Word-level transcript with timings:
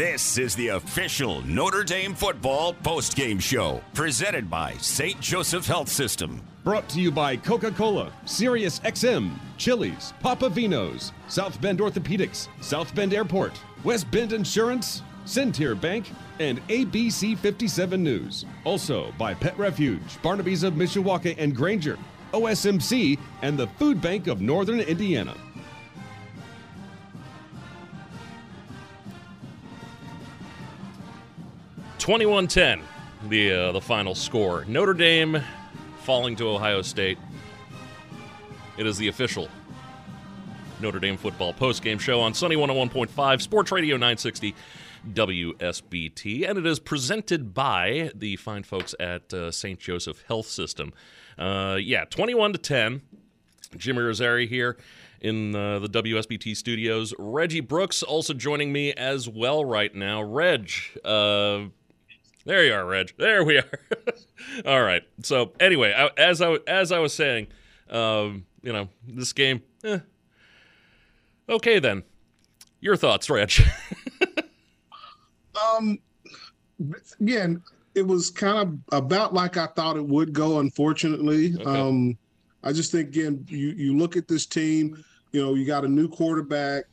This 0.00 0.38
is 0.38 0.56
the 0.56 0.68
official 0.68 1.42
Notre 1.42 1.84
Dame 1.84 2.14
football 2.14 2.72
postgame 2.72 3.38
show, 3.38 3.82
presented 3.92 4.48
by 4.48 4.72
St. 4.78 5.20
Joseph 5.20 5.66
Health 5.66 5.90
System. 5.90 6.40
Brought 6.64 6.88
to 6.88 7.02
you 7.02 7.10
by 7.10 7.36
Coca 7.36 7.70
Cola, 7.70 8.10
Sirius 8.24 8.78
XM, 8.78 9.30
Chili's, 9.58 10.14
Papa 10.20 10.48
Vino's, 10.48 11.12
South 11.28 11.60
Bend 11.60 11.80
Orthopedics, 11.80 12.48
South 12.62 12.94
Bend 12.94 13.12
Airport, 13.12 13.52
West 13.84 14.10
Bend 14.10 14.32
Insurance, 14.32 15.02
Centier 15.26 15.74
Bank, 15.74 16.10
and 16.38 16.66
ABC 16.68 17.36
57 17.36 18.02
News. 18.02 18.46
Also 18.64 19.12
by 19.18 19.34
Pet 19.34 19.58
Refuge, 19.58 20.22
Barnaby's 20.22 20.62
of 20.62 20.72
Mishawaka 20.72 21.34
and 21.36 21.54
Granger, 21.54 21.98
OSMC, 22.32 23.18
and 23.42 23.58
the 23.58 23.66
Food 23.66 24.00
Bank 24.00 24.28
of 24.28 24.40
Northern 24.40 24.80
Indiana. 24.80 25.34
Twenty-one 32.10 32.48
ten, 32.48 32.82
the 33.28 33.52
uh, 33.52 33.70
the 33.70 33.80
final 33.80 34.16
score. 34.16 34.64
Notre 34.64 34.94
Dame 34.94 35.40
falling 36.00 36.34
to 36.34 36.48
Ohio 36.48 36.82
State. 36.82 37.18
It 38.76 38.84
is 38.84 38.98
the 38.98 39.06
official 39.06 39.48
Notre 40.80 40.98
Dame 40.98 41.16
football 41.16 41.54
postgame 41.54 42.00
show 42.00 42.20
on 42.20 42.34
Sunny 42.34 42.56
101.5 42.56 43.40
Sports 43.40 43.70
Radio 43.70 43.94
960 43.94 44.56
WSBT, 45.12 46.48
and 46.48 46.58
it 46.58 46.66
is 46.66 46.80
presented 46.80 47.54
by 47.54 48.10
the 48.12 48.34
fine 48.34 48.64
folks 48.64 48.92
at 48.98 49.32
uh, 49.32 49.52
St. 49.52 49.78
Joseph 49.78 50.24
Health 50.26 50.46
System. 50.46 50.92
Uh, 51.38 51.78
yeah, 51.80 52.06
21 52.06 52.54
to 52.54 52.58
10. 52.58 53.02
Jim 53.76 53.94
Irizarry 53.94 54.48
here 54.48 54.76
in 55.20 55.54
uh, 55.54 55.78
the 55.78 55.88
WSBT 55.88 56.56
studios. 56.56 57.14
Reggie 57.20 57.60
Brooks 57.60 58.02
also 58.02 58.34
joining 58.34 58.72
me 58.72 58.92
as 58.94 59.28
well 59.28 59.64
right 59.64 59.94
now. 59.94 60.20
Reg, 60.20 60.72
uh, 61.04 61.66
there 62.50 62.64
you 62.64 62.74
are, 62.74 62.84
Reg. 62.84 63.14
There 63.16 63.44
we 63.44 63.58
are. 63.58 63.80
All 64.66 64.82
right. 64.82 65.04
So 65.22 65.52
anyway, 65.60 65.94
I, 65.96 66.10
as 66.20 66.42
I 66.42 66.58
as 66.66 66.90
I 66.90 66.98
was 66.98 67.14
saying, 67.14 67.46
um, 67.88 68.44
you 68.60 68.72
know, 68.72 68.88
this 69.06 69.32
game. 69.32 69.62
Eh. 69.84 70.00
Okay, 71.48 71.78
then. 71.78 72.02
Your 72.80 72.96
thoughts, 72.96 73.30
Reg? 73.30 73.52
um, 75.78 76.00
again, 77.20 77.62
it 77.94 78.04
was 78.04 78.30
kind 78.30 78.58
of 78.58 78.98
about 78.98 79.32
like 79.32 79.56
I 79.56 79.66
thought 79.66 79.96
it 79.96 80.04
would 80.04 80.32
go. 80.32 80.58
Unfortunately, 80.58 81.54
Okay. 81.54 81.64
um, 81.64 82.18
I 82.64 82.72
just 82.72 82.90
think 82.90 83.10
again, 83.10 83.46
you 83.48 83.68
you 83.68 83.96
look 83.96 84.16
at 84.16 84.26
this 84.26 84.44
team. 84.44 85.04
You 85.30 85.40
know, 85.40 85.54
you 85.54 85.64
got 85.64 85.84
a 85.84 85.88
new 85.88 86.08
quarterback. 86.08 86.86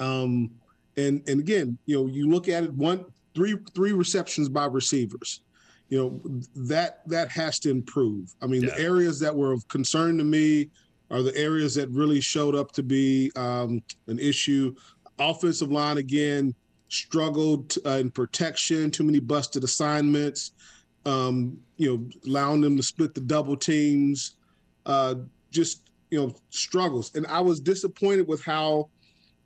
Um, 0.00 0.50
and 0.96 1.22
and 1.28 1.38
again, 1.38 1.78
you 1.86 1.96
know, 1.98 2.06
you 2.06 2.28
look 2.28 2.48
at 2.48 2.64
it 2.64 2.72
one 2.72 3.04
three 3.38 3.56
three 3.74 3.92
receptions 3.92 4.48
by 4.48 4.66
receivers. 4.66 5.42
You 5.88 5.98
know 5.98 6.40
that 6.68 7.08
that 7.08 7.30
has 7.30 7.58
to 7.60 7.70
improve. 7.70 8.34
I 8.42 8.46
mean, 8.46 8.66
the 8.66 8.78
areas 8.78 9.20
that 9.20 9.34
were 9.34 9.52
of 9.52 9.66
concern 9.68 10.18
to 10.18 10.24
me 10.24 10.68
are 11.10 11.22
the 11.22 11.34
areas 11.36 11.74
that 11.76 11.88
really 11.90 12.20
showed 12.20 12.54
up 12.54 12.72
to 12.72 12.82
be 12.82 13.30
um, 13.36 13.80
an 14.08 14.18
issue. 14.18 14.74
Offensive 15.18 15.70
line 15.70 15.98
again 15.98 16.54
struggled 16.88 17.76
uh, 17.86 17.90
in 18.00 18.10
protection, 18.10 18.90
too 18.90 19.04
many 19.04 19.20
busted 19.20 19.64
assignments. 19.64 20.52
Um, 21.06 21.56
you 21.76 21.96
know, 21.96 22.08
allowing 22.26 22.60
them 22.60 22.76
to 22.76 22.82
split 22.82 23.14
the 23.14 23.20
double 23.20 23.56
teams. 23.56 24.34
Uh, 24.84 25.14
just 25.50 25.90
you 26.10 26.18
know 26.18 26.34
struggles, 26.50 27.14
and 27.14 27.26
I 27.28 27.40
was 27.40 27.60
disappointed 27.60 28.26
with 28.26 28.42
how 28.42 28.90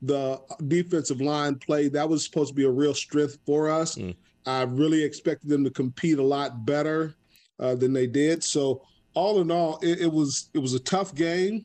the 0.02 0.40
defensive 0.68 1.20
line 1.20 1.54
play. 1.56 1.88
That 1.88 2.08
was 2.08 2.24
supposed 2.24 2.48
to 2.48 2.54
be 2.54 2.64
a 2.64 2.70
real 2.70 2.94
strength 2.94 3.38
for 3.46 3.70
us. 3.70 3.94
Mm. 3.94 4.14
I 4.44 4.62
really 4.62 5.02
expected 5.02 5.48
them 5.48 5.64
to 5.64 5.70
compete 5.70 6.18
a 6.18 6.22
lot 6.22 6.66
better 6.66 7.14
uh, 7.60 7.76
than 7.76 7.92
they 7.92 8.08
did. 8.08 8.42
So 8.42 8.82
all 9.14 9.40
in 9.40 9.50
all, 9.50 9.78
it, 9.82 10.00
it 10.00 10.12
was 10.12 10.50
it 10.54 10.58
was 10.58 10.74
a 10.74 10.80
tough 10.80 11.14
game, 11.14 11.64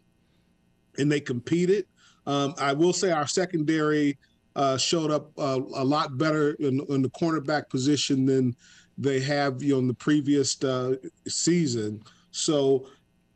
and 0.97 1.11
they 1.11 1.19
competed. 1.19 1.87
Um, 2.27 2.53
I 2.59 2.73
will 2.73 2.93
say 2.93 3.11
our 3.11 3.27
secondary 3.27 4.17
uh, 4.55 4.77
showed 4.77 5.11
up 5.11 5.31
uh, 5.37 5.59
a 5.75 5.83
lot 5.83 6.17
better 6.17 6.51
in, 6.53 6.85
in 6.89 7.01
the 7.01 7.09
cornerback 7.09 7.69
position 7.69 8.25
than 8.25 8.55
they 8.97 9.19
have 9.19 9.63
you 9.63 9.73
know 9.73 9.79
in 9.79 9.87
the 9.87 9.93
previous 9.93 10.61
uh, 10.63 10.95
season. 11.27 12.03
So 12.31 12.87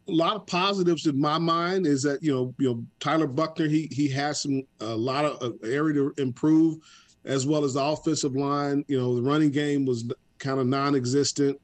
a 0.08 0.12
lot 0.12 0.36
of 0.36 0.46
positives 0.48 1.06
in 1.06 1.20
my 1.20 1.38
mind 1.38 1.86
is 1.86 2.02
that 2.04 2.22
you 2.24 2.34
know 2.34 2.54
you 2.58 2.70
know 2.70 2.84
Tyler 3.00 3.28
Buchner 3.28 3.68
he 3.68 3.88
he 3.92 4.08
has 4.10 4.42
some 4.42 4.64
a 4.80 4.86
lot 4.96 5.26
of 5.26 5.42
uh, 5.42 5.68
area 5.68 5.94
to 5.96 6.14
improve 6.18 6.78
as 7.26 7.46
well 7.46 7.64
as 7.64 7.76
the 7.76 7.84
offensive 7.84 8.36
line. 8.36 8.84
You 8.88 9.00
know 9.00 9.16
the 9.16 9.22
running 9.22 9.52
game 9.52 9.86
was 9.86 10.12
kind 10.40 10.60
of 10.60 10.68
non-existent. 10.68 11.60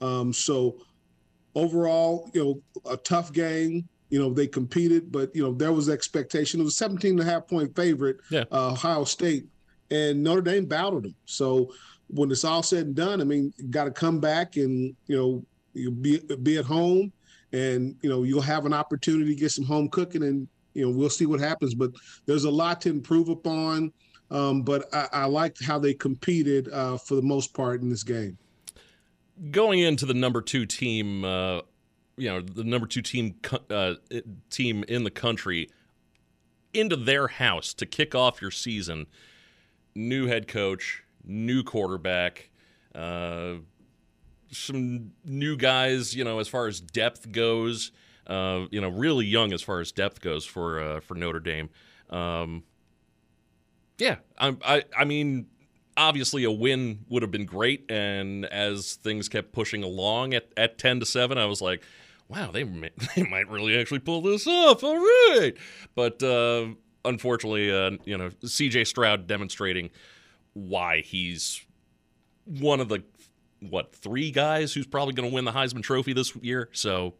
Um 0.00 0.32
so 0.32 0.78
overall 1.54 2.30
you 2.34 2.44
know 2.44 2.90
a 2.90 2.96
tough 2.96 3.32
game. 3.32 3.88
You 4.10 4.18
know 4.18 4.30
they 4.32 4.46
competed 4.46 5.10
but 5.10 5.34
you 5.34 5.42
know 5.42 5.52
there 5.54 5.72
was 5.72 5.88
expectation. 5.88 6.60
It 6.60 6.64
was 6.64 6.76
17 6.76 7.12
and 7.12 7.20
a 7.20 7.24
half 7.24 7.46
point 7.48 7.74
favorite 7.74 8.18
Yeah. 8.30 8.44
uh, 8.52 8.72
Ohio 8.72 9.04
State 9.04 9.46
and 9.90 10.22
Notre 10.22 10.42
Dame 10.42 10.66
battled 10.66 11.04
them. 11.04 11.14
So 11.24 11.72
when 12.08 12.30
it's 12.30 12.44
all 12.44 12.62
said 12.62 12.86
and 12.86 12.94
done 12.94 13.20
I 13.20 13.24
mean 13.24 13.52
got 13.70 13.84
to 13.84 13.90
come 13.90 14.20
back 14.20 14.56
and 14.56 14.94
you 15.06 15.16
know 15.16 15.44
you 15.74 15.90
be 15.90 16.20
be 16.42 16.58
at 16.58 16.64
home 16.66 17.10
and 17.52 17.96
you 18.02 18.08
know 18.08 18.22
you'll 18.22 18.40
have 18.40 18.66
an 18.66 18.72
opportunity 18.72 19.34
to 19.34 19.40
get 19.40 19.50
some 19.50 19.64
home 19.64 19.88
cooking 19.88 20.22
and 20.22 20.48
you 20.74 20.84
know 20.84 20.96
we'll 20.96 21.10
see 21.10 21.26
what 21.26 21.40
happens 21.40 21.74
but 21.74 21.90
there's 22.26 22.44
a 22.44 22.50
lot 22.50 22.80
to 22.80 22.88
improve 22.88 23.28
upon 23.28 23.92
um, 24.30 24.62
but 24.62 24.88
I, 24.94 25.08
I 25.12 25.24
liked 25.26 25.62
how 25.62 25.78
they 25.78 25.92
competed 25.92 26.68
uh, 26.72 26.96
for 26.96 27.14
the 27.16 27.22
most 27.22 27.52
part 27.54 27.82
in 27.82 27.90
this 27.90 28.02
game 28.02 28.38
Going 29.50 29.80
into 29.80 30.06
the 30.06 30.14
number 30.14 30.40
two 30.40 30.66
team, 30.66 31.24
uh, 31.24 31.62
you 32.16 32.28
know, 32.28 32.40
the 32.42 32.64
number 32.64 32.86
two 32.86 33.02
team 33.02 33.34
uh, 33.70 33.94
team 34.50 34.84
in 34.86 35.04
the 35.04 35.10
country, 35.10 35.68
into 36.72 36.96
their 36.96 37.28
house 37.28 37.74
to 37.74 37.86
kick 37.86 38.14
off 38.14 38.40
your 38.40 38.50
season. 38.50 39.06
New 39.94 40.26
head 40.26 40.46
coach, 40.46 41.02
new 41.24 41.64
quarterback, 41.64 42.50
uh, 42.94 43.54
some 44.52 45.12
new 45.24 45.56
guys. 45.56 46.14
You 46.14 46.24
know, 46.24 46.38
as 46.38 46.48
far 46.48 46.66
as 46.66 46.80
depth 46.80 47.32
goes, 47.32 47.92
uh, 48.26 48.66
you 48.70 48.80
know, 48.80 48.88
really 48.88 49.26
young 49.26 49.52
as 49.52 49.62
far 49.62 49.80
as 49.80 49.92
depth 49.92 50.20
goes 50.20 50.44
for 50.44 50.80
uh, 50.80 51.00
for 51.00 51.14
Notre 51.14 51.40
Dame. 51.40 51.70
Um, 52.10 52.64
yeah, 53.98 54.16
I, 54.38 54.56
I, 54.64 54.84
I 54.96 55.04
mean, 55.04 55.46
obviously 55.96 56.44
a 56.44 56.50
win 56.50 57.04
would 57.08 57.22
have 57.22 57.30
been 57.30 57.46
great. 57.46 57.90
And 57.90 58.46
as 58.46 58.94
things 58.96 59.28
kept 59.28 59.52
pushing 59.52 59.82
along 59.82 60.34
at, 60.34 60.48
at 60.56 60.78
ten 60.78 61.00
to 61.00 61.06
seven, 61.06 61.38
I 61.38 61.46
was 61.46 61.60
like, 61.60 61.82
wow, 62.28 62.50
they 62.50 62.64
may, 62.64 62.90
they 63.16 63.22
might 63.24 63.48
really 63.48 63.78
actually 63.78 64.00
pull 64.00 64.22
this 64.22 64.46
off. 64.46 64.82
All 64.84 64.96
right, 64.96 65.54
but 65.94 66.22
uh, 66.22 66.66
unfortunately, 67.04 67.72
uh, 67.72 67.92
you 68.04 68.16
know, 68.16 68.30
C.J. 68.44 68.84
Stroud 68.84 69.26
demonstrating 69.26 69.90
why 70.54 71.00
he's 71.00 71.64
one 72.44 72.80
of 72.80 72.88
the 72.88 73.02
what 73.70 73.94
three 73.94 74.30
guys 74.30 74.72
who's 74.72 74.86
probably 74.86 75.14
going 75.14 75.28
to 75.28 75.34
win 75.34 75.44
the 75.44 75.52
Heisman 75.52 75.82
Trophy 75.82 76.12
this 76.12 76.34
year. 76.36 76.68
So 76.72 77.14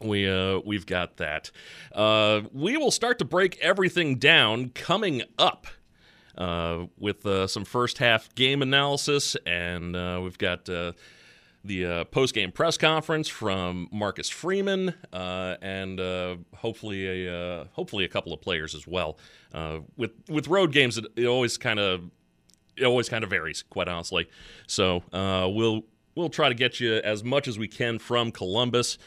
we 0.00 0.28
uh, 0.28 0.60
we've 0.64 0.86
got 0.86 1.16
that. 1.18 1.50
Uh, 1.94 2.42
we 2.52 2.76
will 2.76 2.90
start 2.90 3.18
to 3.20 3.24
break 3.24 3.58
everything 3.60 4.16
down 4.16 4.70
coming 4.70 5.22
up 5.38 5.66
uh, 6.36 6.86
with 6.98 7.24
uh, 7.26 7.46
some 7.46 7.64
first 7.64 7.98
half 7.98 8.34
game 8.34 8.62
analysis, 8.62 9.36
and 9.46 9.96
uh, 9.96 10.20
we've 10.22 10.38
got. 10.38 10.68
Uh, 10.68 10.92
the 11.64 11.86
uh, 11.86 12.04
post 12.06 12.34
game 12.34 12.50
press 12.50 12.76
conference 12.76 13.28
from 13.28 13.88
Marcus 13.92 14.28
Freeman, 14.28 14.94
uh, 15.12 15.54
and 15.62 16.00
uh, 16.00 16.34
hopefully 16.56 17.28
a 17.28 17.68
hopefully 17.74 18.04
a 18.04 18.08
couple 18.08 18.32
of 18.32 18.40
players 18.40 18.74
as 18.74 18.84
well. 18.84 19.16
With 19.96 20.10
with 20.28 20.48
road 20.48 20.72
games, 20.72 20.98
it, 20.98 21.06
it 21.14 21.26
always 21.26 21.56
kind 21.58 21.78
of 21.78 22.10
it 22.76 22.84
always 22.84 23.08
kind 23.08 23.24
of 23.24 23.30
varies, 23.30 23.62
quite 23.70 23.88
honestly. 23.88 24.28
So 24.66 25.02
uh, 25.12 25.48
we'll 25.52 25.82
we'll 26.14 26.30
try 26.30 26.48
to 26.48 26.54
get 26.54 26.80
you 26.80 26.94
as 26.96 27.22
much 27.24 27.48
as 27.48 27.58
we 27.58 27.68
can 27.68 27.98
from 27.98 28.30
Columbus. 28.30 28.98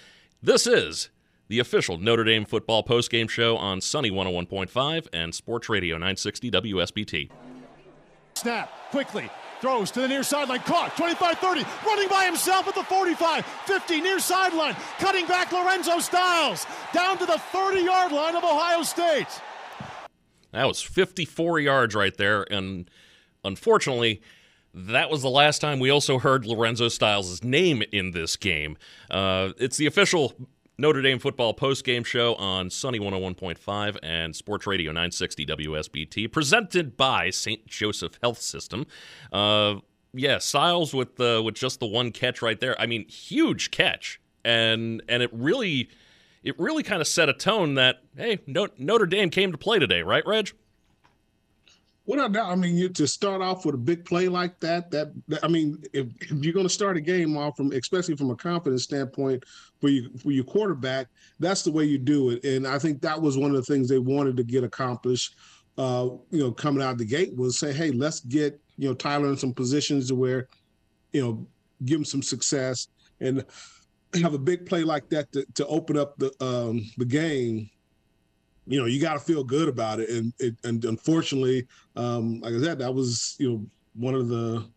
This 0.42 0.68
is 0.68 1.10
the 1.48 1.60
official 1.60 1.98
Notre 1.98 2.24
Dame 2.24 2.46
football 2.46 2.84
postgame 2.84 3.30
show 3.30 3.58
on 3.58 3.82
Sunny 3.82 4.10
101.5 4.12 5.08
and 5.14 5.34
Sports 5.34 5.70
Radio 5.70 5.96
960 5.96 6.52
WSBT. 6.52 7.30
snap. 8.36 8.72
Quickly 8.92 9.30
throws 9.62 9.90
to 9.92 10.02
the 10.02 10.08
near 10.08 10.24
sideline. 10.24 10.60
Caught 10.60 10.96
25 10.98 11.38
30. 11.40 11.66
Running 11.86 12.10
by 12.10 12.26
himself 12.26 12.68
at 12.68 12.76
the 12.76 12.84
45 12.84 13.46
50 13.46 14.02
near 14.02 14.20
sideline. 14.20 14.76
Cutting 15.00 15.26
back 15.28 15.52
Lorenzo 15.52 16.00
Styles 16.00 16.66
down 16.94 17.18
to 17.18 17.26
the 17.26 17.38
30 17.52 17.82
yard 17.82 18.12
line 18.12 18.36
of 18.36 18.44
Ohio 18.44 18.84
State. 18.84 19.28
That 20.52 20.68
was 20.68 20.82
54 20.82 21.60
yards 21.60 21.96
right 21.96 22.16
there. 22.16 22.44
And 22.52 22.90
unfortunately, 23.46 24.22
that 24.74 25.10
was 25.10 25.22
the 25.22 25.30
last 25.30 25.60
time 25.60 25.80
we 25.80 25.90
also 25.90 26.20
heard 26.20 26.46
Lorenzo 26.46 26.90
Styles' 26.90 27.44
name 27.44 27.82
in 27.92 28.12
this 28.12 28.36
game. 28.36 28.78
Uh, 29.10 29.52
it's 29.58 29.78
the 29.78 29.86
official 29.86 30.34
Notre 30.78 31.02
Dame 31.02 31.20
football 31.20 31.54
post-game 31.54 32.04
show 32.04 32.36
on 32.36 32.70
Sunny 32.70 33.00
101.5 33.00 33.98
and 34.04 34.36
Sports 34.36 34.68
Radio 34.68 34.92
960 34.92 35.46
WSBT, 35.46 36.32
presented 36.32 36.98
by 36.98 37.30
St. 37.30 37.66
Joseph 37.66 38.20
Health 38.22 38.42
System. 38.42 38.86
Uh, 39.32 39.76
yeah, 40.14 40.38
Styles 40.38 40.94
with 40.94 41.16
the 41.16 41.42
with 41.44 41.56
just 41.56 41.80
the 41.80 41.86
one 41.86 42.12
catch 42.12 42.42
right 42.42 42.60
there. 42.60 42.80
I 42.80 42.86
mean, 42.86 43.08
huge 43.08 43.72
catch, 43.72 44.20
and 44.44 45.02
and 45.08 45.24
it 45.24 45.30
really 45.34 45.90
it 46.44 46.58
really 46.60 46.84
kind 46.84 47.02
of 47.02 47.08
set 47.08 47.30
a 47.30 47.34
tone 47.34 47.76
that 47.76 47.98
hey, 48.16 48.40
Notre 48.48 49.06
Dame 49.06 49.30
came 49.30 49.52
to 49.52 49.58
play 49.58 49.80
today, 49.80 50.04
right, 50.04 50.26
Reg? 50.26 50.52
What 52.06 52.20
I, 52.20 52.40
I 52.40 52.56
mean, 52.56 52.78
you 52.78 52.90
to 52.90 53.08
start 53.08 53.42
off 53.42 53.66
with 53.66 53.74
a 53.74 53.80
big 53.80 54.06
play 54.06 54.28
like 54.28 54.60
that, 54.60 54.92
that, 54.92 55.12
that 55.28 55.44
I 55.44 55.48
mean, 55.48 55.84
if, 55.92 56.08
if 56.22 56.44
you're 56.44 56.54
going 56.54 56.68
to 56.68 56.74
start 56.74 56.98
a 56.98 57.02
game 57.02 57.36
off 57.36 57.58
from, 57.58 57.72
especially 57.72 58.16
from 58.16 58.30
a 58.30 58.36
confidence 58.36 58.84
standpoint, 58.84 59.44
for 59.82 59.90
you 59.90 60.10
for 60.18 60.32
your 60.32 60.44
quarterback, 60.44 61.08
that's 61.40 61.64
the 61.64 61.72
way 61.72 61.86
you 61.86 61.98
do 61.98 62.30
it. 62.30 62.44
And 62.44 62.68
I 62.68 62.78
think 62.78 63.02
that 63.02 63.20
was 63.20 63.38
one 63.38 63.50
of 63.50 63.58
the 63.58 63.64
things 63.64 63.90
they 63.90 64.00
wanted 64.00 64.38
to 64.38 64.44
get 64.44 64.64
accomplished. 64.64 65.36
Uh, 65.78 66.10
you 66.30 66.40
know, 66.40 66.52
coming 66.52 66.82
out 66.82 66.92
of 66.92 66.98
the 67.00 67.06
gate 67.06 67.36
was 67.36 67.60
say, 67.60 67.74
hey, 67.74 67.92
let's 67.92 68.20
get 68.22 68.60
you 68.78 68.88
know 68.88 68.94
Tyler 68.94 69.30
in 69.30 69.38
some 69.38 69.54
positions 69.54 70.08
to 70.10 70.16
where, 70.16 70.48
you 71.12 71.22
know, 71.22 71.48
give 71.86 71.98
him 72.00 72.06
some 72.06 72.22
success 72.22 72.88
and 73.20 73.44
have 74.22 74.34
a 74.34 74.40
big 74.40 74.66
play 74.66 74.84
like 74.84 75.10
that 75.10 75.32
to, 75.32 75.46
to 75.56 75.66
open 75.68 75.98
up 75.98 76.18
the 76.18 76.32
um, 76.40 76.90
the 76.98 77.06
game 77.06 77.70
you 78.68 78.80
know, 78.80 78.86
you 78.86 79.00
got 79.00 79.14
to 79.14 79.20
feel 79.20 79.44
good 79.44 79.68
about 79.70 80.00
it. 80.00 80.10
And 80.10 80.34
it, 80.40 80.56
and 80.64 80.84
unfortunately, 80.86 81.68
um, 81.96 82.40
like 82.42 82.54
I 82.54 82.60
said, 82.60 82.80
that 82.80 82.94
was 82.94 83.36
you 83.40 83.50
know 83.50 83.66
one 83.94 84.16
of 84.16 84.28
the 84.28 84.68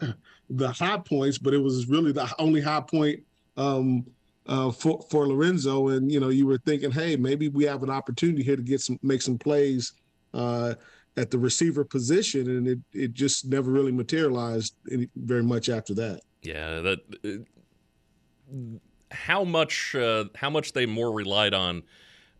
the 0.50 0.68
high 0.70 0.98
points, 0.98 1.38
but 1.38 1.54
it 1.54 1.58
was 1.58 1.88
really 1.88 2.12
the 2.12 2.28
only 2.38 2.60
high 2.60 2.80
point 2.80 3.20
um, 3.56 4.04
uh, 4.46 4.70
for 4.70 5.04
for 5.10 5.26
Lorenzo. 5.26 5.88
And 5.88 6.10
you 6.10 6.20
know, 6.20 6.30
you 6.30 6.46
were 6.46 6.58
thinking, 6.58 6.90
hey, 6.90 7.16
maybe 7.16 7.48
we 7.48 7.64
have 7.64 7.82
an 7.82 7.90
opportunity 7.90 8.42
here 8.42 8.56
to 8.56 8.62
get 8.62 8.80
some 8.80 8.98
make 9.02 9.22
some 9.22 9.38
plays 9.38 9.92
uh, 10.34 10.74
at 11.16 11.30
the 11.30 11.38
receiver 11.38 11.84
position, 11.84 12.50
and 12.50 12.66
it 12.66 12.78
it 12.92 13.12
just 13.12 13.46
never 13.46 13.70
really 13.70 13.92
materialized 13.92 14.74
any, 14.90 15.08
very 15.16 15.42
much 15.42 15.68
after 15.68 15.94
that. 15.94 16.20
Yeah, 16.42 16.80
that. 16.80 16.98
Uh, 17.24 18.78
how 19.10 19.44
much 19.44 19.94
uh, 19.94 20.24
how 20.34 20.50
much 20.50 20.72
they 20.72 20.86
more 20.86 21.12
relied 21.12 21.54
on 21.54 21.82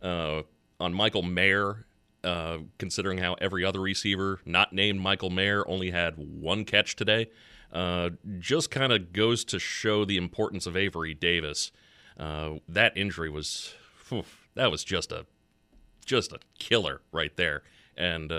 uh, 0.01 0.41
on 0.79 0.93
Michael 0.93 1.21
Mayer, 1.21 1.85
uh, 2.23 2.59
considering 2.77 3.17
how 3.17 3.33
every 3.35 3.65
other 3.65 3.79
receiver 3.79 4.39
not 4.45 4.73
named 4.73 4.99
Michael 4.99 5.29
Mayer 5.29 5.67
only 5.67 5.91
had 5.91 6.15
one 6.17 6.65
catch 6.65 6.95
today. 6.95 7.29
Uh, 7.71 8.11
just 8.39 8.69
kind 8.69 8.93
of 8.93 9.13
goes 9.13 9.43
to 9.45 9.59
show 9.59 10.05
the 10.05 10.17
importance 10.17 10.65
of 10.65 10.77
Avery 10.77 11.13
Davis. 11.13 11.71
Uh, 12.17 12.55
that 12.69 12.95
injury 12.95 13.29
was 13.29 13.73
whew, 14.09 14.23
that 14.53 14.69
was 14.69 14.83
just 14.83 15.11
a 15.11 15.25
just 16.05 16.31
a 16.31 16.39
killer 16.59 17.01
right 17.11 17.35
there, 17.35 17.63
and 17.97 18.31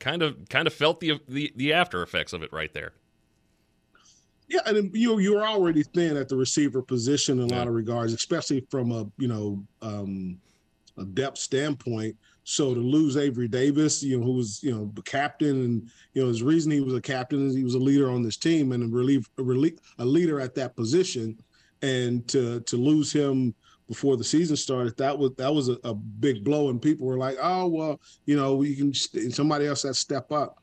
kind 0.00 0.22
of 0.22 0.48
kind 0.48 0.66
of 0.66 0.74
felt 0.74 1.00
the, 1.00 1.20
the 1.28 1.52
the 1.54 1.72
after 1.72 2.02
effects 2.02 2.32
of 2.32 2.42
it 2.42 2.52
right 2.52 2.72
there. 2.72 2.92
Yeah, 4.48 4.60
and 4.66 4.94
you 4.94 5.18
you 5.18 5.34
were 5.34 5.46
already 5.46 5.82
thin 5.82 6.16
at 6.16 6.28
the 6.28 6.36
receiver 6.36 6.80
position 6.80 7.40
in 7.40 7.46
a 7.46 7.48
yeah. 7.48 7.58
lot 7.58 7.68
of 7.68 7.74
regards, 7.74 8.12
especially 8.12 8.64
from 8.70 8.92
a 8.92 9.06
you 9.18 9.26
know 9.28 9.62
um, 9.82 10.38
a 10.98 11.04
depth 11.04 11.38
standpoint. 11.38 12.16
So 12.44 12.74
to 12.74 12.80
lose 12.80 13.16
Avery 13.16 13.48
Davis, 13.48 14.02
you 14.02 14.18
know, 14.18 14.24
who 14.24 14.32
was 14.32 14.62
you 14.62 14.72
know 14.72 14.90
the 14.94 15.02
captain, 15.02 15.64
and 15.64 15.90
you 16.14 16.22
know 16.22 16.28
his 16.28 16.42
reason 16.42 16.70
he 16.70 16.80
was 16.80 16.94
a 16.94 17.00
captain 17.00 17.46
is 17.46 17.54
he 17.54 17.64
was 17.64 17.74
a 17.74 17.78
leader 17.78 18.10
on 18.10 18.22
this 18.22 18.36
team 18.36 18.72
and 18.72 18.84
a 18.84 18.96
relief 18.96 19.28
a, 19.38 19.42
relief, 19.42 19.74
a 19.98 20.04
leader 20.04 20.40
at 20.40 20.54
that 20.54 20.76
position, 20.76 21.36
and 21.82 22.26
to 22.28 22.60
to 22.60 22.76
lose 22.76 23.12
him 23.12 23.54
before 23.88 24.16
the 24.16 24.24
season 24.24 24.56
started, 24.56 24.96
that 24.96 25.16
was 25.16 25.32
that 25.36 25.52
was 25.52 25.68
a, 25.68 25.78
a 25.84 25.94
big 25.94 26.44
blow, 26.44 26.70
and 26.70 26.82
people 26.82 27.06
were 27.06 27.18
like, 27.18 27.36
oh 27.40 27.66
well, 27.66 28.00
you 28.24 28.36
know, 28.36 28.62
you 28.62 28.76
can 28.76 28.94
somebody 29.30 29.66
else 29.66 29.82
that 29.82 29.94
step 29.94 30.32
up. 30.32 30.58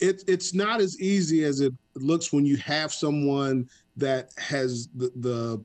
It's 0.00 0.24
it's 0.24 0.52
not 0.52 0.80
as 0.80 1.00
easy 1.00 1.44
as 1.44 1.60
it 1.60 1.72
looks 1.94 2.32
when 2.32 2.44
you 2.44 2.56
have 2.58 2.92
someone 2.92 3.68
that 3.96 4.30
has 4.36 4.88
the, 4.94 5.10
the 5.16 5.64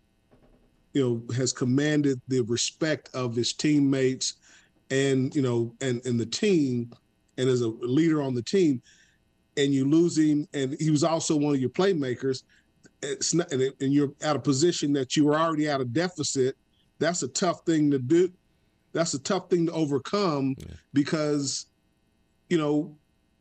you 0.94 1.02
know, 1.02 1.36
has 1.36 1.54
commanded 1.54 2.20
the 2.28 2.42
respect 2.42 3.10
of 3.14 3.36
his 3.36 3.54
teammates 3.54 4.36
and, 4.90 5.34
you 5.36 5.42
know, 5.42 5.74
and, 5.82 6.06
and 6.06 6.20
the 6.20 6.26
team 6.26 6.92
and 7.38 7.50
as 7.50 7.62
a 7.62 7.68
leader 7.68 8.22
on 8.22 8.36
the 8.36 8.42
team, 8.42 8.82
and 9.58 9.74
you 9.74 9.86
lose 9.90 10.18
him, 10.18 10.48
and 10.54 10.76
he 10.80 10.90
was 10.92 11.04
also 11.04 11.36
one 11.36 11.56
of 11.56 11.62
your 11.62 11.70
playmakers, 11.70 12.44
it's 13.02 13.34
not, 13.34 13.52
and, 13.52 13.62
and 13.82 13.94
you're 13.94 14.12
at 14.22 14.36
a 14.36 14.40
position 14.40 14.94
that 14.94 15.16
you 15.16 15.26
were 15.26 15.38
already 15.38 15.68
at 15.68 15.82
a 15.82 15.86
deficit, 15.86 16.56
that's 17.00 17.24
a 17.24 17.28
tough 17.30 17.66
thing 17.66 17.90
to 17.92 18.00
do. 18.00 18.32
That's 18.94 19.14
a 19.14 19.20
tough 19.20 19.50
thing 19.50 19.66
to 19.68 19.72
overcome 19.72 20.56
yeah. 20.58 20.76
because, 20.94 21.68
you 22.50 22.58
know, 22.58 22.96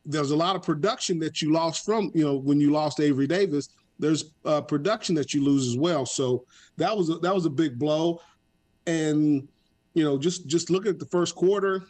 there's 0.07 0.31
a 0.31 0.37
lot 0.37 0.57
of 0.57 0.63
production 0.63 1.19
that 1.19 1.43
you 1.43 1.53
lost 1.53 1.85
from, 1.85 2.11
you 2.15 2.25
know, 2.25 2.37
when 2.37 2.61
you 2.61 2.71
lost 2.71 3.01
Avery 3.01 3.27
Davis 3.27 3.69
there's 4.01 4.33
uh, 4.45 4.61
production 4.63 5.15
that 5.15 5.33
you 5.33 5.45
lose 5.45 5.69
as 5.69 5.77
well. 5.77 6.07
So 6.07 6.45
that 6.77 6.97
was 6.97 7.11
a, 7.11 7.19
that 7.19 7.35
was 7.35 7.47
a 7.47 7.51
big 7.51 7.79
blow, 7.79 8.21
and 8.87 9.47
you 9.95 10.03
know 10.03 10.19
just 10.19 10.47
just 10.47 10.71
look 10.71 10.87
at 10.87 10.99
the 10.99 11.07
first 11.07 11.35
quarter. 11.35 11.85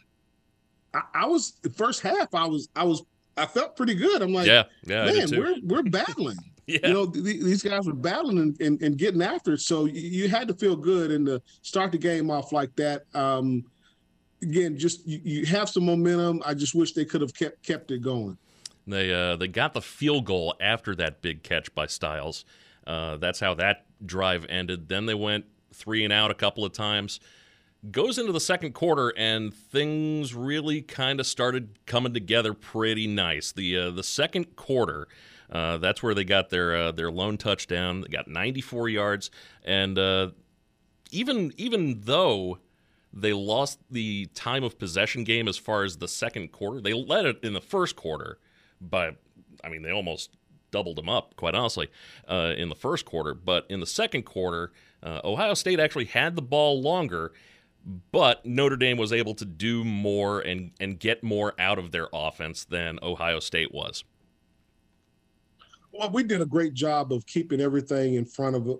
I, 0.93 1.01
I, 1.13 1.25
was 1.25 1.53
the 1.61 1.69
first 1.69 2.01
half. 2.01 2.33
I 2.35 2.45
was 2.45 2.69
I 2.75 2.83
was 2.83 3.03
I 3.37 3.45
felt 3.45 3.75
pretty 3.75 3.95
good. 3.95 4.21
I'm 4.21 4.33
like, 4.33 4.47
yeah, 4.47 4.63
yeah, 4.83 5.05
man, 5.05 5.29
we're 5.31 5.55
we're 5.63 5.83
battling. 5.89 6.37
yeah. 6.67 6.79
You 6.83 6.93
know, 6.93 7.07
th- 7.07 7.23
these 7.23 7.63
guys 7.63 7.87
were 7.87 7.93
battling 7.93 8.37
and, 8.37 8.61
and, 8.61 8.81
and, 8.81 8.97
getting 8.97 9.21
after 9.21 9.53
it. 9.53 9.61
So 9.61 9.85
you, 9.85 10.01
you, 10.23 10.29
had 10.29 10.47
to 10.47 10.53
feel 10.53 10.75
good 10.75 11.11
and 11.11 11.25
to 11.25 11.41
start 11.63 11.91
the 11.91 11.97
game 11.97 12.29
off 12.29 12.51
like 12.51 12.75
that. 12.75 13.03
Um, 13.15 13.65
again, 14.41 14.77
just 14.77 15.07
you, 15.07 15.19
you 15.23 15.45
have 15.47 15.69
some 15.69 15.85
momentum. 15.85 16.41
I 16.45 16.53
just 16.53 16.75
wish 16.75 16.93
they 16.93 17.05
could 17.05 17.21
have 17.21 17.33
kept 17.33 17.63
kept 17.63 17.91
it 17.91 18.01
going. 18.01 18.37
They 18.87 19.13
uh, 19.13 19.35
they 19.35 19.47
got 19.47 19.73
the 19.73 19.81
field 19.81 20.25
goal 20.25 20.55
after 20.59 20.95
that 20.95 21.21
big 21.21 21.43
catch 21.43 21.73
by 21.73 21.85
Styles. 21.85 22.45
Uh, 22.85 23.17
that's 23.17 23.39
how 23.39 23.53
that 23.55 23.85
drive 24.05 24.45
ended. 24.49 24.89
Then 24.89 25.05
they 25.05 25.13
went 25.13 25.45
three 25.73 26.03
and 26.03 26.11
out 26.11 26.31
a 26.31 26.35
couple 26.35 26.65
of 26.65 26.73
times. 26.73 27.19
Goes 27.89 28.17
into 28.19 28.31
the 28.31 28.39
second 28.39 28.73
quarter 28.73 29.11
and 29.17 29.53
things 29.53 30.35
really 30.35 30.81
kind 30.81 31.19
of 31.19 31.25
started 31.25 31.79
coming 31.85 32.13
together 32.13 32.53
pretty 32.53 33.07
nice. 33.07 33.51
The 33.51 33.77
uh, 33.77 33.91
the 33.91 34.03
second 34.03 34.55
quarter, 34.55 35.07
uh, 35.51 35.77
that's 35.77 36.03
where 36.03 36.13
they 36.13 36.23
got 36.23 36.49
their 36.49 36.75
uh, 36.75 36.91
their 36.91 37.11
lone 37.11 37.37
touchdown. 37.37 38.01
They 38.01 38.07
got 38.07 38.27
94 38.27 38.89
yards, 38.89 39.31
and 39.63 39.97
uh, 39.97 40.31
even 41.11 41.53
even 41.57 42.01
though 42.01 42.59
they 43.13 43.33
lost 43.33 43.79
the 43.89 44.27
time 44.35 44.63
of 44.63 44.77
possession 44.77 45.23
game 45.23 45.47
as 45.47 45.57
far 45.57 45.83
as 45.83 45.97
the 45.97 46.07
second 46.07 46.51
quarter, 46.51 46.79
they 46.81 46.93
led 46.93 47.25
it 47.25 47.39
in 47.43 47.53
the 47.53 47.61
first 47.61 47.95
quarter 47.95 48.37
but 48.81 49.15
I 49.63 49.69
mean, 49.69 49.81
they 49.81 49.91
almost 49.91 50.31
doubled 50.71 50.97
them 50.97 51.09
up, 51.09 51.35
quite 51.35 51.53
honestly, 51.53 51.89
uh, 52.27 52.53
in 52.57 52.69
the 52.69 52.75
first 52.75 53.05
quarter. 53.05 53.33
But 53.33 53.65
in 53.69 53.79
the 53.79 53.85
second 53.85 54.23
quarter, 54.23 54.71
uh, 55.03 55.21
Ohio 55.23 55.53
State 55.53 55.79
actually 55.79 56.05
had 56.05 56.35
the 56.35 56.41
ball 56.41 56.81
longer, 56.81 57.33
but 58.11 58.45
Notre 58.45 58.77
Dame 58.77 58.97
was 58.97 59.11
able 59.11 59.35
to 59.35 59.45
do 59.45 59.83
more 59.83 60.39
and, 60.39 60.71
and 60.79 60.99
get 60.99 61.23
more 61.23 61.53
out 61.59 61.77
of 61.77 61.91
their 61.91 62.07
offense 62.13 62.65
than 62.65 62.99
Ohio 63.01 63.39
State 63.39 63.73
was. 63.73 64.03
Well, 65.91 66.09
we 66.09 66.23
did 66.23 66.41
a 66.41 66.45
great 66.45 66.73
job 66.73 67.11
of 67.11 67.25
keeping 67.25 67.59
everything 67.59 68.15
in 68.15 68.25
front 68.25 68.55
of 68.55 68.79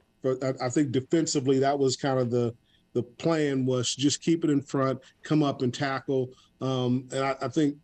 I 0.62 0.70
think 0.70 0.91
defensively, 0.91 1.58
that 1.60 1.77
was 1.77 1.96
kind 1.96 2.20
of 2.20 2.29
the 2.29 2.53
the 2.93 3.03
plan 3.03 3.65
was 3.65 3.96
just 3.96 4.22
keep 4.22 4.43
it 4.43 4.50
in 4.50 4.62
front, 4.62 5.00
come 5.24 5.43
up 5.43 5.62
and 5.62 5.74
tackle. 5.74 6.29
Um, 6.60 7.08
and 7.12 7.24
I, 7.24 7.36
I 7.41 7.48
think 7.48 7.77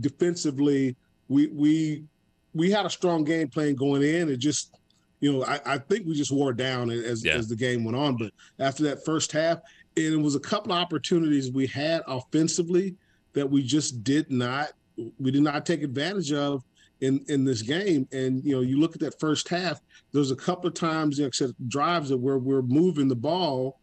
defensively, 0.00 0.96
we 1.30 1.46
we 1.46 2.04
we 2.52 2.70
had 2.70 2.84
a 2.84 2.90
strong 2.90 3.24
game 3.24 3.48
plan 3.48 3.74
going 3.76 4.02
in. 4.02 4.28
It 4.28 4.38
just, 4.38 4.74
you 5.20 5.32
know, 5.32 5.44
I, 5.44 5.60
I 5.64 5.78
think 5.78 6.06
we 6.06 6.14
just 6.14 6.32
wore 6.32 6.52
down 6.52 6.90
as 6.90 7.24
yeah. 7.24 7.34
as 7.34 7.48
the 7.48 7.56
game 7.56 7.84
went 7.84 7.96
on. 7.96 8.16
But 8.18 8.32
after 8.58 8.82
that 8.82 9.04
first 9.04 9.32
half, 9.32 9.60
and 9.96 10.12
it 10.12 10.20
was 10.20 10.34
a 10.34 10.40
couple 10.40 10.72
of 10.72 10.78
opportunities 10.78 11.50
we 11.50 11.66
had 11.68 12.02
offensively 12.06 12.96
that 13.32 13.48
we 13.48 13.62
just 13.62 14.02
did 14.02 14.30
not 14.30 14.72
we 15.18 15.30
did 15.30 15.42
not 15.42 15.64
take 15.64 15.82
advantage 15.82 16.32
of 16.32 16.64
in 17.00 17.24
in 17.28 17.44
this 17.44 17.62
game. 17.62 18.08
And 18.12 18.44
you 18.44 18.56
know, 18.56 18.60
you 18.60 18.78
look 18.78 18.94
at 18.94 19.00
that 19.00 19.18
first 19.20 19.48
half. 19.48 19.80
There's 20.12 20.32
a 20.32 20.36
couple 20.36 20.66
of 20.66 20.74
times, 20.74 21.18
you 21.18 21.24
know, 21.24 21.28
except 21.28 21.68
drives 21.68 22.08
that 22.08 22.18
where 22.18 22.38
we're 22.38 22.62
moving 22.62 23.06
the 23.06 23.14
ball, 23.14 23.78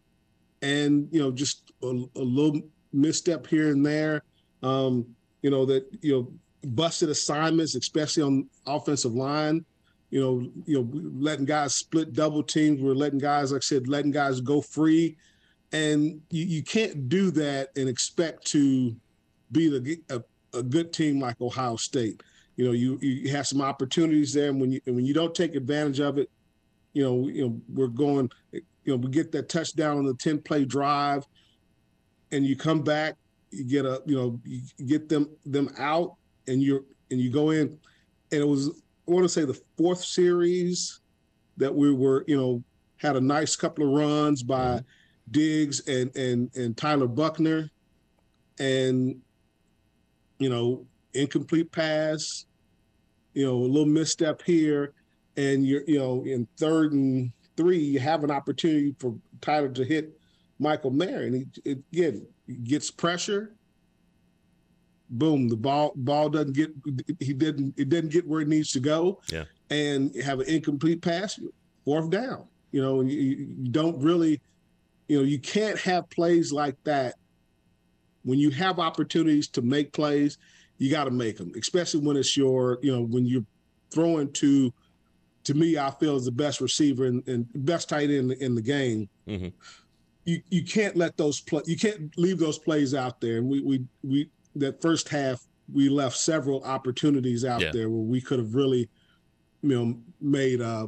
and 0.60 1.08
you 1.10 1.20
know, 1.20 1.30
just 1.30 1.72
a, 1.82 1.86
a 1.86 2.20
little 2.20 2.60
misstep 2.92 3.46
here 3.46 3.70
and 3.70 3.84
there. 3.84 4.22
Um, 4.62 5.06
you 5.42 5.50
know 5.50 5.64
that 5.66 5.86
you 6.02 6.12
know 6.12 6.32
busted 6.64 7.08
assignments, 7.08 7.74
especially 7.74 8.22
on 8.22 8.48
offensive 8.66 9.14
line. 9.14 9.64
You 10.10 10.20
know, 10.20 10.50
you 10.64 10.78
know, 10.78 11.10
letting 11.18 11.44
guys 11.44 11.74
split 11.74 12.14
double 12.14 12.42
teams. 12.42 12.80
We're 12.80 12.94
letting 12.94 13.18
guys, 13.18 13.52
like 13.52 13.60
I 13.60 13.60
said, 13.60 13.88
letting 13.88 14.10
guys 14.10 14.40
go 14.40 14.62
free, 14.62 15.16
and 15.72 16.20
you, 16.30 16.44
you 16.46 16.62
can't 16.62 17.08
do 17.10 17.30
that 17.32 17.68
and 17.76 17.88
expect 17.88 18.46
to 18.48 18.96
be 19.52 19.68
the 19.68 20.00
a, 20.10 20.58
a 20.58 20.62
good 20.62 20.92
team 20.92 21.20
like 21.20 21.40
Ohio 21.40 21.76
State. 21.76 22.22
You 22.56 22.64
know, 22.64 22.72
you 22.72 22.98
you 23.02 23.30
have 23.30 23.46
some 23.46 23.60
opportunities 23.60 24.32
there, 24.32 24.48
and 24.48 24.60
when 24.60 24.72
you 24.72 24.80
and 24.86 24.96
when 24.96 25.04
you 25.04 25.14
don't 25.14 25.34
take 25.34 25.54
advantage 25.54 26.00
of 26.00 26.16
it, 26.18 26.30
you 26.94 27.04
know, 27.04 27.28
you 27.28 27.46
know, 27.46 27.60
we're 27.72 27.88
going. 27.88 28.30
You 28.52 28.62
know, 28.94 28.96
we 28.96 29.10
get 29.10 29.30
that 29.32 29.50
touchdown 29.50 29.98
on 29.98 30.06
the 30.06 30.14
ten 30.14 30.38
play 30.38 30.64
drive, 30.64 31.26
and 32.32 32.46
you 32.46 32.56
come 32.56 32.80
back, 32.80 33.16
you 33.50 33.64
get 33.64 33.84
a, 33.84 34.02
you 34.06 34.16
know, 34.16 34.40
you 34.44 34.86
get 34.86 35.08
them 35.08 35.28
them 35.44 35.70
out, 35.78 36.14
and 36.48 36.62
you're 36.62 36.84
and 37.10 37.20
you 37.20 37.30
go 37.30 37.50
in, 37.50 37.78
and 38.32 38.40
it 38.40 38.46
was 38.46 38.68
I 39.08 39.10
want 39.10 39.24
to 39.24 39.28
say 39.28 39.44
the 39.44 39.60
fourth 39.76 40.04
series 40.04 41.00
that 41.56 41.74
we 41.74 41.92
were, 41.92 42.24
you 42.26 42.36
know, 42.36 42.62
had 42.96 43.16
a 43.16 43.20
nice 43.20 43.56
couple 43.56 43.84
of 43.84 43.92
runs 43.92 44.42
by 44.42 44.76
mm-hmm. 44.76 45.30
Diggs 45.30 45.86
and 45.86 46.14
and 46.16 46.54
and 46.56 46.76
Tyler 46.76 47.06
Buchner, 47.06 47.70
and 48.58 49.20
you 50.38 50.48
know, 50.48 50.86
incomplete 51.14 51.70
pass, 51.72 52.46
you 53.34 53.44
know, 53.44 53.54
a 53.54 53.68
little 53.68 53.86
misstep 53.86 54.42
here, 54.42 54.92
and 55.36 55.66
you're, 55.66 55.82
you 55.86 55.98
know, 55.98 56.24
in 56.24 56.46
third 56.56 56.92
and 56.92 57.32
three, 57.56 57.78
you 57.78 57.98
have 57.98 58.24
an 58.24 58.30
opportunity 58.30 58.94
for 58.98 59.14
Tyler 59.40 59.68
to 59.68 59.84
hit 59.84 60.18
Michael 60.58 60.90
Mayer, 60.90 61.22
and 61.22 61.46
he 61.64 61.72
again 61.72 62.26
gets 62.64 62.90
pressure. 62.90 63.54
Boom, 65.10 65.48
the 65.48 65.56
ball 65.56 65.92
ball 65.96 66.28
doesn't 66.28 66.52
get 66.52 66.70
he 67.18 67.32
didn't 67.32 67.74
it 67.78 67.88
didn't 67.88 68.10
get 68.10 68.26
where 68.26 68.42
it 68.42 68.48
needs 68.48 68.72
to 68.72 68.80
go. 68.80 69.20
Yeah. 69.32 69.44
And 69.70 70.14
have 70.16 70.40
an 70.40 70.48
incomplete 70.48 71.02
pass, 71.02 71.38
fourth 71.84 72.10
down. 72.10 72.46
You 72.72 72.82
know, 72.82 73.00
you, 73.00 73.20
you 73.20 73.70
don't 73.70 73.98
really, 74.02 74.40
you 75.08 75.18
know, 75.18 75.24
you 75.24 75.38
can't 75.38 75.78
have 75.78 76.08
plays 76.10 76.52
like 76.52 76.76
that 76.84 77.14
when 78.28 78.38
you 78.38 78.50
have 78.50 78.78
opportunities 78.78 79.48
to 79.48 79.62
make 79.62 79.92
plays, 79.92 80.36
you 80.76 80.90
got 80.90 81.04
to 81.04 81.10
make 81.10 81.38
them, 81.38 81.50
especially 81.58 82.00
when 82.00 82.14
it's 82.14 82.36
your, 82.36 82.78
you 82.82 82.94
know, 82.94 83.02
when 83.02 83.24
you're 83.24 83.46
throwing 83.90 84.30
to, 84.32 84.72
to 85.44 85.54
me, 85.54 85.78
I 85.78 85.90
feel 85.92 86.16
is 86.16 86.26
the 86.26 86.30
best 86.30 86.60
receiver 86.60 87.06
and, 87.06 87.26
and 87.26 87.46
best 87.54 87.88
tight 87.88 88.10
end 88.10 88.12
in 88.12 88.28
the, 88.28 88.44
in 88.44 88.54
the 88.54 88.60
game. 88.60 89.08
Mm-hmm. 89.26 89.48
You 90.26 90.42
you 90.50 90.62
can't 90.62 90.94
let 90.94 91.16
those 91.16 91.40
play. 91.40 91.62
You 91.64 91.78
can't 91.78 92.16
leave 92.18 92.38
those 92.38 92.58
plays 92.58 92.92
out 92.92 93.18
there. 93.18 93.38
And 93.38 93.48
we 93.48 93.62
we 93.62 93.84
we 94.02 94.28
that 94.58 94.80
first 94.80 95.08
half 95.08 95.46
we 95.72 95.88
left 95.88 96.16
several 96.16 96.62
opportunities 96.64 97.44
out 97.44 97.60
yeah. 97.60 97.70
there 97.72 97.90
where 97.90 98.00
we 98.00 98.20
could 98.20 98.38
have 98.38 98.54
really, 98.54 98.88
you 99.62 99.68
know, 99.68 99.98
made 100.20 100.60
uh 100.60 100.86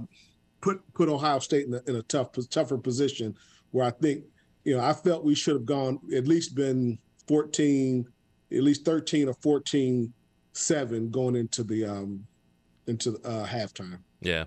put 0.60 0.80
put 0.94 1.08
Ohio 1.08 1.38
State 1.38 1.66
in 1.66 1.74
a, 1.74 1.82
in 1.86 1.96
a 1.96 2.02
tough 2.02 2.30
tougher 2.50 2.78
position 2.78 3.36
where 3.70 3.86
I 3.86 3.90
think 3.90 4.24
you 4.64 4.76
know 4.76 4.82
I 4.82 4.92
felt 4.92 5.24
we 5.24 5.34
should 5.34 5.54
have 5.54 5.66
gone 5.66 5.98
at 6.14 6.26
least 6.26 6.54
been 6.54 6.98
14, 7.28 8.06
at 8.52 8.62
least 8.62 8.84
13 8.84 9.28
or 9.28 9.34
14 9.34 10.12
7 10.52 11.10
going 11.10 11.36
into 11.36 11.62
the 11.62 11.84
um 11.84 12.26
into 12.86 13.12
the, 13.12 13.28
uh 13.28 13.46
halftime. 13.46 13.98
Yeah. 14.20 14.44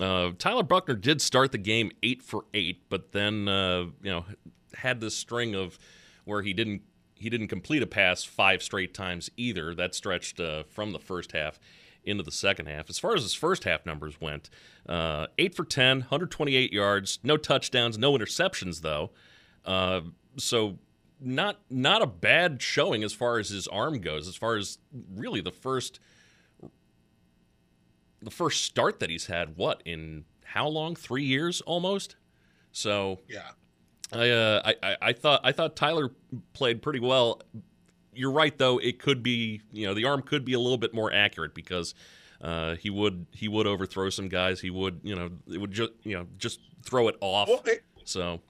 Uh, 0.00 0.32
Tyler 0.38 0.64
Buchner 0.64 0.96
did 0.96 1.22
start 1.22 1.52
the 1.52 1.58
game 1.58 1.92
eight 2.02 2.20
for 2.20 2.46
eight, 2.52 2.82
but 2.88 3.12
then 3.12 3.46
uh, 3.48 3.84
you 4.02 4.10
know 4.10 4.24
had 4.74 5.00
this 5.00 5.16
string 5.16 5.54
of 5.54 5.78
where 6.24 6.42
he 6.42 6.52
didn't 6.52 6.82
he 7.14 7.30
didn't 7.30 7.48
complete 7.48 7.82
a 7.82 7.86
pass 7.86 8.24
five 8.24 8.62
straight 8.62 8.94
times 8.94 9.30
either. 9.36 9.74
That 9.74 9.94
stretched 9.94 10.40
uh, 10.40 10.64
from 10.64 10.92
the 10.92 10.98
first 10.98 11.32
half 11.32 11.58
into 12.04 12.22
the 12.22 12.30
second 12.32 12.66
half. 12.66 12.90
As 12.90 12.98
far 12.98 13.14
as 13.14 13.22
his 13.22 13.34
first 13.34 13.64
half 13.64 13.86
numbers 13.86 14.20
went, 14.20 14.50
uh, 14.88 15.26
eight 15.38 15.54
for 15.54 15.64
10, 15.64 16.00
128 16.00 16.72
yards, 16.72 17.18
no 17.22 17.36
touchdowns, 17.36 17.96
no 17.96 18.12
interceptions 18.12 18.82
though. 18.82 19.10
Uh, 19.64 20.02
so 20.36 20.78
not 21.20 21.60
not 21.70 22.02
a 22.02 22.06
bad 22.06 22.60
showing 22.60 23.02
as 23.02 23.12
far 23.12 23.38
as 23.38 23.48
his 23.48 23.66
arm 23.68 24.00
goes. 24.00 24.28
As 24.28 24.36
far 24.36 24.56
as 24.56 24.78
really 25.14 25.40
the 25.40 25.52
first 25.52 26.00
the 28.20 28.30
first 28.30 28.64
start 28.64 29.00
that 29.00 29.10
he's 29.10 29.26
had. 29.26 29.56
What 29.56 29.82
in 29.84 30.24
how 30.44 30.68
long? 30.68 30.96
Three 30.96 31.24
years 31.24 31.60
almost. 31.62 32.16
So 32.72 33.20
yeah, 33.28 33.50
I, 34.14 34.30
uh, 34.30 34.72
I 34.82 34.96
I 35.02 35.12
thought 35.12 35.40
I 35.44 35.52
thought 35.52 35.76
Tyler 35.76 36.10
played 36.52 36.82
pretty 36.82 37.00
well. 37.00 37.42
You're 38.14 38.30
right 38.30 38.56
though. 38.56 38.78
It 38.78 38.98
could 38.98 39.22
be 39.22 39.60
you 39.72 39.86
know 39.86 39.94
the 39.94 40.04
arm 40.04 40.22
could 40.22 40.44
be 40.44 40.52
a 40.52 40.60
little 40.60 40.78
bit 40.78 40.94
more 40.94 41.12
accurate 41.12 41.54
because. 41.54 41.94
Uh, 42.42 42.74
he 42.74 42.90
would 42.90 43.24
he 43.30 43.48
would 43.48 43.66
overthrow 43.66 44.10
some 44.10 44.28
guys. 44.28 44.60
He 44.60 44.68
would 44.68 45.00
you 45.02 45.14
know 45.14 45.30
it 45.50 45.56
would 45.56 45.72
just 45.72 45.92
you 46.02 46.14
know 46.14 46.26
just 46.36 46.60
throw 46.82 47.08
it 47.08 47.16
off. 47.22 47.48
Well, 47.48 47.62
it, 47.64 47.82
so 48.04 48.40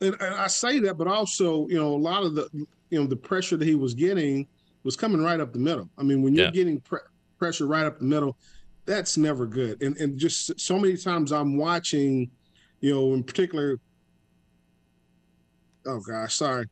and, 0.00 0.16
and 0.20 0.34
I 0.34 0.46
say 0.46 0.78
that, 0.80 0.96
but 0.96 1.06
also, 1.06 1.66
you 1.68 1.76
know, 1.76 1.94
a 1.94 1.96
lot 1.96 2.24
of 2.24 2.34
the, 2.34 2.48
you 2.52 3.00
know, 3.00 3.06
the 3.06 3.16
pressure 3.16 3.56
that 3.56 3.66
he 3.66 3.74
was 3.74 3.94
getting 3.94 4.46
was 4.82 4.96
coming 4.96 5.22
right 5.22 5.40
up 5.40 5.52
the 5.52 5.58
middle. 5.58 5.88
I 5.96 6.02
mean, 6.02 6.22
when 6.22 6.34
you're 6.34 6.46
yeah. 6.46 6.50
getting 6.50 6.80
pre- 6.80 7.00
pressure 7.38 7.66
right 7.66 7.86
up 7.86 7.98
the 7.98 8.04
middle, 8.04 8.36
that's 8.86 9.16
never 9.16 9.46
good. 9.46 9.82
And 9.82 9.96
and 9.96 10.18
just 10.18 10.58
so 10.60 10.78
many 10.78 10.96
times 10.96 11.32
I'm 11.32 11.56
watching, 11.56 12.30
you 12.80 12.94
know, 12.94 13.14
in 13.14 13.22
particular. 13.22 13.78
Oh 15.86 16.00
gosh, 16.00 16.34
sorry. 16.34 16.66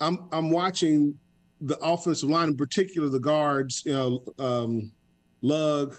I'm 0.00 0.28
I'm 0.32 0.50
watching 0.50 1.18
the 1.60 1.78
offensive 1.78 2.30
line, 2.30 2.48
in 2.48 2.56
particular 2.56 3.08
the 3.08 3.18
guards, 3.18 3.82
you 3.84 3.92
know, 3.92 4.22
um, 4.38 4.92
Lugg 5.42 5.96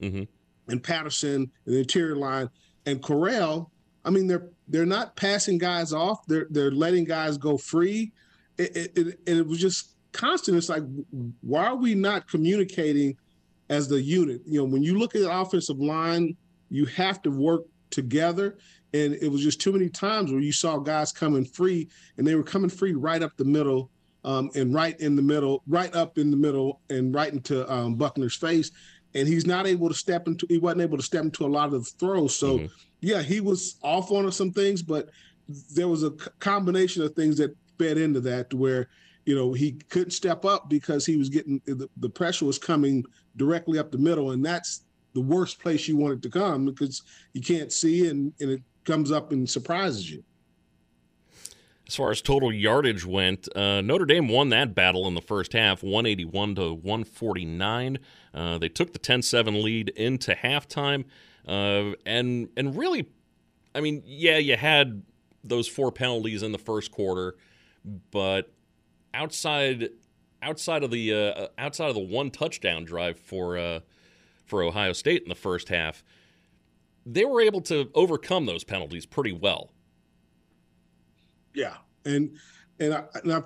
mm-hmm. 0.00 0.22
and 0.70 0.82
Patterson, 0.82 1.50
and 1.64 1.74
the 1.74 1.78
interior 1.78 2.16
line, 2.16 2.48
and 2.86 3.02
Correll. 3.02 3.70
I 4.04 4.10
mean, 4.10 4.26
they're 4.26 4.48
they're 4.68 4.86
not 4.86 5.16
passing 5.16 5.58
guys 5.58 5.92
off. 5.92 6.26
They're 6.26 6.46
they're 6.50 6.70
letting 6.70 7.04
guys 7.04 7.38
go 7.38 7.56
free. 7.56 8.12
It, 8.58 8.76
it, 8.76 8.98
it, 8.98 9.18
it 9.26 9.46
was 9.46 9.58
just 9.58 9.96
constant. 10.12 10.56
It's 10.56 10.68
like, 10.68 10.82
why 11.42 11.66
are 11.66 11.76
we 11.76 11.94
not 11.94 12.28
communicating 12.28 13.16
as 13.68 13.88
the 13.88 14.00
unit? 14.00 14.40
You 14.46 14.60
know, 14.60 14.64
when 14.64 14.82
you 14.82 14.98
look 14.98 15.14
at 15.14 15.20
the 15.20 15.30
offensive 15.30 15.78
line, 15.78 16.36
you 16.70 16.86
have 16.86 17.22
to 17.22 17.30
work 17.30 17.62
together. 17.90 18.58
And 19.04 19.14
it 19.20 19.30
was 19.30 19.42
just 19.42 19.60
too 19.60 19.72
many 19.72 19.88
times 19.88 20.30
where 20.32 20.40
you 20.40 20.52
saw 20.52 20.78
guys 20.78 21.12
coming 21.12 21.44
free, 21.44 21.88
and 22.16 22.26
they 22.26 22.34
were 22.34 22.42
coming 22.42 22.70
free 22.70 22.94
right 22.94 23.22
up 23.22 23.36
the 23.36 23.44
middle, 23.44 23.90
um, 24.24 24.50
and 24.54 24.74
right 24.74 24.98
in 25.00 25.16
the 25.16 25.22
middle, 25.22 25.62
right 25.66 25.94
up 25.94 26.18
in 26.18 26.30
the 26.30 26.36
middle, 26.36 26.80
and 26.90 27.14
right 27.14 27.32
into 27.32 27.70
um, 27.72 27.96
Buchner's 27.96 28.36
face. 28.36 28.70
And 29.14 29.26
he's 29.26 29.46
not 29.46 29.66
able 29.66 29.88
to 29.88 29.94
step 29.94 30.26
into. 30.26 30.46
He 30.48 30.58
wasn't 30.58 30.82
able 30.82 30.98
to 30.98 31.02
step 31.02 31.24
into 31.24 31.46
a 31.46 31.48
lot 31.48 31.72
of 31.72 31.84
the 31.84 31.90
throws. 31.98 32.34
So. 32.34 32.58
Mm-hmm 32.58 32.66
yeah, 33.00 33.22
he 33.22 33.40
was 33.40 33.76
off 33.82 34.10
on 34.10 34.30
some 34.32 34.52
things, 34.52 34.82
but 34.82 35.10
there 35.74 35.88
was 35.88 36.02
a 36.02 36.10
combination 36.40 37.02
of 37.02 37.14
things 37.14 37.36
that 37.38 37.56
fed 37.78 37.98
into 37.98 38.20
that 38.20 38.52
where 38.54 38.88
you 39.24 39.34
know 39.34 39.52
he 39.52 39.72
couldn't 39.90 40.10
step 40.10 40.44
up 40.44 40.68
because 40.68 41.04
he 41.04 41.16
was 41.16 41.28
getting 41.28 41.60
the, 41.66 41.88
the 41.98 42.08
pressure 42.08 42.44
was 42.44 42.58
coming 42.58 43.04
directly 43.36 43.78
up 43.78 43.90
the 43.90 43.98
middle, 43.98 44.32
and 44.32 44.44
that's 44.44 44.82
the 45.14 45.20
worst 45.20 45.60
place 45.60 45.86
you 45.86 45.96
want 45.96 46.14
it 46.14 46.22
to 46.22 46.28
come 46.28 46.66
because 46.66 47.02
you 47.32 47.40
can't 47.40 47.72
see 47.72 48.08
and, 48.08 48.32
and 48.40 48.50
it 48.50 48.62
comes 48.86 49.12
up 49.12 49.32
and 49.32 49.48
surprises 49.48 50.10
you. 50.10 50.24
As 51.86 51.94
far 51.94 52.10
as 52.10 52.20
total 52.20 52.52
yardage 52.52 53.04
went, 53.04 53.48
uh, 53.54 53.80
Notre 53.80 54.06
Dame 54.06 54.28
won 54.28 54.48
that 54.48 54.74
battle 54.74 55.06
in 55.06 55.14
the 55.14 55.20
first 55.20 55.52
half, 55.52 55.84
181 55.84 56.56
to 56.56 56.72
149. 56.72 57.98
Uh, 58.34 58.58
they 58.58 58.68
took 58.68 58.92
the 58.92 58.98
10 58.98 59.22
7 59.22 59.62
lead 59.62 59.90
into 59.90 60.32
halftime. 60.32 61.04
Uh, 61.46 61.92
and 62.04 62.48
and 62.56 62.76
really, 62.76 63.08
I 63.74 63.80
mean, 63.80 64.02
yeah, 64.04 64.38
you 64.38 64.56
had 64.56 65.02
those 65.44 65.68
four 65.68 65.92
penalties 65.92 66.42
in 66.42 66.50
the 66.50 66.58
first 66.58 66.90
quarter, 66.90 67.36
but 68.10 68.50
outside 69.14 69.90
outside 70.42 70.82
of 70.82 70.90
the 70.90 71.14
uh, 71.14 71.46
outside 71.56 71.88
of 71.88 71.94
the 71.94 72.00
one 72.00 72.30
touchdown 72.30 72.84
drive 72.84 73.18
for 73.18 73.56
uh, 73.56 73.80
for 74.44 74.62
Ohio 74.62 74.92
State 74.92 75.22
in 75.22 75.28
the 75.28 75.36
first 75.36 75.68
half, 75.68 76.02
they 77.06 77.24
were 77.24 77.40
able 77.40 77.60
to 77.62 77.88
overcome 77.94 78.44
those 78.44 78.64
penalties 78.64 79.06
pretty 79.06 79.32
well. 79.32 79.70
Yeah, 81.54 81.76
and 82.04 82.36
and 82.80 82.92
I, 82.92 83.04
and, 83.22 83.32
I, 83.32 83.42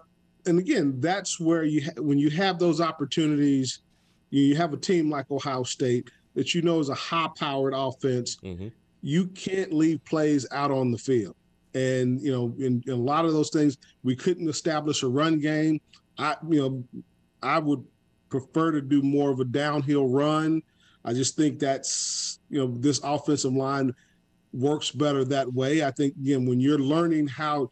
and 0.46 0.58
again, 0.58 1.00
that's 1.00 1.38
where 1.38 1.62
you 1.62 1.84
ha- 1.84 2.00
when 2.02 2.18
you 2.18 2.30
have 2.30 2.58
those 2.58 2.80
opportunities, 2.80 3.80
you 4.30 4.56
have 4.56 4.72
a 4.72 4.76
team 4.76 5.08
like 5.10 5.30
Ohio 5.30 5.62
State 5.62 6.10
that 6.34 6.54
you 6.54 6.62
know 6.62 6.78
is 6.78 6.88
a 6.88 6.94
high 6.94 7.28
powered 7.36 7.74
offense, 7.76 8.36
mm-hmm. 8.36 8.68
you 9.02 9.26
can't 9.28 9.72
leave 9.72 10.04
plays 10.04 10.46
out 10.52 10.70
on 10.70 10.90
the 10.90 10.98
field. 10.98 11.34
And, 11.74 12.20
you 12.20 12.32
know, 12.32 12.54
in, 12.58 12.82
in, 12.86 12.92
a 12.92 12.96
lot 12.96 13.24
of 13.24 13.32
those 13.32 13.50
things, 13.50 13.78
we 14.02 14.16
couldn't 14.16 14.48
establish 14.48 15.02
a 15.02 15.08
run 15.08 15.38
game. 15.38 15.80
I, 16.18 16.36
you 16.48 16.60
know, 16.60 17.02
I 17.42 17.58
would 17.58 17.84
prefer 18.28 18.72
to 18.72 18.80
do 18.80 19.02
more 19.02 19.30
of 19.30 19.40
a 19.40 19.44
downhill 19.44 20.08
run. 20.08 20.62
I 21.04 21.12
just 21.12 21.36
think 21.36 21.58
that's, 21.58 22.29
you 22.50 22.58
know, 22.58 22.76
this 22.78 23.00
offensive 23.02 23.54
line 23.54 23.94
works 24.52 24.90
better 24.90 25.24
that 25.24 25.52
way. 25.52 25.84
I 25.84 25.90
think, 25.90 26.14
again, 26.16 26.46
when 26.46 26.60
you're 26.60 26.78
learning 26.78 27.28
how 27.28 27.70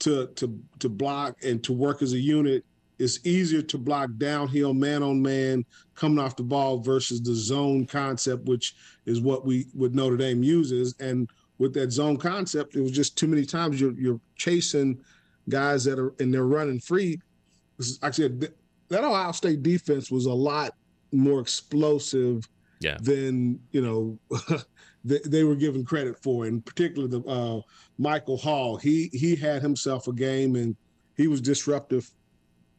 to, 0.00 0.26
to, 0.28 0.58
to 0.78 0.88
block 0.88 1.36
and 1.44 1.62
to 1.64 1.72
work 1.72 2.02
as 2.02 2.14
a 2.14 2.18
unit, 2.18 2.64
it's 2.98 3.24
easier 3.26 3.62
to 3.62 3.78
block 3.78 4.10
downhill, 4.18 4.72
man 4.72 5.02
on 5.02 5.20
man, 5.20 5.64
coming 5.94 6.18
off 6.18 6.36
the 6.36 6.42
ball 6.42 6.78
versus 6.78 7.20
the 7.20 7.34
zone 7.34 7.86
concept, 7.86 8.46
which 8.46 8.74
is 9.04 9.20
what 9.20 9.44
we 9.44 9.66
what 9.72 9.94
Notre 9.94 10.16
Dame 10.16 10.42
uses. 10.42 10.94
And 11.00 11.28
with 11.58 11.74
that 11.74 11.90
zone 11.90 12.16
concept, 12.16 12.76
it 12.76 12.80
was 12.80 12.92
just 12.92 13.18
too 13.18 13.26
many 13.26 13.44
times 13.44 13.80
you're 13.80 13.94
you're 13.94 14.20
chasing 14.36 15.00
guys 15.48 15.84
that 15.84 15.98
are 15.98 16.14
and 16.20 16.32
they're 16.32 16.46
running 16.46 16.80
free. 16.80 17.20
Said, 17.80 18.52
that 18.88 19.04
Ohio 19.04 19.32
State 19.32 19.62
defense 19.62 20.10
was 20.10 20.26
a 20.26 20.32
lot 20.32 20.74
more 21.10 21.40
explosive 21.40 22.48
yeah. 22.80 22.96
than 23.00 23.60
you 23.70 23.80
know 23.80 24.18
they, 25.04 25.20
they, 25.24 25.44
were 25.44 25.56
given 25.56 25.84
credit 25.84 26.22
for. 26.22 26.46
In 26.46 26.60
particular, 26.60 27.08
the 27.08 27.20
uh, 27.22 27.60
Michael 27.98 28.36
Hall, 28.36 28.76
he 28.76 29.10
he 29.12 29.36
had 29.36 29.62
himself 29.62 30.08
a 30.08 30.12
game 30.12 30.56
and 30.56 30.76
he 31.16 31.26
was 31.28 31.40
disruptive 31.40 32.10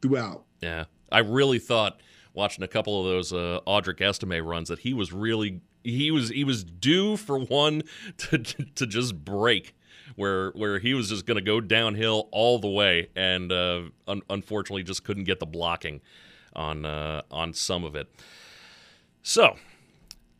throughout. 0.02 0.44
Yeah, 0.60 0.84
I 1.10 1.20
really 1.20 1.58
thought 1.58 2.00
watching 2.34 2.62
a 2.62 2.68
couple 2.68 3.00
of 3.00 3.06
those 3.06 3.32
uh, 3.32 3.60
Audric 3.66 4.00
Estime 4.00 4.46
runs 4.46 4.68
that 4.68 4.80
he 4.80 4.94
was 4.94 5.12
really 5.12 5.60
he 5.82 6.10
was 6.10 6.28
he 6.28 6.44
was 6.44 6.64
due 6.64 7.16
for 7.16 7.38
one 7.38 7.82
to 8.18 8.38
to 8.38 8.86
just 8.86 9.24
break 9.24 9.74
where 10.14 10.50
where 10.50 10.78
he 10.78 10.94
was 10.94 11.08
just 11.08 11.26
going 11.26 11.36
to 11.36 11.42
go 11.42 11.60
downhill 11.60 12.28
all 12.30 12.58
the 12.58 12.68
way 12.68 13.08
and 13.16 13.50
uh, 13.50 13.82
un- 14.06 14.22
unfortunately 14.30 14.82
just 14.82 15.02
couldn't 15.02 15.24
get 15.24 15.40
the 15.40 15.46
blocking 15.46 16.00
on 16.54 16.84
uh, 16.84 17.22
on 17.30 17.52
some 17.52 17.84
of 17.84 17.96
it. 17.96 18.08
So 19.22 19.56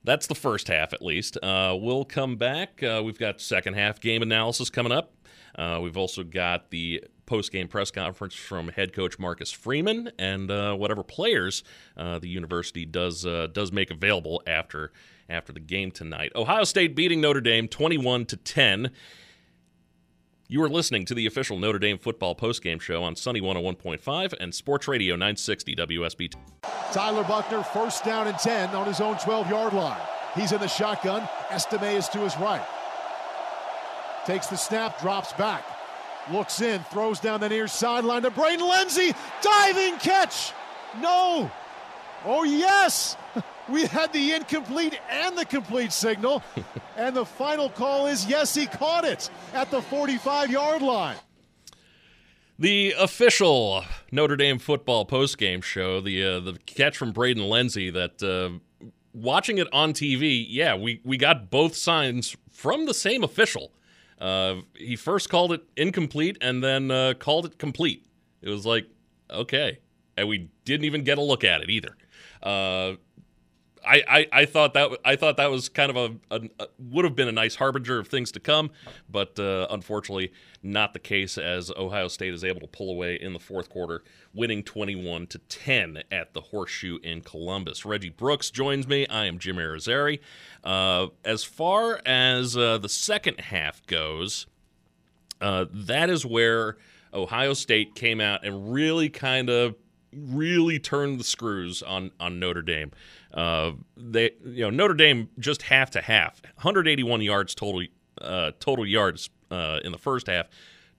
that's 0.07 0.27
the 0.27 0.35
first 0.35 0.69
half 0.69 0.93
at 0.95 1.03
least. 1.03 1.37
Uh, 1.43 1.77
we'll 1.79 2.05
come 2.05 2.37
back. 2.37 2.83
Uh, 2.83 3.03
we've 3.05 3.19
got 3.19 3.41
second 3.41 3.75
half 3.75 4.01
game 4.01 4.23
analysis 4.23 4.71
coming 4.71 4.93
up. 4.93 5.13
Uh, 5.57 5.81
we've 5.83 5.97
also 5.97 6.23
got 6.23 6.71
the 6.71 7.03
post 7.27 7.51
game 7.51 7.67
press 7.67 7.91
conference 7.91 8.35
from 8.35 8.69
head 8.69 8.93
coach 8.93 9.19
Marcus 9.19 9.51
Freeman 9.51 10.11
and 10.19 10.51
uh, 10.51 10.75
whatever 10.75 11.03
players 11.03 11.65
uh, 11.97 12.19
the 12.19 12.29
university 12.29 12.87
does 12.87 13.27
uh, 13.27 13.49
does 13.53 13.73
make 13.73 13.91
available 13.91 14.43
after 14.47 14.93
after 15.29 15.53
the 15.53 15.61
game 15.61 15.91
tonight. 15.91 16.31
Ohio 16.37 16.65
State 16.65 16.95
beating 16.95 17.21
Notre 17.21 17.41
Dame 17.41 17.67
21 17.69 18.27
to 18.27 18.37
10. 18.37 18.91
You 20.49 20.62
are 20.62 20.69
listening 20.69 21.05
to 21.07 21.15
the 21.15 21.26
official 21.26 21.59
Notre 21.59 21.81
Dame 21.81 21.99
football 21.99 22.37
postgame 22.37 22.81
show 22.81 23.03
on 23.03 23.17
Sunny 23.17 23.41
101.5 23.41 24.33
and 24.38 24.55
Sports 24.55 24.87
Radio 24.87 25.17
960 25.17 25.75
WSB. 25.75 26.35
Tyler 26.93 27.25
Buchner, 27.25 27.65
first 27.65 28.05
down 28.05 28.29
and 28.29 28.38
10 28.38 28.69
on 28.71 28.87
his 28.87 29.00
own 29.00 29.19
12 29.19 29.50
yard 29.50 29.73
line. 29.73 30.00
He's 30.37 30.53
in 30.53 30.61
the 30.61 30.69
shotgun. 30.69 31.29
Estime 31.50 31.97
is 31.97 32.09
to 32.11 32.19
his 32.19 32.37
right. 32.37 32.65
Takes 34.25 34.47
the 34.47 34.57
snap, 34.57 35.00
drops 35.00 35.33
back. 35.33 35.65
Looks 36.31 36.61
in, 36.61 36.81
throws 36.85 37.19
down 37.19 37.41
the 37.41 37.49
near 37.49 37.67
sideline 37.67 38.23
to 38.23 38.31
Braden 38.31 38.69
Lenzy. 38.69 39.15
Diving 39.43 39.99
catch. 39.99 40.53
No. 41.00 41.50
Oh, 42.26 42.45
yes. 42.45 43.16
We 43.68 43.85
had 43.87 44.12
the 44.12 44.33
incomplete 44.33 44.97
and 45.11 45.37
the 45.37 45.45
complete 45.45 45.92
signal. 45.92 46.40
and 46.97 47.16
the 47.16 47.25
final 47.25 47.68
call 47.68 48.06
is 48.06 48.25
yes, 48.26 48.54
he 48.54 48.66
caught 48.66 49.04
it 49.04 49.28
at 49.52 49.73
the 49.73 49.83
45 49.83 50.52
yard 50.52 50.83
line. 50.83 51.16
The 52.61 52.95
official 52.97 53.85
Notre 54.12 54.37
Dame 54.37 54.61
football 54.61 55.04
postgame 55.04 55.64
show, 55.64 56.00
the 56.00 56.25
uh, 56.25 56.40
the 56.40 56.56
catch 56.64 56.97
from 56.97 57.11
Braden 57.11 57.42
Lenzy 57.42 57.90
that 57.90 58.23
uh, 58.23 58.61
watching 59.12 59.59
it 59.59 59.66
on 59.73 59.92
TV, 59.92 60.47
yeah, 60.49 60.76
we, 60.76 61.00
we 61.04 61.16
got 61.16 61.50
both 61.50 61.75
signs 61.75 62.37
from 62.52 62.87
the 62.87 62.95
same 62.95 63.25
official. 63.25 63.73
Uh, 64.21 64.56
he 64.75 64.95
first 64.95 65.28
called 65.28 65.52
it 65.52 65.62
incomplete 65.76 66.38
and 66.40 66.62
then 66.62 66.90
uh, 66.90 67.14
called 67.18 67.47
it 67.47 67.59
complete. 67.59 68.06
It 68.42 68.49
was 68.49 68.64
like, 68.64 68.87
okay. 69.28 69.80
And 70.16 70.28
we 70.28 70.49
didn't 70.64 70.85
even 70.85 71.04
get 71.04 71.18
a 71.18 71.23
look 71.23 71.45
at 71.45 71.61
it 71.62 71.68
either. 71.68 71.97
Uh, 72.47 72.97
I, 73.85 74.03
I, 74.09 74.26
I, 74.33 74.47
thought 74.47 74.75
that 74.75 74.91
I 75.05 75.17
thought 75.17 75.37
that 75.37 75.50
was 75.50 75.69
kind 75.69 75.91
of 75.91 75.97
a, 75.97 76.37
a, 76.37 76.41
a, 76.61 76.67
would 76.79 77.05
have 77.05 77.17
been 77.17 77.26
a 77.26 77.33
nice 77.33 77.57
harbinger 77.57 77.99
of 77.99 78.07
things 78.07 78.31
to 78.33 78.40
come, 78.40 78.70
but 79.09 79.38
uh, 79.38 79.66
unfortunately 79.70 80.33
not 80.62 80.92
the 80.92 80.99
case 81.01 81.38
as 81.38 81.73
Ohio 81.77 82.07
State 82.09 82.35
is 82.35 82.44
able 82.44 82.61
to 82.61 82.66
pull 82.68 82.90
away 82.90 83.16
in 83.16 83.33
the 83.33 83.38
fourth 83.38 83.68
quarter, 83.68 84.03
winning 84.33 84.62
21 84.62 85.27
to 85.29 85.38
10 85.38 86.03
at 86.11 86.35
the 86.35 86.40
Horseshoe 86.40 86.99
in 87.03 87.20
Columbus. 87.20 87.85
Reggie 87.85 88.11
Brooks 88.11 88.51
joins 88.51 88.87
me. 88.87 89.07
I 89.09 89.27
am 89.27 89.38
Jim 89.38 89.57
Irizarry. 89.57 90.20
Uh, 90.62 91.09
as 91.25 91.42
far 91.42 92.01
as 92.07 92.57
uh, 92.57 92.79
the 92.79 92.88
second 92.88 93.40
half 93.40 93.85
goes, 93.87 94.47
uh, 95.40 95.66
that 95.73 96.11
is 96.11 96.25
where 96.25 96.77
Ohio 97.12 97.55
State 97.55 97.94
came 97.94 98.20
out 98.20 98.44
and 98.44 98.73
really 98.73 99.09
kind 99.09 99.51
of 99.51 99.75
really 100.12 100.79
turned 100.79 101.21
the 101.21 101.25
screws 101.25 101.83
on 101.83 102.11
on 102.19 102.38
Notre 102.38 102.62
Dame. 102.62 102.92
Uh, 103.33 103.73
they, 103.97 104.31
you 104.45 104.62
know, 104.62 104.71
Notre 104.71 104.95
Dame 104.95 105.29
just 105.38 105.62
half 105.62 105.90
to 105.90 106.01
half, 106.01 106.40
181 106.57 107.21
yards 107.21 107.55
total, 107.55 107.87
uh, 108.21 108.53
total 108.61 108.87
yards 108.87 109.31
uh, 109.51 109.81
in 109.85 109.92
the 109.92 109.99
first 109.99 110.27
half, 110.27 110.47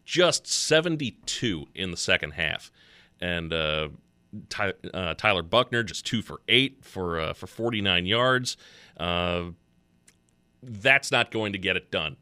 just 0.06 0.48
72 0.48 1.66
in 1.74 1.92
the 1.92 1.98
second 1.98 2.32
half, 2.32 2.72
and 3.20 3.52
uh, 3.54 3.90
Ty, 4.50 4.74
uh, 4.94 5.14
Tyler 5.16 5.44
Buchner 5.44 5.84
just 5.84 6.06
two 6.06 6.22
for 6.22 6.42
eight 6.48 6.84
for 6.84 7.20
uh, 7.20 7.34
for 7.34 7.48
49 7.48 8.06
yards. 8.06 8.58
that's 10.64 11.12
not 11.12 11.32
going 11.32 11.54
to 11.54 11.60
get 11.60 11.78
it 11.78 11.92
done 11.92 12.18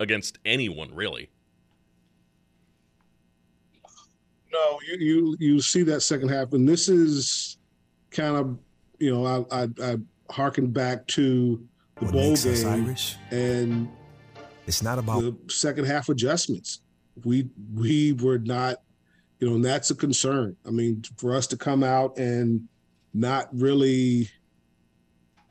against 0.00 0.38
anyone, 0.44 0.94
really. 0.94 1.30
No, 4.52 4.78
you 4.86 4.96
you 4.98 5.36
you 5.38 5.60
see 5.60 5.82
that 5.84 6.00
second 6.00 6.28
half, 6.28 6.52
and 6.52 6.68
this 6.68 6.88
is 6.88 7.58
kind 8.10 8.36
of 8.36 8.58
you 8.98 9.14
know, 9.14 9.46
I 9.50 9.62
I, 9.62 9.68
I 9.82 9.96
harken 10.30 10.70
back 10.70 11.06
to 11.08 11.62
the 11.96 12.04
what 12.04 12.12
bowl 12.12 12.36
game 12.36 12.96
and 13.30 13.88
it's 14.66 14.82
not 14.82 14.98
about 14.98 15.20
the 15.20 15.36
second 15.48 15.86
half 15.86 16.08
adjustments. 16.08 16.80
We 17.24 17.48
we 17.74 18.12
were 18.12 18.38
not, 18.38 18.76
you 19.40 19.48
know, 19.48 19.56
and 19.56 19.64
that's 19.64 19.90
a 19.90 19.94
concern. 19.94 20.56
I 20.66 20.70
mean, 20.70 21.02
for 21.16 21.34
us 21.34 21.46
to 21.48 21.56
come 21.56 21.82
out 21.82 22.18
and 22.18 22.68
not 23.14 23.48
really 23.52 24.28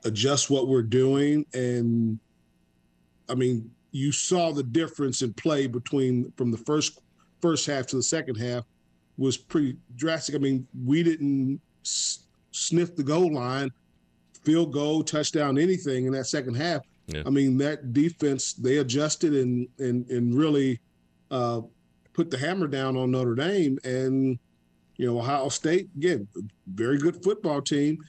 adjust 0.05 0.49
what 0.49 0.67
we're 0.67 0.83
doing 0.83 1.45
and 1.53 2.19
I 3.29 3.35
mean, 3.35 3.69
you 3.91 4.11
saw 4.11 4.53
the 4.53 4.63
difference 4.63 5.21
in 5.21 5.33
play 5.33 5.67
between 5.67 6.31
from 6.37 6.51
the 6.51 6.57
first 6.57 6.99
first 7.41 7.65
half 7.65 7.87
to 7.87 7.95
the 7.97 8.03
second 8.03 8.35
half 8.35 8.63
was 9.17 9.37
pretty 9.37 9.77
drastic. 9.95 10.35
I 10.35 10.37
mean, 10.37 10.67
we 10.85 11.03
didn't 11.03 11.59
sniff 11.83 12.95
the 12.95 13.03
goal 13.03 13.33
line, 13.33 13.71
field 14.43 14.73
goal, 14.73 15.03
touchdown, 15.03 15.57
anything 15.57 16.05
in 16.05 16.13
that 16.13 16.25
second 16.25 16.55
half. 16.55 16.81
Yeah. 17.07 17.23
I 17.25 17.29
mean, 17.29 17.57
that 17.59 17.93
defense 17.93 18.53
they 18.53 18.77
adjusted 18.77 19.33
and 19.33 19.67
and 19.79 20.09
and 20.09 20.35
really 20.35 20.79
uh, 21.31 21.61
put 22.13 22.29
the 22.29 22.37
hammer 22.37 22.67
down 22.67 22.97
on 22.97 23.11
Notre 23.11 23.35
Dame 23.35 23.79
and 23.83 24.37
you 24.97 25.05
know 25.05 25.19
Ohio 25.19 25.49
State 25.49 25.89
again, 25.95 26.27
very 26.67 26.97
good 26.97 27.23
football 27.23 27.61
team, 27.61 28.03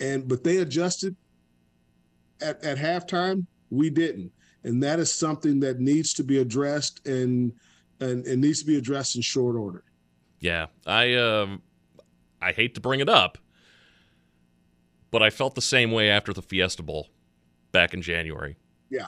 and 0.00 0.26
but 0.26 0.42
they 0.42 0.58
adjusted 0.58 1.14
at 2.40 2.62
at 2.64 2.78
halftime. 2.78 3.46
We 3.70 3.90
didn't, 3.90 4.32
and 4.64 4.82
that 4.82 4.98
is 4.98 5.12
something 5.12 5.60
that 5.60 5.80
needs 5.80 6.12
to 6.14 6.24
be 6.24 6.38
addressed 6.38 7.06
and 7.06 7.52
and 8.00 8.26
it 8.26 8.38
needs 8.38 8.60
to 8.60 8.66
be 8.66 8.76
addressed 8.76 9.16
in 9.16 9.22
short 9.22 9.56
order. 9.56 9.84
Yeah, 10.40 10.66
I 10.86 11.14
um, 11.14 11.62
I 12.40 12.52
hate 12.52 12.74
to 12.74 12.80
bring 12.80 13.00
it 13.00 13.08
up, 13.08 13.38
but 15.10 15.22
I 15.22 15.30
felt 15.30 15.54
the 15.54 15.62
same 15.62 15.92
way 15.92 16.10
after 16.10 16.32
the 16.32 16.42
Fiesta 16.42 16.82
Bowl 16.82 17.08
back 17.72 17.94
in 17.94 18.02
January. 18.02 18.56
Yeah. 18.90 19.06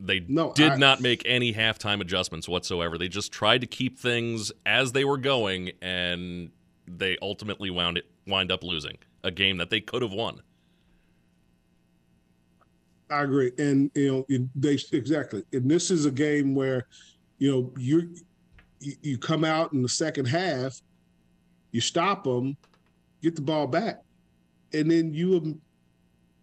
They 0.00 0.20
no, 0.28 0.52
did 0.52 0.72
I, 0.72 0.76
not 0.76 1.00
make 1.00 1.22
any 1.24 1.54
halftime 1.54 2.00
adjustments 2.00 2.48
whatsoever. 2.48 2.98
They 2.98 3.08
just 3.08 3.32
tried 3.32 3.60
to 3.60 3.66
keep 3.66 3.98
things 3.98 4.52
as 4.66 4.92
they 4.92 5.04
were 5.04 5.18
going, 5.18 5.70
and 5.80 6.50
they 6.86 7.16
ultimately 7.22 7.70
wound 7.70 7.98
it 7.98 8.06
wind 8.26 8.50
up 8.50 8.64
losing 8.64 8.98
a 9.22 9.30
game 9.30 9.58
that 9.58 9.70
they 9.70 9.80
could 9.80 10.02
have 10.02 10.12
won. 10.12 10.40
I 13.10 13.22
agree, 13.22 13.52
and 13.58 13.90
you 13.94 14.26
know 14.28 14.48
they 14.54 14.78
exactly. 14.92 15.44
And 15.52 15.70
this 15.70 15.90
is 15.90 16.06
a 16.06 16.10
game 16.10 16.54
where, 16.54 16.86
you 17.38 17.50
know, 17.50 17.72
you 17.78 18.16
you 19.02 19.18
come 19.18 19.44
out 19.44 19.72
in 19.72 19.82
the 19.82 19.88
second 19.88 20.26
half, 20.26 20.80
you 21.72 21.80
stop 21.80 22.24
them, 22.24 22.56
get 23.22 23.34
the 23.34 23.42
ball 23.42 23.66
back 23.66 24.04
and 24.74 24.90
then 24.90 25.14
you 25.14 25.58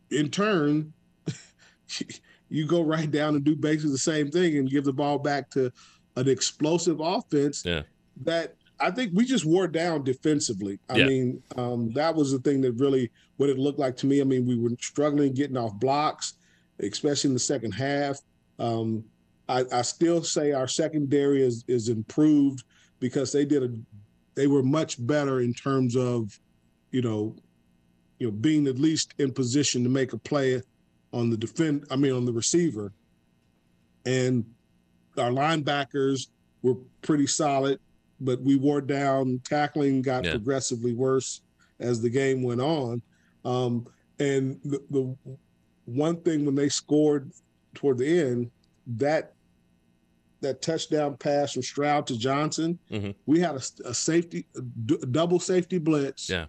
in 0.10 0.30
turn 0.30 0.92
you 2.50 2.66
go 2.66 2.82
right 2.82 3.12
down 3.12 3.36
and 3.36 3.44
do 3.44 3.56
basically 3.56 3.92
the 3.92 3.98
same 3.98 4.32
thing 4.32 4.58
and 4.58 4.70
give 4.70 4.84
the 4.84 4.94
ball 4.94 5.20
back 5.20 5.50
to 5.52 5.72
an 6.16 6.28
explosive 6.28 7.00
offense 7.00 7.64
yeah. 7.66 7.84
that 8.24 8.56
I 8.80 8.90
think 8.90 9.12
we 9.14 9.26
just 9.26 9.46
wore 9.46 9.68
down 9.68 10.04
defensively. 10.04 10.80
I 10.90 10.98
yeah. 10.98 11.06
mean, 11.06 11.44
um, 11.56 11.92
that 11.94 12.16
was 12.16 12.32
the 12.32 12.40
thing 12.40 12.62
that 12.62 12.72
really 12.74 13.12
what 13.38 13.50
it 13.50 13.60
looked 13.60 13.78
like 13.78 13.96
to 13.98 14.08
me. 14.08 14.22
I 14.22 14.24
mean, 14.24 14.48
we 14.48 14.58
were 14.58 14.72
struggling 14.80 15.34
getting 15.34 15.56
off 15.56 15.76
blocks, 15.76 16.34
especially 16.80 17.30
in 17.30 17.34
the 17.36 17.40
second 17.40 17.74
half. 17.74 18.18
Um, 18.58 19.04
I, 19.52 19.66
I, 19.80 19.82
still 19.82 20.24
say 20.24 20.54
our 20.54 20.68
secondary 20.68 21.42
is 21.44 21.66
is 21.68 21.90
improved 21.90 22.64
because 23.00 23.32
they 23.32 23.46
did 23.46 23.64
a 23.64 23.70
they 24.36 24.48
were 24.48 24.64
much 24.64 25.06
better 25.06 25.42
in 25.42 25.54
terms 25.54 25.98
of, 25.98 26.40
you 26.92 27.02
know, 27.02 27.36
you 28.20 28.28
know, 28.28 28.32
being 28.32 28.68
at 28.68 28.80
least 28.80 29.14
in 29.18 29.34
position 29.34 29.84
to 29.84 29.90
make 29.90 30.14
a 30.14 30.18
play 30.18 30.62
on 31.12 31.30
the 31.30 31.36
defend. 31.36 31.86
I 31.92 31.98
mean, 31.98 32.14
on 32.14 32.24
the 32.24 32.32
receiver, 32.32 32.94
and 34.06 34.46
our 35.18 35.32
linebackers 35.32 36.28
were 36.62 36.76
pretty 37.02 37.28
solid, 37.28 37.80
but 38.22 38.42
we 38.42 38.56
wore 38.56 38.82
down. 38.82 39.42
Tackling 39.44 40.02
got 40.02 40.24
Yeah. 40.24 40.32
progressively 40.32 40.94
worse 40.94 41.42
as 41.80 42.02
the 42.02 42.10
game 42.10 42.42
went 42.42 42.62
on. 42.62 43.02
Um, 43.44 43.86
and 44.20 44.62
the, 44.64 44.82
the 44.92 45.16
one 45.86 46.22
thing 46.22 46.46
when 46.46 46.56
they 46.56 46.70
scored 46.70 47.32
toward 47.74 47.98
the 47.98 48.20
end, 48.20 48.52
that 48.86 49.34
that 50.42 50.62
touchdown 50.62 51.16
pass 51.18 51.54
from 51.54 51.62
Stroud 51.62 52.08
to 52.08 52.18
Johnson, 52.18 52.78
Mhm. 52.92 53.16
we 53.26 53.40
had 53.40 53.56
a, 53.56 53.62
a 53.90 53.94
safety, 53.94 54.46
a 54.56 54.62
d- 54.62 54.98
double 55.12 55.40
safety 55.40 55.78
blitz 55.78 56.30
Yeah. 56.30 56.48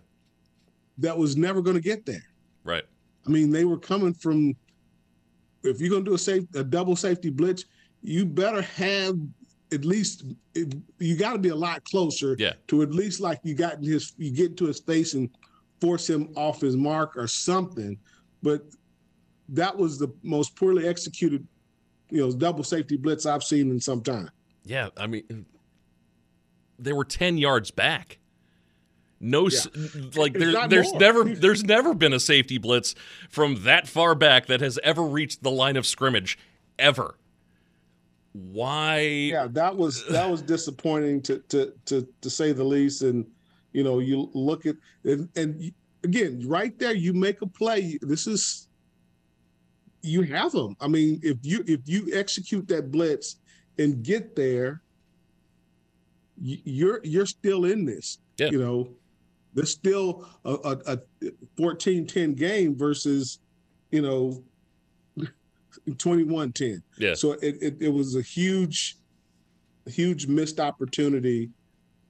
that 0.98 1.16
was 1.16 1.36
never 1.36 1.60
going 1.62 1.76
to 1.76 1.82
get 1.82 2.04
there. 2.06 2.24
Right. 2.64 2.84
I 3.26 3.30
mean, 3.30 3.50
they 3.50 3.64
were 3.64 3.78
coming 3.78 4.14
from. 4.14 4.56
If 5.62 5.80
you're 5.80 5.90
going 5.90 6.04
to 6.04 6.10
do 6.10 6.14
a 6.14 6.18
safe, 6.18 6.42
a 6.56 6.64
double 6.64 6.96
safety 6.96 7.30
blitz, 7.30 7.66
you 8.02 8.24
better 8.26 8.62
have 8.62 9.16
at 9.72 9.84
least. 9.84 10.24
It, 10.54 10.74
you 10.98 11.16
got 11.16 11.34
to 11.34 11.38
be 11.38 11.50
a 11.50 11.54
lot 11.54 11.84
closer 11.84 12.34
Yeah. 12.38 12.54
to 12.68 12.82
at 12.82 12.90
least 12.92 13.20
like 13.20 13.40
you 13.44 13.54
got 13.54 13.74
in 13.74 13.84
his. 13.84 14.12
You 14.16 14.30
get 14.32 14.50
into 14.52 14.66
his 14.66 14.80
face 14.80 15.14
and 15.14 15.28
force 15.80 16.08
him 16.08 16.30
off 16.36 16.60
his 16.62 16.76
mark 16.76 17.16
or 17.16 17.26
something. 17.28 17.98
But 18.42 18.64
that 19.50 19.76
was 19.76 19.98
the 19.98 20.08
most 20.22 20.56
poorly 20.56 20.86
executed, 20.88 21.46
you 22.12 22.20
know, 22.20 22.30
double 22.30 22.62
safety 22.62 22.96
blitz 22.96 23.24
I've 23.24 23.42
seen 23.42 23.70
in 23.70 23.80
some 23.80 24.02
time. 24.02 24.30
Yeah, 24.64 24.90
I 24.96 25.06
mean, 25.06 25.46
they 26.78 26.92
were 26.92 27.04
ten 27.04 27.38
yards 27.38 27.70
back. 27.70 28.18
No, 29.18 29.46
s 29.46 29.66
like 30.14 30.34
there, 30.34 30.68
there's 30.68 30.90
more. 30.90 31.00
never 31.00 31.24
there's 31.24 31.64
never 31.64 31.94
been 31.94 32.12
a 32.12 32.20
safety 32.20 32.58
blitz 32.58 32.94
from 33.30 33.62
that 33.64 33.88
far 33.88 34.14
back 34.14 34.46
that 34.46 34.60
has 34.60 34.78
ever 34.82 35.02
reached 35.02 35.42
the 35.42 35.50
line 35.50 35.76
of 35.76 35.86
scrimmage, 35.86 36.38
ever. 36.78 37.16
Why? 38.32 38.98
yeah 39.00 39.46
that 39.50 39.76
was 39.76 40.06
that 40.08 40.28
was 40.28 40.42
disappointing 40.42 41.20
to 41.22 41.38
to 41.48 41.72
to 41.86 42.08
to 42.20 42.30
say 42.30 42.52
the 42.52 42.64
least 42.64 43.02
and 43.02 43.26
you 43.72 43.84
know 43.84 43.98
you 43.98 44.30
look 44.32 44.64
at 44.64 44.76
and, 45.04 45.28
and 45.36 45.72
again 46.02 46.42
right 46.46 46.78
there 46.78 46.94
you 46.94 47.12
make 47.12 47.42
a 47.42 47.46
play 47.46 47.98
this 48.00 48.26
is 48.26 48.68
you 50.02 50.22
have 50.22 50.52
them 50.52 50.76
i 50.80 50.88
mean 50.88 51.20
if 51.22 51.38
you 51.42 51.62
if 51.66 51.80
you 51.86 52.08
execute 52.12 52.66
that 52.68 52.90
blitz 52.90 53.36
and 53.78 54.02
get 54.02 54.34
there 54.36 54.82
you- 56.40 56.58
you're 56.64 57.00
you're 57.04 57.26
still 57.26 57.64
in 57.66 57.84
this 57.84 58.18
Yeah. 58.38 58.50
you 58.50 58.58
know 58.58 58.88
there's 59.54 59.70
still 59.70 60.26
a, 60.46 60.52
a, 60.54 60.98
a 61.22 61.30
14-10 61.58 62.34
game 62.36 62.74
versus 62.76 63.38
you 63.90 64.00
know 64.02 64.42
21-10 65.88 66.82
Yeah. 66.98 67.14
so 67.14 67.32
it, 67.32 67.56
it, 67.60 67.76
it 67.80 67.88
was 67.90 68.16
a 68.16 68.22
huge, 68.22 68.96
huge 69.86 70.26
missed 70.26 70.58
opportunity. 70.60 71.50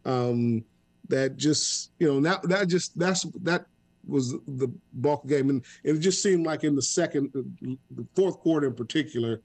Um, 0.05 0.65
that 1.09 1.37
just 1.37 1.91
you 1.99 2.07
know 2.07 2.21
that 2.21 2.43
that 2.49 2.69
just 2.69 2.97
that's 2.99 3.23
that 3.43 3.67
was 4.07 4.33
the 4.47 4.69
bulk 4.95 5.27
game, 5.27 5.51
and 5.51 5.65
it 5.85 5.99
just 5.99 6.23
seemed 6.23 6.45
like 6.47 6.65
in 6.65 6.75
the 6.75 6.83
second, 6.83 7.31
the 7.33 8.07
fourth 8.15 8.39
quarter 8.41 8.67
in 8.67 8.75
particular, 8.75 9.41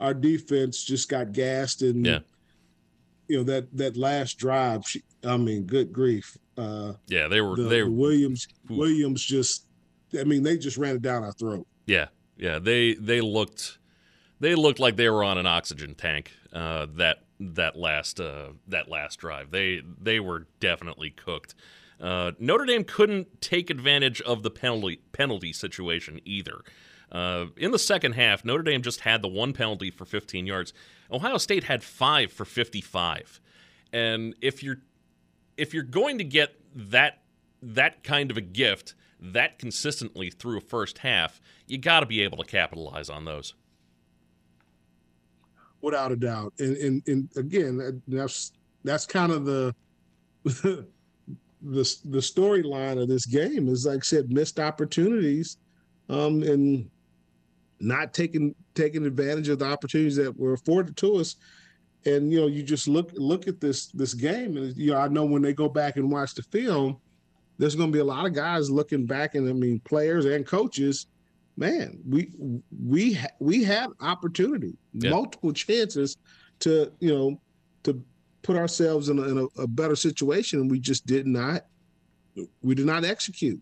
our 0.00 0.14
defense 0.14 0.82
just 0.84 1.08
got 1.08 1.32
gassed, 1.32 1.82
and 1.82 2.04
Yeah. 2.06 2.20
you 3.28 3.36
know 3.38 3.44
that 3.44 3.68
that 3.76 3.96
last 3.96 4.38
drive. 4.38 4.86
she- 4.86 5.02
I 5.22 5.36
mean, 5.36 5.64
good 5.64 5.92
grief. 5.92 6.36
Uh, 6.56 6.94
Yeah, 7.06 7.28
they 7.28 7.40
were 7.40 7.54
the, 7.56 7.64
they 7.64 7.80
the 7.82 7.90
Williams 7.90 8.48
Ooh. 8.70 8.76
Williams 8.76 9.22
just, 9.24 9.66
I 10.18 10.24
mean, 10.24 10.42
they 10.42 10.56
just 10.56 10.76
ran 10.78 10.96
it 10.96 11.02
down 11.02 11.22
our 11.24 11.32
throat. 11.32 11.66
Yeah, 11.86 12.08
yeah. 12.36 12.58
They 12.58 12.94
they 12.94 13.20
looked 13.20 13.78
they 14.40 14.54
looked 14.54 14.80
like 14.80 14.96
they 14.96 15.10
were 15.10 15.22
on 15.22 15.36
an 15.38 15.46
oxygen 15.46 15.94
tank. 15.94 16.32
Uh, 16.52 16.86
that 16.96 17.18
that 17.38 17.76
last 17.76 18.18
uh, 18.20 18.48
that 18.66 18.88
last 18.88 19.16
drive, 19.20 19.50
they 19.50 19.82
they 20.00 20.18
were 20.20 20.46
definitely 20.58 21.10
cooked. 21.10 21.54
Uh, 22.00 22.32
Notre 22.38 22.64
Dame 22.64 22.84
couldn't 22.84 23.40
take 23.40 23.70
advantage 23.70 24.20
of 24.22 24.42
the 24.42 24.50
penalty 24.50 25.02
penalty 25.12 25.52
situation 25.52 26.20
either. 26.24 26.60
Uh, 27.12 27.46
in 27.56 27.72
the 27.72 27.78
second 27.78 28.12
half, 28.12 28.44
Notre 28.44 28.62
Dame 28.62 28.82
just 28.82 29.00
had 29.00 29.20
the 29.20 29.28
one 29.28 29.52
penalty 29.52 29.90
for 29.90 30.04
15 30.04 30.46
yards. 30.46 30.72
Ohio 31.10 31.38
State 31.38 31.64
had 31.64 31.82
five 31.82 32.32
for 32.32 32.44
55. 32.44 33.40
And 33.92 34.34
if 34.40 34.62
you're 34.62 34.78
if 35.56 35.74
you're 35.74 35.82
going 35.82 36.18
to 36.18 36.24
get 36.24 36.54
that 36.74 37.22
that 37.62 38.02
kind 38.02 38.30
of 38.30 38.36
a 38.36 38.40
gift 38.42 38.94
that 39.20 39.58
consistently 39.58 40.30
through 40.30 40.56
a 40.58 40.60
first 40.62 40.98
half, 40.98 41.40
you 41.66 41.76
got 41.76 42.00
to 42.00 42.06
be 42.06 42.22
able 42.22 42.38
to 42.38 42.44
capitalize 42.44 43.10
on 43.10 43.24
those. 43.26 43.54
without 45.82 46.12
a 46.12 46.16
doubt. 46.16 46.52
And 46.58 46.76
and, 46.76 47.08
and 47.08 47.28
again, 47.36 48.02
that's 48.08 48.52
that's 48.84 49.06
kind 49.06 49.32
of 49.32 49.44
the 49.44 49.74
the 51.62 51.82
the 52.06 52.18
storyline 52.18 53.00
of 53.00 53.08
this 53.08 53.26
game 53.26 53.68
is 53.68 53.86
like 53.86 53.98
I 53.98 54.00
said, 54.00 54.32
missed 54.32 54.58
opportunities, 54.60 55.58
um, 56.08 56.42
and 56.42 56.88
not 57.80 58.12
taking 58.14 58.54
taking 58.74 59.06
advantage 59.06 59.48
of 59.48 59.58
the 59.58 59.66
opportunities 59.66 60.16
that 60.16 60.36
were 60.38 60.52
afforded 60.54 60.96
to 60.98 61.16
us. 61.16 61.36
And 62.06 62.32
you 62.32 62.40
know, 62.40 62.46
you 62.46 62.62
just 62.62 62.88
look 62.88 63.10
look 63.14 63.46
at 63.48 63.60
this 63.60 63.88
this 63.88 64.14
game, 64.14 64.56
and 64.56 64.76
you 64.76 64.92
know, 64.92 64.98
I 64.98 65.08
know 65.08 65.24
when 65.24 65.42
they 65.42 65.52
go 65.52 65.68
back 65.68 65.96
and 65.96 66.10
watch 66.10 66.34
the 66.34 66.42
film, 66.44 66.98
there's 67.58 67.74
going 67.76 67.90
to 67.90 67.96
be 67.96 68.00
a 68.00 68.04
lot 68.04 68.26
of 68.26 68.32
guys 68.34 68.70
looking 68.70 69.04
back, 69.06 69.34
and 69.34 69.48
I 69.48 69.52
mean, 69.52 69.80
players 69.80 70.24
and 70.24 70.46
coaches 70.46 71.06
man, 71.56 71.98
we 72.08 72.30
we 72.86 73.12
ha- 73.12 73.28
we 73.38 73.62
had 73.62 73.88
opportunity, 74.00 74.76
Yeah. 74.94 75.10
multiple 75.10 75.52
chances 75.52 76.16
to 76.60 76.90
you 77.00 77.12
know 77.12 77.40
to 77.84 78.02
put 78.42 78.56
ourselves 78.56 79.08
in 79.08 79.18
a, 79.18 79.22
in 79.22 79.38
a, 79.38 79.62
a 79.62 79.66
better 79.66 79.96
situation, 79.96 80.60
and 80.60 80.70
we 80.70 80.80
just 80.80 81.06
did 81.06 81.26
not. 81.26 81.66
We 82.62 82.74
did 82.74 82.86
not 82.86 83.04
execute, 83.04 83.60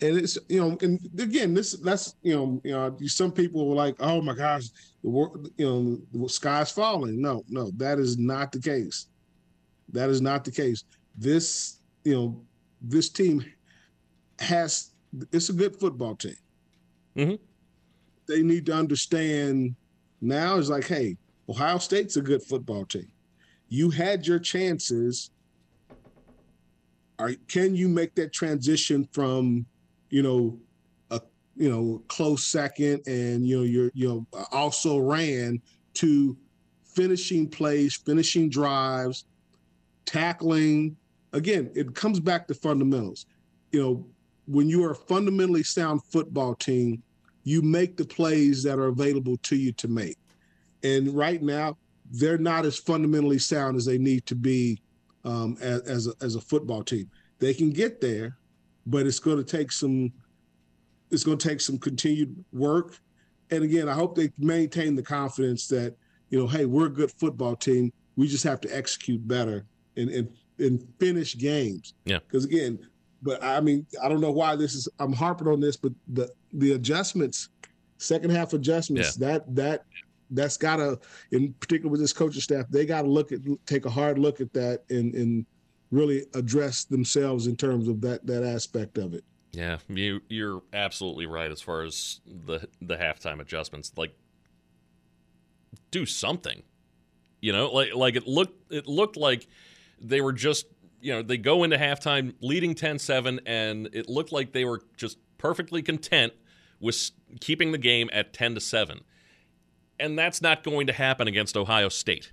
and 0.00 0.16
it's 0.16 0.38
you 0.48 0.60
know, 0.60 0.76
and 0.82 1.00
again, 1.18 1.54
this 1.54 1.72
that's 1.72 2.16
you 2.22 2.34
know, 2.34 2.60
you 2.64 2.72
know, 2.72 2.96
some 3.06 3.32
people 3.32 3.68
were 3.68 3.74
like, 3.74 3.96
oh 4.00 4.20
my 4.20 4.34
gosh, 4.34 4.68
the 5.02 5.10
wor- 5.10 5.40
you 5.56 5.66
know, 5.66 5.98
the 6.12 6.28
sky's 6.28 6.70
falling. 6.70 7.20
No, 7.20 7.44
no, 7.48 7.70
that 7.76 7.98
is 7.98 8.18
not 8.18 8.52
the 8.52 8.60
case. 8.60 9.06
That 9.92 10.10
is 10.10 10.20
not 10.20 10.44
the 10.44 10.50
case. 10.50 10.84
This 11.16 11.80
you 12.04 12.14
know, 12.14 12.42
this 12.82 13.08
team 13.08 13.44
has 14.38 14.90
it's 15.32 15.48
a 15.48 15.52
good 15.52 15.76
football 15.76 16.16
team 16.16 16.36
mm-hmm. 17.16 17.34
they 18.26 18.42
need 18.42 18.66
to 18.66 18.74
understand 18.74 19.74
now 20.20 20.56
is 20.56 20.70
like, 20.70 20.86
hey, 20.86 21.16
Ohio 21.48 21.78
State's 21.78 22.16
a 22.16 22.22
good 22.22 22.42
football 22.42 22.84
team. 22.84 23.10
You 23.68 23.90
had 23.90 24.26
your 24.26 24.38
chances. 24.38 25.30
Are 27.18 27.32
can 27.48 27.74
you 27.74 27.88
make 27.88 28.14
that 28.16 28.32
transition 28.32 29.08
from, 29.12 29.66
you 30.10 30.22
know, 30.22 30.58
a 31.10 31.20
you 31.56 31.70
know 31.70 32.02
close 32.08 32.44
second 32.44 33.02
and 33.06 33.46
you 33.46 33.58
know 33.58 33.62
you're 33.62 33.90
you 33.94 34.08
know 34.08 34.26
uh, 34.32 34.44
also 34.52 34.98
ran 34.98 35.60
to 35.94 36.36
finishing 36.84 37.48
plays, 37.48 37.94
finishing 37.94 38.48
drives, 38.48 39.24
tackling. 40.06 40.96
Again, 41.32 41.70
it 41.74 41.94
comes 41.94 42.20
back 42.20 42.46
to 42.48 42.54
fundamentals. 42.54 43.26
You 43.72 43.82
know, 43.82 44.06
when 44.46 44.68
you 44.68 44.84
are 44.84 44.92
a 44.92 44.96
fundamentally 44.96 45.62
sound 45.62 46.04
football 46.04 46.54
team, 46.54 47.02
you 47.44 47.62
make 47.62 47.96
the 47.96 48.04
plays 48.04 48.62
that 48.62 48.78
are 48.78 48.86
available 48.86 49.36
to 49.38 49.56
you 49.56 49.72
to 49.72 49.88
make. 49.88 50.16
And 50.82 51.14
right 51.14 51.42
now, 51.42 51.76
they're 52.14 52.38
not 52.38 52.64
as 52.64 52.78
fundamentally 52.78 53.38
sound 53.38 53.76
as 53.76 53.84
they 53.84 53.98
need 53.98 54.26
to 54.26 54.34
be 54.34 54.80
um, 55.24 55.56
as, 55.60 55.80
as, 55.82 56.06
a, 56.06 56.12
as 56.20 56.34
a 56.36 56.40
football 56.40 56.82
team. 56.82 57.10
They 57.38 57.54
can 57.54 57.70
get 57.70 58.00
there, 58.00 58.36
but 58.86 59.06
it's 59.06 59.18
going 59.18 59.38
to 59.38 59.44
take 59.44 59.72
some. 59.72 60.12
It's 61.10 61.24
going 61.24 61.38
to 61.38 61.48
take 61.48 61.60
some 61.60 61.78
continued 61.78 62.44
work. 62.52 62.98
And 63.50 63.62
again, 63.62 63.88
I 63.88 63.92
hope 63.94 64.16
they 64.16 64.32
maintain 64.38 64.96
the 64.96 65.02
confidence 65.02 65.68
that 65.68 65.94
you 66.30 66.38
know, 66.38 66.46
hey, 66.46 66.64
we're 66.64 66.86
a 66.86 66.90
good 66.90 67.12
football 67.12 67.54
team. 67.54 67.92
We 68.16 68.26
just 68.26 68.44
have 68.44 68.60
to 68.62 68.76
execute 68.76 69.26
better 69.26 69.66
and 69.96 70.10
and, 70.10 70.28
and 70.58 70.86
finish 70.98 71.36
games. 71.36 71.94
Yeah. 72.04 72.18
Because 72.26 72.44
again, 72.44 72.78
but 73.22 73.42
I 73.42 73.60
mean, 73.60 73.86
I 74.02 74.08
don't 74.08 74.20
know 74.20 74.32
why 74.32 74.56
this 74.56 74.74
is. 74.74 74.88
I'm 74.98 75.12
harping 75.12 75.48
on 75.48 75.60
this, 75.60 75.76
but 75.76 75.92
the 76.08 76.30
the 76.52 76.72
adjustments, 76.72 77.48
second 77.98 78.30
half 78.30 78.52
adjustments, 78.52 79.16
that 79.16 79.42
that 79.54 79.84
that's 80.30 80.56
gotta, 80.56 80.98
in 81.30 81.52
particular 81.54 81.90
with 81.90 82.00
this 82.00 82.12
coaching 82.12 82.40
staff, 82.40 82.66
they 82.68 82.86
gotta 82.86 83.08
look 83.08 83.32
at 83.32 83.40
take 83.66 83.86
a 83.86 83.90
hard 83.90 84.18
look 84.18 84.40
at 84.40 84.52
that 84.52 84.82
and 84.90 85.14
and 85.14 85.46
really 85.90 86.24
address 86.34 86.84
themselves 86.84 87.46
in 87.46 87.56
terms 87.56 87.88
of 87.88 88.00
that 88.00 88.26
that 88.26 88.44
aspect 88.44 88.98
of 88.98 89.14
it. 89.14 89.24
Yeah, 89.52 89.78
you 89.88 90.20
you're 90.28 90.62
absolutely 90.72 91.26
right 91.26 91.50
as 91.50 91.60
far 91.60 91.82
as 91.82 92.20
the 92.26 92.68
the 92.80 92.96
halftime 92.96 93.40
adjustments. 93.40 93.92
Like, 93.96 94.14
do 95.90 96.06
something. 96.06 96.62
You 97.40 97.52
know, 97.52 97.70
like 97.70 97.94
like 97.94 98.16
it 98.16 98.26
looked 98.26 98.72
it 98.72 98.86
looked 98.86 99.16
like 99.16 99.46
they 100.00 100.20
were 100.20 100.32
just 100.32 100.66
you 101.04 101.12
know, 101.12 101.20
they 101.20 101.36
go 101.36 101.64
into 101.64 101.76
halftime 101.76 102.32
leading 102.40 102.74
10-7 102.74 103.38
and 103.44 103.90
it 103.92 104.08
looked 104.08 104.32
like 104.32 104.52
they 104.52 104.64
were 104.64 104.80
just 104.96 105.18
perfectly 105.36 105.82
content 105.82 106.32
with 106.80 107.10
keeping 107.40 107.72
the 107.72 107.78
game 107.78 108.08
at 108.10 108.32
10 108.32 108.54
to 108.54 108.60
7. 108.60 109.02
And 109.98 110.18
that's 110.18 110.42
not 110.42 110.64
going 110.64 110.86
to 110.86 110.92
happen 110.92 111.28
against 111.28 111.56
Ohio 111.56 111.88
State. 111.88 112.32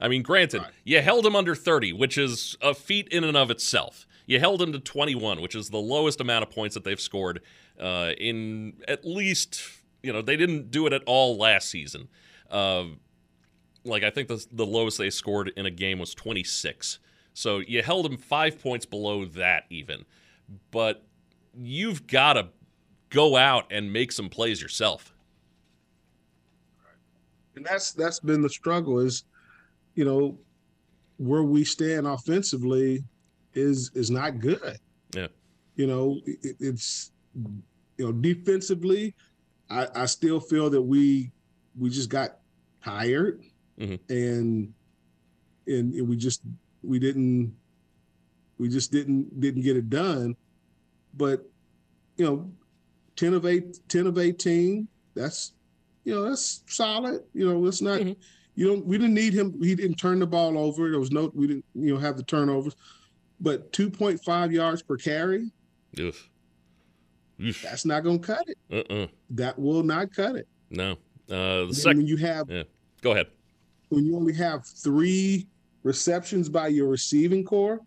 I 0.00 0.08
mean, 0.08 0.22
granted, 0.22 0.62
right. 0.62 0.72
you 0.84 1.00
held 1.00 1.24
them 1.24 1.34
under 1.34 1.54
30, 1.54 1.92
which 1.94 2.18
is 2.18 2.56
a 2.60 2.74
feat 2.74 3.08
in 3.08 3.24
and 3.24 3.36
of 3.36 3.50
itself. 3.50 4.06
You 4.26 4.40
held 4.40 4.60
them 4.60 4.72
to 4.72 4.80
21, 4.80 5.40
which 5.40 5.54
is 5.54 5.70
the 5.70 5.78
lowest 5.78 6.20
amount 6.20 6.42
of 6.42 6.50
points 6.50 6.74
that 6.74 6.84
they've 6.84 7.00
scored 7.00 7.40
uh, 7.80 8.12
in 8.18 8.74
at 8.88 9.04
least, 9.04 9.62
you 10.02 10.12
know, 10.12 10.20
they 10.20 10.36
didn't 10.36 10.70
do 10.70 10.86
it 10.86 10.92
at 10.92 11.02
all 11.06 11.38
last 11.38 11.68
season. 11.68 12.08
Uh, 12.50 12.84
like, 13.84 14.02
I 14.02 14.10
think 14.10 14.28
the, 14.28 14.44
the 14.52 14.66
lowest 14.66 14.98
they 14.98 15.10
scored 15.10 15.52
in 15.56 15.64
a 15.64 15.70
game 15.70 15.98
was 15.98 16.14
26. 16.14 16.98
So 17.32 17.58
you 17.58 17.82
held 17.82 18.04
them 18.04 18.16
five 18.16 18.60
points 18.60 18.84
below 18.84 19.24
that, 19.26 19.64
even. 19.70 20.04
But 20.70 21.04
you've 21.54 22.06
got 22.06 22.34
to 22.34 22.48
go 23.10 23.36
out 23.36 23.66
and 23.70 23.92
make 23.92 24.12
some 24.12 24.28
plays 24.28 24.60
yourself. 24.60 25.14
And 27.56 27.64
that's 27.64 27.92
that's 27.92 28.20
been 28.20 28.42
the 28.42 28.50
struggle 28.50 29.00
is, 29.00 29.24
you 29.94 30.04
know, 30.04 30.38
where 31.16 31.42
we 31.42 31.64
stand 31.64 32.06
offensively 32.06 33.02
is 33.54 33.90
is 33.94 34.10
not 34.10 34.38
good. 34.38 34.78
Yeah. 35.14 35.28
You 35.76 35.86
know, 35.86 36.20
it, 36.26 36.56
it's 36.60 37.12
you 37.34 38.04
know 38.04 38.12
defensively, 38.12 39.14
I, 39.70 39.88
I 39.94 40.06
still 40.06 40.40
feel 40.40 40.70
that 40.70 40.82
we 40.82 41.30
we 41.78 41.90
just 41.90 42.10
got 42.10 42.38
tired 42.84 43.42
mm-hmm. 43.78 43.94
and, 44.12 44.72
and 45.66 45.94
and 45.94 46.08
we 46.08 46.16
just 46.16 46.42
we 46.82 46.98
didn't 46.98 47.54
we 48.58 48.68
just 48.68 48.92
didn't 48.92 49.40
didn't 49.40 49.62
get 49.62 49.76
it 49.76 49.88
done. 49.90 50.36
But 51.16 51.48
you 52.16 52.24
know, 52.24 52.50
10 53.16 53.34
of 53.34 53.46
8 53.46 53.88
10 53.88 54.06
of 54.06 54.18
18, 54.18 54.86
that's 55.14 55.52
you 56.06 56.14
know, 56.14 56.28
that's 56.28 56.62
solid. 56.66 57.22
You 57.34 57.52
know, 57.52 57.66
it's 57.66 57.82
not 57.82 58.00
mm-hmm. 58.00 58.12
you 58.54 58.66
know, 58.66 58.82
we 58.84 58.96
didn't 58.96 59.14
need 59.14 59.34
him. 59.34 59.62
He 59.62 59.74
didn't 59.74 59.96
turn 59.96 60.20
the 60.20 60.26
ball 60.26 60.56
over. 60.56 60.90
There 60.90 61.00
was 61.00 61.10
no 61.10 61.30
we 61.34 61.46
didn't, 61.46 61.64
you 61.74 61.92
know, 61.92 62.00
have 62.00 62.16
the 62.16 62.22
turnovers 62.22 62.74
but 63.40 63.72
2.5 63.72 64.52
yards 64.52 64.82
per 64.82 64.96
carry. 64.96 65.50
Oof. 65.98 66.28
Oof. 67.42 67.62
That's 67.62 67.84
not 67.84 68.02
going 68.02 68.20
to 68.20 68.26
cut 68.26 68.48
it. 68.48 68.58
Uh-uh. 68.70 69.06
That 69.30 69.58
will 69.58 69.82
not 69.82 70.12
cut 70.12 70.36
it. 70.36 70.48
No. 70.70 70.92
Uh, 71.30 71.66
the 71.66 71.74
second 71.74 71.98
when 71.98 72.06
you 72.06 72.16
have, 72.18 72.50
yeah. 72.50 72.62
go 73.02 73.12
ahead. 73.12 73.26
When 73.88 74.04
you 74.04 74.16
only 74.16 74.32
have 74.34 74.64
three 74.64 75.46
receptions 75.82 76.48
by 76.48 76.68
your 76.68 76.88
receiving 76.88 77.44
corps, 77.44 77.80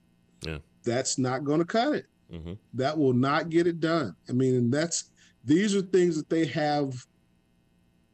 yeah, 0.46 0.58
that's 0.84 1.18
not 1.18 1.44
going 1.44 1.60
to 1.60 1.66
cut 1.66 1.94
it. 1.96 2.06
Mm-hmm. 2.32 2.54
That 2.74 2.98
will 2.98 3.14
not 3.14 3.50
get 3.50 3.66
it 3.66 3.80
done. 3.80 4.16
I 4.28 4.34
mean, 4.34 4.70
that's 4.70 5.12
these 5.44 5.76
are 5.76 5.82
things 5.82 6.18
that 6.18 6.30
they 6.30 6.46
have, 6.48 7.06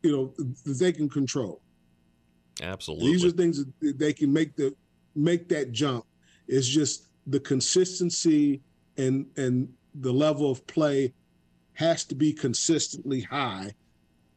you 0.05 0.11
know, 0.11 0.33
that 0.65 0.79
they 0.79 0.91
can 0.91 1.09
control. 1.09 1.61
Absolutely. 2.61 3.11
These 3.11 3.25
are 3.25 3.31
things 3.31 3.65
that 3.81 3.99
they 3.99 4.13
can 4.13 4.31
make 4.31 4.55
the 4.55 4.73
make 5.15 5.49
that 5.49 5.71
jump. 5.71 6.05
It's 6.47 6.67
just 6.67 7.07
the 7.27 7.39
consistency 7.39 8.61
and 8.97 9.25
and 9.35 9.67
the 9.95 10.11
level 10.11 10.51
of 10.51 10.65
play 10.67 11.13
has 11.73 12.05
to 12.05 12.15
be 12.15 12.31
consistently 12.31 13.21
high 13.21 13.73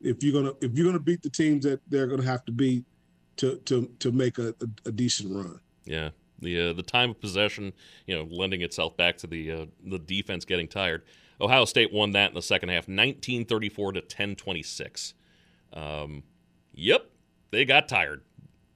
if 0.01 0.23
you're 0.23 0.33
gonna 0.33 0.55
if 0.61 0.77
you're 0.77 0.87
gonna 0.87 0.99
beat 0.99 1.23
the 1.23 1.31
teams 1.31 1.65
that 1.65 1.81
they're 1.89 2.07
gonna 2.07 2.25
have 2.25 2.45
to 2.47 2.53
beat 2.53 2.85
to 3.37 3.57
to 3.67 3.91
to 3.99 4.11
make 4.11 4.39
a, 4.39 4.49
a, 4.49 4.89
a 4.89 4.93
decent 4.93 5.35
run. 5.35 5.61
Yeah, 5.85 6.11
the 6.41 6.71
uh, 6.71 6.73
the 6.73 6.83
time 6.83 7.11
of 7.11 7.21
possession, 7.21 7.73
you 8.07 8.17
know, 8.17 8.27
lending 8.31 8.63
itself 8.63 8.97
back 8.97 9.19
to 9.19 9.27
the 9.27 9.53
uh, 9.53 9.67
the 9.85 9.99
defense 9.99 10.45
getting 10.45 10.69
tired. 10.69 11.03
Ohio 11.41 11.65
State 11.65 11.93
won 11.93 12.13
that 12.13 12.31
in 12.31 12.35
the 12.35 12.43
second 12.43 12.71
half, 12.71 12.89
1934 12.89 13.93
to 13.93 14.01
1026. 14.01 15.15
Um, 15.73 16.23
yep, 16.73 17.11
they 17.51 17.65
got 17.65 17.89
tired. 17.89 18.23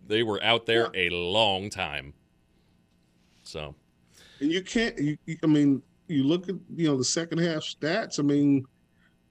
They 0.07 0.23
were 0.23 0.43
out 0.43 0.67
there 0.67 0.91
yeah. 0.95 1.09
a 1.09 1.11
long 1.11 1.71
time. 1.71 2.13
So 3.43 3.75
and 4.41 4.51
you 4.51 4.63
can't. 4.63 4.99
You, 4.99 5.17
I 5.43 5.47
mean, 5.47 5.83
you 6.09 6.25
look 6.25 6.49
at 6.49 6.57
you 6.75 6.89
know 6.89 6.97
the 6.97 7.05
second 7.05 7.39
half 7.39 7.63
stats. 7.63 8.19
I 8.19 8.23
mean, 8.23 8.67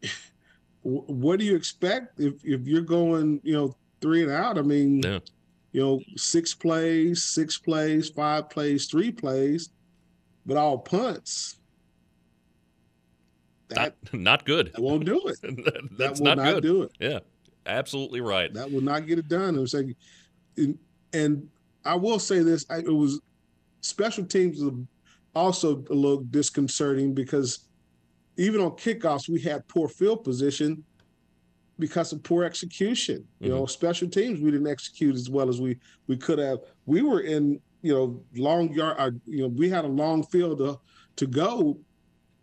what 0.82 1.38
do 1.38 1.46
you 1.46 1.56
expect 1.56 2.20
if 2.20 2.44
if 2.44 2.66
you're 2.68 2.82
going 2.82 3.42
you 3.44 3.54
know 3.54 3.76
three 4.00 4.24
and 4.24 4.32
out? 4.32 4.58
I 4.58 4.62
mean, 4.62 5.04
yeah. 5.04 5.20
you 5.74 5.82
know 5.82 6.02
six 6.16 6.54
plays, 6.54 7.24
six 7.24 7.58
plays, 7.58 8.10
five 8.10 8.50
plays, 8.50 8.88
three 8.88 9.12
plays, 9.12 9.70
but 10.46 10.58
all 10.58 10.78
punts. 10.78 11.58
That, 13.68 13.96
not, 14.12 14.22
not 14.22 14.46
good. 14.46 14.72
That 14.74 14.82
won't 14.82 15.06
do 15.06 15.28
it. 15.28 15.42
that, 15.42 15.90
that's 15.98 16.20
that 16.20 16.38
will 16.38 16.44
not, 16.44 16.54
not 16.54 16.62
do 16.62 16.84
it. 16.84 16.92
Yeah, 17.00 17.20
absolutely 17.66 18.22
right. 18.22 18.54
That 18.54 18.72
will 18.72 18.82
not 18.82 19.08
get 19.08 19.20
it 19.20 19.28
done. 19.28 19.58
I'm 19.58 19.68
saying, 19.68 19.96
and, 20.58 20.78
and 21.14 21.50
I 21.86 21.96
will 21.96 22.20
say 22.20 22.40
this: 22.40 22.66
I, 22.70 22.78
it 22.78 22.94
was 22.94 23.22
special 23.82 24.26
teams 24.26 24.62
also 25.36 25.84
a 25.90 25.94
little 25.94 26.24
disconcerting 26.24 27.14
because 27.14 27.68
even 28.38 28.62
on 28.62 28.72
kickoffs 28.72 29.30
we 29.30 29.40
had 29.40 29.68
poor 29.68 29.88
field 29.88 30.24
position 30.24 30.84
because 31.80 32.14
of 32.14 32.24
poor 32.24 32.44
execution. 32.44 33.26
You 33.40 33.50
mm-hmm. 33.50 33.58
know, 33.58 33.66
special 33.66 34.08
teams 34.08 34.40
we 34.40 34.52
didn't 34.52 34.68
execute 34.68 35.16
as 35.16 35.30
well 35.30 35.50
as 35.50 35.60
we 35.60 35.78
we 36.08 36.18
could 36.18 36.40
have. 36.40 36.60
We 36.86 37.02
were 37.02 37.22
in 37.22 37.60
you 37.82 37.94
know 37.94 38.22
long 38.36 38.74
yard. 38.74 38.96
Uh, 39.00 39.12
you 39.26 39.44
know, 39.44 39.48
we 39.48 39.70
had 39.70 39.86
a 39.86 39.90
long 39.90 40.24
field 40.24 40.60
to 40.60 40.80
to 41.18 41.28
go 41.28 41.78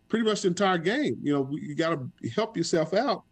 pretty 0.09 0.25
much 0.25 0.41
the 0.41 0.49
entire 0.49 0.77
game. 0.77 1.17
You 1.21 1.33
know, 1.33 1.49
you 1.51 1.75
got 1.75 1.91
to 1.91 2.29
help 2.29 2.57
yourself 2.57 2.93
out 2.93 3.23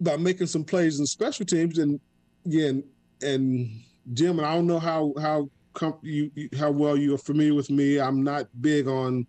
by 0.00 0.16
making 0.16 0.46
some 0.46 0.64
plays 0.64 1.00
in 1.00 1.06
special 1.06 1.46
teams. 1.46 1.78
And 1.78 2.00
again, 2.46 2.84
and 3.22 3.70
Jim, 4.12 4.38
and 4.38 4.46
I 4.46 4.54
don't 4.54 4.66
know 4.66 4.78
how 4.78 5.12
how 5.20 5.48
com- 5.74 5.98
you, 6.02 6.30
you, 6.34 6.48
how 6.58 6.70
well 6.70 6.96
you 6.96 7.14
are 7.14 7.18
familiar 7.18 7.54
with 7.54 7.70
me. 7.70 8.00
I'm 8.00 8.22
not 8.22 8.48
big 8.60 8.88
on 8.88 9.26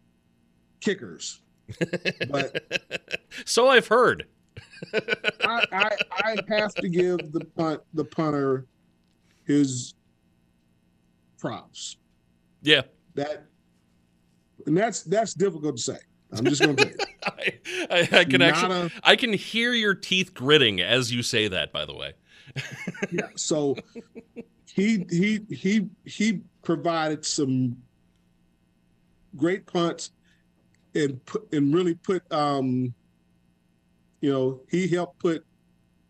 kickers, 0.79 1.41
but 2.29 2.63
so 3.45 3.67
I've 3.67 3.87
heard. 3.87 4.27
I, 5.43 5.63
I, 5.71 5.97
I 6.23 6.35
have 6.49 6.73
to 6.75 6.89
give 6.89 7.31
the 7.31 7.45
punt 7.55 7.81
the 7.93 8.03
punter 8.03 8.65
his 9.45 9.93
props. 11.37 11.97
Yeah, 12.61 12.81
that 13.15 13.45
and 14.65 14.77
that's 14.77 15.03
that's 15.03 15.33
difficult 15.33 15.77
to 15.77 15.81
say. 15.81 15.97
I'm 16.33 16.45
just 16.45 16.61
going 16.61 16.75
to. 16.77 17.07
I, 17.25 17.59
I, 17.89 18.09
I, 18.19 18.25
can 18.25 18.41
actually, 18.41 18.75
a, 18.75 18.91
I 19.03 19.15
can 19.15 19.33
hear 19.33 19.73
your 19.73 19.95
teeth 19.95 20.33
gritting 20.33 20.81
as 20.81 21.11
you 21.11 21.23
say 21.23 21.47
that. 21.47 21.71
By 21.71 21.85
the 21.85 21.95
way. 21.95 22.13
yeah. 23.11 23.27
So 23.35 23.75
he 24.73 25.05
he 25.09 25.41
he 25.49 25.89
he 26.05 26.41
provided 26.63 27.25
some 27.25 27.77
great 29.35 29.65
punts 29.65 30.11
and 30.95 31.23
put 31.25 31.47
and 31.53 31.73
really 31.73 31.95
put 31.95 32.29
um 32.31 32.93
you 34.21 34.31
know 34.31 34.61
he 34.69 34.87
helped 34.87 35.19
put 35.19 35.45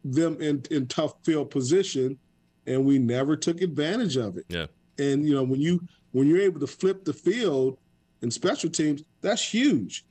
them 0.04 0.40
in 0.42 0.64
in 0.72 0.88
tough 0.88 1.14
field 1.24 1.50
position 1.52 2.18
and 2.66 2.84
we 2.84 2.98
never 2.98 3.36
took 3.36 3.62
advantage 3.62 4.18
of 4.18 4.38
it 4.38 4.46
yeah 4.50 4.66
and 4.98 5.26
you 5.26 5.34
know 5.34 5.44
when 5.44 5.62
you 5.62 5.80
when 6.12 6.28
you're 6.28 6.42
able 6.42 6.60
to 6.60 6.68
flip 6.68 7.06
the 7.06 7.14
field 7.14 7.78
in 8.22 8.32
special 8.32 8.70
teams 8.70 9.04
that's 9.22 9.48
huge 9.48 10.06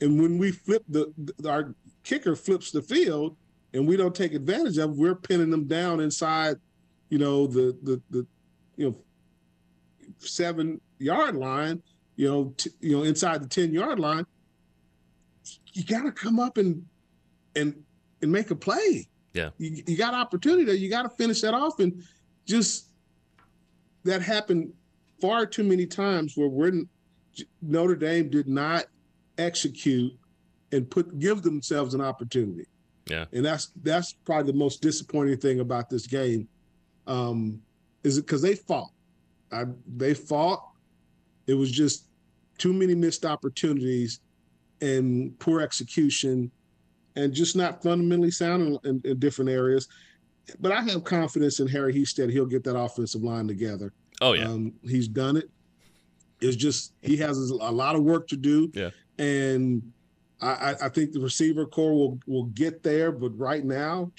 and 0.00 0.20
when 0.20 0.38
we 0.38 0.52
flip 0.52 0.84
the, 0.88 1.12
the 1.38 1.50
our 1.50 1.74
kicker 2.04 2.36
flips 2.36 2.70
the 2.70 2.82
field 2.82 3.36
and 3.74 3.86
we 3.86 3.96
don't 3.96 4.14
take 4.14 4.32
advantage 4.32 4.78
of 4.78 4.96
we're 4.96 5.14
pinning 5.14 5.50
them 5.50 5.64
down 5.64 6.00
inside 6.00 6.56
you 7.10 7.18
know, 7.18 7.46
the 7.46 7.76
the 7.82 8.00
the 8.10 8.26
you 8.76 8.90
know 8.90 8.96
seven 10.18 10.80
yard 10.98 11.36
line, 11.36 11.82
you 12.16 12.28
know, 12.28 12.54
t- 12.56 12.70
you 12.80 12.96
know, 12.96 13.02
inside 13.04 13.42
the 13.42 13.48
ten 13.48 13.72
yard 13.72 13.98
line, 13.98 14.26
you 15.72 15.84
got 15.84 16.02
to 16.02 16.12
come 16.12 16.38
up 16.38 16.58
and 16.58 16.84
and 17.56 17.74
and 18.22 18.30
make 18.30 18.50
a 18.50 18.56
play. 18.56 19.08
Yeah, 19.32 19.50
you, 19.58 19.82
you 19.86 19.96
got 19.96 20.14
opportunity 20.14 20.64
there. 20.64 20.74
You 20.74 20.90
got 20.90 21.02
to 21.02 21.10
finish 21.10 21.40
that 21.42 21.54
off, 21.54 21.80
and 21.80 22.02
just 22.46 22.88
that 24.04 24.22
happened 24.22 24.72
far 25.20 25.46
too 25.46 25.64
many 25.64 25.86
times 25.86 26.36
where 26.36 26.48
we're 26.48 26.84
Notre 27.62 27.96
Dame 27.96 28.28
did 28.30 28.48
not 28.48 28.86
execute 29.38 30.12
and 30.72 30.90
put 30.90 31.18
give 31.18 31.42
themselves 31.42 31.94
an 31.94 32.00
opportunity. 32.00 32.66
Yeah, 33.06 33.24
and 33.32 33.44
that's 33.44 33.72
that's 33.82 34.12
probably 34.12 34.52
the 34.52 34.58
most 34.58 34.82
disappointing 34.82 35.38
thing 35.38 35.60
about 35.60 35.88
this 35.88 36.06
game 36.06 36.48
um, 37.08 37.60
is 38.04 38.18
it 38.18 38.26
because 38.26 38.42
they 38.42 38.54
fought? 38.54 38.90
I, 39.50 39.64
they 39.96 40.14
fought. 40.14 40.62
It 41.46 41.54
was 41.54 41.72
just 41.72 42.04
too 42.58 42.72
many 42.72 42.94
missed 42.94 43.24
opportunities 43.24 44.20
and 44.80 45.36
poor 45.40 45.60
execution, 45.60 46.52
and 47.16 47.32
just 47.32 47.56
not 47.56 47.82
fundamentally 47.82 48.30
sound 48.30 48.78
in, 48.84 49.00
in, 49.04 49.18
different 49.18 49.50
areas. 49.50 49.88
But 50.60 50.72
I 50.72 50.82
have 50.82 51.02
confidence 51.02 51.58
in 51.58 51.66
Harry 51.66 51.92
Hiestand. 51.92 52.30
He'll 52.30 52.46
get 52.46 52.62
that 52.64 52.78
offensive 52.78 53.22
line 53.22 53.48
together. 53.48 53.92
Oh 54.20 54.34
yeah, 54.34 54.44
um, 54.44 54.74
he's 54.82 55.08
done 55.08 55.36
it. 55.36 55.50
It's 56.40 56.56
just 56.56 56.92
he 57.00 57.16
has 57.16 57.38
a 57.50 57.54
lot 57.54 57.96
of 57.96 58.02
work 58.02 58.28
to 58.28 58.36
do. 58.36 58.70
Yeah. 58.74 58.90
And 59.18 59.82
I, 60.40 60.74
I 60.82 60.88
think 60.88 61.12
the 61.12 61.20
receiver 61.20 61.66
corps 61.66 61.92
will 61.92 62.18
will 62.26 62.44
get 62.46 62.82
there, 62.82 63.10
but 63.12 63.36
right 63.38 63.64
now 63.64 64.12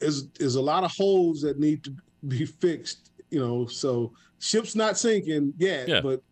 is 0.00 0.28
is 0.40 0.54
a 0.54 0.60
lot 0.62 0.84
of 0.84 0.92
holes 0.92 1.40
that 1.42 1.58
need 1.58 1.84
to 1.84 1.94
be 2.28 2.44
fixed. 2.46 3.10
You 3.30 3.40
know, 3.40 3.66
so 3.66 4.12
ship's 4.38 4.76
not 4.76 4.96
sinking 4.96 5.54
yet, 5.58 5.88
Yeah. 5.88 6.00
but 6.00 6.22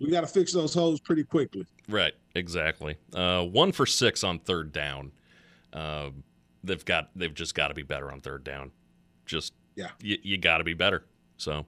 we 0.00 0.10
got 0.10 0.22
to 0.22 0.26
fix 0.26 0.52
those 0.52 0.74
holes 0.74 0.98
pretty 1.00 1.22
quickly. 1.22 1.64
Right, 1.88 2.14
exactly. 2.34 2.96
Uh, 3.14 3.44
one 3.44 3.70
for 3.70 3.86
six 3.86 4.24
on 4.24 4.40
third 4.40 4.72
down. 4.72 5.12
Uh, 5.72 6.10
they've 6.64 6.84
got 6.84 7.10
they've 7.14 7.34
just 7.34 7.54
got 7.54 7.68
to 7.68 7.74
be 7.74 7.82
better 7.82 8.10
on 8.10 8.20
third 8.20 8.42
down. 8.44 8.72
Just 9.26 9.52
Yeah. 9.76 9.90
you, 10.00 10.18
you 10.22 10.38
got 10.38 10.58
to 10.58 10.64
be 10.64 10.74
better. 10.74 11.04
So 11.36 11.64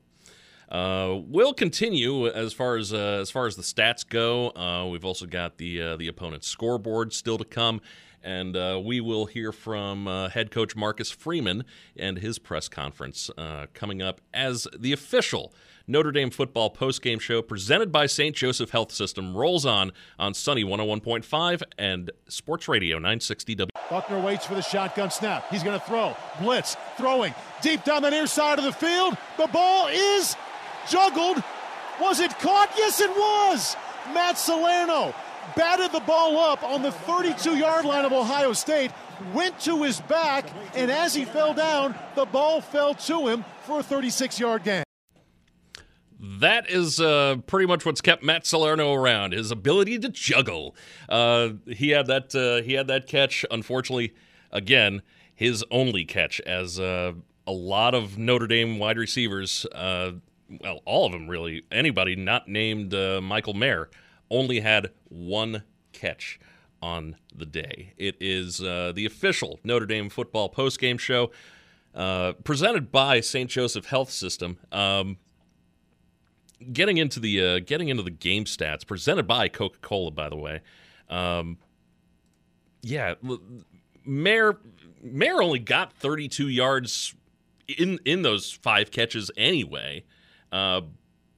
uh, 0.75 1.21
we'll 1.29 1.55
continue 1.55 2.27
as 2.27 2.53
far 2.53 2.77
as 2.77 2.93
uh, 2.93 3.19
as 3.21 3.31
far 3.31 3.47
as 3.47 3.55
the 3.55 3.63
stats 3.63 4.07
go. 4.07 4.51
Uh, 4.57 4.89
we've 4.91 5.05
also 5.05 5.25
got 5.25 5.57
the 5.57 5.81
uh, 5.81 5.97
the 5.97 6.09
opponent's 6.09 6.49
scoreboard 6.49 7.13
still 7.13 7.39
to 7.39 7.45
come. 7.45 7.81
And 8.25 8.57
uh, 8.57 8.81
we 8.83 9.03
will 9.03 9.27
hear 9.27 9.53
from 9.53 10.09
uh, 10.09 10.31
head 10.31 10.51
coach 10.51 10.75
Marcus 10.75 11.11
Freeman 11.11 11.63
and 11.95 12.19
his 12.19 12.39
press 12.39 12.71
conference 12.71 13.31
coming 13.75 14.01
up 14.01 14.23
as 14.33 14.67
the 14.77 14.95
official 14.95 15.53
Notre 15.87 16.11
Dame 16.11 16.31
football 16.31 16.73
postgame 16.73 17.21
show 17.21 17.43
presented 17.43 17.93
by 17.93 18.07
St. 18.07 18.35
Joseph 18.35 18.71
Health 18.71 18.91
System 18.91 19.37
rolls 19.37 19.67
on 19.67 19.93
on 20.19 20.33
Sunny 20.33 20.65
101.5 20.65 21.63
and 21.79 22.11
Sports 22.29 22.67
Radio 22.67 22.97
960 22.97 23.55
W. 23.57 23.71
Buchner 23.91 24.21
waits 24.21 24.47
for 24.47 24.55
the 24.55 24.63
shotgun 24.63 25.11
snap. 25.11 25.45
He's 25.51 25.63
going 25.63 25.79
to 25.79 25.87
throw. 25.87 26.17
Blitz. 26.41 26.79
Throwing. 26.97 27.35
Deep 27.61 27.85
down 27.85 28.03
the 28.03 28.11
near 28.11 28.27
side 28.27 28.59
of 28.59 28.65
the 28.65 28.73
field. 28.73 29.19
The 29.37 29.49
ball 29.49 29.89
is 29.89 30.35
juggled. 30.89 31.43
Was 32.01 32.21
it 32.21 32.39
caught? 32.39 32.71
Yes, 32.77 33.01
it 33.01 33.11
was. 33.11 33.77
Matt 34.13 34.39
Salerno 34.39 35.15
batted 35.57 35.93
the 35.93 36.01
ball 36.01 36.39
up 36.39 36.63
on 36.63 36.83
the 36.83 36.93
32 36.93 37.57
yard 37.57 37.85
line 37.85 38.05
of 38.05 38.13
Ohio 38.13 38.53
State, 38.53 38.91
went 39.33 39.59
to 39.61 39.83
his 39.83 40.01
back, 40.03 40.47
and 40.75 40.91
as 40.91 41.15
he 41.15 41.25
fell 41.25 41.55
down, 41.55 41.95
the 42.15 42.25
ball 42.25 42.61
fell 42.61 42.95
to 42.95 43.29
him 43.29 43.45
for 43.63 43.81
a 43.81 43.83
36 43.83 44.41
yard 44.41 44.65
gain. 44.65 44.85
That 46.21 46.71
is 46.71 47.01
uh, 47.01 47.37
pretty 47.47 47.67
much 47.67 47.85
what's 47.85 48.01
kept 48.01 48.23
Matt 48.23 48.47
Salerno 48.47 48.95
around. 48.95 49.33
His 49.33 49.51
ability 49.51 49.99
to 49.99 50.09
juggle. 50.09 50.75
Uh, 51.09 51.51
he 51.67 51.91
had 51.91 52.07
that. 52.07 52.35
Uh, 52.35 52.65
he 52.65 52.75
had 52.75 52.87
that 52.87 53.07
catch. 53.07 53.45
Unfortunately, 53.51 54.15
again, 54.51 55.03
his 55.35 55.65
only 55.71 56.05
catch, 56.05 56.41
as 56.41 56.81
uh, 56.81 57.13
a 57.47 57.53
lot 57.53 57.95
of 57.95 58.17
Notre 58.17 58.47
Dame 58.47 58.79
wide 58.79 58.97
receivers, 58.97 59.67
uh, 59.75 60.13
well, 60.61 60.81
all 60.85 61.07
of 61.07 61.13
them 61.13 61.29
really, 61.29 61.65
anybody 61.71 62.17
not 62.17 62.49
named 62.49 62.95
uh, 62.95 63.21
Michael 63.21 63.55
Mayer, 63.55 63.91
only 64.31 64.61
had 64.61 64.91
one 65.09 65.63
catch 65.93 66.39
on 66.83 67.17
the 67.35 67.47
day. 67.47 67.95
It 67.97 68.17
is 68.21 68.61
uh, 68.61 68.93
the 68.95 69.07
official 69.07 69.61
Notre 69.65 69.87
Dame 69.87 70.11
football 70.11 70.51
postgame 70.51 70.99
show. 70.99 71.31
Uh, 71.95 72.33
presented 72.43 72.91
by 72.91 73.21
St. 73.21 73.49
Joseph 73.49 73.87
Health 73.87 74.11
System. 74.11 74.59
Um, 74.73 75.17
getting 76.73 76.97
into 76.97 77.21
the 77.21 77.41
uh, 77.41 77.59
getting 77.61 77.89
into 77.89 78.03
the 78.03 78.11
game 78.11 78.47
stats 78.47 78.85
presented 78.85 79.29
by 79.29 79.49
Coca 79.49 79.79
Cola, 79.81 80.11
by 80.11 80.29
the 80.29 80.37
way. 80.37 80.61
Um, 81.09 81.59
yeah, 82.83 83.15
Mayer 84.05 84.59
Mayer 85.03 85.41
only 85.41 85.61
got 85.61 85.93
32 85.93 86.49
yards 86.49 87.15
in 87.69 88.01
in 88.05 88.23
those 88.23 88.51
five 88.51 88.91
catches 88.91 89.31
anyway. 89.37 90.05
Uh, 90.55 90.83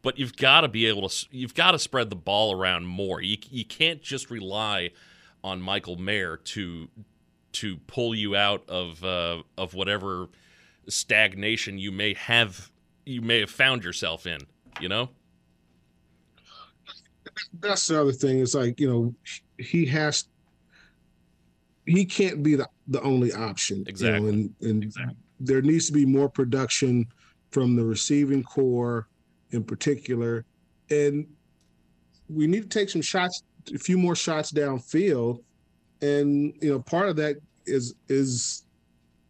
but 0.03 0.19
you've 0.19 0.37
got 0.37 0.61
to 0.61 0.69
be 0.69 0.87
able 0.87 1.09
to 1.09 1.27
you've 1.31 1.55
got 1.55 1.73
to 1.73 1.79
spread 1.79 2.11
the 2.11 2.17
ball 2.17 2.53
around 2.53 2.87
more. 2.87 3.23
You 3.23 3.39
you 3.51 3.65
can't 3.65 4.03
just 4.03 4.31
rely 4.31 4.91
on 5.43 5.63
Michael 5.63 5.97
Mayer 5.97 6.37
to 6.37 6.89
to 7.53 7.79
pull 7.87 8.15
you 8.15 8.37
out 8.37 8.69
of 8.69 9.03
uh, 9.03 9.43
of 9.57 9.73
whatever 9.73 10.29
stagnation 10.87 11.79
you 11.79 11.91
may 11.91 12.13
have 12.15 12.71
you 13.07 13.23
may 13.23 13.41
have 13.41 13.51
found 13.51 13.85
yourself 13.85 14.27
in. 14.27 14.41
You 14.81 14.91
know. 14.91 15.09
That's 17.61 17.87
the 17.87 18.01
other 18.01 18.13
thing. 18.13 18.41
It's 18.41 18.55
like 18.55 18.79
you 18.79 18.91
know 18.91 19.15
he 19.59 19.87
has 19.87 20.27
he 21.87 22.05
can't 22.05 22.43
be 22.43 22.55
the, 22.55 22.69
the 22.89 23.01
only 23.03 23.33
option. 23.33 23.79
you 23.79 23.85
know, 23.85 23.89
Exactly. 23.89 24.29
and 24.29 24.55
and 24.61 24.95
there 25.41 25.63
needs 25.63 25.87
to 25.87 25.93
be 25.93 26.05
more 26.05 26.29
production 26.29 27.07
from 27.51 27.77
the 27.77 27.85
receiving 27.85 28.43
corps 28.43 29.09
in 29.51 29.63
particular, 29.63 30.45
and 30.91 31.27
we 32.29 32.47
need 32.47 32.63
to 32.63 32.69
take 32.69 32.91
some 32.91 33.03
shots, 33.03 33.43
a 33.75 33.79
few 33.79 33.97
more 33.99 34.17
shots 34.17 34.53
downfield, 34.53 35.43
and 36.03 36.55
you 36.61 36.71
know 36.71 36.81
part 36.81 37.09
of 37.09 37.17
that 37.17 37.37
is 37.67 37.95
is 38.09 38.65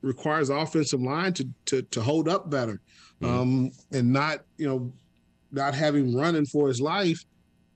requires 0.02 0.50
offensive 0.50 1.00
line 1.00 1.32
to 1.34 1.48
to 1.66 1.82
to 1.82 2.00
hold 2.00 2.28
up 2.28 2.50
better, 2.50 2.80
um, 3.22 3.70
and 3.92 4.12
not 4.12 4.40
you 4.56 4.66
know 4.66 4.92
not 5.52 5.74
having 5.74 6.16
running 6.16 6.46
for 6.46 6.68
his 6.68 6.80
life 6.80 7.24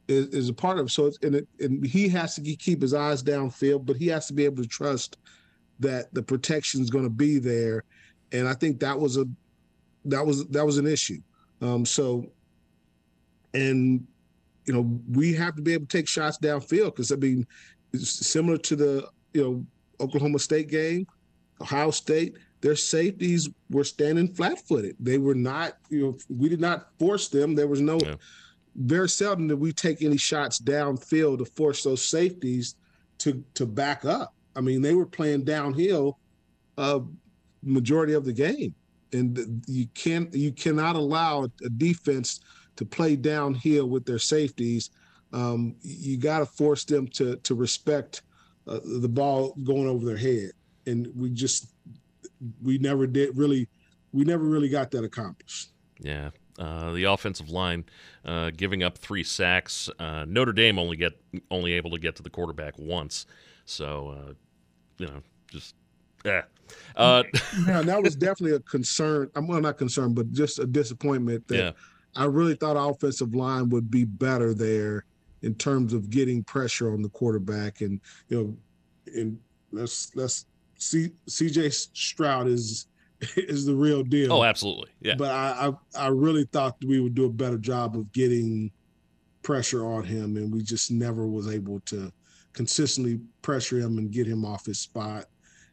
is, 0.08 0.26
is 0.28 0.48
a 0.48 0.54
part 0.54 0.78
of 0.78 0.86
it. 0.86 0.90
So 0.90 1.06
it's, 1.06 1.18
and, 1.22 1.36
it, 1.36 1.48
and 1.60 1.86
he 1.86 2.08
has 2.08 2.34
to 2.34 2.42
keep 2.42 2.82
his 2.82 2.94
eyes 2.94 3.22
downfield, 3.22 3.86
but 3.86 3.96
he 3.96 4.08
has 4.08 4.26
to 4.26 4.32
be 4.32 4.44
able 4.44 4.62
to 4.62 4.68
trust 4.68 5.16
that 5.78 6.12
the 6.12 6.22
protection 6.22 6.82
is 6.82 6.90
going 6.90 7.04
to 7.04 7.10
be 7.10 7.38
there. 7.38 7.84
And 8.32 8.46
I 8.46 8.54
think 8.54 8.80
that 8.80 8.98
was 8.98 9.16
a 9.16 9.24
that 10.06 10.24
was 10.24 10.46
that 10.48 10.64
was 10.64 10.78
an 10.78 10.86
issue. 10.86 11.18
Um, 11.60 11.84
so, 11.84 12.26
and 13.54 14.06
you 14.66 14.72
know 14.74 15.00
we 15.10 15.32
have 15.34 15.56
to 15.56 15.62
be 15.62 15.72
able 15.74 15.86
to 15.86 15.96
take 15.98 16.08
shots 16.08 16.38
downfield 16.38 16.86
because 16.86 17.12
I 17.12 17.16
mean, 17.16 17.46
it's 17.92 18.26
similar 18.26 18.56
to 18.58 18.76
the 18.76 19.08
you 19.34 19.42
know 19.42 19.66
Oklahoma 20.00 20.38
State 20.38 20.68
game, 20.68 21.06
Ohio 21.60 21.90
State. 21.90 22.36
Their 22.62 22.76
safeties 22.76 23.48
were 23.70 23.84
standing 23.84 24.28
flat-footed. 24.34 24.94
They 25.00 25.16
were 25.16 25.34
not, 25.34 25.78
you 25.88 26.02
know, 26.02 26.18
we 26.28 26.50
did 26.50 26.60
not 26.60 26.88
force 26.98 27.28
them. 27.28 27.54
There 27.54 27.68
was 27.68 27.80
no 27.80 27.98
Yeah. 28.04 28.16
very 28.76 29.08
seldom 29.08 29.48
did 29.48 29.58
we 29.58 29.72
take 29.72 30.02
any 30.02 30.18
shots 30.18 30.60
downfield 30.60 31.38
to 31.38 31.46
force 31.46 31.82
those 31.82 32.06
safeties 32.06 32.74
to 33.18 33.42
to 33.54 33.64
back 33.66 34.04
up. 34.04 34.34
I 34.54 34.60
mean, 34.60 34.82
they 34.82 34.94
were 34.94 35.06
playing 35.06 35.44
downhill 35.44 36.18
uh 36.76 37.00
majority 37.62 38.12
of 38.14 38.24
the 38.24 38.32
game. 38.32 38.74
And 39.12 39.64
you 39.66 39.86
can't 39.94 40.32
you 40.34 40.52
cannot 40.52 40.96
allow 40.96 41.48
a 41.64 41.68
defense 41.68 42.40
to 42.76 42.84
play 42.84 43.16
downhill 43.16 43.88
with 43.88 44.04
their 44.04 44.18
safeties. 44.18 44.90
Um, 45.32 45.76
you 45.82 46.16
got 46.16 46.40
to 46.40 46.46
force 46.46 46.84
them 46.84 47.08
to 47.08 47.36
to 47.36 47.54
respect 47.54 48.22
uh, 48.66 48.80
the 48.84 49.08
ball 49.08 49.54
going 49.64 49.86
over 49.86 50.04
their 50.04 50.16
head, 50.16 50.52
and 50.86 51.08
we 51.16 51.30
just 51.30 51.72
we 52.62 52.78
never 52.78 53.06
did 53.06 53.36
really 53.36 53.68
we 54.12 54.24
never 54.24 54.44
really 54.44 54.68
got 54.68 54.90
that 54.92 55.04
accomplished. 55.04 55.70
Yeah. 55.98 56.30
Uh, 56.58 56.92
the 56.92 57.04
offensive 57.04 57.48
line 57.48 57.84
uh, 58.24 58.50
giving 58.54 58.82
up 58.82 58.98
three 58.98 59.24
sacks. 59.24 59.88
Uh, 59.98 60.26
Notre 60.28 60.52
Dame 60.52 60.78
only 60.78 60.96
get 60.96 61.12
only 61.50 61.72
able 61.72 61.90
to 61.90 61.98
get 61.98 62.16
to 62.16 62.22
the 62.22 62.30
quarterback 62.30 62.74
once. 62.78 63.24
So, 63.64 64.08
uh, 64.08 64.32
you 64.98 65.06
know, 65.06 65.22
just 65.50 65.74
eh. 66.24 66.42
Uh, 66.96 67.22
Yeah, 67.66 67.82
that 67.84 68.02
was 68.02 68.16
definitely 68.16 68.56
a 68.56 68.60
concern. 68.60 69.30
I'm 69.34 69.46
well, 69.46 69.60
not 69.60 69.78
concerned, 69.78 70.14
but 70.14 70.30
just 70.32 70.58
a 70.58 70.66
disappointment 70.66 71.46
that 71.48 71.56
yeah. 71.56 71.72
I 72.16 72.24
really 72.24 72.54
thought 72.54 72.76
our 72.76 72.90
offensive 72.90 73.34
line 73.34 73.68
would 73.70 73.90
be 73.90 74.04
better 74.04 74.54
there 74.54 75.04
in 75.42 75.54
terms 75.54 75.92
of 75.92 76.10
getting 76.10 76.44
pressure 76.44 76.92
on 76.92 77.02
the 77.02 77.08
quarterback. 77.08 77.80
And 77.80 78.00
you 78.28 78.38
know, 78.38 78.56
and 79.14 79.38
let's 79.72 80.14
let's 80.14 80.46
see 80.78 81.10
CJ 81.28 81.72
Stroud 81.96 82.48
is 82.48 82.86
is 83.36 83.64
the 83.64 83.74
real 83.74 84.02
deal. 84.02 84.32
Oh, 84.32 84.44
absolutely. 84.44 84.90
Yeah. 85.00 85.14
But 85.16 85.30
I, 85.30 85.72
I 85.96 86.06
I 86.06 86.08
really 86.08 86.44
thought 86.44 86.76
we 86.86 87.00
would 87.00 87.14
do 87.14 87.26
a 87.26 87.30
better 87.30 87.58
job 87.58 87.96
of 87.96 88.10
getting 88.12 88.70
pressure 89.42 89.86
on 89.86 90.04
him, 90.04 90.36
and 90.36 90.52
we 90.52 90.62
just 90.62 90.90
never 90.90 91.26
was 91.26 91.48
able 91.48 91.80
to 91.80 92.12
consistently 92.52 93.20
pressure 93.42 93.78
him 93.78 93.98
and 93.98 94.10
get 94.10 94.26
him 94.26 94.44
off 94.44 94.66
his 94.66 94.78
spot. 94.78 95.26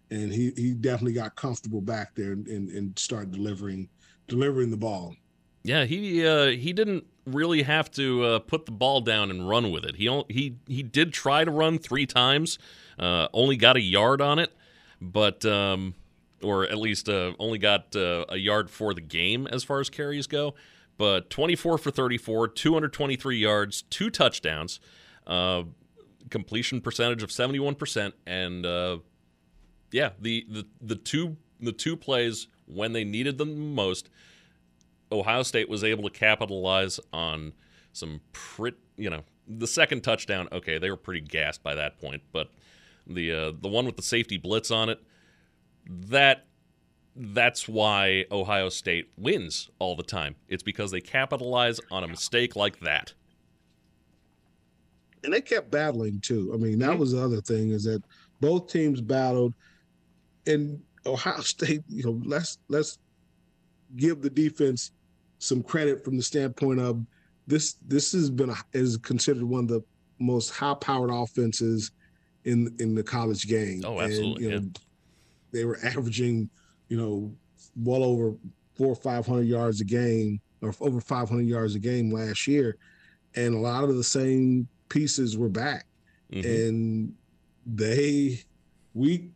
And 0.10 0.32
he 0.32 0.52
he 0.56 0.74
definitely 0.74 1.14
got 1.14 1.36
comfortable 1.36 1.82
back 1.82 2.16
there 2.16 2.32
and, 2.32 2.48
and, 2.48 2.70
and 2.70 2.98
started 2.98 3.32
delivering 3.32 3.90
delivering 4.28 4.72
the 4.72 4.78
ball. 4.78 5.16
Yeah, 5.64 5.86
he 5.86 6.26
uh, 6.26 6.48
he 6.48 6.72
didn't 6.72 7.06
really 7.26 7.64
have 7.64 7.92
to 7.92 8.24
uh, 8.24 8.40
put 8.40 8.66
the 8.66 8.72
ball 8.72 9.02
down 9.02 9.30
and 9.30 9.48
run 9.48 9.72
with 9.72 9.84
it. 9.84 9.98
He 9.98 10.24
he 10.30 10.56
he 10.66 10.82
did 10.82 11.14
try 11.14 11.44
to 11.44 11.52
run 11.52 11.78
three 11.78 12.06
times, 12.06 12.58
uh, 12.98 13.28
only 13.34 13.58
got 13.58 13.76
a 13.76 13.82
yard 13.82 14.22
on 14.22 14.40
it, 14.40 14.56
but 15.02 15.44
um, 15.46 15.94
or 16.42 16.64
at 16.64 16.78
least 16.78 17.10
uh, 17.10 17.34
only 17.40 17.58
got 17.58 17.96
uh, 17.96 18.26
a 18.30 18.38
yard 18.38 18.70
for 18.70 18.94
the 18.94 19.02
game 19.02 19.48
as 19.48 19.64
far 19.64 19.80
as 19.80 19.90
carries 19.90 20.28
go. 20.28 20.56
But 20.98 21.30
24 21.30 21.78
for 21.78 21.92
34, 21.92 22.48
223 22.48 23.38
yards, 23.38 23.84
two 23.84 24.10
touchdowns, 24.10 24.80
uh, 25.28 25.64
completion 26.32 26.82
percentage 26.82 27.22
of 27.22 27.32
71 27.32 27.76
percent, 27.76 28.16
and 28.26 28.66
yeah, 29.92 30.12
the, 30.20 30.46
the 30.50 30.66
the 30.82 30.96
two 30.96 31.38
the 31.60 31.72
two 31.72 31.96
plays 31.96 32.48
when 32.66 32.94
they 32.94 33.04
needed 33.04 33.38
them 33.38 33.74
most. 33.74 34.10
Ohio 35.12 35.44
State 35.44 35.70
was 35.70 35.84
able 35.84 36.04
to 36.04 36.10
capitalize 36.10 37.00
on 37.14 37.54
some 37.94 38.20
pretty, 38.34 38.78
you 38.98 39.10
know, 39.10 39.24
the 39.48 39.68
second 39.68 40.02
touchdown. 40.02 40.48
Okay, 40.52 40.78
they 40.78 40.90
were 40.90 40.98
pretty 40.98 41.22
gassed 41.22 41.64
by 41.64 41.76
that 41.76 42.00
point, 42.00 42.22
but 42.32 42.50
the 43.06 43.32
uh, 43.32 43.52
the 43.60 43.70
one 43.70 43.86
with 43.86 43.96
the 43.96 44.04
safety 44.04 44.38
blitz 44.38 44.72
on 44.72 44.90
it, 44.90 45.02
that 45.88 46.46
that's 47.16 47.68
why 47.68 48.26
Ohio 48.32 48.70
State 48.70 49.10
wins 49.18 49.70
all 49.80 49.96
the 49.96 50.04
time. 50.04 50.36
It's 50.48 50.64
because 50.64 50.92
they 50.92 51.02
capitalize 51.02 51.80
on 51.90 52.04
a 52.04 52.08
mistake 52.08 52.56
like 52.56 52.80
that. 52.82 53.14
And 55.24 55.34
they 55.34 55.42
kept 55.42 55.72
battling 55.72 56.20
too. 56.22 56.52
I 56.54 56.58
mean, 56.58 56.78
that 56.80 56.98
was 56.98 57.14
the 57.14 57.24
other 57.24 57.42
thing 57.42 57.72
is 57.72 57.86
that 57.86 58.04
both 58.40 58.68
teams 58.68 59.02
battled, 59.02 59.54
and 60.48 60.82
Ohio 61.06 61.42
State. 61.42 61.84
You 61.88 62.04
know, 62.06 62.22
let's 62.26 62.58
let's 62.70 62.98
give 63.96 64.22
the 64.22 64.30
defense 64.30 64.92
some 65.40 65.62
credit 65.62 66.04
from 66.04 66.18
the 66.18 66.24
standpoint 66.24 66.80
of 66.80 67.06
this. 67.46 67.76
This 67.88 68.14
has 68.14 68.30
been 68.30 68.50
a, 68.50 68.56
is 68.74 68.98
considered 68.98 69.44
one 69.44 69.66
of 69.66 69.68
the 69.68 69.84
most 70.20 70.50
high-powered 70.50 71.12
offenses 71.12 71.92
in 72.46 72.76
in 72.80 72.96
the 72.96 73.04
college 73.04 73.48
game. 73.48 73.82
Oh, 73.86 74.00
absolutely. 74.00 74.26
And, 74.30 74.42
you 74.42 74.50
know, 74.50 74.66
yeah. 74.66 74.82
They 75.54 75.64
were 75.64 75.80
averaging, 75.84 76.50
you 76.90 76.98
know, 76.98 77.34
well 77.76 78.04
over 78.04 78.36
four 78.76 78.88
or 78.88 78.96
five 78.96 79.26
hundred 79.26 79.48
yards 79.48 79.80
a 79.80 79.86
game, 79.86 80.42
or 80.62 80.74
over 80.82 81.00
five 81.00 81.30
hundred 81.30 81.48
yards 81.48 81.74
a 81.76 81.80
game 81.80 82.12
last 82.12 82.48
year, 82.48 82.78
and 83.36 83.56
a 83.56 83.58
lot 83.58 83.86
of 83.86 83.96
the 83.96 84.04
same 84.04 84.68
pieces 84.90 85.38
were 85.38 85.50
back, 85.50 85.86
mm-hmm. 86.32 86.48
and 86.48 87.14
they, 87.66 88.40
we, 88.94 89.32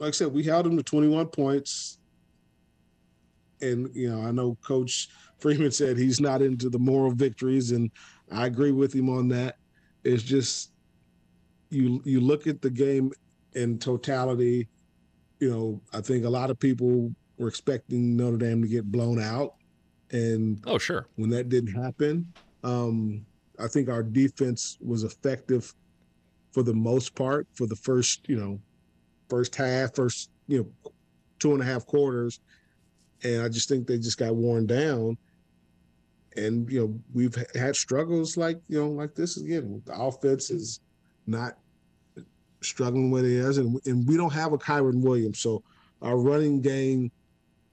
like 0.00 0.08
I 0.08 0.10
said, 0.12 0.32
we 0.32 0.42
held 0.42 0.66
them 0.66 0.76
to 0.78 0.82
twenty 0.82 1.08
one 1.08 1.26
points, 1.26 1.98
and 3.60 3.94
you 3.94 4.10
know, 4.10 4.26
I 4.26 4.32
know 4.32 4.56
Coach 4.62 5.10
Freeman 5.38 5.70
said 5.70 5.98
he's 5.98 6.20
not 6.20 6.42
into 6.42 6.70
the 6.70 6.78
moral 6.78 7.12
victories, 7.12 7.70
and 7.70 7.90
I 8.32 8.46
agree 8.46 8.72
with 8.72 8.94
him 8.94 9.10
on 9.10 9.28
that. 9.28 9.58
It's 10.02 10.22
just 10.22 10.72
you 11.68 12.00
you 12.04 12.20
look 12.20 12.46
at 12.46 12.62
the 12.62 12.70
game 12.70 13.12
in 13.52 13.78
totality. 13.78 14.68
You 15.38 15.50
know, 15.50 15.80
I 15.92 16.00
think 16.00 16.24
a 16.24 16.30
lot 16.30 16.50
of 16.50 16.58
people 16.58 17.14
were 17.38 17.48
expecting 17.48 18.16
Notre 18.16 18.38
Dame 18.38 18.62
to 18.62 18.68
get 18.68 18.90
blown 18.90 19.20
out, 19.20 19.54
and 20.12 20.62
oh 20.66 20.78
sure, 20.78 21.06
when 21.16 21.28
that 21.30 21.50
didn't 21.50 21.74
happen, 21.74 22.32
um, 22.64 23.26
I 23.58 23.68
think 23.68 23.90
our 23.90 24.02
defense 24.02 24.78
was 24.80 25.04
effective 25.04 25.74
for 26.52 26.62
the 26.62 26.74
most 26.74 27.14
part 27.14 27.46
for 27.54 27.66
the 27.66 27.76
first 27.76 28.28
you 28.28 28.36
know 28.36 28.58
first 29.30 29.54
half, 29.54 29.94
first 29.94 30.30
you 30.46 30.58
know 30.58 30.92
two 31.38 31.52
and 31.52 31.62
a 31.62 31.64
half 31.64 31.86
quarters, 31.86 32.40
and 33.22 33.42
I 33.42 33.48
just 33.48 33.68
think 33.68 33.86
they 33.86 33.98
just 33.98 34.18
got 34.18 34.34
worn 34.34 34.66
down. 34.66 35.16
And 36.36 36.70
you 36.70 36.80
know 36.80 37.00
we've 37.14 37.36
had 37.54 37.74
struggles 37.74 38.36
like 38.36 38.60
you 38.68 38.80
know 38.80 38.90
like 38.90 39.14
this 39.14 39.36
again. 39.36 39.82
The 39.86 39.94
offense 39.98 40.50
is 40.50 40.80
not 41.26 41.56
struggling 42.62 43.10
with 43.10 43.24
it 43.24 43.32
is, 43.32 43.58
and, 43.58 43.80
and 43.86 44.06
we 44.06 44.16
don't 44.16 44.32
have 44.32 44.52
a 44.52 44.58
Kyren 44.58 45.00
Williams. 45.00 45.38
So 45.38 45.62
our 46.02 46.18
running 46.18 46.60
game, 46.60 47.10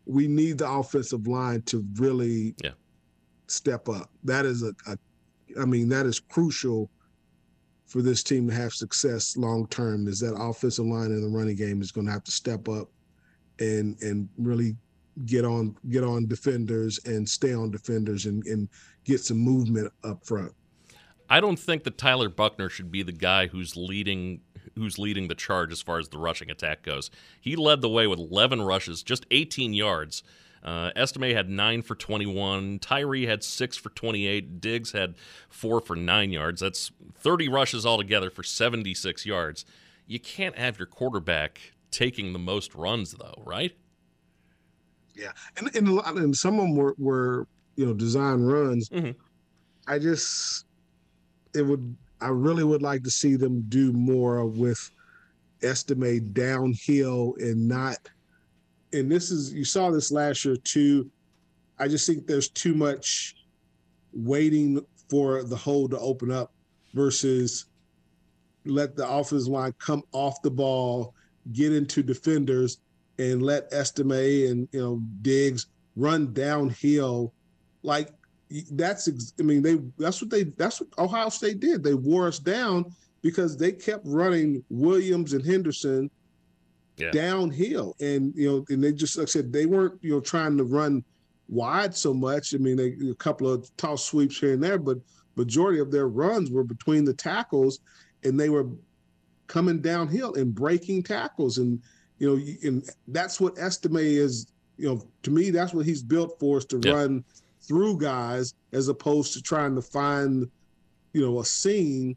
we 0.05 0.27
need 0.27 0.59
the 0.59 0.69
offensive 0.69 1.27
line 1.27 1.61
to 1.63 1.85
really 1.95 2.55
yeah. 2.63 2.71
step 3.47 3.89
up. 3.89 4.09
That 4.23 4.45
is 4.45 4.63
a, 4.63 4.73
a, 4.87 4.97
I 5.59 5.65
mean, 5.65 5.89
that 5.89 6.05
is 6.05 6.19
crucial 6.19 6.89
for 7.87 8.01
this 8.01 8.21
team 8.21 8.47
to 8.47 8.53
have 8.53 8.73
success 8.73 9.35
long 9.37 9.67
term. 9.67 10.07
Is 10.07 10.19
that 10.19 10.35
offensive 10.37 10.85
line 10.85 11.11
in 11.11 11.21
the 11.21 11.27
running 11.27 11.55
game 11.55 11.81
is 11.81 11.91
going 11.91 12.05
to 12.05 12.13
have 12.13 12.23
to 12.25 12.31
step 12.31 12.69
up 12.69 12.89
and 13.59 13.99
and 14.01 14.29
really 14.37 14.75
get 15.25 15.45
on 15.45 15.75
get 15.89 16.03
on 16.03 16.27
defenders 16.27 16.99
and 17.05 17.27
stay 17.27 17.53
on 17.53 17.71
defenders 17.71 18.25
and, 18.25 18.45
and 18.45 18.69
get 19.03 19.19
some 19.19 19.37
movement 19.37 19.91
up 20.03 20.23
front. 20.25 20.53
I 21.29 21.41
don't 21.41 21.59
think 21.59 21.83
that 21.83 21.97
Tyler 21.97 22.29
Buchner 22.29 22.69
should 22.69 22.91
be 22.91 23.03
the 23.03 23.11
guy 23.11 23.47
who's 23.47 23.75
leading 23.75 24.41
who's 24.75 24.99
leading 24.99 25.27
the 25.27 25.35
charge 25.35 25.71
as 25.71 25.81
far 25.81 25.97
as 25.97 26.09
the 26.09 26.17
rushing 26.17 26.51
attack 26.51 26.83
goes. 26.83 27.09
He 27.41 27.55
led 27.55 27.81
the 27.81 27.89
way 27.89 28.05
with 28.05 28.19
11 28.19 28.61
rushes, 28.61 29.01
just 29.01 29.25
18 29.31 29.73
yards. 29.73 30.23
Uh, 30.63 30.91
Estime 30.95 31.33
had 31.33 31.49
9 31.49 31.81
for 31.81 31.95
21. 31.95 32.79
Tyree 32.79 33.25
had 33.25 33.43
6 33.43 33.77
for 33.77 33.89
28. 33.89 34.59
Diggs 34.59 34.91
had 34.91 35.15
4 35.49 35.81
for 35.81 35.95
9 35.95 36.31
yards. 36.31 36.61
That's 36.61 36.91
30 37.15 37.49
rushes 37.49 37.85
altogether 37.85 38.29
for 38.29 38.43
76 38.43 39.25
yards. 39.25 39.65
You 40.05 40.19
can't 40.19 40.57
have 40.57 40.77
your 40.77 40.87
quarterback 40.87 41.73
taking 41.91 42.33
the 42.33 42.39
most 42.39 42.75
runs, 42.75 43.13
though, 43.13 43.41
right? 43.45 43.75
Yeah. 45.15 45.31
And, 45.57 45.73
and, 45.75 45.87
and 45.87 46.35
some 46.35 46.55
of 46.55 46.61
them 46.61 46.75
were, 46.75 46.95
were 46.97 47.47
you 47.75 47.85
know, 47.85 47.93
design 47.93 48.41
runs. 48.41 48.89
Mm-hmm. 48.89 49.11
I 49.87 49.99
just, 49.99 50.65
it 51.53 51.61
would 51.61 51.95
I 52.19 52.29
really 52.29 52.63
would 52.63 52.81
like 52.81 53.03
to 53.03 53.11
see 53.11 53.35
them 53.35 53.65
do 53.69 53.91
more 53.93 54.45
with 54.45 54.91
Estime 55.61 56.31
downhill 56.33 57.35
and 57.39 57.67
not. 57.67 57.97
And 58.93 59.11
this 59.11 59.31
is 59.31 59.53
you 59.53 59.65
saw 59.65 59.91
this 59.91 60.11
last 60.11 60.45
year 60.45 60.55
too. 60.55 61.09
I 61.79 61.87
just 61.87 62.07
think 62.07 62.25
there's 62.25 62.49
too 62.49 62.73
much 62.73 63.35
waiting 64.13 64.83
for 65.09 65.43
the 65.43 65.55
hole 65.55 65.87
to 65.89 65.99
open 65.99 66.31
up 66.31 66.51
versus 66.93 67.65
let 68.65 68.95
the 68.95 69.07
offensive 69.07 69.47
line 69.47 69.73
come 69.79 70.03
off 70.11 70.41
the 70.41 70.51
ball, 70.51 71.13
get 71.53 71.73
into 71.73 72.03
defenders, 72.03 72.79
and 73.19 73.41
let 73.41 73.71
Estime 73.73 74.11
and 74.49 74.67
you 74.71 74.79
know 74.79 75.01
Diggs 75.21 75.67
run 75.95 76.33
downhill. 76.33 77.33
Like 77.83 78.09
that's 78.71 79.09
I 79.39 79.43
mean 79.43 79.61
they 79.61 79.77
that's 79.97 80.21
what 80.21 80.29
they 80.29 80.43
that's 80.43 80.81
what 80.81 80.89
Ohio 80.97 81.29
State 81.29 81.59
did. 81.59 81.83
They 81.83 81.93
wore 81.93 82.27
us 82.27 82.39
down 82.39 82.93
because 83.21 83.57
they 83.57 83.71
kept 83.71 84.05
running 84.05 84.63
Williams 84.69 85.33
and 85.33 85.45
Henderson 85.45 86.09
yeah. 86.97 87.11
downhill, 87.11 87.95
and 87.99 88.33
you 88.35 88.49
know, 88.49 88.65
and 88.69 88.83
they 88.83 88.91
just 88.91 89.17
like 89.17 89.27
I 89.27 89.31
said 89.31 89.53
they 89.53 89.65
weren't 89.65 89.97
you 90.01 90.11
know 90.11 90.19
trying 90.19 90.57
to 90.57 90.63
run 90.63 91.03
wide 91.49 91.95
so 91.95 92.13
much. 92.13 92.53
I 92.53 92.57
mean, 92.57 92.75
they, 92.75 92.95
a 93.09 93.15
couple 93.15 93.51
of 93.51 93.75
toss 93.77 94.03
sweeps 94.03 94.39
here 94.39 94.53
and 94.53 94.63
there, 94.63 94.77
but 94.77 94.97
majority 95.35 95.79
of 95.79 95.91
their 95.91 96.07
runs 96.07 96.51
were 96.51 96.63
between 96.63 97.05
the 97.05 97.13
tackles, 97.13 97.79
and 98.23 98.39
they 98.39 98.49
were 98.49 98.67
coming 99.47 99.81
downhill 99.81 100.33
and 100.35 100.53
breaking 100.53 101.03
tackles, 101.03 101.57
and 101.57 101.81
you 102.19 102.27
know, 102.27 102.67
and 102.67 102.89
that's 103.09 103.39
what 103.39 103.57
Estime 103.57 103.97
is. 103.97 104.47
You 104.77 104.89
know, 104.89 105.07
to 105.23 105.31
me, 105.31 105.49
that's 105.49 105.73
what 105.73 105.85
he's 105.85 106.03
built 106.03 106.39
for 106.39 106.59
is 106.59 106.65
to 106.65 106.79
yeah. 106.83 106.93
run 106.93 107.23
through 107.61 107.97
guys 107.97 108.53
as 108.73 108.87
opposed 108.87 109.33
to 109.33 109.41
trying 109.41 109.75
to 109.75 109.81
find, 109.81 110.49
you 111.13 111.21
know, 111.21 111.39
a 111.39 111.45
seam. 111.45 112.15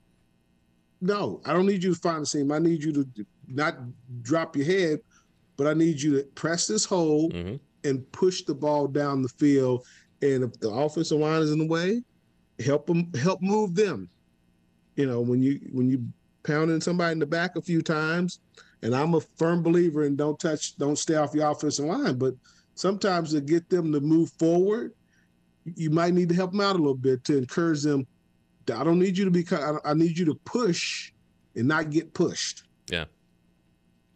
No, 1.00 1.40
I 1.46 1.54
don't 1.54 1.64
need 1.64 1.82
you 1.82 1.94
to 1.94 2.00
find 2.00 2.22
a 2.22 2.26
seam. 2.26 2.52
I 2.52 2.58
need 2.58 2.82
you 2.84 2.92
to 2.92 3.26
not 3.50 3.76
drop 4.22 4.56
your 4.56 4.66
head, 4.66 5.00
but 5.56 5.66
I 5.66 5.74
need 5.74 6.00
you 6.00 6.16
to 6.16 6.24
press 6.34 6.66
this 6.66 6.84
hole 6.84 7.30
mm-hmm. 7.30 7.56
and 7.84 8.12
push 8.12 8.42
the 8.42 8.54
ball 8.54 8.86
down 8.86 9.22
the 9.22 9.28
field. 9.28 9.84
And 10.22 10.44
if 10.44 10.58
the 10.60 10.70
offensive 10.70 11.18
line 11.18 11.42
is 11.42 11.52
in 11.52 11.58
the 11.58 11.66
way, 11.66 12.02
help 12.64 12.86
them 12.86 13.12
help 13.14 13.40
move 13.42 13.74
them. 13.74 14.08
You 14.96 15.06
know, 15.06 15.20
when 15.20 15.42
you 15.42 15.60
when 15.72 15.88
you 15.88 16.04
pounding 16.42 16.80
somebody 16.80 17.12
in 17.12 17.18
the 17.18 17.26
back 17.26 17.56
a 17.56 17.62
few 17.62 17.82
times, 17.82 18.40
and 18.82 18.94
I'm 18.94 19.14
a 19.14 19.20
firm 19.20 19.62
believer 19.62 20.04
in 20.04 20.16
don't 20.16 20.38
touch, 20.38 20.76
don't 20.76 20.98
stay 20.98 21.14
off 21.14 21.34
your 21.34 21.50
offensive 21.50 21.84
line, 21.84 22.16
but 22.16 22.34
sometimes 22.74 23.32
to 23.32 23.40
get 23.40 23.68
them 23.68 23.92
to 23.92 24.00
move 24.00 24.30
forward, 24.38 24.92
you 25.64 25.90
might 25.90 26.14
need 26.14 26.28
to 26.30 26.34
help 26.34 26.52
them 26.52 26.60
out 26.60 26.76
a 26.76 26.78
little 26.78 26.94
bit 26.94 27.24
to 27.24 27.36
encourage 27.36 27.82
them. 27.82 28.06
I 28.72 28.84
don't 28.84 28.98
need 28.98 29.18
you 29.18 29.24
to 29.24 29.30
be. 29.30 29.44
I 29.84 29.94
need 29.94 30.18
you 30.18 30.24
to 30.26 30.34
push 30.44 31.12
and 31.56 31.66
not 31.66 31.90
get 31.90 32.14
pushed. 32.14 32.64
Yeah, 32.90 33.06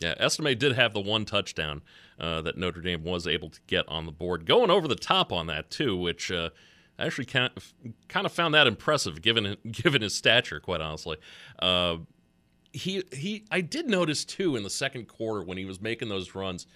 yeah. 0.05 0.15
Estime 0.19 0.57
did 0.59 0.73
have 0.73 0.93
the 0.93 1.01
one 1.01 1.25
touchdown 1.25 1.83
uh, 2.21 2.43
that 2.43 2.59
Notre 2.59 2.83
Dame 2.83 3.03
was 3.03 3.27
able 3.27 3.49
to 3.51 3.61
get 3.67 3.89
on 3.89 4.07
the 4.07 4.13
board, 4.13 4.45
going 4.45 4.71
over 4.71 4.87
the 4.87 4.95
top 4.95 5.33
on 5.33 5.47
that 5.47 5.71
too, 5.71 5.97
which 5.97 6.31
uh, 6.31 6.51
I 6.99 7.07
actually 7.07 7.25
kind 7.25 7.51
of, 7.57 7.73
kind 8.09 8.27
of 8.27 8.33
found 8.33 8.55
that 8.55 8.67
impressive 8.67 9.23
given 9.23 9.57
given 9.71 10.03
his 10.03 10.15
stature. 10.15 10.61
Quite 10.61 10.81
honestly, 10.81 11.17
uh, 11.59 11.97
he 12.73 13.03
he. 13.13 13.45
I 13.51 13.61
did 13.63 13.89
notice 13.89 14.25
too 14.25 14.57
in 14.57 14.63
the 14.63 14.71
second 14.71 15.09
quarter 15.09 15.43
when 15.43 15.57
he 15.57 15.65
was 15.65 15.81
making 15.81 16.11
those 16.11 16.35
runs, 16.35 16.67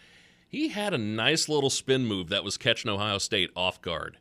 he 0.48 0.68
had 0.68 0.94
a 0.94 0.98
nice 0.98 1.48
little 1.48 1.70
spin 1.70 2.06
move 2.06 2.30
that 2.30 2.44
was 2.44 2.56
catching 2.56 2.90
Ohio 2.90 3.18
State 3.18 3.50
off 3.54 3.82
guard. 3.82 4.18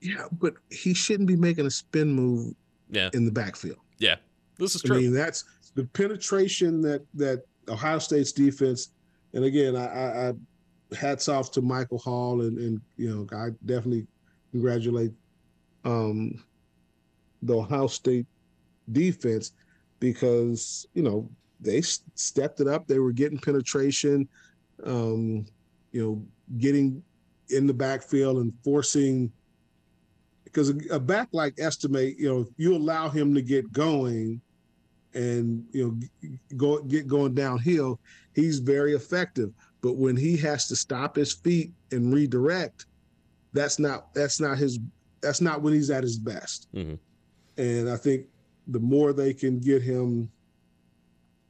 Yeah, 0.00 0.26
but 0.32 0.54
he 0.70 0.92
shouldn't 0.92 1.28
be 1.28 1.36
making 1.36 1.64
a 1.64 1.70
spin 1.70 2.12
move 2.12 2.54
yeah. 2.90 3.08
in 3.14 3.24
the 3.24 3.32
backfield. 3.32 3.78
Yeah. 3.98 4.16
This 4.58 4.74
is 4.74 4.82
true. 4.82 4.96
I 4.96 5.00
mean, 5.00 5.14
that's 5.14 5.44
the 5.74 5.84
penetration 5.84 6.80
that 6.82 7.04
that 7.14 7.44
Ohio 7.68 7.98
State's 7.98 8.32
defense, 8.32 8.90
and 9.32 9.44
again, 9.44 9.76
I, 9.76 10.28
I, 10.28 10.32
hats 10.94 11.28
off 11.28 11.50
to 11.52 11.62
Michael 11.62 11.98
Hall, 11.98 12.42
and 12.42 12.58
and 12.58 12.80
you 12.96 13.14
know, 13.14 13.36
I 13.36 13.50
definitely 13.66 14.06
congratulate 14.52 15.12
um, 15.84 16.42
the 17.42 17.56
Ohio 17.56 17.86
State 17.86 18.26
defense 18.92 19.52
because 20.00 20.86
you 20.94 21.02
know 21.02 21.28
they 21.60 21.80
stepped 21.80 22.60
it 22.60 22.68
up. 22.68 22.86
They 22.86 22.98
were 22.98 23.12
getting 23.12 23.38
penetration, 23.38 24.28
um, 24.84 25.46
you 25.92 26.02
know, 26.02 26.22
getting 26.58 27.02
in 27.50 27.66
the 27.66 27.74
backfield 27.74 28.38
and 28.38 28.52
forcing 28.62 29.32
because 30.44 30.70
a, 30.70 30.76
a 30.92 31.00
back 31.00 31.28
like 31.32 31.58
Estime, 31.58 32.14
you 32.16 32.28
know, 32.28 32.40
if 32.42 32.48
you 32.56 32.76
allow 32.76 33.08
him 33.08 33.34
to 33.34 33.42
get 33.42 33.72
going 33.72 34.40
and 35.14 35.64
you 35.72 35.86
know 35.86 36.28
go 36.56 36.82
get 36.82 37.06
going 37.06 37.34
downhill, 37.34 38.00
he's 38.34 38.58
very 38.58 38.94
effective. 38.94 39.52
But 39.80 39.96
when 39.96 40.16
he 40.16 40.36
has 40.38 40.66
to 40.68 40.76
stop 40.76 41.16
his 41.16 41.32
feet 41.32 41.72
and 41.90 42.12
redirect, 42.12 42.86
that's 43.52 43.78
not 43.78 44.12
that's 44.14 44.40
not 44.40 44.58
his 44.58 44.78
that's 45.20 45.40
not 45.40 45.62
when 45.62 45.72
he's 45.72 45.90
at 45.90 46.02
his 46.02 46.18
best. 46.18 46.68
Mhm. 46.74 46.98
And 47.56 47.88
I 47.88 47.96
think 47.96 48.26
the 48.68 48.80
more 48.80 49.12
they 49.12 49.32
can 49.32 49.58
get 49.58 49.82
him, 49.82 50.30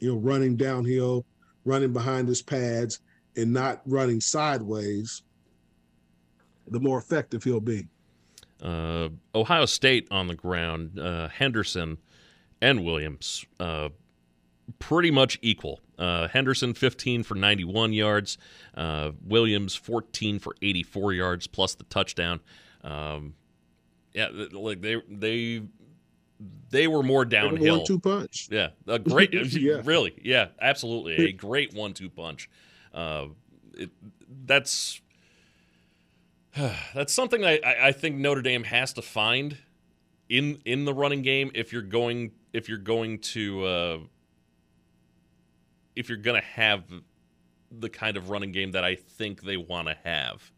you 0.01 0.12
know, 0.12 0.19
running 0.19 0.57
downhill, 0.57 1.25
running 1.65 1.93
behind 1.93 2.29
his 2.29 2.43
pads, 2.43 3.01
and 3.37 3.53
not 3.53 3.83
running 3.87 4.21
sideways, 4.21 5.23
the 6.69 6.81
more 6.81 6.99
effective 6.99 7.43
he'll 7.43 7.61
be. 7.61 7.87
Uh, 8.62 9.09
Ohio 9.35 9.67
State 9.67 10.09
on 10.11 10.27
the 10.27 10.35
ground, 10.35 10.99
uh, 10.99 11.29
Henderson 11.29 11.99
and 12.65 12.83
Williams, 12.83 13.45
uh, 13.61 13.91
pretty 14.79 15.11
much 15.11 15.39
equal. 15.43 15.81
Uh, 15.99 16.29
Henderson 16.29 16.73
15 16.73 17.23
for 17.23 17.35
91 17.35 17.93
yards, 17.93 18.39
uh, 18.75 19.12
Williams 19.23 19.75
14 19.75 20.39
for 20.39 20.57
84 20.62 21.12
yards 21.12 21.47
plus 21.47 21.75
the 21.75 21.85
touchdown. 21.85 22.41
Um, 22.83 23.35
yeah, 24.15 24.29
like 24.53 24.81
they 24.81 25.03
they 25.11 25.62
they 26.71 26.87
were 26.89 27.03
more 27.03 27.25
downhill. 27.25 27.79
One 27.79 27.87
two 27.87 27.99
punch. 28.01 28.49
Yeah, 28.51 28.71
a 28.87 28.99
great, 28.99 29.35
Yeah. 29.53 29.83
really, 29.85 30.15
yeah, 30.23 30.49
absolutely, 30.61 31.17
a 31.29 31.33
great 31.33 31.75
one-two 31.75 32.09
punch. 32.11 32.49
Uh, 32.93 33.27
it, 33.77 33.91
that's 34.47 35.01
that's 36.95 37.12
something 37.12 37.45
I, 37.45 37.61
I 37.65 37.89
I 37.89 37.93
think 37.93 38.17
Notre 38.17 38.43
Dame 38.43 38.65
has 38.65 38.93
to 38.95 39.03
find 39.03 39.59
in 40.29 40.61
in 40.65 40.85
the 40.85 40.95
running 40.95 41.23
game 41.23 41.51
if 41.55 41.73
you're 41.73 41.83
going 41.83 42.33
if 42.55 42.69
you're 42.69 42.79
going 42.79 43.19
to 43.19 43.65
uh, 43.67 43.99
if 45.95 46.09
you're 46.09 46.17
going 46.17 46.41
to 46.41 46.47
have 46.47 46.85
the 47.71 47.91
kind 47.91 48.17
of 48.17 48.31
running 48.31 48.53
game 48.53 48.71
that 48.73 48.85
I 48.85 48.95
think 48.95 49.43
they 49.43 49.57
want 49.57 49.89
to 49.89 49.97
have. 50.05 50.51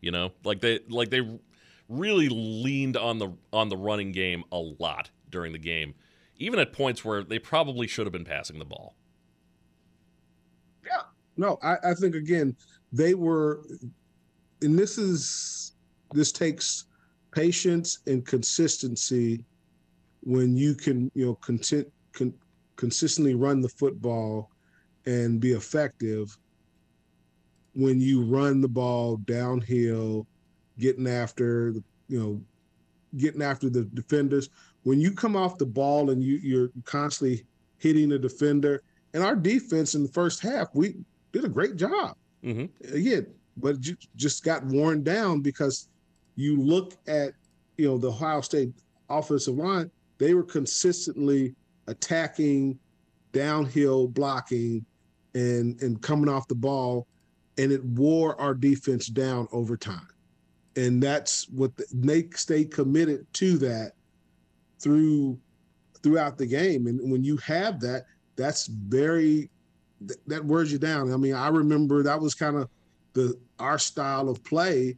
You 0.00 0.10
know, 0.10 0.32
like 0.44 0.60
they 0.60 0.80
like 0.88 1.10
they 1.10 1.38
really 1.88 2.28
leaned 2.28 2.96
on 2.96 3.18
the 3.18 3.32
on 3.52 3.68
the 3.68 3.76
running 3.76 4.12
game 4.12 4.44
a 4.50 4.58
lot 4.58 5.10
during 5.30 5.52
the 5.52 5.58
game, 5.58 5.94
even 6.36 6.58
at 6.58 6.72
points 6.72 7.04
where 7.04 7.22
they 7.22 7.38
probably 7.38 7.86
should 7.86 8.06
have 8.06 8.12
been 8.12 8.24
passing 8.24 8.58
the 8.58 8.64
ball. 8.64 8.96
Yeah, 10.84 11.02
no, 11.36 11.58
I, 11.62 11.76
I 11.84 11.94
think 11.94 12.14
again 12.14 12.56
they 12.92 13.14
were, 13.14 13.62
and 14.62 14.78
this 14.78 14.96
is 14.96 15.72
this 16.14 16.32
takes 16.32 16.86
patience 17.30 18.00
and 18.06 18.26
consistency 18.26 19.44
when 20.22 20.56
you 20.56 20.74
can 20.74 21.10
you 21.14 21.26
know 21.26 21.34
content, 21.36 21.88
con, 22.12 22.32
consistently 22.76 23.34
run 23.34 23.60
the 23.60 23.68
football 23.68 24.50
and 25.06 25.40
be 25.40 25.52
effective 25.52 26.36
when 27.74 28.00
you 28.00 28.22
run 28.22 28.60
the 28.60 28.68
ball 28.68 29.16
downhill, 29.18 30.26
getting 30.78 31.06
after 31.06 31.72
the 31.72 31.82
you 32.08 32.18
know 32.18 32.40
getting 33.16 33.42
after 33.42 33.68
the 33.68 33.84
defenders. 33.94 34.48
When 34.82 35.00
you 35.00 35.12
come 35.12 35.36
off 35.36 35.58
the 35.58 35.66
ball 35.66 36.10
and 36.10 36.22
you 36.22 36.36
you're 36.42 36.70
constantly 36.84 37.46
hitting 37.78 38.08
the 38.08 38.18
defender, 38.18 38.82
and 39.14 39.22
our 39.22 39.36
defense 39.36 39.94
in 39.94 40.02
the 40.02 40.12
first 40.12 40.40
half, 40.40 40.68
we 40.74 40.96
did 41.32 41.44
a 41.44 41.48
great 41.48 41.76
job. 41.76 42.16
Mm-hmm. 42.44 42.94
Again, 42.94 43.26
but 43.56 43.80
ju- 43.80 43.96
just 44.16 44.44
got 44.44 44.64
worn 44.64 45.02
down 45.02 45.40
because 45.40 45.88
you 46.36 46.56
look 46.60 46.94
at 47.06 47.32
you 47.76 47.86
know 47.86 47.98
the 47.98 48.08
Ohio 48.08 48.40
State 48.40 48.72
offensive 49.08 49.56
line; 49.56 49.90
they 50.20 50.34
were 50.34 50.44
consistently 50.44 51.54
attacking, 51.88 52.78
downhill 53.32 54.06
blocking, 54.06 54.84
and 55.34 55.80
and 55.82 56.00
coming 56.02 56.28
off 56.28 56.46
the 56.46 56.54
ball, 56.54 57.08
and 57.58 57.72
it 57.72 57.84
wore 57.84 58.40
our 58.40 58.54
defense 58.54 59.06
down 59.08 59.48
over 59.50 59.76
time. 59.76 60.06
And 60.76 61.02
that's 61.02 61.48
what 61.48 61.74
the, 61.76 61.86
they 61.92 62.28
stayed 62.34 62.70
committed 62.72 63.26
to 63.34 63.58
that 63.58 63.92
through 64.78 65.38
throughout 66.02 66.38
the 66.38 66.46
game. 66.46 66.86
And 66.86 67.10
when 67.10 67.24
you 67.24 67.36
have 67.38 67.80
that, 67.80 68.04
that's 68.36 68.66
very 68.66 69.50
th- 70.06 70.20
that 70.26 70.44
wears 70.44 70.70
you 70.70 70.78
down. 70.78 71.12
I 71.12 71.16
mean, 71.16 71.34
I 71.34 71.48
remember 71.48 72.02
that 72.02 72.20
was 72.20 72.34
kind 72.34 72.56
of 72.56 72.68
the 73.14 73.38
our 73.58 73.78
style 73.78 74.28
of 74.28 74.44
play. 74.44 74.96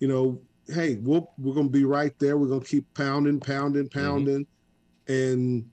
You 0.00 0.08
know, 0.08 0.40
hey, 0.68 0.96
we'll, 0.96 1.30
we're 1.38 1.54
going 1.54 1.66
to 1.66 1.72
be 1.72 1.84
right 1.84 2.16
there. 2.18 2.36
We're 2.36 2.48
going 2.48 2.60
to 2.60 2.66
keep 2.66 2.92
pounding, 2.94 3.40
pounding, 3.40 3.88
pounding, 3.88 4.46
and 5.08 5.68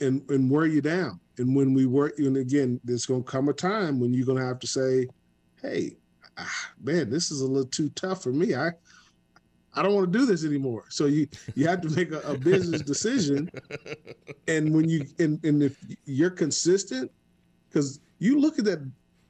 and 0.00 0.22
and 0.30 0.50
wear 0.50 0.66
you 0.66 0.80
down. 0.80 1.20
And 1.38 1.54
when 1.54 1.74
we 1.74 1.86
work, 1.86 2.18
and 2.18 2.36
again, 2.36 2.80
there's 2.84 3.06
going 3.06 3.24
to 3.24 3.30
come 3.30 3.48
a 3.48 3.52
time 3.52 4.00
when 4.00 4.12
you're 4.12 4.26
going 4.26 4.38
to 4.38 4.44
have 4.44 4.58
to 4.60 4.66
say, 4.66 5.06
hey, 5.62 5.96
ah, 6.36 6.70
man, 6.82 7.10
this 7.10 7.30
is 7.30 7.40
a 7.40 7.46
little 7.46 7.68
too 7.68 7.88
tough 7.90 8.22
for 8.22 8.32
me. 8.32 8.54
I 8.54 8.72
I 9.74 9.82
don't 9.82 9.94
want 9.94 10.12
to 10.12 10.18
do 10.18 10.26
this 10.26 10.44
anymore. 10.44 10.84
So 10.88 11.06
you 11.06 11.28
you 11.54 11.68
have 11.68 11.80
to 11.82 11.90
make 11.90 12.12
a, 12.12 12.20
a 12.20 12.36
business 12.36 12.82
decision. 12.82 13.50
And 14.46 14.74
when 14.74 14.88
you 14.88 15.04
and, 15.18 15.44
and 15.44 15.62
if 15.62 15.76
you're 16.06 16.30
consistent, 16.30 17.10
because 17.68 18.00
you 18.18 18.40
look 18.40 18.58
at 18.58 18.64
that 18.64 18.80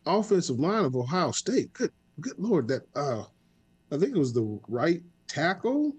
offensive 0.06 0.60
line 0.60 0.84
of 0.84 0.94
Ohio 0.94 1.32
State, 1.32 1.72
good 1.72 1.90
good 2.20 2.38
lord, 2.38 2.68
that 2.68 2.82
uh 2.94 3.24
I 3.90 3.96
think 3.96 4.14
it 4.14 4.18
was 4.18 4.32
the 4.32 4.60
right 4.68 5.02
tackle. 5.26 5.94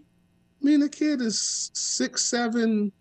I 0.62 0.66
mean, 0.66 0.80
the 0.80 0.90
kid 0.90 1.22
is 1.22 1.72
six 1.74 2.26
seven. 2.26 2.92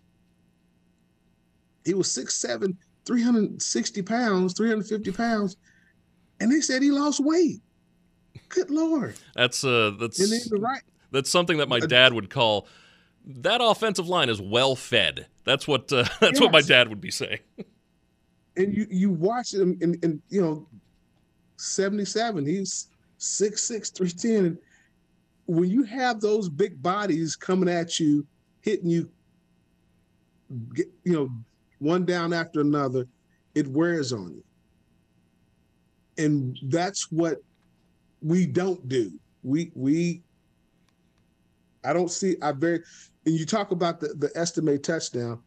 He 1.85 1.93
was 1.93 2.11
six 2.11 2.35
seven, 2.35 2.77
360 3.05 4.01
pounds, 4.03 4.53
350 4.53 5.11
pounds, 5.11 5.57
and 6.39 6.51
they 6.51 6.61
said 6.61 6.81
he 6.81 6.91
lost 6.91 7.19
weight. 7.19 7.61
Good 8.49 8.69
lord. 8.69 9.15
That's 9.35 9.63
uh 9.63 9.91
that's 9.99 10.19
And 10.19 10.31
then 10.31 10.39
the 10.49 10.59
right 10.59 10.81
that's 11.11 11.29
something 11.29 11.57
that 11.57 11.69
my 11.69 11.79
dad 11.79 12.13
would 12.13 12.29
call 12.29 12.67
that 13.25 13.61
offensive 13.61 14.07
line 14.07 14.29
is 14.29 14.41
well 14.41 14.75
fed. 14.75 15.27
That's 15.43 15.67
what 15.67 15.91
uh, 15.91 16.05
that's 16.19 16.39
what 16.39 16.51
my 16.51 16.61
dad 16.61 16.87
would 16.89 17.01
be 17.01 17.11
saying. 17.11 17.39
and 18.57 18.73
you 18.75 18.87
you 18.89 19.09
watch 19.09 19.53
him 19.53 19.77
and, 19.81 20.03
and 20.03 20.21
you 20.29 20.41
know 20.41 20.67
77 21.57 22.45
he's 22.45 22.87
six 23.17 23.63
six, 23.63 23.89
three 23.89 24.09
ten, 24.09 24.19
310 24.19 24.45
and 24.45 24.57
when 25.49 25.67
you 25.69 25.81
have 25.81 26.21
those 26.21 26.47
big 26.47 26.79
bodies 26.81 27.35
coming 27.35 27.67
at 27.67 27.99
you 27.99 28.25
hitting 28.61 28.89
you 28.89 29.09
you 31.03 31.13
know 31.13 31.29
one 31.79 32.05
down 32.05 32.33
after 32.33 32.61
another 32.61 33.07
it 33.55 33.67
wears 33.67 34.13
on 34.13 34.35
you. 34.35 34.43
And 36.23 36.57
that's 36.67 37.11
what 37.11 37.39
we 38.21 38.45
don't 38.45 38.87
do. 38.87 39.11
We 39.41 39.71
we 39.73 40.21
i 41.85 41.93
don't 41.93 42.11
see 42.11 42.35
i 42.41 42.51
very 42.51 42.83
and 43.25 43.33
you 43.33 43.45
talk 43.45 43.71
about 43.71 43.99
the 43.99 44.09
the 44.09 44.29
Estime 44.37 44.79
touchdown. 44.79 45.39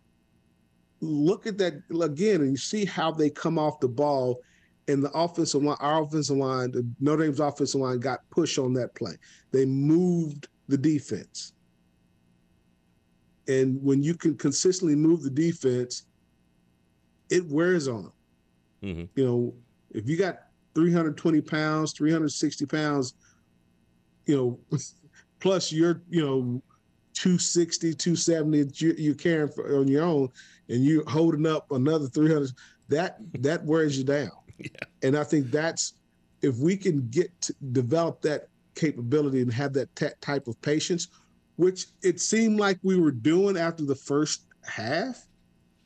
Look 1.00 1.46
at 1.46 1.58
that 1.58 1.74
again 2.02 2.40
and 2.40 2.50
you 2.50 2.56
see 2.56 2.84
how 2.84 3.12
they 3.12 3.30
come 3.30 3.56
off 3.56 3.78
the 3.78 3.88
ball 3.88 4.40
and 4.88 5.02
the 5.02 5.10
offensive 5.12 5.62
line, 5.62 5.76
our 5.80 6.02
offensive 6.02 6.36
line, 6.36 6.72
the 6.72 6.86
Notre 7.00 7.24
Dame's 7.24 7.40
offensive 7.40 7.80
line 7.80 8.00
got 8.00 8.28
pushed 8.30 8.58
on 8.58 8.72
that 8.74 8.94
play. 8.94 9.12
They 9.52 9.64
moved 9.64 10.48
the 10.68 10.76
defense. 10.76 11.52
And 13.48 13.82
when 13.82 14.02
you 14.02 14.14
can 14.14 14.36
consistently 14.36 14.94
move 14.96 15.22
the 15.22 15.30
defense, 15.30 16.04
it 17.30 17.46
wears 17.48 17.88
on 17.88 18.04
them. 18.04 18.12
Mhm. 18.82 19.08
You 19.14 19.24
know, 19.24 19.54
if 19.90 20.08
you 20.08 20.16
got 20.16 20.40
320 20.74 21.40
pounds, 21.40 21.92
360 21.92 22.66
pounds, 22.66 23.14
you 24.26 24.36
know, 24.36 24.60
plus 25.40 25.72
you're, 25.72 26.02
you 26.08 26.22
know, 26.24 26.62
260, 27.14 27.94
270 27.94 28.62
that 28.64 28.80
you- 28.80 28.94
you're 28.96 29.14
carrying 29.14 29.48
for, 29.48 29.76
on 29.78 29.86
your 29.88 30.02
own, 30.04 30.28
and 30.68 30.84
you're 30.84 31.08
holding 31.08 31.46
up 31.46 31.70
another 31.70 32.08
300, 32.08 32.50
that 32.88 33.18
that 33.42 33.64
wears 33.64 33.96
you 33.98 34.04
down. 34.04 34.30
And 35.02 35.16
I 35.16 35.24
think 35.24 35.50
that's 35.50 35.94
if 36.42 36.56
we 36.58 36.76
can 36.76 37.08
get 37.10 37.28
to 37.42 37.54
develop 37.72 38.22
that 38.22 38.48
capability 38.74 39.42
and 39.42 39.52
have 39.52 39.72
that 39.74 39.94
ta 39.96 40.08
type 40.20 40.46
of 40.46 40.60
patience, 40.62 41.08
which 41.56 41.86
it 42.02 42.20
seemed 42.20 42.58
like 42.58 42.78
we 42.82 42.98
were 43.00 43.10
doing 43.10 43.56
after 43.56 43.84
the 43.84 43.94
first 43.94 44.46
half, 44.64 45.26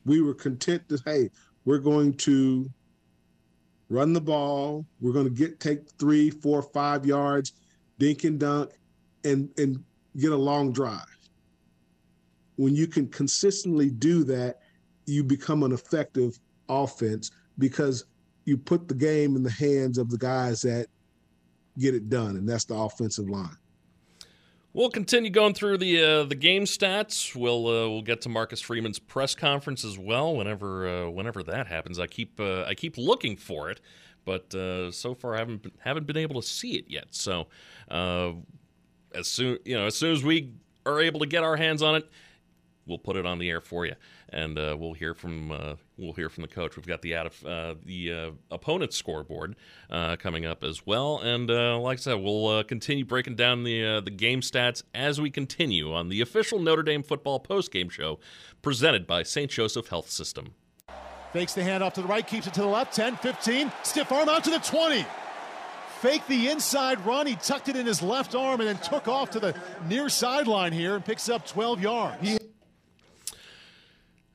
we 0.05 0.21
were 0.21 0.33
content 0.33 0.87
to 0.89 0.99
hey, 1.05 1.29
we're 1.65 1.79
going 1.79 2.13
to 2.13 2.69
run 3.89 4.13
the 4.13 4.21
ball, 4.21 4.85
we're 4.99 5.13
going 5.13 5.25
to 5.25 5.33
get 5.33 5.59
take 5.59 5.89
three, 5.99 6.29
four, 6.29 6.61
five 6.61 7.05
yards, 7.05 7.53
dink 7.99 8.23
and 8.23 8.39
dunk, 8.39 8.71
and 9.23 9.49
and 9.57 9.83
get 10.17 10.31
a 10.31 10.37
long 10.37 10.71
drive. 10.71 11.05
When 12.55 12.75
you 12.75 12.87
can 12.87 13.07
consistently 13.07 13.89
do 13.89 14.23
that, 14.25 14.59
you 15.05 15.23
become 15.23 15.63
an 15.63 15.71
effective 15.71 16.39
offense 16.69 17.31
because 17.59 18.05
you 18.47 18.57
put 18.57 18.87
the 18.87 18.95
game 18.95 19.35
in 19.35 19.43
the 19.43 19.51
hands 19.51 19.97
of 19.97 20.09
the 20.09 20.17
guys 20.17 20.61
that 20.61 20.87
get 21.77 21.93
it 21.93 22.09
done, 22.09 22.37
and 22.37 22.47
that's 22.47 22.63
the 22.65 22.75
offensive 22.75 23.29
line. 23.29 23.57
We'll 24.73 24.89
continue 24.89 25.29
going 25.29 25.53
through 25.53 25.79
the 25.79 26.03
uh, 26.03 26.23
the 26.23 26.35
game 26.35 26.63
stats. 26.63 27.35
We'll 27.35 27.67
uh, 27.67 27.89
we'll 27.89 28.03
get 28.03 28.21
to 28.21 28.29
Marcus 28.29 28.61
Freeman's 28.61 28.99
press 28.99 29.35
conference 29.35 29.83
as 29.83 29.97
well. 29.97 30.35
Whenever 30.35 30.87
uh, 30.87 31.09
whenever 31.09 31.43
that 31.43 31.67
happens, 31.67 31.99
I 31.99 32.07
keep 32.07 32.39
uh, 32.39 32.63
I 32.63 32.73
keep 32.73 32.97
looking 32.97 33.35
for 33.35 33.69
it, 33.69 33.81
but 34.23 34.53
uh, 34.55 34.91
so 34.91 35.13
far 35.13 35.35
I 35.35 35.39
haven't 35.39 35.63
been, 35.63 35.73
haven't 35.79 36.07
been 36.07 36.17
able 36.17 36.41
to 36.41 36.47
see 36.47 36.75
it 36.77 36.85
yet. 36.87 37.07
So 37.11 37.47
uh, 37.91 38.31
as 39.13 39.27
soon 39.27 39.57
you 39.65 39.75
know 39.75 39.87
as 39.87 39.95
soon 39.95 40.13
as 40.13 40.23
we 40.23 40.53
are 40.85 41.01
able 41.01 41.19
to 41.19 41.27
get 41.27 41.43
our 41.43 41.57
hands 41.57 41.81
on 41.81 41.95
it, 41.95 42.09
we'll 42.85 42.97
put 42.97 43.17
it 43.17 43.25
on 43.25 43.39
the 43.39 43.49
air 43.49 43.61
for 43.61 43.85
you, 43.85 43.95
and 44.29 44.57
uh, 44.57 44.75
we'll 44.77 44.93
hear 44.93 45.13
from 45.13 45.51
uh, 45.51 45.75
we'll 45.97 46.13
hear 46.13 46.29
from 46.29 46.41
the 46.41 46.47
coach. 46.47 46.75
We've 46.75 46.87
got 46.87 47.01
the 47.01 47.15
out 47.15 47.27
of 47.27 47.45
uh, 47.45 47.75
the 47.85 48.11
uh, 48.11 48.31
opponent 48.51 48.93
scoreboard 48.93 49.55
uh, 49.89 50.15
coming 50.17 50.45
up 50.45 50.63
as 50.63 50.85
well, 50.85 51.19
and 51.19 51.49
uh, 51.49 51.79
like 51.79 51.99
I 51.99 52.01
said, 52.01 52.15
we'll 52.15 52.63
continue 52.63 53.05
breaking 53.05 53.35
down 53.35 53.63
the 53.63 54.01
the 54.03 54.11
game 54.11 54.41
stats 54.41 54.83
as 54.93 55.21
we 55.21 55.29
continue 55.29 55.93
on 55.93 56.09
the 56.09 56.21
official 56.21 56.59
Notre 56.59 56.83
Dame 56.83 57.03
football 57.03 57.39
post 57.39 57.71
game 57.71 57.89
show 57.89 58.19
presented 58.61 59.07
by 59.07 59.23
St. 59.23 59.49
Joseph 59.49 59.87
Health 59.87 60.09
System. 60.09 60.53
Fakes 61.33 61.53
the 61.53 61.61
handoff 61.61 61.93
to 61.93 62.01
the 62.01 62.07
right, 62.07 62.25
keeps 62.25 62.47
it 62.47 62.53
to 62.53 62.61
the 62.61 62.67
left, 62.67 62.95
10, 62.95 63.17
15, 63.17 63.71
stiff 63.83 64.11
arm 64.11 64.29
out 64.29 64.43
to 64.45 64.49
the 64.49 64.59
20 64.59 65.05
fake 65.97 66.25
the 66.27 66.49
inside 66.49 67.03
run. 67.05 67.25
He 67.25 67.35
tucked 67.35 67.69
it 67.69 67.75
in 67.75 67.85
his 67.85 68.01
left 68.01 68.35
arm 68.35 68.61
and 68.61 68.69
then 68.69 68.77
took 68.77 69.07
off 69.07 69.31
to 69.31 69.39
the 69.39 69.55
near 69.87 70.09
sideline 70.09 70.71
here 70.71 70.95
and 70.95 71.03
picks 71.03 71.27
up 71.27 71.45
12 71.45 71.81
yards. 71.81 72.39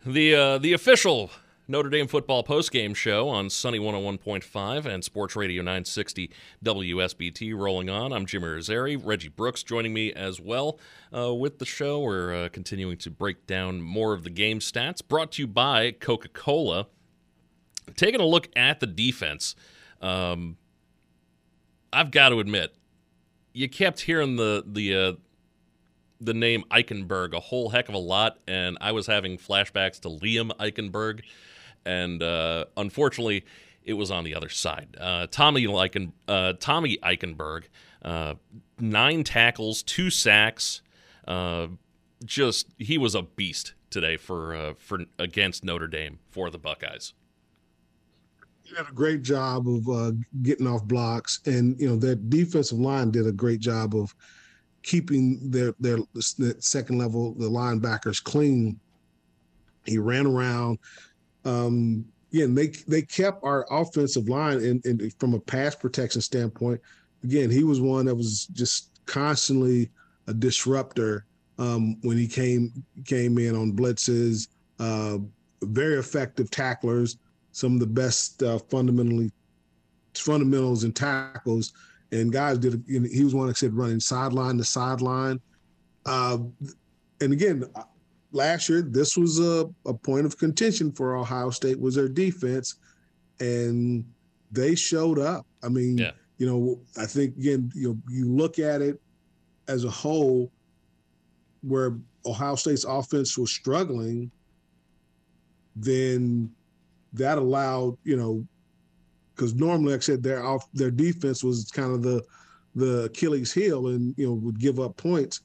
The 0.04 0.34
uh, 0.34 0.58
the 0.58 0.72
official 0.72 1.30
Notre 1.68 1.88
Dame 1.88 2.08
football 2.08 2.42
postgame 2.42 2.96
show 2.96 3.28
on 3.28 3.48
Sunny 3.48 3.78
101.5 3.78 4.84
and 4.84 5.04
Sports 5.04 5.36
Radio 5.36 5.62
960 5.62 6.28
WSBT 6.64 7.56
rolling 7.56 7.88
on. 7.88 8.12
I'm 8.12 8.26
Jimmy 8.26 8.46
Irizarry. 8.46 9.00
Reggie 9.00 9.28
Brooks 9.28 9.62
joining 9.62 9.94
me 9.94 10.12
as 10.12 10.40
well 10.40 10.80
uh, 11.16 11.32
with 11.32 11.60
the 11.60 11.64
show. 11.64 12.00
We're 12.00 12.34
uh, 12.34 12.48
continuing 12.48 12.96
to 12.96 13.10
break 13.12 13.46
down 13.46 13.80
more 13.80 14.12
of 14.12 14.24
the 14.24 14.30
game 14.30 14.58
stats 14.58 15.06
brought 15.06 15.30
to 15.32 15.42
you 15.42 15.46
by 15.46 15.92
Coca 15.92 16.28
Cola. 16.28 16.88
Taking 17.94 18.20
a 18.20 18.26
look 18.26 18.48
at 18.56 18.80
the 18.80 18.88
defense, 18.88 19.54
um, 20.00 20.56
I've 21.92 22.10
got 22.10 22.30
to 22.30 22.40
admit, 22.40 22.74
you 23.52 23.68
kept 23.68 24.00
hearing 24.00 24.34
the 24.34 24.64
the 24.66 24.96
uh, 24.96 25.12
the 26.22 26.34
name 26.34 26.64
Eichenberg 26.70 27.34
a 27.34 27.40
whole 27.40 27.68
heck 27.68 27.88
of 27.88 27.94
a 27.94 27.98
lot, 27.98 28.38
and 28.46 28.78
I 28.80 28.92
was 28.92 29.06
having 29.06 29.36
flashbacks 29.38 30.00
to 30.00 30.08
Liam 30.08 30.50
Eichenberg, 30.58 31.22
and 31.84 32.22
uh, 32.22 32.66
unfortunately, 32.76 33.44
it 33.84 33.94
was 33.94 34.10
on 34.10 34.24
the 34.24 34.34
other 34.34 34.48
side. 34.48 34.96
Uh, 34.98 35.26
Tommy 35.30 35.66
Eichen, 35.66 36.12
uh, 36.28 36.54
Tommy 36.60 36.98
Eichenberg, 37.02 37.64
uh, 38.04 38.34
nine 38.78 39.24
tackles, 39.24 39.82
two 39.82 40.10
sacks. 40.10 40.82
Uh, 41.26 41.68
just 42.24 42.68
he 42.78 42.98
was 42.98 43.14
a 43.16 43.22
beast 43.22 43.74
today 43.90 44.16
for 44.16 44.54
uh, 44.54 44.74
for 44.78 45.00
against 45.18 45.64
Notre 45.64 45.88
Dame 45.88 46.20
for 46.30 46.50
the 46.50 46.58
Buckeyes. 46.58 47.14
He 48.62 48.76
did 48.76 48.88
a 48.88 48.92
great 48.92 49.22
job 49.22 49.66
of 49.68 50.16
getting 50.42 50.68
off 50.68 50.84
blocks, 50.84 51.40
and 51.46 51.78
you 51.80 51.88
know 51.88 51.96
that 51.96 52.30
defensive 52.30 52.78
line 52.78 53.10
did 53.10 53.26
a 53.26 53.32
great 53.32 53.58
job 53.58 53.96
of 53.96 54.14
keeping 54.82 55.50
their 55.50 55.74
their 55.80 55.98
second 56.58 56.98
level 56.98 57.34
the 57.34 57.48
linebackers 57.48 58.22
clean. 58.22 58.78
He 59.84 59.98
ran 59.98 60.26
around. 60.26 60.78
Um, 61.44 62.04
again, 62.32 62.54
they 62.54 62.68
they 62.88 63.02
kept 63.02 63.44
our 63.44 63.66
offensive 63.70 64.28
line 64.28 64.58
and 64.84 65.12
from 65.18 65.34
a 65.34 65.40
pass 65.40 65.74
protection 65.74 66.20
standpoint. 66.20 66.80
Again, 67.24 67.50
he 67.50 67.64
was 67.64 67.80
one 67.80 68.06
that 68.06 68.14
was 68.14 68.46
just 68.46 68.90
constantly 69.06 69.90
a 70.26 70.34
disruptor 70.34 71.26
um, 71.58 71.96
when 72.02 72.16
he 72.16 72.26
came 72.26 72.84
came 73.04 73.38
in 73.38 73.56
on 73.56 73.72
blitzes. 73.72 74.48
Uh, 74.78 75.18
very 75.62 75.94
effective 75.94 76.50
tacklers, 76.50 77.18
some 77.52 77.74
of 77.74 77.80
the 77.80 77.86
best 77.86 78.42
uh, 78.42 78.58
fundamentally 78.58 79.30
fundamentals 80.14 80.84
and 80.84 80.94
tackles 80.94 81.72
and 82.12 82.30
guys 82.30 82.58
did. 82.58 82.84
He 82.86 83.24
was 83.24 83.34
one 83.34 83.48
that 83.48 83.56
said 83.56 83.74
running 83.74 83.98
sideline 83.98 84.58
to 84.58 84.64
sideline. 84.64 85.40
Uh, 86.04 86.38
and 87.20 87.32
again, 87.32 87.64
last 88.32 88.68
year 88.68 88.82
this 88.82 89.16
was 89.16 89.40
a, 89.40 89.68
a 89.86 89.94
point 89.94 90.26
of 90.26 90.36
contention 90.38 90.92
for 90.92 91.16
Ohio 91.16 91.50
State 91.50 91.80
was 91.80 91.94
their 91.94 92.08
defense, 92.08 92.76
and 93.40 94.04
they 94.50 94.74
showed 94.74 95.18
up. 95.18 95.46
I 95.62 95.68
mean, 95.68 95.98
yeah. 95.98 96.12
you 96.36 96.46
know, 96.46 96.78
I 97.00 97.06
think 97.06 97.36
again, 97.36 97.72
you 97.74 97.88
know, 97.88 97.98
you 98.10 98.26
look 98.26 98.58
at 98.58 98.82
it 98.82 99.00
as 99.68 99.84
a 99.84 99.90
whole, 99.90 100.52
where 101.62 101.96
Ohio 102.26 102.56
State's 102.56 102.84
offense 102.84 103.38
was 103.38 103.50
struggling, 103.50 104.30
then 105.76 106.52
that 107.14 107.38
allowed 107.38 107.96
you 108.04 108.16
know 108.16 108.46
because 109.34 109.54
normally, 109.54 109.92
like 109.92 110.00
I 110.00 110.02
said, 110.02 110.22
their 110.22 110.44
off 110.44 110.70
their 110.72 110.90
defense 110.90 111.42
was 111.42 111.70
kind 111.70 111.92
of 111.92 112.02
the 112.02 112.22
the 112.74 113.04
Achilles 113.04 113.52
heel, 113.52 113.88
and 113.88 114.14
you 114.16 114.26
know 114.26 114.34
would 114.34 114.58
give 114.58 114.80
up 114.80 114.96
points. 114.96 115.40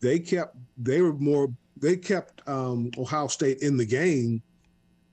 They 0.00 0.18
kept 0.18 0.56
they 0.78 1.02
were 1.02 1.12
more 1.14 1.48
they 1.76 1.96
kept 1.96 2.46
um, 2.48 2.90
Ohio 2.98 3.26
State 3.26 3.58
in 3.60 3.76
the 3.76 3.86
game 3.86 4.42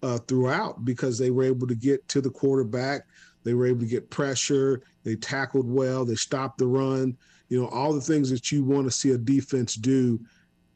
uh, 0.03 0.17
throughout 0.19 0.83
because 0.85 1.17
they 1.17 1.31
were 1.31 1.43
able 1.43 1.67
to 1.67 1.75
get 1.75 2.07
to 2.09 2.21
the 2.21 2.29
quarterback. 2.29 3.03
They 3.43 3.53
were 3.53 3.65
able 3.65 3.81
to 3.81 3.85
get 3.85 4.09
pressure. 4.09 4.81
They 5.03 5.15
tackled 5.15 5.69
well. 5.69 6.03
They 6.05 6.15
stopped 6.15 6.57
the 6.57 6.67
run. 6.67 7.17
You 7.49 7.61
know 7.61 7.67
all 7.69 7.93
the 7.93 8.01
things 8.01 8.29
that 8.29 8.51
you 8.51 8.63
want 8.63 8.85
to 8.85 8.91
see 8.91 9.11
a 9.11 9.17
defense 9.17 9.75
do, 9.75 10.19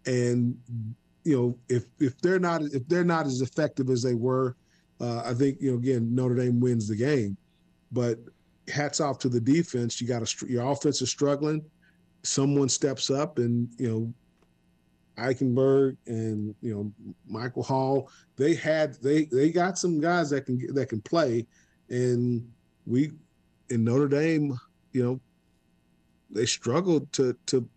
and 0.05 0.57
you 1.23 1.37
know 1.37 1.57
if 1.67 1.85
if 1.99 2.19
they're 2.21 2.39
not 2.39 2.61
if 2.61 2.87
they're 2.87 3.03
not 3.03 3.25
as 3.25 3.41
effective 3.41 3.89
as 3.89 4.01
they 4.01 4.15
were 4.15 4.55
uh, 5.01 5.23
I 5.25 5.33
think 5.33 5.57
you 5.59 5.71
know 5.71 5.77
again 5.77 6.13
Notre 6.13 6.35
Dame 6.35 6.59
wins 6.59 6.87
the 6.87 6.95
game, 6.95 7.35
but 7.91 8.19
hats 8.69 8.99
off 8.99 9.17
to 9.19 9.29
the 9.29 9.41
defense. 9.41 9.99
You 9.99 10.07
got 10.07 10.25
to 10.25 10.47
your 10.47 10.69
offense 10.69 11.01
is 11.01 11.09
struggling. 11.09 11.63
Someone 12.23 12.69
steps 12.69 13.09
up, 13.09 13.39
and 13.39 13.67
you 13.77 13.89
know 13.89 14.13
Eichenberg 15.17 15.97
and 16.05 16.53
you 16.61 16.75
know 16.75 16.91
Michael 17.27 17.63
Hall. 17.63 18.09
They 18.37 18.53
had 18.53 18.93
they 19.01 19.25
they 19.25 19.49
got 19.49 19.79
some 19.79 19.99
guys 19.99 20.29
that 20.29 20.45
can 20.45 20.73
that 20.73 20.89
can 20.89 21.01
play, 21.01 21.47
and 21.89 22.47
we 22.85 23.11
in 23.69 23.83
Notre 23.83 24.07
Dame, 24.07 24.55
you 24.91 25.03
know, 25.03 25.19
they 26.29 26.45
struggled 26.45 27.11
to 27.13 27.35
to 27.47 27.67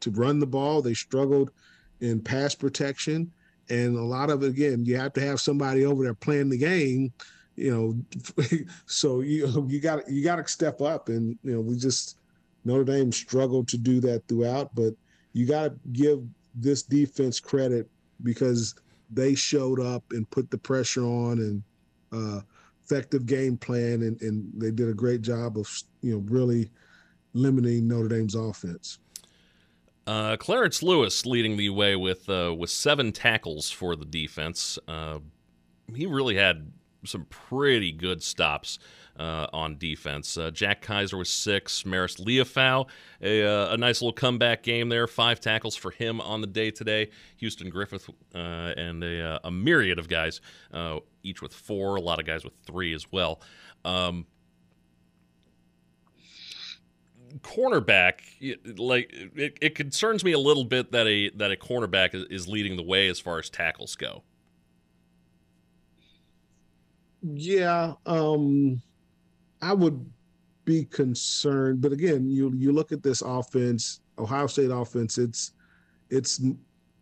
to 0.00 0.10
run 0.10 0.40
the 0.40 0.46
ball. 0.46 0.82
They 0.82 0.94
struggled 0.94 1.52
in 2.00 2.20
pass 2.20 2.54
protection 2.56 3.30
and 3.68 3.96
a 3.96 4.02
lot 4.02 4.30
of 4.30 4.42
again 4.42 4.84
you 4.84 4.96
have 4.96 5.12
to 5.12 5.20
have 5.20 5.40
somebody 5.40 5.84
over 5.84 6.04
there 6.04 6.14
playing 6.14 6.48
the 6.48 6.58
game 6.58 7.12
you 7.56 7.74
know 7.74 8.44
so 8.86 9.20
you 9.20 9.66
you 9.68 9.80
got 9.80 10.08
you 10.08 10.22
got 10.22 10.36
to 10.36 10.46
step 10.48 10.80
up 10.80 11.08
and 11.08 11.38
you 11.42 11.52
know 11.54 11.60
we 11.60 11.76
just 11.76 12.18
Notre 12.64 12.84
Dame 12.84 13.12
struggled 13.12 13.68
to 13.68 13.78
do 13.78 14.00
that 14.00 14.26
throughout 14.28 14.74
but 14.74 14.94
you 15.32 15.46
got 15.46 15.64
to 15.64 15.74
give 15.92 16.22
this 16.54 16.82
defense 16.82 17.38
credit 17.40 17.88
because 18.22 18.74
they 19.10 19.34
showed 19.34 19.80
up 19.80 20.02
and 20.10 20.28
put 20.30 20.50
the 20.50 20.58
pressure 20.58 21.04
on 21.04 21.38
and 21.38 21.62
uh, 22.12 22.40
effective 22.84 23.26
game 23.26 23.56
plan 23.56 24.02
and, 24.02 24.20
and 24.22 24.50
they 24.54 24.70
did 24.70 24.88
a 24.88 24.94
great 24.94 25.22
job 25.22 25.58
of 25.58 25.68
you 26.02 26.14
know 26.14 26.24
really 26.28 26.70
limiting 27.34 27.86
Notre 27.86 28.08
Dame's 28.08 28.34
offense. 28.34 28.98
Uh, 30.06 30.36
Clarence 30.36 30.82
Lewis 30.82 31.26
leading 31.26 31.56
the 31.56 31.70
way 31.70 31.96
with 31.96 32.28
uh, 32.28 32.54
with 32.56 32.70
seven 32.70 33.12
tackles 33.12 33.70
for 33.70 33.96
the 33.96 34.04
defense. 34.04 34.78
Uh, 34.86 35.18
he 35.94 36.06
really 36.06 36.36
had 36.36 36.72
some 37.04 37.24
pretty 37.26 37.92
good 37.92 38.22
stops 38.22 38.78
uh, 39.18 39.46
on 39.52 39.78
defense. 39.78 40.36
Uh, 40.36 40.50
Jack 40.50 40.80
Kaiser 40.80 41.16
was 41.16 41.30
six. 41.30 41.84
Maris 41.84 42.16
Liufau, 42.16 42.88
a, 43.20 43.44
uh, 43.44 43.74
a, 43.74 43.76
nice 43.76 44.00
little 44.00 44.12
comeback 44.12 44.62
game 44.62 44.88
there. 44.88 45.06
Five 45.06 45.40
tackles 45.40 45.74
for 45.74 45.90
him 45.90 46.20
on 46.20 46.40
the 46.40 46.46
day 46.46 46.70
today. 46.70 47.10
Houston 47.38 47.70
Griffith 47.70 48.08
and 48.34 49.02
a, 49.02 49.40
a, 49.44 49.50
myriad 49.50 49.98
of 49.98 50.08
guys, 50.08 50.40
each 51.22 51.42
with 51.42 51.52
four. 51.52 51.96
A 51.96 52.00
lot 52.00 52.20
of 52.20 52.26
guys 52.26 52.44
with 52.44 52.54
three 52.64 52.92
as 52.92 53.10
well. 53.10 53.40
Um, 53.84 54.26
cornerback, 57.42 58.20
like 58.78 59.12
it, 59.12 59.58
it, 59.60 59.74
concerns 59.74 60.24
me 60.24 60.32
a 60.32 60.38
little 60.38 60.64
bit 60.64 60.92
that 60.92 61.06
a 61.06 61.30
that 61.30 61.52
a 61.52 61.56
cornerback 61.56 62.14
is, 62.14 62.24
is 62.30 62.48
leading 62.48 62.76
the 62.76 62.82
way 62.82 63.08
as 63.08 63.18
far 63.18 63.38
as 63.38 63.50
tackles 63.50 63.94
go. 63.94 64.22
Yeah, 67.22 67.94
um, 68.04 68.80
I 69.62 69.72
would 69.72 70.04
be 70.64 70.84
concerned, 70.84 71.80
but 71.80 71.92
again, 71.92 72.28
you 72.28 72.52
you 72.54 72.72
look 72.72 72.92
at 72.92 73.02
this 73.02 73.22
offense, 73.22 74.00
Ohio 74.18 74.46
State 74.46 74.70
offense. 74.70 75.18
It's 75.18 75.52
it's 76.10 76.40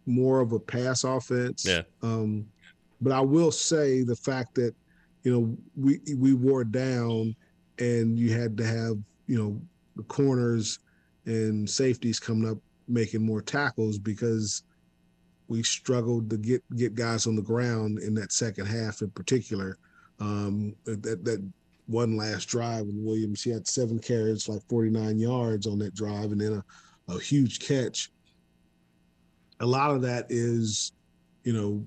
more 0.06 0.40
of 0.40 0.52
a 0.52 0.58
pass 0.58 1.04
offense. 1.04 1.64
Yeah. 1.66 1.82
Um, 2.02 2.46
but 3.00 3.12
I 3.12 3.20
will 3.20 3.50
say 3.50 4.02
the 4.02 4.16
fact 4.16 4.54
that 4.54 4.74
you 5.22 5.32
know 5.32 5.56
we 5.76 6.00
we 6.16 6.34
wore 6.34 6.64
down, 6.64 7.34
and 7.78 8.18
you 8.18 8.32
had 8.32 8.56
to 8.58 8.64
have 8.64 8.98
you 9.26 9.38
know 9.38 9.60
the 9.96 10.02
corners 10.04 10.80
and 11.26 11.68
safeties 11.68 12.20
coming 12.20 12.50
up 12.50 12.58
making 12.88 13.24
more 13.24 13.40
tackles 13.40 13.98
because 13.98 14.62
we 15.48 15.62
struggled 15.62 16.30
to 16.30 16.36
get 16.36 16.62
get 16.76 16.94
guys 16.94 17.26
on 17.26 17.36
the 17.36 17.42
ground 17.42 17.98
in 17.98 18.14
that 18.14 18.32
second 18.32 18.66
half 18.66 19.02
in 19.02 19.10
particular. 19.10 19.78
Um, 20.20 20.74
that 20.84 21.24
that 21.24 21.44
one 21.86 22.16
last 22.16 22.46
drive 22.46 22.86
with 22.86 22.96
Williams, 22.96 23.42
he 23.42 23.50
had 23.50 23.68
seven 23.68 23.98
carries, 23.98 24.48
like 24.48 24.62
49 24.68 25.18
yards 25.18 25.66
on 25.66 25.78
that 25.80 25.94
drive, 25.94 26.32
and 26.32 26.40
then 26.40 26.62
a, 27.08 27.14
a 27.14 27.20
huge 27.20 27.58
catch. 27.58 28.10
A 29.60 29.66
lot 29.66 29.90
of 29.90 30.02
that 30.02 30.26
is, 30.30 30.92
you 31.42 31.52
know, 31.52 31.86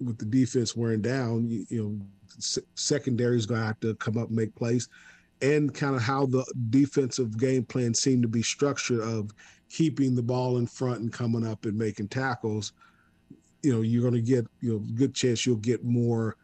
with 0.00 0.18
the 0.18 0.24
defense 0.24 0.76
wearing 0.76 1.02
down, 1.02 1.48
you, 1.48 1.66
you 1.68 1.82
know, 1.82 2.56
secondary 2.74 3.36
is 3.36 3.46
going 3.46 3.60
to 3.60 3.66
have 3.66 3.80
to 3.80 3.94
come 3.96 4.16
up 4.16 4.28
and 4.28 4.36
make 4.36 4.54
plays, 4.54 4.88
and 5.42 5.74
kind 5.74 5.96
of 5.96 6.00
how 6.00 6.24
the 6.24 6.44
defensive 6.70 7.36
game 7.36 7.64
plan 7.64 7.92
seemed 7.92 8.22
to 8.22 8.28
be 8.28 8.42
structured 8.42 9.00
of 9.00 9.30
keeping 9.68 10.14
the 10.14 10.22
ball 10.22 10.58
in 10.58 10.66
front 10.66 11.00
and 11.00 11.12
coming 11.12 11.46
up 11.46 11.64
and 11.64 11.76
making 11.76 12.08
tackles. 12.08 12.72
You 13.62 13.72
know, 13.74 13.80
you're 13.82 14.02
going 14.02 14.14
to 14.14 14.20
get 14.20 14.46
you 14.60 14.72
know 14.72 14.78
good 14.94 15.14
chance 15.14 15.44
you'll 15.44 15.56
get 15.56 15.84
more 15.84 16.36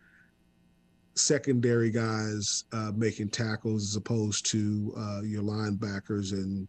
secondary 1.14 1.90
guys 1.90 2.64
uh, 2.72 2.92
making 2.94 3.28
tackles 3.28 3.82
as 3.82 3.96
opposed 3.96 4.46
to 4.46 4.92
uh, 4.96 5.20
your 5.22 5.42
linebackers 5.42 6.32
and 6.32 6.68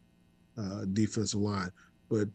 uh, 0.58 0.86
defensive 0.94 1.40
line. 1.40 1.72
But 2.10 2.28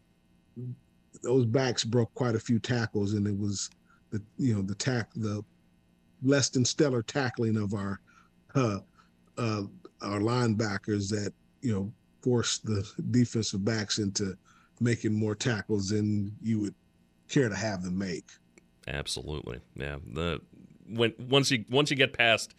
those 1.23 1.47
backs 1.47 1.85
broke 1.85 2.13
quite 2.15 2.35
a 2.35 2.41
few 2.41 2.59
tackles, 2.59 3.15
and 3.15 3.27
it 3.27 3.39
was 3.39 3.71
the 4.11 4.23
you 4.39 4.55
know 4.55 4.63
the 4.63 4.75
tack 4.75 5.11
the 5.15 5.45
less 6.23 6.49
than 6.49 6.65
stellar 6.65 7.03
tackling 7.03 7.57
of 7.57 7.75
our 7.75 8.01
uh, 8.55 8.79
uh, 9.37 9.63
our 10.05 10.21
linebackers 10.21 11.09
that 11.11 11.33
you 11.61 11.73
know 11.73 11.93
forced 12.23 12.65
the 12.65 12.89
defensive 13.11 13.65
backs 13.65 13.99
into 13.99 14.37
making 14.81 15.13
more 15.13 15.35
tackles 15.35 15.91
than 15.91 16.35
you 16.43 16.59
would 16.61 16.75
care 17.29 17.49
to 17.49 17.55
have 17.55 17.83
them 17.83 17.99
make. 17.99 18.25
Absolutely, 18.87 19.61
yeah. 19.77 19.97
The 20.13 20.41
when 20.89 21.15
once 21.19 21.51
you 21.51 21.65
once 21.71 21.91
you 21.91 21.97
get 21.97 22.13
past 22.13 22.55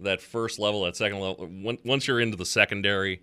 that 0.00 0.20
first 0.20 0.58
level, 0.58 0.84
that 0.84 0.96
second 0.96 1.20
level, 1.20 1.48
once 1.84 2.06
you're 2.06 2.20
into 2.20 2.36
the 2.36 2.46
secondary, 2.46 3.22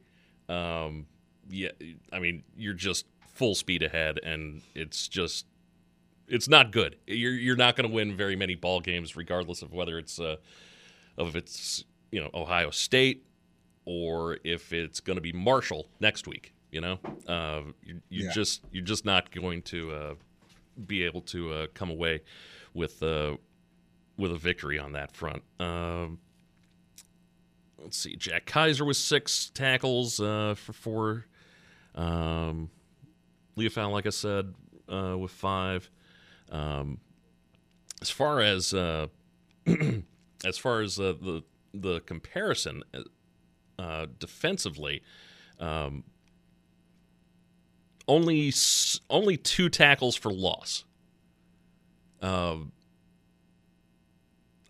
um, 0.50 1.08
yeah, 1.50 1.70
I 2.12 2.20
mean 2.20 2.44
you're 2.56 2.74
just 2.74 3.06
full 3.34 3.56
speed 3.56 3.84
ahead, 3.84 4.20
and 4.24 4.62
it's 4.74 5.08
just 5.08 5.46
it's 6.28 6.48
not 6.48 6.72
good. 6.72 6.98
You're 7.08 7.34
you're 7.34 7.56
not 7.56 7.76
going 7.76 7.90
to 7.90 7.94
win 7.94 8.16
very 8.16 8.36
many 8.36 8.56
ball 8.56 8.80
games, 8.80 9.16
regardless 9.16 9.62
of 9.62 9.74
whether 9.74 9.98
it's 9.98 10.20
uh, 10.20 10.36
of 11.18 11.36
it's 11.36 11.84
you 12.12 12.22
know 12.22 12.30
Ohio 12.34 12.70
State 12.70 13.26
or 13.86 14.38
if 14.44 14.74
it's 14.74 15.00
going 15.00 15.18
to 15.18 15.22
be 15.22 15.34
Marshall 15.34 15.88
next 16.00 16.28
week. 16.28 16.54
You 16.72 16.82
know, 16.82 17.00
uh, 17.28 17.62
you, 17.84 18.02
you 18.10 18.26
yeah. 18.26 18.32
just 18.34 18.62
you're 18.72 18.84
just 18.84 19.06
not 19.06 19.32
going 19.32 19.62
to 19.64 19.92
uh, 19.92 20.16
be 20.86 21.04
able 21.04 21.22
to 21.22 21.54
uh, 21.54 21.68
come 21.74 21.90
away 21.90 22.22
with 22.74 23.02
uh, 23.02 23.38
with 24.18 24.32
a 24.32 24.38
victory 24.38 24.78
on 24.78 24.92
that 24.94 25.16
front. 25.16 25.44
Um, 25.60 26.20
let's 27.82 27.98
see, 27.98 28.16
Jack 28.16 28.46
Kaiser 28.46 28.84
with 28.84 28.98
six 28.98 29.52
tackles 29.54 30.20
uh, 30.20 30.56
for 30.58 30.74
four. 30.74 31.26
Um, 31.96 32.70
Liufau, 33.58 33.92
like 33.92 34.06
I 34.06 34.10
said, 34.10 34.54
uh, 34.92 35.18
with 35.18 35.32
five. 35.32 35.90
Um, 36.52 37.00
as 38.02 38.10
far 38.10 38.42
as 38.42 38.74
uh, 38.74 39.08
as 40.46 40.58
far 40.58 40.82
as 40.82 41.00
uh, 41.00 41.14
the 41.22 41.44
the 41.74 42.02
comparison 42.02 42.84
uh, 43.80 44.08
defensively, 44.20 45.02
um, 45.60 46.04
only 48.08 48.54
only 49.10 49.38
two 49.38 49.70
tackles 49.70 50.16
for 50.16 50.32
loss. 50.32 50.86
Um, 52.22 52.72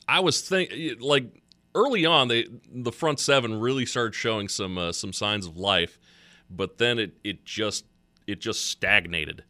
I 0.07 0.19
was 0.19 0.41
think 0.41 0.71
like 0.99 1.41
early 1.73 2.05
on, 2.05 2.27
they 2.27 2.47
the 2.71 2.91
front 2.91 3.19
seven 3.19 3.59
really 3.59 3.85
started 3.85 4.15
showing 4.15 4.47
some 4.47 4.77
uh, 4.77 4.91
some 4.91 5.13
signs 5.13 5.45
of 5.45 5.57
life, 5.57 5.99
but 6.49 6.77
then 6.77 6.99
it 6.99 7.17
it 7.23 7.45
just 7.45 7.85
it 8.27 8.39
just 8.39 8.69
stagnated. 8.69 9.43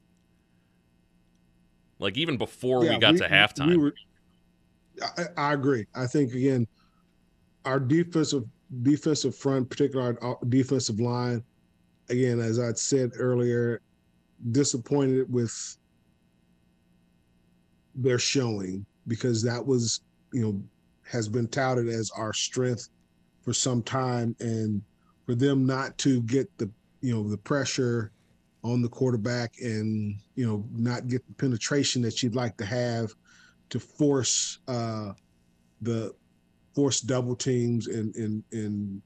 Like 2.00 2.18
even 2.18 2.38
before 2.38 2.84
yeah, 2.84 2.92
we 2.92 2.98
got 2.98 3.14
we, 3.14 3.20
to 3.20 3.30
halftime. 3.30 3.68
We 3.70 3.78
were, 3.78 3.94
I, 5.02 5.26
I, 5.38 5.54
agree. 5.54 5.86
I 5.96 6.08
think 6.08 6.34
again, 6.34 6.68
our 7.64 7.80
defensive 7.80 8.46
defensive 8.82 9.36
front, 9.36 9.70
particularly 9.70 10.18
our 10.22 10.38
defensive 10.50 11.00
line, 11.00 11.44
again, 12.10 12.40
as 12.40 12.60
I 12.60 12.74
said 12.74 13.12
earlier, 13.18 13.82
disappointed 14.52 15.32
with 15.32 15.78
their 17.96 18.20
showing 18.20 18.86
because 19.08 19.42
that 19.44 19.66
was 19.66 20.02
you 20.34 20.42
know 20.42 20.62
has 21.10 21.30
been 21.30 21.48
touted 21.48 21.88
as 21.88 22.12
our 22.12 22.34
strength 22.34 22.90
for 23.42 23.54
some 23.54 23.82
time. 23.82 24.36
And 24.40 24.82
for 25.26 25.36
them 25.36 25.66
not 25.66 25.98
to 26.00 26.22
get 26.24 26.56
the 26.58 26.70
you 27.02 27.14
know 27.14 27.28
the 27.28 27.38
pressure 27.38 28.12
on 28.64 28.82
the 28.82 28.90
quarterback 28.90 29.54
and 29.62 30.16
you 30.36 30.46
know 30.46 30.66
not 30.72 31.08
get 31.08 31.26
the 31.28 31.34
penetration 31.34 32.02
that 32.02 32.22
you'd 32.24 32.36
like 32.36 32.58
to 32.58 32.66
have 32.66 33.14
to 33.70 33.80
force 33.80 34.60
uh 34.68 35.12
the 35.82 36.14
force 36.76 37.02
double 37.02 37.36
teams 37.36 37.88
and 37.88 38.16
and 38.16 38.44
and 38.52 39.02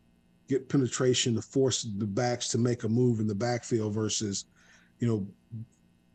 get 0.47 0.67
penetration 0.67 1.35
to 1.35 1.41
force 1.41 1.87
the 1.97 2.05
backs 2.05 2.49
to 2.49 2.57
make 2.57 2.83
a 2.83 2.89
move 2.89 3.19
in 3.19 3.27
the 3.27 3.35
backfield 3.35 3.93
versus 3.93 4.45
you 4.99 5.07
know 5.07 5.25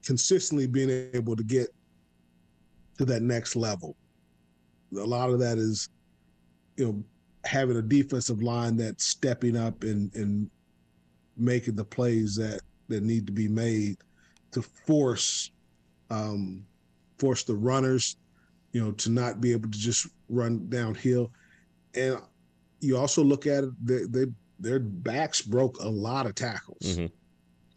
consistently 0.05 0.67
being 0.67 1.09
able 1.15 1.37
to 1.37 1.45
get 1.45 1.69
to 2.99 3.05
that 3.05 3.23
next 3.23 3.57
level 3.57 3.97
a 4.99 5.05
lot 5.05 5.31
of 5.31 5.39
that 5.41 5.59
is, 5.59 5.89
you 6.77 6.87
know, 6.87 7.05
having 7.45 7.77
a 7.77 7.83
defensive 7.83 8.43
line 8.43 8.77
that's 8.77 9.05
stepping 9.05 9.57
up 9.57 9.83
and 9.83 10.15
and 10.15 10.51
making 11.37 11.75
the 11.75 11.85
plays 11.85 12.37
that 12.37 12.61
that 12.89 13.03
need 13.03 13.27
to 13.27 13.33
be 13.33 13.49
made 13.49 13.97
to 14.53 14.63
force 14.63 15.51
um, 16.11 16.65
force 17.19 17.45
the 17.45 17.55
runners, 17.55 18.17
you 18.73 18.83
know, 18.83 18.93
to 18.93 19.11
not 19.11 19.41
be 19.41 19.53
able 19.53 19.71
to 19.71 19.79
just 19.79 20.07
run 20.29 20.69
downhill. 20.69 21.31
And 21.95 22.19
you 22.81 22.97
also 22.97 23.23
look 23.23 23.47
at 23.47 23.65
it; 23.65 23.71
they, 23.85 24.05
they 24.05 24.31
their 24.59 24.79
backs 24.79 25.41
broke 25.43 25.79
a 25.81 25.89
lot 25.89 26.27
of 26.27 26.35
tackles. 26.35 26.83
Mm-hmm. 26.83 27.07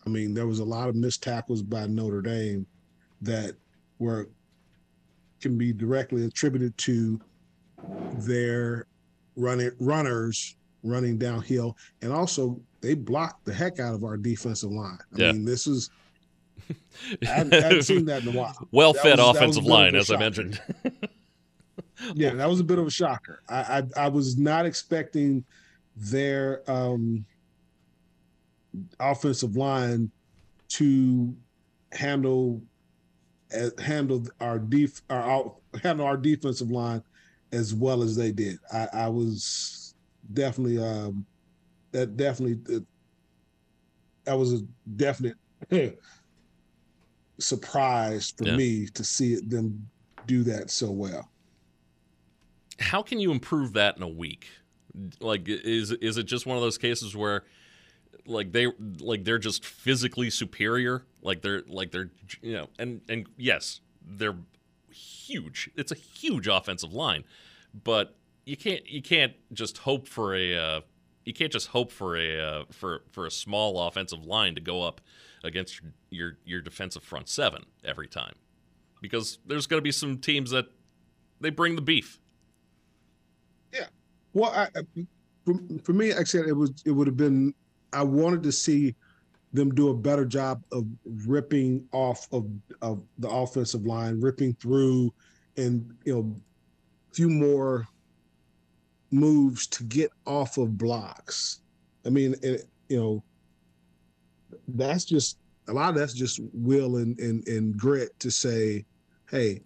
I 0.05 0.09
mean, 0.09 0.33
there 0.33 0.47
was 0.47 0.59
a 0.59 0.65
lot 0.65 0.89
of 0.89 0.95
missed 0.95 1.23
tackles 1.23 1.61
by 1.61 1.85
Notre 1.87 2.21
Dame 2.21 2.65
that 3.21 3.55
were 3.99 4.29
can 5.41 5.57
be 5.57 5.71
directly 5.73 6.25
attributed 6.25 6.77
to 6.79 7.19
their 8.13 8.87
running 9.35 9.71
runners 9.79 10.55
running 10.83 11.17
downhill, 11.17 11.77
and 12.01 12.11
also 12.11 12.59
they 12.81 12.93
blocked 12.93 13.45
the 13.45 13.53
heck 13.53 13.79
out 13.79 13.93
of 13.93 14.03
our 14.03 14.17
defensive 14.17 14.71
line. 14.71 14.97
I 15.15 15.21
yeah. 15.21 15.31
mean, 15.31 15.45
this 15.45 15.67
is 15.67 15.89
I 16.69 17.25
haven't, 17.25 17.53
I 17.53 17.61
haven't, 17.61 17.83
seen 17.83 18.05
that 18.05 18.23
in 18.23 18.29
a 18.29 18.37
while. 18.37 18.67
Well 18.71 18.93
fed 18.93 19.19
offensive 19.19 19.65
line, 19.65 19.95
as 19.95 20.11
I 20.11 20.17
mentioned. 20.17 20.61
yeah, 22.13 22.33
that 22.33 22.49
was 22.49 22.59
a 22.59 22.63
bit 22.63 22.79
of 22.79 22.87
a 22.87 22.91
shocker. 22.91 23.41
I, 23.49 23.83
I, 23.97 24.05
I 24.05 24.07
was 24.07 24.37
not 24.37 24.65
expecting 24.65 25.43
their 25.95 26.69
um, 26.69 27.25
offensive 28.99 29.55
line 29.55 30.11
to 30.69 31.35
handle 31.91 32.61
handled 33.79 34.29
our 34.41 34.59
def 34.59 35.01
our 35.09 35.53
handle 35.81 36.05
our 36.05 36.17
defensive 36.17 36.69
line 36.69 37.01
as 37.51 37.73
well 37.73 38.03
as 38.03 38.15
they 38.15 38.31
did. 38.31 38.59
I, 38.71 38.87
I 38.93 39.07
was 39.07 39.95
definitely 40.33 40.83
um, 40.83 41.25
that 41.91 42.17
definitely 42.17 42.83
that 44.25 44.37
was 44.37 44.53
a 44.53 44.59
definite 44.97 45.37
surprise 47.39 48.33
for 48.37 48.45
yeah. 48.45 48.55
me 48.55 48.87
to 48.87 49.03
see 49.03 49.33
it, 49.33 49.49
them 49.49 49.87
do 50.25 50.43
that 50.43 50.69
so 50.69 50.91
well. 50.91 51.29
How 52.79 53.01
can 53.01 53.19
you 53.19 53.31
improve 53.31 53.73
that 53.73 53.97
in 53.97 54.03
a 54.03 54.07
week? 54.07 54.47
Like, 55.19 55.47
is 55.47 55.91
is 55.91 56.17
it 56.17 56.23
just 56.23 56.45
one 56.45 56.57
of 56.57 56.63
those 56.63 56.77
cases 56.77 57.15
where? 57.15 57.43
like 58.25 58.51
they 58.51 58.67
like 58.99 59.23
they're 59.23 59.37
just 59.37 59.65
physically 59.65 60.29
superior 60.29 61.05
like 61.21 61.41
they're 61.41 61.63
like 61.67 61.91
they're 61.91 62.11
you 62.41 62.53
know 62.53 62.67
and 62.77 62.99
and 63.07 63.25
yes 63.37 63.79
they're 64.05 64.35
huge 64.91 65.69
it's 65.75 65.91
a 65.91 65.95
huge 65.95 66.47
offensive 66.47 66.93
line 66.93 67.23
but 67.83 68.15
you 68.45 68.57
can't 68.57 68.87
you 68.87 69.01
can't 69.01 69.33
just 69.53 69.79
hope 69.79 70.07
for 70.07 70.35
a 70.35 70.55
uh, 70.55 70.81
you 71.25 71.33
can't 71.33 71.51
just 71.51 71.67
hope 71.67 71.91
for 71.91 72.15
a 72.15 72.39
uh, 72.39 72.63
for 72.71 73.03
for 73.11 73.25
a 73.25 73.31
small 73.31 73.87
offensive 73.87 74.25
line 74.25 74.55
to 74.55 74.61
go 74.61 74.81
up 74.81 75.01
against 75.43 75.81
your 76.09 76.37
your 76.45 76.61
defensive 76.61 77.03
front 77.03 77.27
seven 77.27 77.65
every 77.83 78.07
time 78.07 78.35
because 79.01 79.39
there's 79.45 79.67
going 79.67 79.77
to 79.77 79.83
be 79.83 79.91
some 79.91 80.17
teams 80.17 80.51
that 80.51 80.67
they 81.41 81.49
bring 81.49 81.75
the 81.75 81.81
beef 81.81 82.19
well 84.37 84.51
I, 84.51 84.67
for, 85.45 85.55
for 85.83 85.93
me 85.93 86.11
said 86.25 86.45
it 86.47 86.53
was 86.53 86.71
it 86.85 86.91
would 86.91 87.07
have 87.07 87.17
been 87.17 87.53
I 87.93 88.03
wanted 88.03 88.43
to 88.43 88.51
see 88.51 88.95
them 89.53 89.73
do 89.73 89.89
a 89.89 89.93
better 89.93 90.25
job 90.25 90.61
of 90.71 90.85
ripping 91.25 91.87
off 91.91 92.27
of, 92.31 92.47
of 92.81 93.03
the 93.17 93.29
offensive 93.29 93.85
line, 93.85 94.19
ripping 94.19 94.53
through, 94.55 95.13
and 95.55 95.93
you 96.05 96.13
know, 96.13 96.35
a 97.11 97.15
few 97.15 97.29
more 97.29 97.87
moves 99.11 99.67
to 99.67 99.83
get 99.85 100.11
off 100.25 100.57
of 100.57 100.77
blocks. 100.77 101.61
I 102.05 102.09
mean, 102.09 102.35
it, 102.41 102.65
you 102.89 102.99
know, 102.99 103.23
that's 104.67 105.05
just 105.05 105.37
a 105.67 105.73
lot 105.73 105.89
of 105.89 105.95
that's 105.95 106.13
just 106.13 106.39
will 106.53 106.97
and 106.97 107.17
and, 107.19 107.47
and 107.47 107.77
grit 107.77 108.17
to 108.19 108.29
say, 108.29 108.85
hey, 109.29 109.61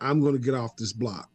I'm 0.00 0.20
going 0.20 0.34
to 0.34 0.40
get 0.40 0.54
off 0.54 0.76
this 0.76 0.92
block. 0.92 1.30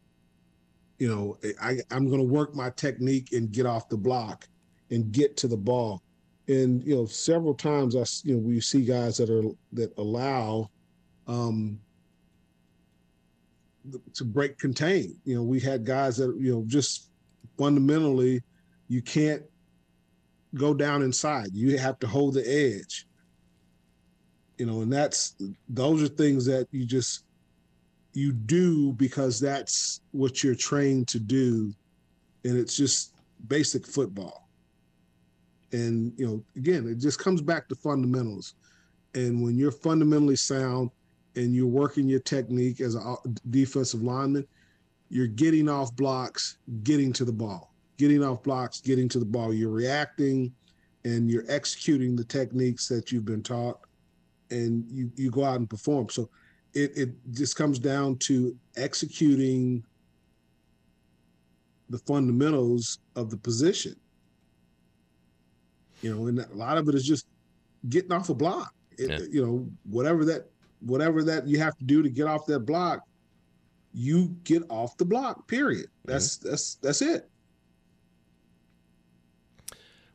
You 1.02 1.08
know, 1.08 1.36
I, 1.60 1.78
I'm 1.90 2.06
going 2.06 2.20
to 2.20 2.32
work 2.32 2.54
my 2.54 2.70
technique 2.70 3.32
and 3.32 3.50
get 3.50 3.66
off 3.66 3.88
the 3.88 3.96
block 3.96 4.46
and 4.92 5.10
get 5.10 5.36
to 5.38 5.48
the 5.48 5.56
ball. 5.56 6.00
And 6.46 6.80
you 6.84 6.94
know, 6.94 7.06
several 7.06 7.54
times 7.54 7.96
I 7.96 8.04
you 8.22 8.36
know 8.36 8.38
we 8.38 8.60
see 8.60 8.84
guys 8.84 9.16
that 9.16 9.28
are 9.28 9.42
that 9.72 9.92
allow 9.98 10.70
um, 11.26 11.80
to 14.14 14.24
break 14.24 14.60
contain. 14.60 15.16
You 15.24 15.34
know, 15.34 15.42
we 15.42 15.58
had 15.58 15.84
guys 15.84 16.18
that 16.18 16.36
you 16.38 16.54
know 16.54 16.62
just 16.68 17.08
fundamentally 17.58 18.40
you 18.86 19.02
can't 19.02 19.42
go 20.54 20.72
down 20.72 21.02
inside. 21.02 21.48
You 21.52 21.78
have 21.78 21.98
to 21.98 22.06
hold 22.06 22.34
the 22.34 22.48
edge. 22.48 23.08
You 24.56 24.66
know, 24.66 24.82
and 24.82 24.92
that's 24.92 25.34
those 25.68 26.00
are 26.00 26.06
things 26.06 26.46
that 26.46 26.68
you 26.70 26.86
just 26.86 27.24
you 28.14 28.32
do 28.32 28.92
because 28.92 29.40
that's 29.40 30.00
what 30.12 30.42
you're 30.42 30.54
trained 30.54 31.08
to 31.08 31.18
do. 31.18 31.72
And 32.44 32.56
it's 32.56 32.76
just 32.76 33.14
basic 33.48 33.86
football. 33.86 34.48
And 35.72 36.12
you 36.18 36.26
know 36.26 36.44
again 36.56 36.86
it 36.86 36.98
just 36.98 37.18
comes 37.18 37.40
back 37.40 37.68
to 37.68 37.74
fundamentals. 37.74 38.54
And 39.14 39.42
when 39.42 39.56
you're 39.56 39.72
fundamentally 39.72 40.36
sound 40.36 40.90
and 41.36 41.54
you're 41.54 41.66
working 41.66 42.08
your 42.08 42.20
technique 42.20 42.80
as 42.80 42.94
a 42.94 43.16
defensive 43.50 44.02
lineman 44.02 44.46
you're 45.12 45.26
getting 45.26 45.68
off 45.68 45.94
blocks 45.94 46.56
getting 46.82 47.12
to 47.12 47.26
the 47.26 47.32
ball. 47.32 47.70
Getting 47.98 48.24
off 48.24 48.42
blocks 48.42 48.80
getting 48.80 49.10
to 49.10 49.18
the 49.18 49.26
ball. 49.26 49.52
You're 49.52 49.68
reacting 49.68 50.54
and 51.04 51.30
you're 51.30 51.44
executing 51.48 52.16
the 52.16 52.24
techniques 52.24 52.88
that 52.88 53.12
you've 53.12 53.26
been 53.26 53.42
taught. 53.42 53.78
And 54.50 54.86
you 54.90 55.12
you 55.16 55.30
go 55.30 55.44
out 55.44 55.58
and 55.58 55.68
perform. 55.68 56.08
So 56.08 56.30
it, 56.74 56.96
it 56.96 57.10
just 57.32 57.56
comes 57.56 57.78
down 57.78 58.16
to 58.16 58.56
executing 58.76 59.84
the 61.90 61.98
fundamentals 61.98 62.98
of 63.16 63.30
the 63.30 63.36
position. 63.36 63.94
You 66.00 66.14
know, 66.14 66.26
and 66.26 66.40
a 66.40 66.54
lot 66.54 66.78
of 66.78 66.88
it 66.88 66.94
is 66.94 67.06
just 67.06 67.26
getting 67.88 68.12
off 68.12 68.28
a 68.28 68.34
block. 68.34 68.74
It, 68.98 69.10
yeah. 69.10 69.18
You 69.30 69.46
know, 69.46 69.68
whatever 69.84 70.24
that 70.24 70.46
whatever 70.80 71.22
that 71.22 71.46
you 71.46 71.58
have 71.58 71.76
to 71.78 71.84
do 71.84 72.02
to 72.02 72.10
get 72.10 72.26
off 72.26 72.46
that 72.46 72.60
block, 72.60 73.02
you 73.92 74.36
get 74.44 74.62
off 74.68 74.96
the 74.96 75.04
block. 75.04 75.46
Period. 75.46 75.86
That's 76.04 76.38
mm-hmm. 76.38 76.50
that's 76.50 76.74
that's 76.76 77.02
it. 77.02 77.28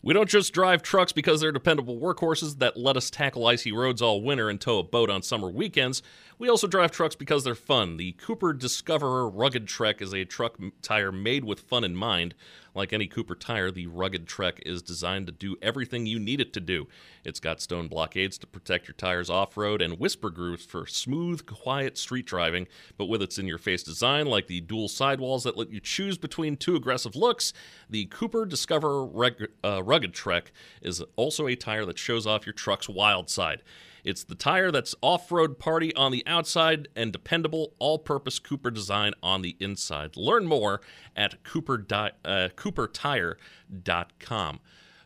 We 0.07 0.13
don't 0.13 0.29
just 0.29 0.53
drive 0.53 0.83
trucks 0.83 1.11
because 1.11 1.41
they're 1.41 1.51
dependable 1.51 1.99
workhorses 1.99 2.59
that 2.59 2.77
let 2.77 2.95
us 2.95 3.09
tackle 3.09 3.45
icy 3.45 3.73
roads 3.73 4.01
all 4.01 4.21
winter 4.21 4.49
and 4.49 4.57
tow 4.57 4.79
a 4.79 4.83
boat 4.83 5.09
on 5.09 5.21
summer 5.21 5.49
weekends. 5.49 6.01
We 6.39 6.47
also 6.47 6.65
drive 6.65 6.91
trucks 6.91 7.13
because 7.13 7.43
they're 7.43 7.55
fun. 7.55 7.97
The 7.97 8.13
Cooper 8.13 8.53
Discoverer 8.53 9.27
Rugged 9.29 9.67
Trek 9.67 10.01
is 10.01 10.13
a 10.13 10.23
truck 10.23 10.55
tire 10.81 11.11
made 11.11 11.43
with 11.43 11.59
fun 11.59 11.83
in 11.83 11.93
mind. 11.93 12.35
Like 12.77 12.93
any 12.93 13.07
Cooper 13.07 13.33
tire, 13.33 13.71
the 13.71 13.87
Rugged 13.87 14.27
Trek 14.27 14.61
is 14.63 14.83
designed 14.83 15.25
to 15.25 15.31
do 15.31 15.57
everything 15.63 16.05
you 16.05 16.19
need 16.19 16.39
it 16.39 16.53
to 16.53 16.59
do. 16.59 16.87
It's 17.25 17.39
got 17.39 17.59
stone 17.59 17.87
blockades 17.87 18.37
to 18.37 18.45
protect 18.45 18.87
your 18.87 18.93
tires 18.93 19.31
off 19.31 19.57
road 19.57 19.81
and 19.81 19.99
whisper 19.99 20.29
grooves 20.29 20.63
for 20.63 20.85
smooth, 20.85 21.47
quiet 21.47 21.97
street 21.97 22.27
driving. 22.27 22.67
But 22.95 23.07
with 23.07 23.23
its 23.23 23.39
in 23.39 23.47
your 23.47 23.57
face 23.57 23.81
design, 23.81 24.27
like 24.27 24.45
the 24.45 24.61
dual 24.61 24.89
sidewalls 24.89 25.43
that 25.45 25.57
let 25.57 25.71
you 25.71 25.79
choose 25.79 26.19
between 26.19 26.55
two 26.55 26.75
aggressive 26.75 27.15
looks, 27.15 27.51
the 27.89 28.05
Cooper 28.05 28.45
Discoverer 28.45 29.07
Reg- 29.07 29.49
uh, 29.65 29.81
Rugged 29.81 30.13
Trek 30.13 30.51
is 30.79 31.03
also 31.15 31.47
a 31.47 31.55
tire 31.55 31.83
that 31.85 31.97
shows 31.97 32.27
off 32.27 32.45
your 32.45 32.53
truck's 32.53 32.87
wild 32.87 33.27
side. 33.27 33.63
It's 34.07 34.23
the 34.23 34.35
tire 34.35 34.71
that's 34.71 34.95
off 35.01 35.33
road 35.33 35.59
party 35.59 35.93
on 35.93 36.13
the 36.13 36.23
outside 36.25 36.87
and 36.95 37.11
dependable 37.11 37.73
all 37.77 37.99
purpose 37.99 38.39
Cooper 38.39 38.71
design 38.71 39.11
on 39.21 39.41
the 39.41 39.57
inside. 39.59 40.15
Learn 40.15 40.47
more 40.47 40.79
at 41.13 41.43
Cooper 41.43 41.77
di- 41.77 42.13
uh, 42.23 42.47
CooperTire.com. 42.55 44.59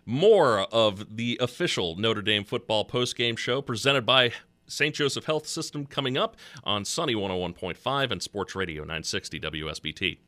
More 0.06 0.60
of 0.72 1.18
the 1.18 1.40
official 1.42 1.96
Notre 1.96 2.22
Dame 2.22 2.44
football 2.44 2.88
postgame 2.88 3.40
show 3.40 3.60
presented 3.60 4.06
by 4.06 4.34
St. 4.68 4.94
Joseph 4.94 5.26
Health 5.26 5.48
System 5.48 5.88
coming 5.88 6.16
up 6.16 6.38
on 6.64 6.86
Sunny 6.86 7.16
101.5 7.16 8.12
and 8.12 8.22
Sports 8.22 8.54
Radio 8.54 8.84
960 8.84 9.40
WSBT. 9.40 10.20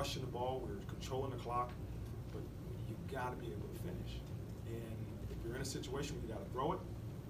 Rushing 0.00 0.22
the 0.22 0.28
ball, 0.28 0.62
we 0.66 0.74
were 0.74 0.80
controlling 0.88 1.30
the 1.30 1.36
clock, 1.36 1.70
but 2.32 2.40
you 2.88 2.96
got 3.12 3.30
to 3.30 3.36
be 3.36 3.52
able 3.52 3.68
to 3.68 3.78
finish. 3.80 4.20
And 4.66 4.96
if 5.30 5.36
you're 5.44 5.54
in 5.54 5.60
a 5.60 5.64
situation 5.64 6.16
where 6.16 6.26
you 6.26 6.32
got 6.32 6.42
to 6.42 6.50
throw 6.52 6.72
it, 6.72 6.78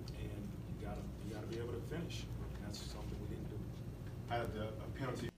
and 0.08 0.48
you 0.68 0.86
got 0.86 0.94
to 0.94 1.02
you 1.26 1.34
got 1.34 1.42
to 1.42 1.48
be 1.48 1.56
able 1.56 1.72
to 1.72 1.80
finish. 1.94 2.24
And 2.54 2.66
that's 2.66 2.78
something 2.78 3.16
we 3.28 3.34
didn't 3.34 3.50
do. 3.50 3.56
I 4.30 4.34
had 4.34 4.42
a, 4.56 4.68
a 4.68 4.98
penalty. 4.98 5.30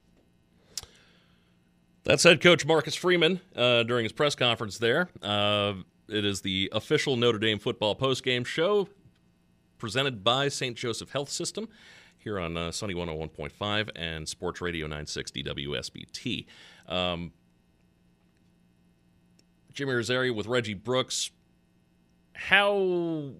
That's 2.04 2.24
head 2.24 2.42
coach 2.42 2.66
Marcus 2.66 2.94
Freeman 2.94 3.40
uh, 3.56 3.84
during 3.84 4.04
his 4.04 4.12
press 4.12 4.34
conference 4.34 4.76
there. 4.76 5.08
Uh, 5.22 5.74
it 6.08 6.24
is 6.24 6.42
the 6.42 6.68
official 6.72 7.16
Notre 7.16 7.38
Dame 7.38 7.58
football 7.58 7.94
postgame 7.96 8.44
show 8.44 8.88
presented 9.78 10.22
by 10.22 10.48
St. 10.48 10.76
Joseph 10.76 11.12
Health 11.12 11.30
System 11.30 11.68
here 12.22 12.38
on 12.38 12.56
uh, 12.56 12.70
Sunny 12.70 12.94
101.5 12.94 13.90
and 13.96 14.28
Sports 14.28 14.60
Radio 14.60 14.86
960 14.86 15.42
WSBT. 15.44 16.46
Um, 16.88 17.32
Jimmy 19.72 19.92
Irizarry 19.92 20.34
with 20.34 20.46
Reggie 20.46 20.74
Brooks. 20.74 21.30
How 22.34 23.30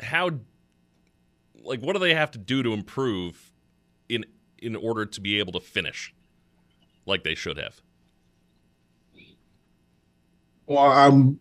how 0.00 0.30
like 1.62 1.80
what 1.80 1.92
do 1.94 1.98
they 1.98 2.14
have 2.14 2.30
to 2.32 2.38
do 2.38 2.62
to 2.62 2.72
improve 2.72 3.52
in 4.08 4.24
in 4.58 4.76
order 4.76 5.06
to 5.06 5.20
be 5.20 5.38
able 5.38 5.52
to 5.52 5.60
finish 5.60 6.14
like 7.06 7.24
they 7.24 7.34
should 7.34 7.56
have? 7.56 7.80
Well, 10.66 10.90
um, 10.90 11.40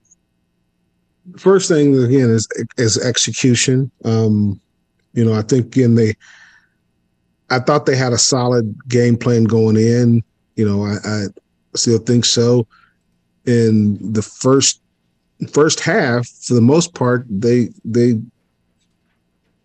first 1.38 1.68
thing 1.68 1.96
again 2.04 2.30
is 2.30 2.48
is 2.78 2.98
execution. 2.98 3.92
Um, 4.04 4.60
you 5.14 5.26
know, 5.26 5.34
I 5.34 5.42
think 5.42 5.68
again 5.68 5.96
they, 5.96 6.14
I 7.52 7.60
thought 7.60 7.86
they 7.86 7.95
had 7.95 8.14
a 8.14 8.18
solid 8.18 8.76
game 8.88 9.18
plan 9.18 9.43
going 9.43 9.78
in. 9.78 10.24
You 10.56 10.68
know, 10.68 10.86
I, 10.86 10.95
I 11.06 11.26
still 11.76 11.99
think 11.99 12.26
so. 12.26 12.66
In 13.45 14.14
the 14.14 14.22
first 14.22 14.82
first 15.52 15.80
half, 15.80 16.28
for 16.28 16.54
the 16.54 16.62
most 16.62 16.93
part, 16.93 17.26
they 17.30 17.70
they 17.84 18.20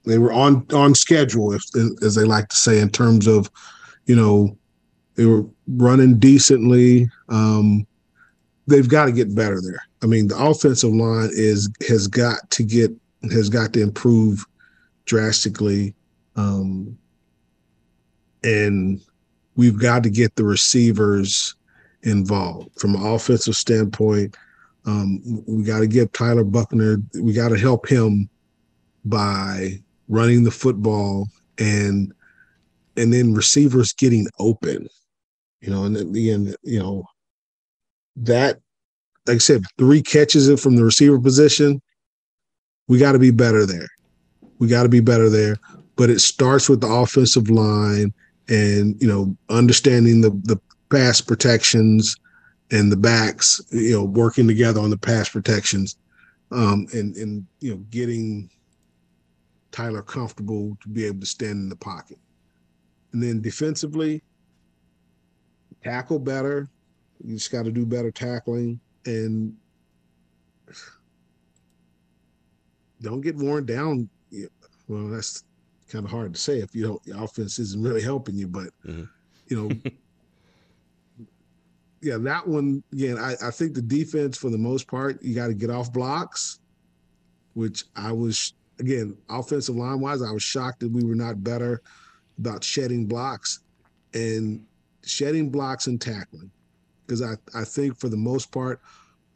they 0.05 0.19
were 0.19 0.33
on 0.33 0.67
on 0.73 0.95
schedule, 0.95 1.53
if, 1.53 1.63
as 2.03 2.15
they 2.15 2.25
like 2.25 2.49
to 2.49 2.57
say, 2.57 2.81
in 2.81 2.91
terms 2.91 3.27
of, 3.27 3.51
you 4.07 4.17
know, 4.17 4.57
they 5.15 5.27
were 5.27 5.45
running 5.69 6.19
decently. 6.19 7.11
Um, 7.29 7.87
they've 8.67 8.89
got 8.89 9.07
to 9.07 9.13
get 9.13 9.35
better 9.35 9.61
there. 9.61 9.83
I 10.03 10.07
mean, 10.07 10.29
the 10.29 10.39
offensive 10.39 10.93
line 10.93 11.31
is 11.33 11.69
has 11.89 12.07
got 12.07 12.51
to 12.51 12.63
get 12.63 12.91
has 13.31 13.49
got 13.49 13.73
to 13.75 13.83
improve 13.83 14.45
drastically, 15.05 15.95
um, 16.37 16.97
and 18.47 19.01
we've 19.57 19.79
got 19.79 20.03
to 20.05 20.11
get 20.11 20.35
the 20.37 20.45
receivers 20.45 21.55
involved 22.03 22.71
from 22.79 22.95
an 22.95 23.05
offensive 23.05 23.57
standpoint. 23.57 24.37
Um, 24.87 25.21
we 25.47 25.65
got 25.65 25.81
to 25.81 25.89
get 25.89 26.13
Tyler 26.13 26.45
Buchner. 26.45 26.99
we 27.21 27.33
got 27.33 27.49
to 27.49 27.59
help 27.59 27.89
him 27.89 28.31
by 29.05 29.81
running 30.09 30.45
the 30.45 30.51
football 30.51 31.29
and 31.59 32.13
and 32.97 33.13
then 33.13 33.35
receivers 33.35 33.93
getting 33.93 34.27
open, 34.39 34.89
you 35.61 35.71
know, 35.71 35.85
and 35.85 35.97
then 35.97 36.55
you 36.63 36.79
know 36.79 37.05
that 38.15 38.61
like 39.27 39.37
I 39.37 39.39
said, 39.39 39.65
three 39.77 40.03
catches 40.03 40.49
it 40.49 40.61
from 40.61 40.77
the 40.77 40.85
receiver 40.85 41.19
position. 41.19 41.83
We 42.87 42.99
got 42.99 43.13
to 43.13 43.19
be 43.19 43.33
better 43.33 43.67
there. 43.67 43.89
We 44.61 44.69
got 44.69 44.85
to 44.85 44.89
be 44.89 45.01
better 45.01 45.29
there. 45.29 45.57
But 45.97 46.11
it 46.11 46.21
starts 46.21 46.69
with 46.69 46.81
the 46.81 46.87
offensive 46.87 47.51
line 47.51 48.15
and 48.49 49.01
you 49.01 49.09
know 49.09 49.37
understanding 49.49 50.21
the 50.21 50.31
the 50.45 50.61
pass 50.91 51.21
protections 51.21 52.17
and 52.71 52.91
the 52.91 52.97
backs, 52.97 53.61
you 53.71 53.93
know, 53.93 54.05
working 54.05 54.47
together 54.47 54.81
on 54.81 54.91
the 54.91 54.97
pass 54.97 55.29
protections, 55.29 55.97
um, 56.51 56.87
and 56.93 57.17
and 57.17 57.47
you 57.61 57.71
know, 57.73 57.77
getting 57.91 58.51
Tyler 59.73 60.03
comfortable 60.03 60.77
to 60.81 60.89
be 60.89 61.05
able 61.05 61.21
to 61.21 61.27
stand 61.27 61.53
in 61.53 61.69
the 61.69 61.77
pocket. 61.77 62.19
And 63.13 63.23
then 63.23 63.41
defensively, 63.41 64.23
tackle 65.83 66.19
better. 66.19 66.69
You 67.25 67.35
just 67.35 67.53
got 67.53 67.65
to 67.65 67.71
do 67.71 67.87
better 67.87 68.11
tackling 68.11 68.79
and 69.07 69.57
don't 73.01 73.21
get 73.21 73.37
worn 73.37 73.65
down. 73.65 74.09
Well, 74.89 75.09
that's 75.09 75.45
kind 75.91 76.05
of 76.05 76.11
hard 76.11 76.35
to 76.35 76.41
say 76.41 76.59
if 76.59 76.75
you 76.75 76.87
don't. 76.87 77.03
The 77.05 77.21
offense 77.21 77.59
isn't 77.59 77.83
really 77.83 78.03
helping 78.03 78.37
you, 78.37 78.49
but 78.49 78.69
mm-hmm. 78.87 79.05
you 79.49 79.69
know, 79.69 79.91
yeah, 82.01 82.17
that 82.19 82.47
one 82.47 82.83
again. 82.93 83.19
I, 83.19 83.35
I 83.43 83.51
think 83.51 83.75
the 83.75 83.83
defense, 83.83 84.37
for 84.37 84.51
the 84.51 84.59
most 84.59 84.87
part, 84.89 85.23
you 85.23 85.35
got 85.35 85.49
to 85.49 85.55
get 85.55 85.71
off 85.71 85.93
blocks, 85.93 86.61
which 87.55 87.85
I 87.95 88.13
was 88.13 88.55
again 88.79 89.17
offensive 89.29 89.77
line 89.77 90.01
wise. 90.01 90.23
I 90.23 90.33
was 90.33 90.43
shocked 90.43 90.81
that 90.81 90.91
we 90.91 91.05
were 91.05 91.15
not 91.15 91.43
better 91.43 91.83
about 92.39 92.63
shedding 92.63 93.07
blocks 93.07 93.61
and 94.13 94.65
shedding 95.05 95.51
blocks 95.51 95.87
and 95.87 96.01
tackling 96.01 96.51
because 97.07 97.23
I, 97.23 97.35
I 97.55 97.65
think 97.65 97.99
for 97.99 98.09
the 98.09 98.17
most 98.17 98.51
part, 98.51 98.81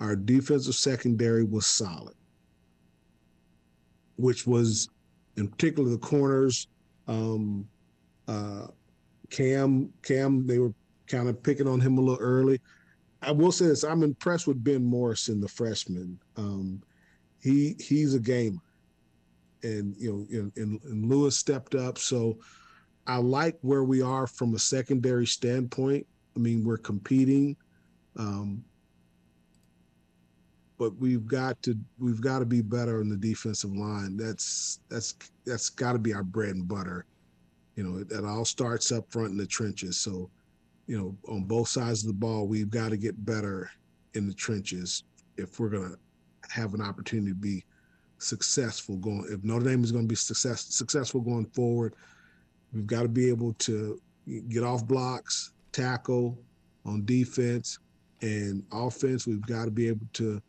our 0.01 0.17
defensive 0.17 0.75
secondary 0.75 1.45
was 1.45 1.67
solid, 1.67 2.15
which 4.17 4.47
was 4.47 4.89
in 5.41 5.49
particular 5.49 5.91
the 5.91 5.99
corners. 5.99 6.69
Um, 7.09 7.67
uh, 8.29 8.69
Cam, 9.31 9.93
Cam, 10.03 10.47
they 10.47 10.59
were 10.59 10.73
kind 11.07 11.29
of 11.29 11.43
picking 11.43 11.67
on 11.67 11.81
him 11.81 11.99
a 11.99 12.01
little 12.01 12.23
early. 12.23 12.61
I 13.23 13.33
will 13.33 13.53
say 13.53 13.67
this: 13.67 13.83
I'm 13.83 14.03
impressed 14.03 14.47
with 14.47 14.63
Ben 14.63 14.85
Morrison, 14.85 15.41
the 15.41 15.49
freshman. 15.49 16.19
Um, 16.37 16.83
he 17.43 17.75
he's 17.81 18.15
a 18.15 18.21
gamer, 18.21 18.61
and 19.63 19.97
you 19.97 20.27
know, 20.31 20.53
and, 20.57 20.81
and, 20.85 21.07
Lewis 21.07 21.37
stepped 21.37 21.75
up. 21.75 21.99
So 21.99 22.39
I 23.07 23.17
like 23.17 23.59
where 23.63 23.85
we 23.85 24.03
are 24.03 24.27
from 24.27 24.55
a 24.55 24.59
secondary 24.59 25.27
standpoint. 25.27 26.07
I 26.37 26.39
mean, 26.39 26.65
we're 26.65 26.79
competing, 26.79 27.57
um, 28.17 28.65
but 30.81 30.97
we've 30.97 31.27
got 31.27 31.63
to 31.63 31.77
we've 31.99 32.23
got 32.23 32.39
to 32.39 32.47
be 32.47 32.63
better 32.63 33.03
in 33.03 33.11
the 33.11 33.17
defensive 33.17 33.77
line. 33.77 34.17
That's 34.17 34.81
that's 34.89 35.15
that's 35.45 35.69
got 35.69 35.93
to 35.93 35.99
be 35.99 36.15
our 36.15 36.25
bread 36.25 36.55
and 36.55 36.67
butter. 36.67 37.05
You 37.77 37.85
know, 37.85 37.99
it, 37.99 38.11
it 38.11 38.25
all 38.25 38.47
starts 38.47 38.91
up 38.91 39.13
front 39.13 39.33
in 39.33 39.37
the 39.37 39.47
trenches. 39.47 40.01
So, 40.01 40.31
you 40.87 40.99
know, 40.99 41.15
on 41.29 41.45
both 41.45 41.69
sides 41.69 42.03
of 42.03 42.07
the 42.07 42.15
ball, 42.15 42.49
we've 42.49 42.71
got 42.71 42.89
to 42.89 42.97
get 42.97 43.27
better 43.27 43.71
in 44.15 44.27
the 44.27 44.33
trenches 44.33 45.05
if 45.37 45.61
we're 45.61 45.69
going 45.69 45.91
to 45.91 45.99
have 46.51 46.73
an 46.73 46.81
opportunity 46.81 47.29
to 47.29 47.35
be 47.35 47.63
successful 48.17 48.97
going. 48.97 49.27
If 49.31 49.45
Notre 49.45 49.67
Dame 49.67 49.85
is 49.85 49.93
going 49.93 50.05
to 50.05 50.09
be 50.09 50.17
success, 50.17 50.65
successful 50.65 51.21
going 51.21 51.47
forward, 51.47 51.95
we've 52.73 52.87
got 52.87 53.03
to 53.03 53.09
be 53.09 53.29
able 53.29 53.53
to 53.55 54.01
get 54.49 54.65
off 54.65 54.87
blocks, 54.87 55.53
tackle 55.73 56.39
on 56.87 57.05
defense, 57.05 57.79
and 58.23 58.65
offense. 58.73 59.27
We've 59.27 59.47
got 59.47 59.67
to 59.67 59.71
be 59.71 59.87
able 59.87 60.07
to, 60.15 60.41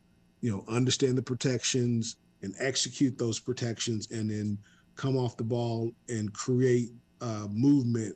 you 0.42 0.52
know, 0.52 0.64
understand 0.68 1.18
the 1.18 1.22
protections 1.22 2.18
and 2.42 2.56
execute 2.60 3.18
those 3.18 3.40
protections, 3.40 4.10
and 4.12 4.30
then 4.30 4.58
come 4.96 5.16
off 5.16 5.38
the 5.38 5.44
ball 5.44 5.92
and 6.10 6.34
create 6.34 6.90
uh, 7.22 7.48
movement 7.52 8.16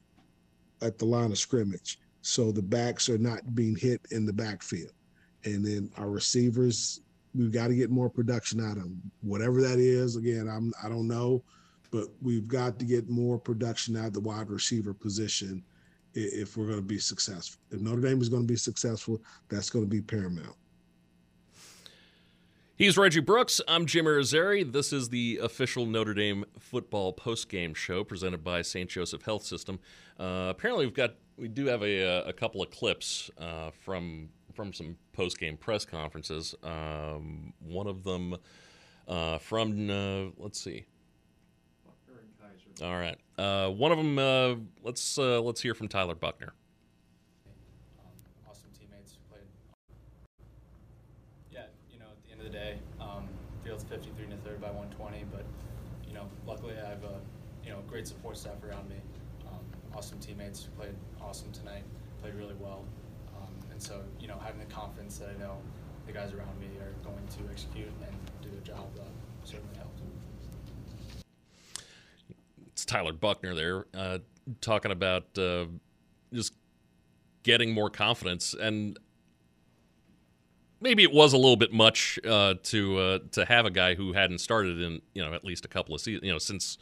at 0.81 0.97
the 0.97 1.05
line 1.05 1.31
of 1.31 1.37
scrimmage, 1.37 1.99
so 2.21 2.51
the 2.51 2.61
backs 2.61 3.07
are 3.07 3.17
not 3.17 3.55
being 3.55 3.75
hit 3.75 4.01
in 4.11 4.25
the 4.25 4.33
backfield. 4.33 4.91
And 5.43 5.63
then 5.63 5.91
our 5.97 6.09
receivers, 6.09 7.01
we've 7.35 7.51
got 7.51 7.67
to 7.67 7.75
get 7.75 7.91
more 7.91 8.09
production 8.09 8.59
out 8.59 8.77
of 8.77 8.83
them. 8.83 9.01
Whatever 9.21 9.61
that 9.61 9.77
is, 9.77 10.15
again, 10.15 10.49
I'm 10.49 10.73
I 10.83 10.89
don't 10.89 11.07
know 11.07 11.43
but 11.95 12.09
we've 12.21 12.47
got 12.47 12.77
to 12.77 12.83
get 12.83 13.09
more 13.09 13.37
production 13.37 13.95
out 13.95 14.07
of 14.07 14.13
the 14.13 14.19
wide 14.19 14.49
receiver 14.49 14.93
position 14.93 15.63
if 16.13 16.57
we're 16.57 16.67
going 16.67 16.79
to 16.79 16.81
be 16.81 16.99
successful. 16.99 17.61
If 17.71 17.79
Notre 17.79 18.01
Dame 18.01 18.21
is 18.21 18.27
going 18.27 18.43
to 18.43 18.47
be 18.47 18.57
successful, 18.57 19.21
that's 19.47 19.69
going 19.69 19.85
to 19.85 19.89
be 19.89 20.01
paramount. 20.01 20.57
He's 22.77 22.97
Reggie 22.97 23.21
Brooks. 23.21 23.61
I'm 23.67 23.85
Jim 23.85 24.05
Irizarry. 24.05 24.69
This 24.69 24.91
is 24.91 25.09
the 25.09 25.39
official 25.41 25.85
Notre 25.85 26.13
Dame 26.13 26.43
football 26.59 27.13
postgame 27.13 27.75
show 27.75 28.03
presented 28.03 28.43
by 28.43 28.61
St. 28.61 28.89
Joseph 28.89 29.21
Health 29.21 29.43
System. 29.45 29.79
Uh, 30.19 30.47
apparently, 30.49 30.85
we've 30.85 30.93
got 30.93 31.15
we 31.37 31.47
do 31.47 31.67
have 31.67 31.83
a, 31.83 32.27
a 32.27 32.33
couple 32.33 32.61
of 32.61 32.69
clips 32.71 33.31
uh, 33.37 33.71
from 33.71 34.29
from 34.53 34.73
some 34.73 34.97
postgame 35.17 35.57
press 35.59 35.85
conferences. 35.85 36.53
Um, 36.63 37.53
one 37.59 37.87
of 37.87 38.03
them 38.03 38.35
uh, 39.07 39.37
from 39.37 39.89
uh, 39.89 40.31
let's 40.37 40.59
see, 40.59 40.85
all 42.81 42.97
right. 42.97 43.17
Uh, 43.37 43.69
one 43.69 43.91
of 43.91 43.97
them. 43.97 44.19
Uh, 44.19 44.55
let's 44.83 45.17
uh, 45.17 45.41
let's 45.41 45.61
hear 45.61 45.73
from 45.73 45.87
Tyler 45.87 46.15
Buchner. 46.15 46.53
Um, 47.99 48.11
awesome 48.49 48.69
teammates 48.77 49.17
played. 49.29 49.43
Yeah, 51.51 51.63
you 51.91 51.99
know, 51.99 52.05
at 52.05 52.23
the 52.25 52.31
end 52.31 52.41
of 52.41 52.47
the 52.47 52.51
day, 52.51 52.79
um, 52.99 53.29
field's 53.63 53.83
53 53.85 54.25
and 54.25 54.33
a 54.33 54.37
third 54.37 54.59
by 54.59 54.67
120, 54.67 55.23
but 55.31 55.45
you 56.07 56.13
know, 56.13 56.27
luckily 56.45 56.73
I 56.73 56.89
have 56.89 57.03
a 57.03 57.19
you 57.63 57.69
know 57.69 57.79
great 57.87 58.07
support 58.07 58.35
staff 58.35 58.61
around 58.67 58.89
me. 58.89 58.97
Um, 59.47 59.63
awesome 60.55 60.71
teammates 60.71 60.77
played 60.77 60.95
awesome 61.21 61.51
tonight. 61.51 61.83
Played 62.21 62.35
really 62.35 62.55
well, 62.59 62.83
um, 63.35 63.53
and 63.71 63.81
so 63.81 64.01
you 64.19 64.27
know, 64.27 64.37
having 64.43 64.59
the 64.59 64.73
confidence 64.73 65.17
that 65.17 65.29
I 65.29 65.39
know 65.39 65.57
the 66.05 66.13
guys 66.13 66.33
around 66.33 66.59
me 66.59 66.67
are 66.79 66.93
going 67.03 67.27
to 67.37 67.51
execute 67.51 67.87
and 67.87 68.15
do 68.41 68.49
their 68.49 68.61
job 68.61 68.87
uh, 68.97 69.03
certainly 69.43 69.75
helped. 69.75 69.99
It's 72.67 72.85
Tyler 72.85 73.13
Buchner 73.13 73.55
there 73.55 73.85
uh, 73.93 74.19
talking 74.61 74.91
about 74.91 75.37
uh, 75.37 75.65
just 76.33 76.53
getting 77.43 77.73
more 77.73 77.89
confidence. 77.89 78.53
And 78.53 78.97
maybe 80.81 81.03
it 81.03 81.11
was 81.11 81.33
a 81.33 81.37
little 81.37 81.55
bit 81.55 81.73
much 81.73 82.19
uh, 82.25 82.55
to 82.63 82.97
uh, 82.97 83.19
to 83.31 83.45
have 83.45 83.65
a 83.65 83.71
guy 83.71 83.95
who 83.95 84.13
hadn't 84.13 84.39
started 84.39 84.81
in 84.81 85.01
you 85.13 85.23
know 85.23 85.33
at 85.33 85.43
least 85.43 85.65
a 85.65 85.69
couple 85.69 85.95
of 85.95 86.01
seasons 86.01 86.25
you 86.25 86.31
know 86.31 86.39
since 86.39 86.77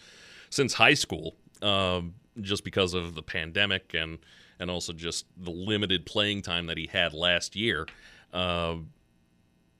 since 0.49 0.73
high 0.73 0.93
school 0.93 1.35
um, 1.63 2.15
just 2.41 2.63
because 2.63 2.93
of 2.93 3.15
the 3.15 3.23
pandemic 3.23 3.93
and 3.93 4.19
and 4.59 4.69
also 4.69 4.93
just 4.93 5.25
the 5.37 5.51
limited 5.51 6.05
playing 6.05 6.41
time 6.41 6.67
that 6.67 6.77
he 6.77 6.87
had 6.87 7.13
last 7.13 7.55
year. 7.55 7.87
Uh, 8.31 8.75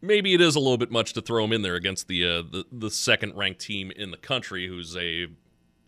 maybe 0.02 0.34
it 0.34 0.42
is 0.42 0.56
a 0.56 0.60
little 0.60 0.78
bit 0.78 0.92
much 0.92 1.14
to 1.14 1.22
throw 1.22 1.44
him 1.44 1.54
in 1.54 1.62
there 1.62 1.76
against 1.76 2.08
the 2.08 2.26
uh, 2.26 2.42
the, 2.42 2.66
the 2.72 2.90
second 2.90 3.36
ranked 3.36 3.62
team 3.62 3.92
in 3.92 4.12
the 4.12 4.18
country, 4.18 4.68
who's 4.68 4.96
a 4.98 5.28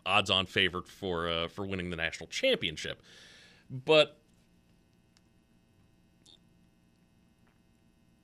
odds-on 0.05 0.45
favorite 0.45 0.87
for 0.87 1.29
uh, 1.29 1.47
for 1.47 1.65
winning 1.65 1.89
the 1.89 1.95
national 1.95 2.27
championship. 2.27 3.01
But 3.69 4.17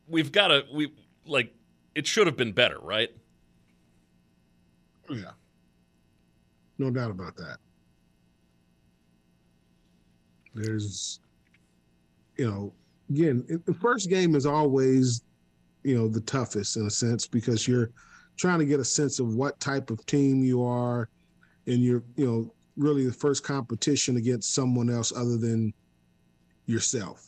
we've 0.07 0.32
got 0.32 0.49
to 0.49 0.65
we 0.74 0.93
like 1.26 1.53
it 1.95 2.07
should 2.07 2.28
have 2.28 2.38
been 2.38 2.51
better, 2.53 2.78
right? 2.80 3.09
Yeah. 5.09 5.32
No 6.82 6.89
doubt 6.89 7.11
about 7.11 7.36
that. 7.38 7.57
There's 10.55 11.19
you 12.38 12.49
know, 12.49 12.73
again, 13.11 13.45
the 13.65 13.73
first 13.73 14.09
game 14.09 14.34
is 14.34 14.47
always, 14.47 15.21
you 15.84 15.95
know, 15.95 16.07
the 16.07 16.21
toughest 16.21 16.77
in 16.77 16.88
a 16.88 16.89
sense 16.89 17.27
because 17.27 17.67
you're 17.67 17.91
trying 18.36 18.57
to 18.57 18.65
get 18.65 18.79
a 18.79 18.86
sense 18.86 19.19
of 19.19 19.36
what 19.36 19.59
type 19.59 19.91
of 19.91 20.03
team 20.07 20.43
you 20.43 20.63
are, 20.63 21.07
and 21.67 21.84
you're 21.84 22.01
you 22.15 22.25
know 22.25 22.51
really 22.77 23.05
the 23.05 23.13
first 23.13 23.43
competition 23.43 24.17
against 24.17 24.55
someone 24.55 24.89
else 24.89 25.13
other 25.15 25.38
than 25.38 25.71
yourself 26.65 27.27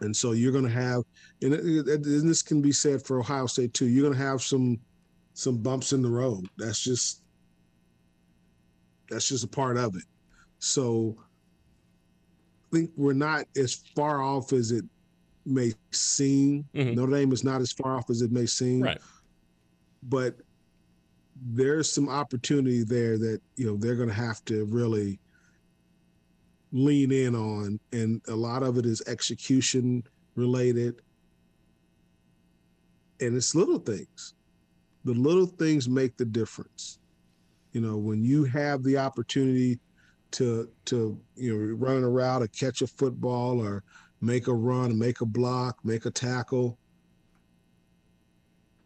and 0.00 0.14
so 0.14 0.32
you're 0.32 0.52
going 0.52 0.64
to 0.64 0.70
have 0.70 1.02
and, 1.40 1.54
this 1.54 2.42
can 2.42 2.60
be 2.60 2.70
said 2.70 3.02
for 3.02 3.18
ohio 3.18 3.46
state 3.46 3.72
too 3.72 3.86
you're 3.86 4.02
going 4.02 4.16
to 4.16 4.22
have 4.22 4.42
some 4.42 4.78
some 5.32 5.56
bumps 5.56 5.92
in 5.92 6.02
the 6.02 6.08
road 6.08 6.46
that's 6.58 6.80
just 6.80 7.22
that's 9.08 9.28
just 9.28 9.44
a 9.44 9.48
part 9.48 9.76
of 9.76 9.96
it. 9.96 10.04
So 10.58 11.16
i 12.70 12.76
think 12.76 12.90
we're 12.96 13.14
not 13.14 13.46
as 13.56 13.74
far 13.96 14.22
off 14.22 14.52
as 14.52 14.72
it 14.72 14.84
may 15.46 15.72
seem. 15.90 16.64
Mm-hmm. 16.74 16.94
notre 16.94 17.12
dame 17.12 17.32
is 17.32 17.44
not 17.44 17.60
as 17.60 17.72
far 17.72 17.96
off 17.96 18.10
as 18.10 18.22
it 18.22 18.30
may 18.30 18.46
seem. 18.46 18.82
Right. 18.82 18.98
But 20.02 20.36
there's 21.40 21.90
some 21.90 22.08
opportunity 22.08 22.82
there 22.82 23.16
that 23.18 23.40
you 23.56 23.66
know 23.66 23.76
they're 23.76 23.96
going 23.96 24.08
to 24.08 24.14
have 24.14 24.44
to 24.46 24.64
really 24.66 25.18
lean 26.72 27.10
in 27.12 27.34
on 27.34 27.80
and 27.92 28.20
a 28.28 28.34
lot 28.34 28.62
of 28.62 28.76
it 28.76 28.84
is 28.84 29.02
execution 29.06 30.02
related. 30.34 31.00
And 33.20 33.34
it's 33.34 33.54
little 33.54 33.78
things. 33.78 34.34
The 35.04 35.14
little 35.14 35.46
things 35.46 35.88
make 35.88 36.16
the 36.16 36.24
difference 36.24 36.97
you 37.78 37.86
know 37.86 37.96
when 37.96 38.24
you 38.24 38.42
have 38.42 38.82
the 38.82 38.98
opportunity 38.98 39.78
to 40.32 40.68
to 40.84 41.16
you 41.36 41.56
know 41.56 41.74
run 41.76 42.02
a 42.02 42.08
route 42.08 42.42
or 42.42 42.48
catch 42.48 42.82
a 42.82 42.88
football 42.88 43.60
or 43.60 43.84
make 44.20 44.48
a 44.48 44.52
run, 44.52 44.98
make 44.98 45.20
a 45.20 45.24
block, 45.24 45.78
make 45.84 46.04
a 46.04 46.10
tackle. 46.10 46.76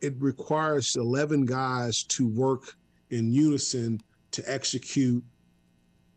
It 0.02 0.14
requires 0.18 0.96
11 0.96 1.46
guys 1.46 2.02
to 2.04 2.28
work 2.28 2.76
in 3.08 3.32
unison 3.32 3.98
to 4.32 4.42
execute 4.46 5.24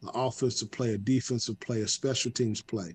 an 0.02 0.10
offensive 0.14 0.70
play, 0.70 0.96
a 0.96 0.98
defensive 0.98 1.58
play, 1.62 1.80
a 1.80 1.88
special 1.88 2.30
teams 2.30 2.62
play. 2.62 2.94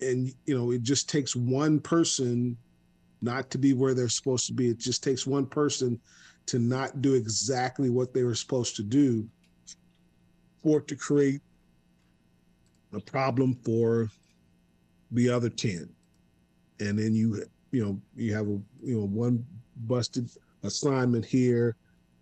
And, 0.00 0.34
you 0.44 0.58
know, 0.58 0.72
it 0.72 0.82
just 0.82 1.08
takes 1.08 1.36
one 1.36 1.78
person 1.78 2.56
not 3.22 3.48
to 3.50 3.58
be 3.58 3.74
where 3.74 3.94
they're 3.94 4.08
supposed 4.08 4.48
to 4.48 4.52
be. 4.54 4.70
It 4.70 4.78
just 4.78 5.04
takes 5.04 5.24
one 5.24 5.46
person 5.46 6.00
to 6.46 6.58
not 6.58 7.00
do 7.00 7.14
exactly 7.14 7.90
what 7.90 8.12
they 8.12 8.22
were 8.22 8.34
supposed 8.34 8.76
to 8.76 8.82
do 8.82 9.26
for 10.62 10.78
it 10.78 10.88
to 10.88 10.96
create 10.96 11.40
a 12.92 13.00
problem 13.00 13.54
for 13.64 14.08
the 15.10 15.28
other 15.28 15.48
10 15.48 15.88
and 16.80 16.98
then 16.98 17.14
you 17.14 17.44
you 17.70 17.84
know 17.84 18.00
you 18.16 18.34
have 18.34 18.46
a 18.46 18.58
you 18.82 18.98
know 18.98 19.06
one 19.06 19.44
busted 19.86 20.28
assignment 20.62 21.24
here 21.24 21.76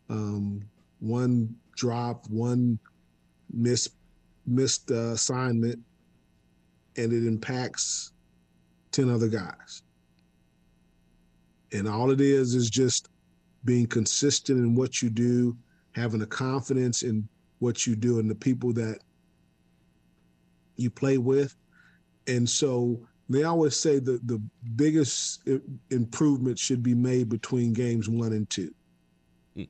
um, 0.08 0.62
one 1.00 1.54
drop 1.76 2.26
one 2.28 2.78
miss 3.52 3.88
missed 4.46 4.90
uh, 4.90 5.12
assignment 5.12 5.78
and 6.96 7.12
it 7.12 7.26
impacts 7.26 8.12
10 8.92 9.08
other 9.10 9.28
guys. 9.28 9.82
And 11.72 11.88
all 11.88 12.10
it 12.10 12.20
is 12.20 12.54
is 12.54 12.68
just 12.68 13.08
being 13.64 13.86
consistent 13.86 14.58
in 14.58 14.74
what 14.74 15.02
you 15.02 15.10
do 15.10 15.56
having 15.92 16.22
a 16.22 16.26
confidence 16.26 17.02
in 17.02 17.28
what 17.58 17.86
you 17.86 17.94
do 17.94 18.18
and 18.18 18.30
the 18.30 18.34
people 18.34 18.72
that 18.72 18.98
you 20.76 20.90
play 20.90 21.18
with. 21.18 21.54
And 22.26 22.48
so 22.48 23.00
they 23.28 23.44
always 23.44 23.76
say 23.76 23.98
that 23.98 24.26
the 24.26 24.42
biggest 24.74 25.46
improvement 25.90 26.58
should 26.58 26.82
be 26.82 26.94
made 26.94 27.28
between 27.28 27.72
games 27.72 28.08
one 28.08 28.32
and 28.32 28.48
two. 28.50 28.74
Mm. 29.56 29.68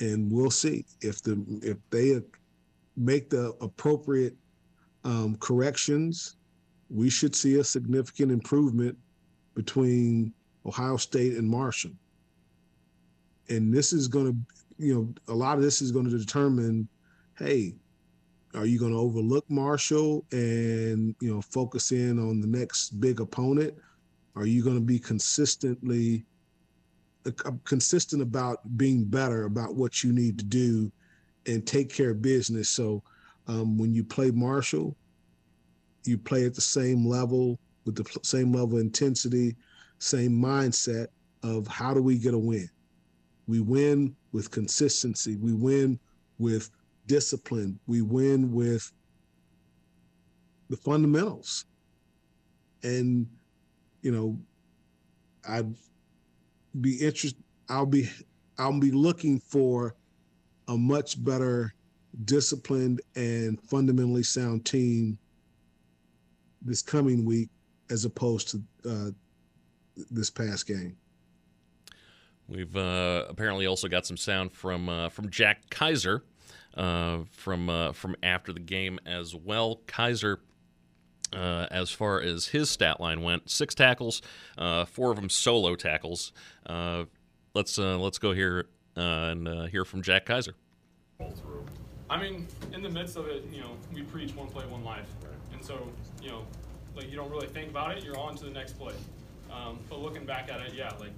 And 0.00 0.32
we'll 0.32 0.50
see 0.50 0.84
if 1.00 1.22
the 1.22 1.42
if 1.62 1.78
they 1.90 2.20
make 2.96 3.30
the 3.30 3.54
appropriate 3.60 4.36
um, 5.04 5.36
corrections, 5.36 6.36
we 6.88 7.10
should 7.10 7.34
see 7.34 7.58
a 7.58 7.64
significant 7.64 8.30
improvement 8.30 8.96
between 9.54 10.32
Ohio 10.66 10.96
State 10.96 11.36
and 11.36 11.48
Marshall. 11.48 11.92
And 13.48 13.72
this 13.72 13.92
is 13.92 14.08
going 14.08 14.26
to, 14.26 14.84
you 14.84 14.94
know, 14.94 15.32
a 15.32 15.36
lot 15.36 15.56
of 15.56 15.62
this 15.62 15.82
is 15.82 15.92
going 15.92 16.08
to 16.08 16.18
determine, 16.18 16.88
hey, 17.38 17.74
are 18.54 18.66
you 18.66 18.78
going 18.78 18.92
to 18.92 18.98
overlook 18.98 19.44
Marshall 19.50 20.24
and 20.30 21.14
you 21.20 21.32
know 21.34 21.42
focus 21.42 21.92
in 21.92 22.18
on 22.18 22.40
the 22.40 22.46
next 22.46 23.00
big 23.00 23.20
opponent? 23.20 23.74
Are 24.36 24.46
you 24.46 24.62
going 24.62 24.76
to 24.76 24.82
be 24.82 24.98
consistently 24.98 26.24
uh, 27.26 27.50
consistent 27.64 28.22
about 28.22 28.58
being 28.76 29.04
better 29.04 29.44
about 29.44 29.74
what 29.74 30.02
you 30.02 30.12
need 30.12 30.38
to 30.38 30.44
do 30.44 30.90
and 31.46 31.66
take 31.66 31.92
care 31.92 32.10
of 32.10 32.22
business? 32.22 32.68
So 32.68 33.02
um, 33.48 33.76
when 33.76 33.92
you 33.92 34.04
play 34.04 34.30
Marshall, 34.30 34.96
you 36.04 36.18
play 36.18 36.44
at 36.44 36.54
the 36.54 36.60
same 36.60 37.06
level 37.06 37.58
with 37.84 37.96
the 37.96 38.20
same 38.22 38.52
level 38.52 38.76
of 38.76 38.82
intensity, 38.82 39.56
same 39.98 40.32
mindset 40.32 41.08
of 41.42 41.66
how 41.66 41.92
do 41.92 42.02
we 42.02 42.18
get 42.18 42.34
a 42.34 42.38
win? 42.38 42.68
We 43.46 43.60
win 43.60 44.14
with 44.32 44.50
consistency. 44.50 45.36
We 45.36 45.52
win 45.52 45.98
with 46.38 46.70
discipline. 47.06 47.78
We 47.86 48.02
win 48.02 48.52
with 48.52 48.90
the 50.70 50.76
fundamentals. 50.76 51.66
And, 52.82 53.26
you 54.02 54.12
know, 54.12 54.38
I'd 55.48 55.74
be 56.80 56.96
interested, 56.96 57.42
I'll 57.68 57.86
be, 57.86 58.10
I'll 58.58 58.80
be 58.80 58.90
looking 58.90 59.40
for 59.40 59.94
a 60.68 60.76
much 60.76 61.22
better 61.22 61.74
disciplined 62.24 63.00
and 63.16 63.60
fundamentally 63.60 64.22
sound 64.22 64.64
team 64.64 65.18
this 66.62 66.80
coming 66.80 67.24
week 67.24 67.50
as 67.90 68.04
opposed 68.04 68.48
to 68.48 68.62
uh, 68.88 69.10
this 70.10 70.30
past 70.30 70.66
game. 70.66 70.96
We've 72.48 72.76
uh, 72.76 73.24
apparently 73.28 73.66
also 73.66 73.88
got 73.88 74.06
some 74.06 74.16
sound 74.16 74.52
from 74.52 74.88
uh, 74.88 75.08
from 75.08 75.30
Jack 75.30 75.70
Kiser 75.70 76.22
uh, 76.76 77.20
from 77.30 77.70
uh, 77.70 77.92
from 77.92 78.16
after 78.22 78.52
the 78.52 78.60
game 78.60 78.98
as 79.06 79.34
well. 79.34 79.80
Kiser, 79.86 80.40
uh, 81.32 81.66
as 81.70 81.90
far 81.90 82.20
as 82.20 82.48
his 82.48 82.70
stat 82.70 83.00
line 83.00 83.22
went, 83.22 83.50
six 83.50 83.74
tackles, 83.74 84.22
uh, 84.58 84.84
four 84.84 85.10
of 85.10 85.16
them 85.16 85.30
solo 85.30 85.74
tackles. 85.74 86.32
Let's 87.54 87.78
let's 87.78 88.18
go 88.18 88.32
here 88.32 88.66
and 88.96 89.68
hear 89.70 89.84
from 89.84 90.02
Jack 90.02 90.26
Kiser. 90.26 90.54
I 92.10 92.20
mean, 92.20 92.46
in 92.72 92.82
the 92.82 92.90
midst 92.90 93.16
of 93.16 93.28
it, 93.28 93.44
you 93.50 93.60
know, 93.60 93.70
we 93.92 94.02
preach 94.02 94.34
one 94.34 94.48
play, 94.48 94.66
one 94.66 94.84
life, 94.84 95.08
and 95.52 95.64
so 95.64 95.88
you 96.20 96.28
know, 96.28 96.44
like 96.94 97.08
you 97.08 97.16
don't 97.16 97.30
really 97.30 97.46
think 97.46 97.70
about 97.70 97.96
it. 97.96 98.04
You're 98.04 98.18
on 98.18 98.36
to 98.36 98.44
the 98.44 98.50
next 98.50 98.78
play. 98.78 98.94
Um, 99.50 99.78
but 99.88 100.00
looking 100.00 100.24
back 100.24 100.50
at 100.50 100.60
it, 100.60 100.74
yeah, 100.74 100.90
like 100.98 101.12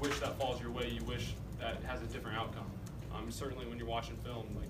you 0.00 0.08
wish 0.08 0.18
that 0.20 0.38
falls 0.38 0.60
your 0.60 0.70
way. 0.70 0.88
You 0.88 1.04
wish 1.04 1.34
that 1.60 1.82
has 1.84 2.02
a 2.02 2.06
different 2.06 2.36
outcome. 2.36 2.66
Um, 3.14 3.30
certainly 3.30 3.66
when 3.66 3.78
you're 3.78 3.86
watching 3.86 4.16
film, 4.18 4.46
like 4.56 4.68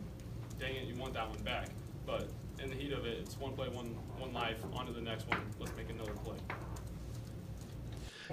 dang 0.59 0.77
it, 0.77 0.85
you 0.85 0.95
want 0.95 1.15
that 1.15 1.29
one 1.29 1.39
back. 1.41 1.69
But 2.07 2.29
in 2.63 2.71
the 2.71 2.77
heat 2.77 2.93
of 2.93 3.05
it, 3.05 3.19
it's 3.19 3.39
one 3.39 3.53
play, 3.53 3.69
one 3.69 3.97
one 4.17 4.33
life. 4.33 4.63
On 4.75 4.87
to 4.87 4.93
the 4.93 5.01
next 5.01 5.29
one. 5.29 5.41
Let's 5.59 5.73
make 5.77 5.91
another 5.91 6.13
play. 6.25 6.37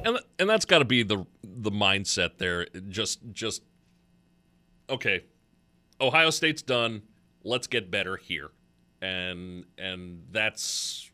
And 0.04 0.20
and 0.39 0.50
that's 0.50 0.66
got 0.66 0.80
to 0.80 0.86
be 0.86 1.04
the 1.04 1.26
the 1.43 1.72
mindset 1.72 2.38
there. 2.38 2.68
Just 2.89 3.20
just 3.32 3.64
okay. 4.89 5.24
Ohio 6.00 6.30
State's 6.30 6.62
done. 6.62 7.04
Let's 7.43 7.68
get 7.68 7.91
better 7.91 8.18
here, 8.18 8.52
and 9.02 9.66
and 9.78 10.24
that's 10.32 11.10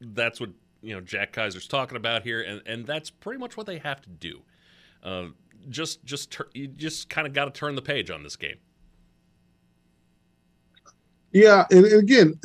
that's 0.00 0.40
what 0.40 0.50
you 0.82 0.94
know 0.94 1.00
Jack 1.00 1.32
Kiser's 1.32 1.66
talking 1.66 1.96
about 1.96 2.22
here, 2.22 2.42
and 2.42 2.62
and 2.66 2.86
that's 2.86 3.10
pretty 3.10 3.38
much 3.40 3.56
what 3.56 3.66
they 3.66 3.78
have 3.78 4.00
to 4.02 4.08
do. 4.08 4.42
Uh, 5.02 5.26
just 5.68 6.04
just 6.04 6.36
you 6.54 6.68
just 6.68 7.08
kind 7.08 7.26
of 7.26 7.32
got 7.32 7.44
to 7.46 7.50
turn 7.50 7.74
the 7.74 7.82
page 7.82 8.10
on 8.10 8.22
this 8.22 8.36
game. 8.36 8.56
Yeah, 11.32 11.64
and, 11.70 11.84
and 11.84 12.00
again, 12.00 12.40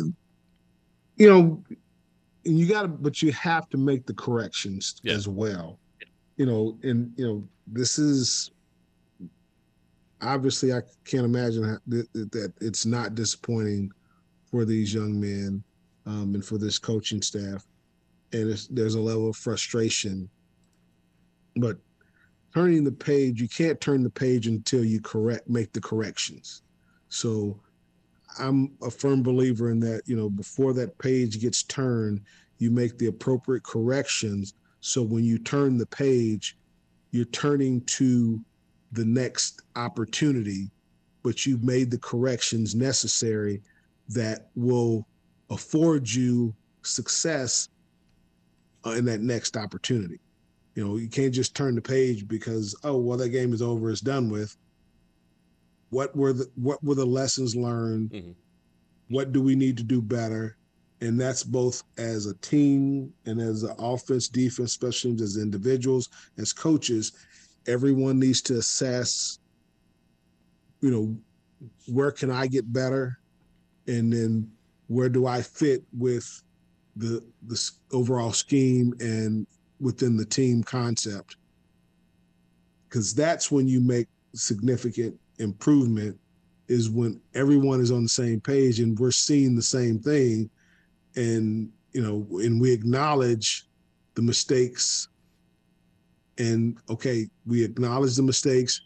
you 1.17 1.29
know, 1.29 1.63
you 2.43 2.67
got 2.67 2.83
to, 2.83 2.87
but 2.87 3.21
you 3.21 3.31
have 3.31 3.69
to 3.69 3.77
make 3.77 4.05
the 4.05 4.13
corrections 4.13 4.99
yeah. 5.03 5.13
as 5.13 5.27
well. 5.27 5.79
You 6.37 6.45
know, 6.45 6.77
and 6.83 7.11
you 7.17 7.25
know, 7.25 7.47
this 7.67 7.97
is 7.97 8.51
obviously 10.21 10.73
I 10.73 10.81
can't 11.05 11.25
imagine 11.25 11.79
that, 11.87 12.13
that 12.13 12.53
it's 12.61 12.85
not 12.85 13.15
disappointing 13.15 13.91
for 14.51 14.65
these 14.65 14.93
young 14.93 15.19
men 15.19 15.63
um, 16.05 16.35
and 16.35 16.45
for 16.45 16.57
this 16.57 16.77
coaching 16.77 17.21
staff, 17.21 17.65
and 18.33 18.67
there's 18.69 18.95
a 18.95 18.99
level 18.99 19.29
of 19.29 19.35
frustration. 19.35 20.29
But 21.55 21.77
turning 22.55 22.85
the 22.85 22.91
page, 22.91 23.41
you 23.41 23.49
can't 23.49 23.81
turn 23.81 24.01
the 24.01 24.09
page 24.09 24.47
until 24.47 24.83
you 24.83 25.01
correct, 25.01 25.49
make 25.49 25.73
the 25.73 25.81
corrections. 25.81 26.61
So 27.09 27.59
I'm 28.39 28.71
a 28.81 28.89
firm 28.89 29.21
believer 29.23 29.71
in 29.71 29.79
that, 29.81 30.03
you 30.05 30.15
know, 30.15 30.29
before 30.29 30.71
that 30.73 30.97
page 30.97 31.41
gets 31.41 31.63
turned, 31.63 32.21
you 32.57 32.71
make 32.71 32.97
the 32.97 33.07
appropriate 33.07 33.63
corrections. 33.63 34.53
So 34.79 35.01
when 35.01 35.25
you 35.25 35.37
turn 35.37 35.77
the 35.77 35.85
page, 35.85 36.57
you're 37.11 37.25
turning 37.25 37.81
to 37.81 38.39
the 38.93 39.03
next 39.03 39.61
opportunity, 39.75 40.71
but 41.23 41.45
you've 41.45 41.63
made 41.63 41.91
the 41.91 41.99
corrections 41.99 42.73
necessary 42.73 43.61
that 44.07 44.47
will 44.55 45.05
afford 45.49 46.09
you 46.09 46.55
success 46.83 47.67
uh, 48.85 48.91
in 48.91 49.03
that 49.05 49.19
next 49.19 49.57
opportunity. 49.57 50.19
You 50.75 50.85
know, 50.85 50.97
you 50.97 51.07
can't 51.07 51.33
just 51.33 51.55
turn 51.55 51.75
the 51.75 51.81
page 51.81 52.27
because, 52.27 52.75
oh, 52.83 52.97
well, 52.97 53.17
that 53.17 53.29
game 53.29 53.53
is 53.53 53.61
over, 53.61 53.89
it's 53.89 54.01
done 54.01 54.29
with. 54.29 54.55
What 55.89 56.15
were 56.15 56.33
the 56.33 56.49
what 56.55 56.83
were 56.83 56.95
the 56.95 57.05
lessons 57.05 57.55
learned? 57.55 58.11
Mm-hmm. 58.11 58.31
what 59.09 59.31
do 59.31 59.41
we 59.41 59.55
need 59.55 59.77
to 59.77 59.83
do 59.83 60.01
better? 60.01 60.57
And 61.01 61.19
that's 61.19 61.43
both 61.43 61.83
as 61.97 62.25
a 62.25 62.35
team 62.35 63.13
and 63.25 63.39
as 63.39 63.63
an 63.63 63.75
offense 63.79 64.27
defense 64.27 64.73
special 64.73 65.11
teams 65.11 65.21
as 65.21 65.37
individuals 65.37 66.09
as 66.37 66.51
coaches 66.51 67.11
everyone 67.67 68.19
needs 68.19 68.41
to 68.41 68.57
assess 68.57 69.39
you 70.81 70.91
know 70.91 71.15
where 71.87 72.11
can 72.11 72.29
i 72.31 72.47
get 72.47 72.71
better? 72.71 73.19
And 73.87 74.11
then 74.11 74.51
where 74.87 75.09
do 75.09 75.27
i 75.27 75.41
fit 75.41 75.83
with 75.97 76.43
the 76.95 77.23
the 77.47 77.71
overall 77.91 78.31
scheme 78.31 78.93
and 78.99 79.47
within 79.85 80.17
the 80.17 80.25
team 80.25 80.63
concept 80.63 81.37
because 82.89 83.13
that's 83.13 83.51
when 83.51 83.67
you 83.67 83.79
make 83.79 84.07
significant 84.33 85.17
improvement 85.39 86.19
is 86.67 86.89
when 86.89 87.21
everyone 87.35 87.79
is 87.79 87.91
on 87.91 88.03
the 88.03 88.09
same 88.09 88.41
page 88.41 88.79
and 88.79 88.97
we're 88.99 89.11
seeing 89.11 89.55
the 89.55 89.61
same 89.61 89.99
thing 89.99 90.49
and 91.15 91.71
you 91.95 92.01
know, 92.01 92.27
and 92.39 92.59
we 92.59 92.73
acknowledge 92.73 93.67
the 94.15 94.21
mistakes. 94.21 95.07
And 96.37 96.77
okay, 96.89 97.29
we 97.45 97.63
acknowledge 97.63 98.17
the 98.17 98.21
mistakes, 98.21 98.81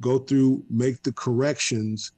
go 0.00 0.18
through, 0.18 0.64
make 0.70 1.02
the 1.02 1.12
corrections, 1.12 2.12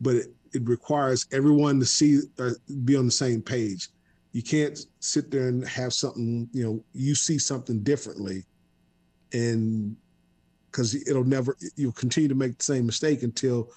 but 0.00 0.14
it, 0.14 0.28
it 0.54 0.66
requires 0.66 1.26
everyone 1.30 1.78
to 1.78 1.84
see 1.84 2.20
uh, 2.38 2.52
be 2.84 2.96
on 2.96 3.04
the 3.04 3.12
same 3.12 3.42
page. 3.42 3.90
You 4.32 4.42
can't 4.42 4.78
sit 5.00 5.30
there 5.30 5.48
and 5.48 5.66
have 5.66 5.92
something, 5.92 6.48
you 6.52 6.64
know, 6.64 6.84
you 6.92 7.14
see 7.14 7.38
something 7.38 7.82
differently, 7.82 8.44
and 9.32 9.96
because 10.70 10.94
it'll 10.94 11.24
never, 11.24 11.56
you'll 11.74 11.92
continue 11.92 12.28
to 12.28 12.34
make 12.34 12.56
the 12.58 12.64
same 12.64 12.86
mistake 12.86 13.22
until, 13.24 13.70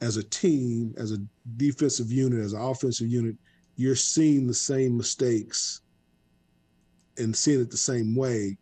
as 0.00 0.16
a 0.16 0.24
team, 0.24 0.92
as 0.98 1.12
a 1.12 1.18
defensive 1.56 2.10
unit, 2.10 2.40
as 2.40 2.52
an 2.52 2.60
offensive 2.60 3.06
unit, 3.06 3.36
you're 3.76 3.94
seeing 3.94 4.46
the 4.46 4.54
same 4.54 4.96
mistakes 4.96 5.82
and 7.18 7.34
seeing 7.34 7.60
it 7.60 7.70
the 7.70 7.76
same 7.76 8.16
way 8.16 8.56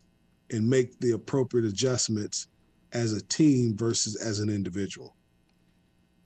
and 0.51 0.69
make 0.69 0.99
the 1.01 1.13
appropriate 1.13 1.65
adjustments 1.65 2.49
as 2.93 3.13
a 3.13 3.23
team 3.23 3.77
versus 3.77 4.17
as 4.17 4.41
an 4.41 4.51
individual. 4.51 5.15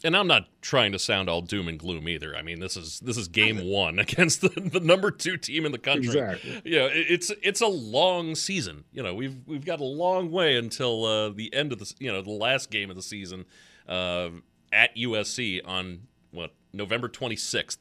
And 0.05 0.15
I'm 0.15 0.27
not 0.27 0.49
trying 0.61 0.93
to 0.93 0.99
sound 0.99 1.31
all 1.31 1.41
doom 1.41 1.67
and 1.67 1.79
gloom 1.79 2.07
either. 2.11 2.37
I 2.37 2.43
mean, 2.43 2.61
this 2.61 2.77
is 2.77 3.01
this 3.01 3.17
is 3.17 3.27
game 3.27 3.65
one 3.67 3.99
against 3.99 4.43
the, 4.43 4.49
the 4.49 4.81
number 4.81 5.11
two 5.11 5.39
team 5.39 5.65
in 5.65 5.73
the 5.73 5.79
country. 5.79 6.07
Exactly. 6.07 6.61
You 6.65 6.79
know, 6.79 6.87
it, 6.87 7.07
it's 7.09 7.33
it's 7.43 7.63
a 7.63 7.67
long 7.67 8.35
season. 8.35 8.85
You 8.93 9.03
know, 9.03 9.15
we've 9.15 9.37
we've 9.47 9.65
got 9.65 9.81
a 9.81 9.85
long 9.85 10.31
way 10.31 10.57
until 10.57 11.05
uh, 11.05 11.29
the 11.31 11.53
end 11.55 11.73
of 11.73 11.79
the 11.79 11.93
you 11.99 12.13
know 12.13 12.21
the 12.21 12.31
last 12.31 12.71
game 12.71 12.91
of 12.91 12.97
the 12.97 13.03
season 13.03 13.47
uh, 13.89 14.29
at 14.71 14.95
USC 14.95 15.61
on 15.65 16.01
what 16.33 16.53
November 16.75 17.09
26th, 17.09 17.79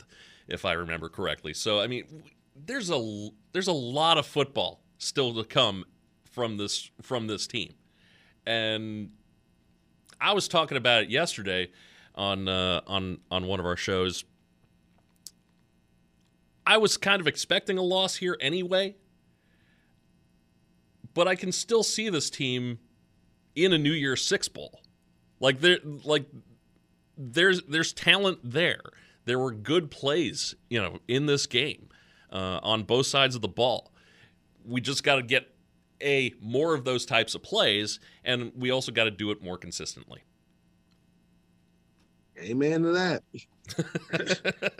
if 0.48 0.64
I 0.64 0.74
remember 0.74 1.10
correctly. 1.10 1.54
So 1.54 1.82
I 1.82 1.88
mean, 1.88 2.24
there's 2.56 2.90
a 2.90 3.30
there's 3.52 3.68
a 3.68 3.74
lot 3.74 4.18
of 4.18 4.26
football 4.26 4.80
still 4.98 5.34
to 5.34 5.44
come 5.44 5.84
from 6.32 6.56
this 6.56 6.90
from 7.02 7.28
this 7.28 7.48
team, 7.48 7.74
and 8.46 9.10
I 10.22 10.32
was 10.32 10.48
talking 10.48 10.78
about 10.78 11.04
it 11.04 11.10
yesterday 11.10 11.70
on 12.16 12.48
uh, 12.48 12.82
on 12.88 13.20
on 13.32 13.48
one 13.48 13.60
of 13.60 13.66
our 13.66 13.78
shows. 13.78 14.24
I 16.66 16.78
was 16.78 16.98
kind 16.98 17.20
of 17.20 17.28
expecting 17.28 17.78
a 17.78 17.82
loss 17.82 18.16
here 18.16 18.38
anyway, 18.40 18.96
but 21.14 21.28
I 21.28 21.36
can 21.36 21.52
still 21.52 21.84
see 21.84 22.10
this 22.10 22.30
team 22.30 22.80
in 23.56 23.74
a 23.74 23.78
New 23.78 23.92
Year's 23.92 24.24
Six 24.24 24.48
bowl. 24.48 24.82
Like 25.40 25.60
there, 25.60 25.80
like 26.04 26.26
there's 27.18 27.62
there's 27.64 27.94
talent 27.94 28.40
there. 28.44 28.82
There 29.26 29.40
were 29.40 29.52
good 29.52 29.90
plays, 29.92 30.56
you 30.70 30.82
know, 30.82 31.00
in 31.08 31.26
this 31.26 31.46
game 31.46 31.90
uh, 32.32 32.60
on 32.62 32.84
both 32.84 33.08
sides 33.08 33.36
of 33.36 33.42
the 33.42 33.48
ball. 33.48 33.92
We 34.66 34.82
just 34.82 35.04
got 35.04 35.16
to 35.16 35.24
get 35.24 35.54
a 36.02 36.34
more 36.42 36.74
of 36.74 36.84
those 36.84 37.06
types 37.06 37.36
of 37.36 37.44
plays, 37.44 38.00
and 38.24 38.52
we 38.56 38.72
also 38.72 38.92
got 38.92 39.06
to 39.06 39.12
do 39.12 39.32
it 39.32 39.42
more 39.42 39.58
consistently. 39.58 40.24
Amen 42.40 42.84
to 42.84 42.92
that. 42.92 43.24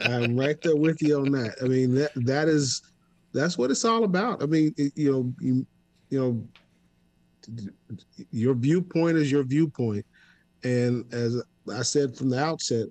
I'm 0.00 0.36
right 0.36 0.60
there 0.60 0.76
with 0.76 1.00
you 1.00 1.20
on 1.20 1.32
that. 1.32 1.56
I 1.62 1.66
mean 1.66 1.94
that 1.94 2.10
that 2.16 2.48
is 2.48 2.82
that's 3.32 3.58
what 3.58 3.70
it's 3.70 3.84
all 3.84 4.04
about. 4.04 4.42
I 4.42 4.46
mean, 4.46 4.74
it, 4.76 4.92
you 4.96 5.12
know, 5.12 5.32
you 5.40 5.66
you 6.10 6.20
know, 6.20 6.46
your 8.30 8.54
viewpoint 8.54 9.16
is 9.16 9.30
your 9.30 9.44
viewpoint, 9.44 10.04
and 10.62 11.12
as 11.12 11.42
I 11.72 11.82
said 11.82 12.16
from 12.16 12.30
the 12.30 12.42
outset, 12.42 12.86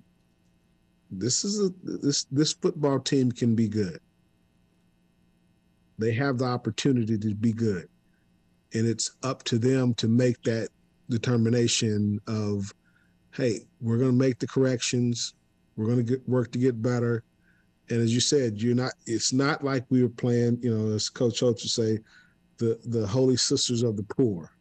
this 1.10 1.44
is 1.44 1.60
a 1.60 1.72
this 1.82 2.24
this 2.30 2.52
football 2.52 3.00
team 3.00 3.32
can 3.32 3.54
be 3.54 3.68
good. 3.68 3.98
They 5.98 6.12
have 6.12 6.38
the 6.38 6.46
opportunity 6.46 7.16
to 7.18 7.34
be 7.34 7.52
good, 7.52 7.88
and 8.74 8.86
it's 8.86 9.12
up 9.22 9.44
to 9.44 9.58
them 9.58 9.94
to 9.94 10.08
make 10.08 10.42
that 10.42 10.68
determination 11.08 12.20
of 12.26 12.72
hey, 13.34 13.60
we're 13.80 13.98
going 13.98 14.10
to 14.10 14.16
make 14.16 14.38
the 14.38 14.46
corrections. 14.46 15.34
We're 15.76 15.86
going 15.86 16.06
to 16.06 16.20
work 16.26 16.52
to 16.52 16.58
get 16.58 16.80
better. 16.80 17.24
And 17.90 18.00
as 18.00 18.14
you 18.14 18.20
said, 18.20 18.62
you're 18.62 18.74
not. 18.74 18.92
It's 19.06 19.32
not 19.32 19.62
like 19.62 19.84
we 19.90 20.02
were 20.02 20.08
playing. 20.08 20.58
You 20.62 20.76
know, 20.76 20.94
as 20.94 21.10
Coach 21.10 21.40
Holtz 21.40 21.64
would 21.64 21.70
say, 21.70 21.98
the 22.56 22.78
the 22.86 23.06
holy 23.06 23.36
sisters 23.36 23.82
of 23.82 23.96
the 23.96 24.04
poor. 24.04 24.50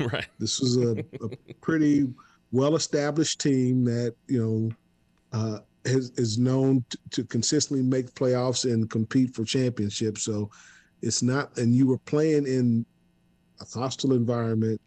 Right. 0.00 0.26
This 0.40 0.58
was 0.58 0.76
a, 0.76 1.04
a 1.22 1.54
pretty 1.60 2.12
well 2.50 2.74
established 2.74 3.40
team 3.40 3.84
that 3.84 4.16
you 4.26 4.44
know 4.44 4.70
uh, 5.32 5.58
is, 5.84 6.10
is 6.16 6.36
known 6.36 6.84
to, 6.90 6.98
to 7.10 7.24
consistently 7.24 7.80
make 7.80 8.12
playoffs 8.14 8.64
and 8.64 8.90
compete 8.90 9.36
for 9.36 9.44
championships. 9.44 10.24
So 10.24 10.50
it's 11.00 11.22
not. 11.22 11.56
And 11.58 11.76
you 11.76 11.86
were 11.86 11.98
playing 11.98 12.44
in 12.48 12.84
a 13.60 13.78
hostile 13.78 14.14
environment, 14.14 14.80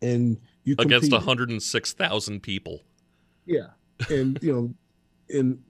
and 0.00 0.36
you 0.64 0.76
against 0.78 1.12
106,000 1.12 2.40
people. 2.40 2.82
Yeah, 3.46 3.68
and 4.08 4.38
you 4.42 4.52
know, 4.52 4.74
and 5.28 5.62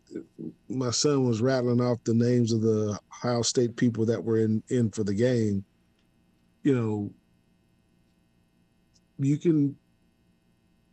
my 0.68 0.90
son 0.90 1.26
was 1.26 1.40
rattling 1.40 1.80
off 1.80 2.04
the 2.04 2.14
names 2.14 2.52
of 2.52 2.60
the 2.60 2.98
Ohio 3.10 3.42
State 3.42 3.76
people 3.76 4.04
that 4.06 4.22
were 4.22 4.38
in 4.38 4.62
in 4.68 4.90
for 4.90 5.04
the 5.04 5.14
game. 5.14 5.64
You 6.62 6.74
know, 6.74 7.10
you 9.18 9.38
can. 9.38 9.76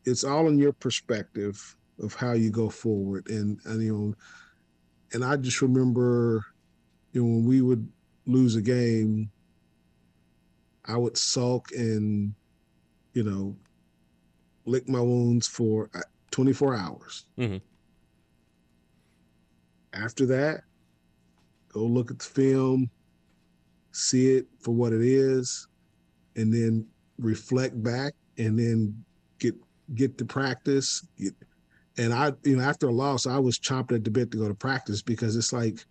It's 0.06 0.24
all 0.24 0.48
in 0.48 0.58
your 0.58 0.74
perspective 0.74 1.76
of 2.02 2.14
how 2.14 2.32
you 2.32 2.50
go 2.50 2.70
forward, 2.70 3.30
and 3.30 3.60
and 3.66 3.84
you 3.84 3.94
know, 3.94 4.16
and 5.14 5.24
I 5.24 5.36
just 5.36 5.62
remember, 5.62 6.46
you 7.12 7.22
know, 7.22 7.28
when 7.28 7.46
we 7.46 7.62
would 7.62 7.88
lose 8.26 8.56
a 8.56 8.62
game, 8.62 9.30
I 10.86 10.98
would 10.98 11.18
sulk 11.18 11.72
and, 11.72 12.34
you 13.14 13.24
know, 13.24 13.56
lick 14.70 14.88
my 14.88 15.02
wounds 15.02 15.48
for 15.48 15.90
uh, 15.94 16.02
24 16.32 16.76
hours. 16.76 17.26
Mm-hmm. 17.38 17.58
After 19.94 20.26
that, 20.28 20.62
go 21.70 21.82
look 21.82 22.12
at 22.12 22.20
the 22.20 22.26
film, 22.26 22.90
see 23.92 24.36
it 24.36 24.48
for 24.60 24.72
what 24.72 24.94
it 24.94 25.02
is, 25.02 25.68
and 26.36 26.54
then 26.54 26.86
reflect 27.18 27.82
back 27.82 28.14
and 28.38 28.58
then 28.58 29.04
get 29.40 29.56
get 29.96 30.18
to 30.20 30.26
practice. 30.26 31.06
And 31.98 32.14
I, 32.14 32.32
you 32.44 32.56
know, 32.56 32.64
after 32.64 32.88
a 32.88 32.94
loss, 32.94 33.26
I 33.26 33.40
was 33.40 33.60
chomping 33.60 33.96
at 33.96 34.04
the 34.04 34.12
bit 34.12 34.32
to 34.32 34.38
go 34.38 34.48
to 34.48 34.54
practice 34.54 35.02
because 35.02 35.36
it's 35.36 35.52
like 35.52 35.84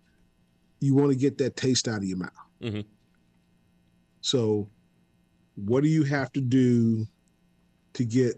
you 0.81 0.95
want 0.95 1.11
to 1.11 1.17
get 1.17 1.37
that 1.39 1.57
taste 1.57 1.89
out 1.89 1.99
of 1.99 2.05
your 2.05 2.19
mouth. 2.19 2.31
Mm-hmm. 2.63 2.81
So, 4.21 4.69
what 5.57 5.83
do 5.83 5.89
you 5.89 6.05
have 6.05 6.33
to 6.33 6.41
do 6.41 7.07
to 7.95 8.05
get 8.05 8.35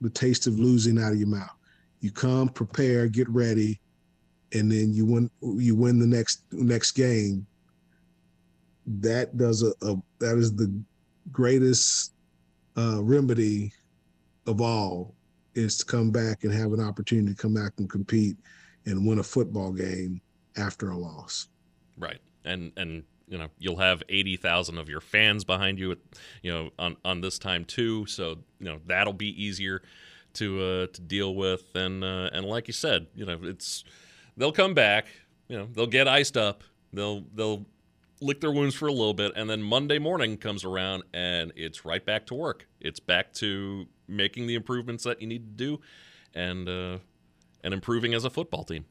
the 0.00 0.10
taste 0.10 0.46
of 0.46 0.58
losing 0.58 0.98
out 0.98 1.12
of 1.12 1.18
your 1.18 1.28
mouth. 1.28 1.50
You 2.00 2.10
come, 2.10 2.48
prepare, 2.48 3.08
get 3.08 3.28
ready, 3.28 3.80
and 4.52 4.70
then 4.70 4.92
you 4.92 5.04
win. 5.04 5.30
You 5.42 5.74
win 5.74 5.98
the 5.98 6.06
next 6.06 6.44
next 6.52 6.92
game. 6.92 7.46
That 8.86 9.36
does 9.36 9.62
a, 9.62 9.72
a 9.82 9.96
that 10.18 10.38
is 10.38 10.54
the 10.54 10.72
greatest 11.30 12.12
uh, 12.76 13.02
remedy 13.02 13.72
of 14.46 14.60
all 14.60 15.14
is 15.54 15.76
to 15.78 15.84
come 15.84 16.10
back 16.10 16.44
and 16.44 16.52
have 16.52 16.72
an 16.72 16.80
opportunity 16.80 17.34
to 17.34 17.40
come 17.40 17.54
back 17.54 17.72
and 17.78 17.90
compete 17.90 18.36
and 18.86 19.06
win 19.06 19.18
a 19.18 19.22
football 19.22 19.72
game 19.72 20.20
after 20.56 20.90
a 20.90 20.96
loss. 20.96 21.48
Right, 21.98 22.20
and 22.44 22.72
and 22.76 23.04
you 23.30 23.38
know 23.38 23.48
you'll 23.58 23.78
have 23.78 24.02
80,000 24.10 24.78
of 24.78 24.88
your 24.90 25.00
fans 25.00 25.44
behind 25.44 25.78
you 25.78 25.92
at, 25.92 25.98
you 26.42 26.52
know 26.52 26.70
on 26.78 26.96
on 27.04 27.22
this 27.22 27.38
time 27.38 27.64
too. 27.64 28.06
So 28.06 28.38
you 28.58 28.66
know 28.66 28.80
that'll 28.86 29.14
be 29.14 29.42
easier 29.42 29.82
to 30.34 30.60
uh 30.62 30.86
to 30.88 31.00
deal 31.00 31.34
with. 31.34 31.74
And 31.74 32.04
uh 32.04 32.30
and 32.32 32.44
like 32.44 32.66
you 32.66 32.74
said 32.74 33.06
you 33.14 33.24
know 33.24 33.38
it's 33.42 33.84
they'll 34.36 34.52
come 34.52 34.74
back 34.74 35.06
you 35.48 35.56
know 35.58 35.68
they'll 35.72 35.86
get 35.86 36.08
iced 36.08 36.36
up 36.36 36.64
they'll 36.92 37.24
they'll 37.34 37.66
lick 38.20 38.40
their 38.40 38.52
wounds 38.52 38.74
for 38.74 38.88
a 38.88 38.92
little 38.92 39.14
bit 39.14 39.32
and 39.36 39.48
then 39.48 39.62
Monday 39.62 39.98
morning 39.98 40.36
comes 40.36 40.64
around 40.64 41.02
and 41.14 41.52
it's 41.56 41.84
right 41.86 42.04
back 42.04 42.26
to 42.26 42.34
work. 42.34 42.66
It's 42.80 43.00
back 43.00 43.32
to 43.34 43.86
making 44.08 44.46
the 44.48 44.56
improvements 44.56 45.04
that 45.04 45.20
you 45.22 45.28
need 45.28 45.56
to 45.56 45.64
do 45.64 45.80
and 46.34 46.68
uh 46.68 46.98
and 47.62 47.74
improving 47.74 48.14
as 48.14 48.24
a 48.24 48.30
football 48.30 48.64
team. 48.64 48.84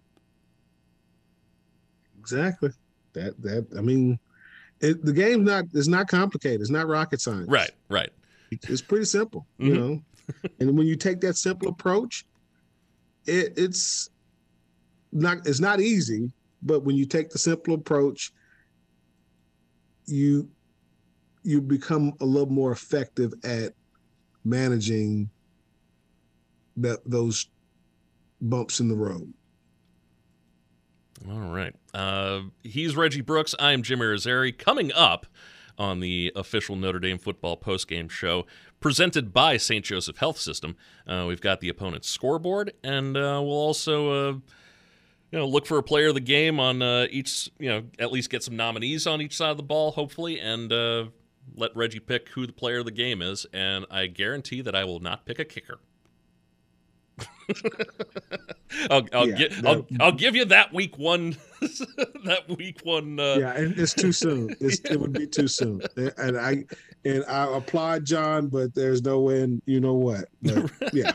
Exactly. 2.20 2.72
That 3.14 3.41
that 3.41 3.68
i 3.78 3.82
mean 3.82 4.20
it, 4.81 5.03
the 5.03 5.14
game's 5.14 5.45
not 5.45 5.65
it's 5.73 5.88
not 5.88 6.07
complicated. 6.07 6.61
It's 6.61 6.69
not 6.69 6.88
rocket 6.88 7.22
science. 7.22 7.49
Right, 7.49 7.72
right. 7.89 8.10
It's 8.51 8.81
pretty 8.81 9.06
simple, 9.06 9.45
mm-hmm. 9.60 9.68
you 9.68 9.80
know. 9.80 10.01
and 10.60 10.77
when 10.77 10.88
you 10.88 10.95
take 10.95 11.22
that 11.22 11.35
simple 11.35 11.69
approach, 11.69 12.26
it, 13.26 13.53
it's 13.57 14.10
not 15.11 15.45
it's 15.45 15.60
not 15.60 15.80
easy, 15.80 16.31
but 16.61 16.84
when 16.84 16.95
you 16.95 17.06
take 17.06 17.30
the 17.30 17.39
simple 17.39 17.73
approach, 17.73 18.31
you 20.06 20.49
you 21.43 21.61
become 21.61 22.14
a 22.19 22.26
little 22.26 22.49
more 22.49 22.72
effective 22.72 23.34
at 23.43 23.73
managing 24.43 25.30
that 26.77 26.99
those 27.06 27.47
bumps 28.41 28.80
in 28.80 28.88
the 28.88 28.95
road. 28.95 29.34
All 31.28 31.40
right. 31.40 31.76
Uh 31.94 32.41
he's 32.64 32.96
Reggie 32.96 33.22
Brooks. 33.22 33.56
I 33.60 33.74
am 33.74 33.84
Jim 33.84 34.00
Irizarry. 34.00 34.58
Coming 34.58 34.91
up 34.94 35.26
on 35.78 36.02
the 36.02 36.32
official 36.36 36.76
Notre 36.76 37.00
Dame 37.00 37.18
football 37.18 37.58
postgame 37.58 38.10
show, 38.10 38.46
presented 38.80 39.34
by 39.34 39.58
St. 39.58 39.84
Joseph 39.84 40.18
Health 40.18 40.38
System, 40.38 40.76
uh, 41.08 41.26
we've 41.28 41.40
got 41.40 41.62
the 41.62 41.70
opponent's 41.70 42.10
scoreboard, 42.10 42.74
and 42.84 43.16
uh, 43.16 43.40
we'll 43.41 43.54
also. 43.54 44.30
Uh, 44.30 44.34
you 45.32 45.38
know, 45.38 45.46
look 45.48 45.68
for 45.68 45.78
a 45.78 45.84
player 45.84 46.08
of 46.08 46.16
the 46.16 46.22
game 46.22 46.60
on 46.60 46.82
uh, 46.82 47.06
each. 47.12 47.52
You 47.60 47.70
know, 47.70 47.84
at 48.00 48.12
least 48.12 48.30
get 48.30 48.44
some 48.44 48.56
nominees 48.56 49.06
on 49.06 49.22
each 49.22 49.38
side 49.38 49.52
of 49.52 49.58
the 49.58 49.64
ball, 49.64 49.91
hopefully, 49.91 50.40
and 50.40 50.74
uh, 50.74 51.06
let 51.56 51.76
Reggie 51.76 52.00
pick 52.00 52.30
who 52.30 52.48
the 52.48 52.54
player 52.54 52.80
of 52.80 52.86
the 52.86 52.91
game 52.91 53.22
is. 53.22 53.46
And 53.54 53.86
I 53.91 54.08
guarantee 54.08 54.62
that 54.62 54.76
I 54.76 54.86
will 54.86 55.00
not 55.00 55.26
pick 55.26 55.38
a 55.38 55.46
kicker. 55.46 55.80
I'll, 58.90 59.08
I'll, 59.14 59.28
Yeah, 59.28 59.48
that- 59.48 59.66
I'll, 59.66 59.86
I'll 60.00 60.12
give 60.12 60.36
you 60.36 60.46
that 60.46 60.74
week 60.74 60.98
one. 60.98 61.36
that 62.26 62.46
week 62.58 62.82
one. 62.84 63.20
Uh, 63.20 63.38
yeah, 63.40 63.54
and 63.56 63.78
it's 63.78 63.94
too 63.94 64.12
soon. 64.12 64.56
It's, 64.60 64.80
it 64.86 65.00
would 65.00 65.14
be 65.14 65.28
too 65.28 65.48
soon. 65.48 65.82
And 66.18 66.38
I 66.38 66.66
and 67.06 67.26
I 67.26 67.58
applaud 67.58 68.06
John, 68.06 68.48
but 68.48 68.74
there's 68.76 69.02
no 69.04 69.20
way. 69.20 69.41
In, 69.41 69.62
you 69.66 69.80
know 69.80 69.96
what? 69.96 70.26
But, 70.41 70.72
yeah. 70.94 71.14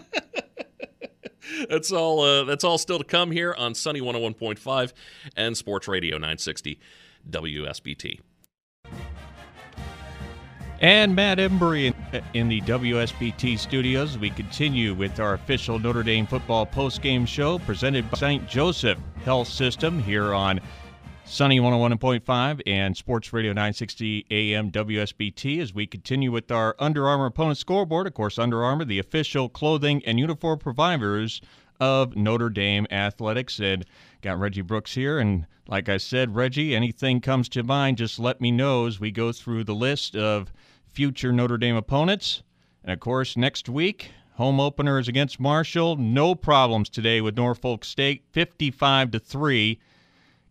that's 1.69 1.93
all. 1.93 2.21
Uh, 2.21 2.45
that's 2.45 2.65
all 2.65 2.79
still 2.79 2.99
to 2.99 3.05
come 3.05 3.31
here 3.31 3.55
on 3.57 3.75
Sunny 3.75 4.01
101.5 4.01 4.93
and 5.37 5.57
Sports 5.57 5.89
Radio 5.89 6.17
960 6.17 6.81
WSBT. 7.31 8.21
And 10.81 11.15
Matt 11.15 11.39
Embry 11.39 11.95
in, 12.35 12.49
the 12.49 12.61
WSBT 12.63 13.59
studios. 13.59 14.19
We 14.19 14.31
continue 14.31 14.93
with 14.93 15.21
our 15.21 15.35
official 15.35 15.79
Notre 15.79 16.03
Dame 16.03 16.27
football 16.27 16.67
postgame 16.67 17.27
show 17.27 17.59
presented 17.61 18.11
by 18.11 18.19
St. 18.19 18.49
Joseph 18.49 18.99
Health 19.25 19.49
System 19.49 19.99
here 19.99 20.35
on 20.35 20.61
Sunny 21.25 21.59
101.5 21.59 22.61
and 22.67 22.95
Sports 22.97 23.33
Radio 23.33 23.53
960 23.53 24.27
AM 24.31 24.71
WSBT 24.71 25.61
as 25.61 25.73
we 25.73 25.87
continue 25.87 26.31
with 26.31 26.51
our 26.51 26.75
Under 26.79 27.09
Armour 27.09 27.27
opponent 27.27 27.57
scoreboard. 27.57 28.07
Of 28.07 28.15
course, 28.15 28.39
Under 28.39 28.63
Armour, 28.63 28.85
the 28.85 28.99
official 28.99 29.49
clothing 29.49 30.03
and 30.05 30.19
uniform 30.19 30.59
providers 30.59 31.41
of 31.81 32.15
Notre 32.17 32.51
Dame 32.51 32.87
athletics. 32.91 33.59
And 33.59 33.87
got 34.23 34.39
Reggie 34.39 34.61
Brooks 34.61 34.95
here. 34.95 35.19
And 35.19 35.47
like 35.67 35.89
I 35.89 35.97
said, 35.97 36.35
Reggie, 36.35 36.75
anything 36.75 37.21
comes 37.21 37.49
to 37.51 37.63
mind, 37.63 37.99
just 37.99 38.19
let 38.19 38.41
me 38.41 38.51
know 38.51 38.87
as 38.87 39.01
we 39.01 39.11
go 39.11 39.33
through 39.33 39.65
the 39.65 39.75
list 39.75 40.15
of 40.15 40.53
future 40.93 41.33
Notre 41.33 41.57
Dame 41.57 41.77
opponents. 41.77 42.43
And 42.83 42.93
of 42.93 43.01
course, 43.01 43.37
next 43.37 43.69
week, 43.69 44.11
home 44.35 44.61
opener 44.61 44.99
is 44.99 45.09
against 45.09 45.41
Marshall. 45.41 45.97
No 45.97 46.35
problems 46.35 46.89
today 46.91 47.21
with 47.21 47.37
Norfolk 47.37 47.85
State, 47.85 48.25
55 48.33 49.13
to 49.13 49.19
3. 49.19 49.81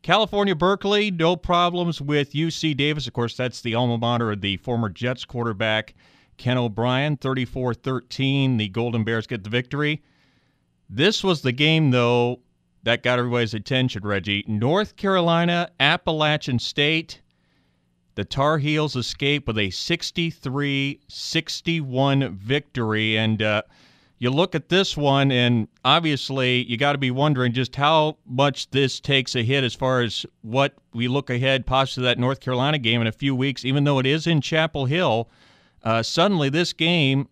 California 0.01 0.55
Berkeley, 0.55 1.11
no 1.11 1.35
problems 1.35 2.01
with 2.01 2.33
UC 2.33 2.75
Davis. 2.75 3.07
Of 3.07 3.13
course, 3.13 3.37
that's 3.37 3.61
the 3.61 3.75
alma 3.75 3.97
mater 3.97 4.31
of 4.31 4.41
the 4.41 4.57
former 4.57 4.89
Jets 4.89 5.23
quarterback 5.23 5.93
Ken 6.37 6.57
O'Brien, 6.57 7.15
34 7.15 7.73
13. 7.73 8.57
The 8.57 8.67
Golden 8.69 9.03
Bears 9.03 9.27
get 9.27 9.43
the 9.43 9.49
victory. 9.49 10.01
This 10.89 11.23
was 11.23 11.41
the 11.41 11.51
game, 11.51 11.91
though, 11.91 12.39
that 12.83 13.01
got 13.01 13.19
everybody's 13.19 13.53
attention, 13.53 14.05
Reggie. 14.05 14.43
North 14.47 14.95
Carolina, 14.95 15.69
Appalachian 15.79 16.59
State. 16.59 17.21
The 18.15 18.25
Tar 18.25 18.59
Heels 18.59 18.95
escape 18.95 19.47
with 19.47 19.57
a 19.57 19.69
63 19.71 20.99
61 21.07 22.35
victory. 22.35 23.17
And 23.17 23.41
uh, 23.41 23.63
you 24.19 24.29
look 24.29 24.53
at 24.53 24.69
this 24.69 24.95
one, 24.95 25.31
and 25.31 25.67
obviously 25.83 26.63
you 26.65 26.77
got 26.77 26.91
to 26.91 26.97
be 26.97 27.09
wondering 27.09 27.53
just 27.53 27.75
how 27.75 28.17
much 28.27 28.69
this 28.69 28.99
takes 28.99 29.35
a 29.35 29.43
hit 29.43 29.63
as 29.63 29.73
far 29.73 30.01
as 30.01 30.25
what 30.41 30.75
we 30.93 31.07
look 31.07 31.29
ahead, 31.29 31.65
possibly 31.65 32.03
that 32.03 32.19
North 32.19 32.39
Carolina 32.39 32.77
game 32.77 33.01
in 33.01 33.07
a 33.07 33.11
few 33.11 33.33
weeks, 33.33 33.65
even 33.65 33.85
though 33.85 33.97
it 33.97 34.05
is 34.05 34.27
in 34.27 34.41
Chapel 34.41 34.85
Hill. 34.85 35.29
Uh, 35.83 36.03
suddenly, 36.03 36.49
this 36.49 36.71
game, 36.71 37.27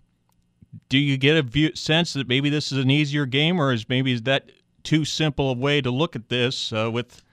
do 0.89 0.97
you 0.97 1.15
get 1.17 1.37
a 1.37 1.41
view, 1.41 1.75
sense 1.75 2.13
that 2.13 2.27
maybe 2.27 2.49
this 2.49 2.71
is 2.71 2.79
an 2.79 2.89
easier 2.89 3.25
game, 3.25 3.61
or 3.61 3.71
is 3.71 3.87
maybe 3.87 4.17
that 4.19 4.51
too 4.83 5.05
simple 5.05 5.49
a 5.49 5.53
way 5.53 5.81
to 5.81 5.91
look 5.91 6.15
at 6.15 6.29
this 6.29 6.71
uh, 6.73 6.89
with 6.91 7.23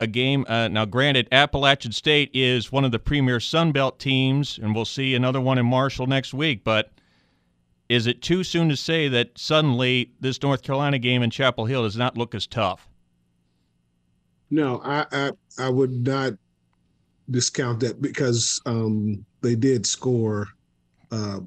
a 0.00 0.06
game? 0.06 0.44
Uh, 0.48 0.68
now, 0.68 0.84
granted, 0.84 1.28
Appalachian 1.32 1.92
State 1.92 2.30
is 2.34 2.70
one 2.70 2.84
of 2.84 2.92
the 2.92 2.98
premier 2.98 3.40
Sun 3.40 3.72
Belt 3.72 3.98
teams, 3.98 4.58
and 4.58 4.74
we'll 4.74 4.84
see 4.84 5.14
another 5.14 5.40
one 5.40 5.58
in 5.58 5.66
Marshall 5.66 6.06
next 6.06 6.34
week, 6.34 6.64
but 6.64 6.90
is 7.88 8.06
it 8.06 8.20
too 8.20 8.42
soon 8.42 8.68
to 8.68 8.76
say 8.76 9.08
that 9.08 9.38
suddenly 9.38 10.10
this 10.20 10.42
North 10.42 10.62
Carolina 10.62 10.98
game 10.98 11.22
in 11.22 11.30
Chapel 11.30 11.66
Hill 11.66 11.82
does 11.82 11.96
not 11.96 12.16
look 12.16 12.34
as 12.34 12.46
tough? 12.46 12.88
No, 14.50 14.80
I, 14.84 15.06
I 15.12 15.30
I 15.58 15.68
would 15.68 16.06
not 16.06 16.34
discount 17.30 17.80
that 17.80 18.00
because 18.00 18.60
um, 18.66 19.24
they 19.40 19.56
did 19.56 19.86
score 19.86 20.48
uh, 21.10 21.40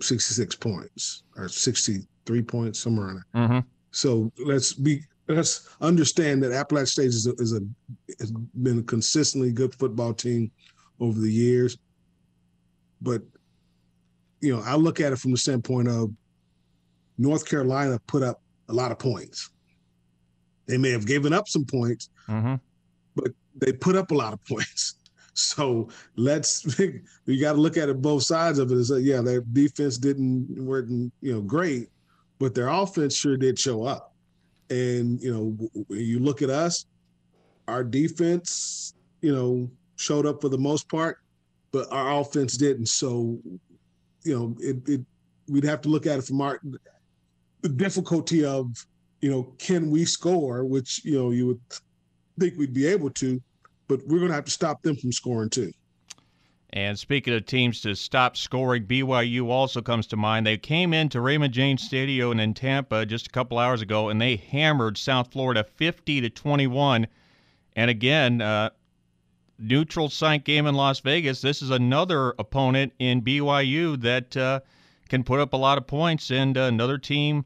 66 0.00 0.54
points 0.56 1.22
or 1.36 1.48
63 1.48 2.42
points 2.42 2.78
somewhere 2.78 3.06
around 3.06 3.22
there. 3.32 3.42
Mm-hmm. 3.42 3.58
So 3.92 4.32
let's 4.44 4.72
be 4.72 5.02
let's 5.28 5.68
understand 5.80 6.42
that 6.42 6.52
Appalachian 6.52 6.86
State 6.86 7.06
is 7.06 7.26
a, 7.26 7.32
is 7.34 7.52
a 7.54 7.60
has 8.18 8.30
been 8.62 8.80
a 8.80 8.82
consistently 8.82 9.52
good 9.52 9.74
football 9.74 10.12
team 10.12 10.50
over 11.00 11.18
the 11.20 11.30
years. 11.30 11.78
But 13.00 13.22
you 14.40 14.54
know, 14.56 14.62
I 14.64 14.74
look 14.74 15.00
at 15.00 15.12
it 15.12 15.18
from 15.18 15.30
the 15.30 15.36
standpoint 15.36 15.88
of 15.88 16.10
North 17.18 17.46
Carolina 17.48 18.00
put 18.06 18.22
up 18.22 18.42
a 18.68 18.72
lot 18.72 18.90
of 18.90 18.98
points. 18.98 19.50
They 20.66 20.78
may 20.78 20.90
have 20.90 21.06
given 21.06 21.32
up 21.32 21.48
some 21.48 21.64
points, 21.64 22.08
Mm-hmm. 22.28 22.54
but 23.14 23.32
they 23.56 23.72
put 23.72 23.96
up 23.96 24.10
a 24.10 24.14
lot 24.14 24.32
of 24.32 24.44
points. 24.44 24.94
So 25.34 25.88
let's 26.16 26.78
you 27.24 27.40
got 27.40 27.54
to 27.54 27.58
look 27.58 27.78
at 27.78 27.88
it 27.88 28.02
both 28.02 28.22
sides 28.22 28.58
of 28.58 28.70
it. 28.70 28.76
Is 28.76 28.88
that 28.88 29.00
yeah, 29.00 29.22
their 29.22 29.40
defense 29.40 29.96
didn't 29.96 30.46
weren't 30.62 31.10
you 31.22 31.32
know 31.32 31.40
great, 31.40 31.88
but 32.42 32.56
their 32.56 32.66
offense 32.66 33.14
sure 33.14 33.36
did 33.36 33.56
show 33.56 33.84
up. 33.84 34.16
And 34.68 35.22
you 35.22 35.32
know, 35.32 35.86
you 35.90 36.18
look 36.18 36.42
at 36.42 36.50
us, 36.50 36.86
our 37.68 37.84
defense, 37.84 38.94
you 39.20 39.32
know, 39.32 39.70
showed 39.94 40.26
up 40.26 40.40
for 40.40 40.48
the 40.48 40.58
most 40.58 40.88
part, 40.88 41.18
but 41.70 41.86
our 41.92 42.20
offense 42.20 42.56
didn't. 42.56 42.86
So, 42.86 43.38
you 44.24 44.36
know, 44.36 44.56
it, 44.58 44.76
it 44.88 45.00
we'd 45.48 45.62
have 45.62 45.82
to 45.82 45.88
look 45.88 46.04
at 46.04 46.18
it 46.18 46.24
from 46.24 46.40
our 46.40 46.60
the 47.60 47.68
difficulty 47.68 48.44
of, 48.44 48.66
you 49.20 49.30
know, 49.30 49.44
can 49.58 49.88
we 49.88 50.04
score, 50.04 50.64
which 50.64 51.04
you 51.04 51.16
know 51.16 51.30
you 51.30 51.46
would 51.46 51.60
think 52.40 52.58
we'd 52.58 52.74
be 52.74 52.86
able 52.86 53.10
to, 53.10 53.40
but 53.86 54.00
we're 54.08 54.18
going 54.18 54.30
to 54.30 54.34
have 54.34 54.46
to 54.46 54.50
stop 54.50 54.82
them 54.82 54.96
from 54.96 55.12
scoring 55.12 55.48
too. 55.48 55.70
And 56.74 56.98
speaking 56.98 57.34
of 57.34 57.44
teams 57.44 57.82
to 57.82 57.94
stop 57.94 58.34
scoring, 58.34 58.86
BYU 58.86 59.48
also 59.48 59.82
comes 59.82 60.06
to 60.06 60.16
mind. 60.16 60.46
They 60.46 60.56
came 60.56 60.94
into 60.94 61.20
Raymond 61.20 61.52
James 61.52 61.82
Stadium 61.82 62.40
in 62.40 62.54
Tampa 62.54 63.04
just 63.04 63.26
a 63.26 63.30
couple 63.30 63.58
hours 63.58 63.82
ago, 63.82 64.08
and 64.08 64.18
they 64.18 64.36
hammered 64.36 64.96
South 64.96 65.30
Florida 65.30 65.64
50 65.64 66.22
to 66.22 66.30
21. 66.30 67.06
And 67.76 67.90
again, 67.90 68.40
uh, 68.40 68.70
neutral 69.58 70.08
site 70.08 70.44
game 70.44 70.66
in 70.66 70.74
Las 70.74 71.00
Vegas. 71.00 71.42
This 71.42 71.60
is 71.60 71.68
another 71.68 72.34
opponent 72.38 72.94
in 72.98 73.20
BYU 73.20 74.00
that 74.00 74.34
uh, 74.34 74.60
can 75.10 75.24
put 75.24 75.40
up 75.40 75.52
a 75.52 75.58
lot 75.58 75.76
of 75.76 75.86
points, 75.86 76.30
and 76.30 76.56
uh, 76.56 76.62
another 76.62 76.96
team 76.96 77.44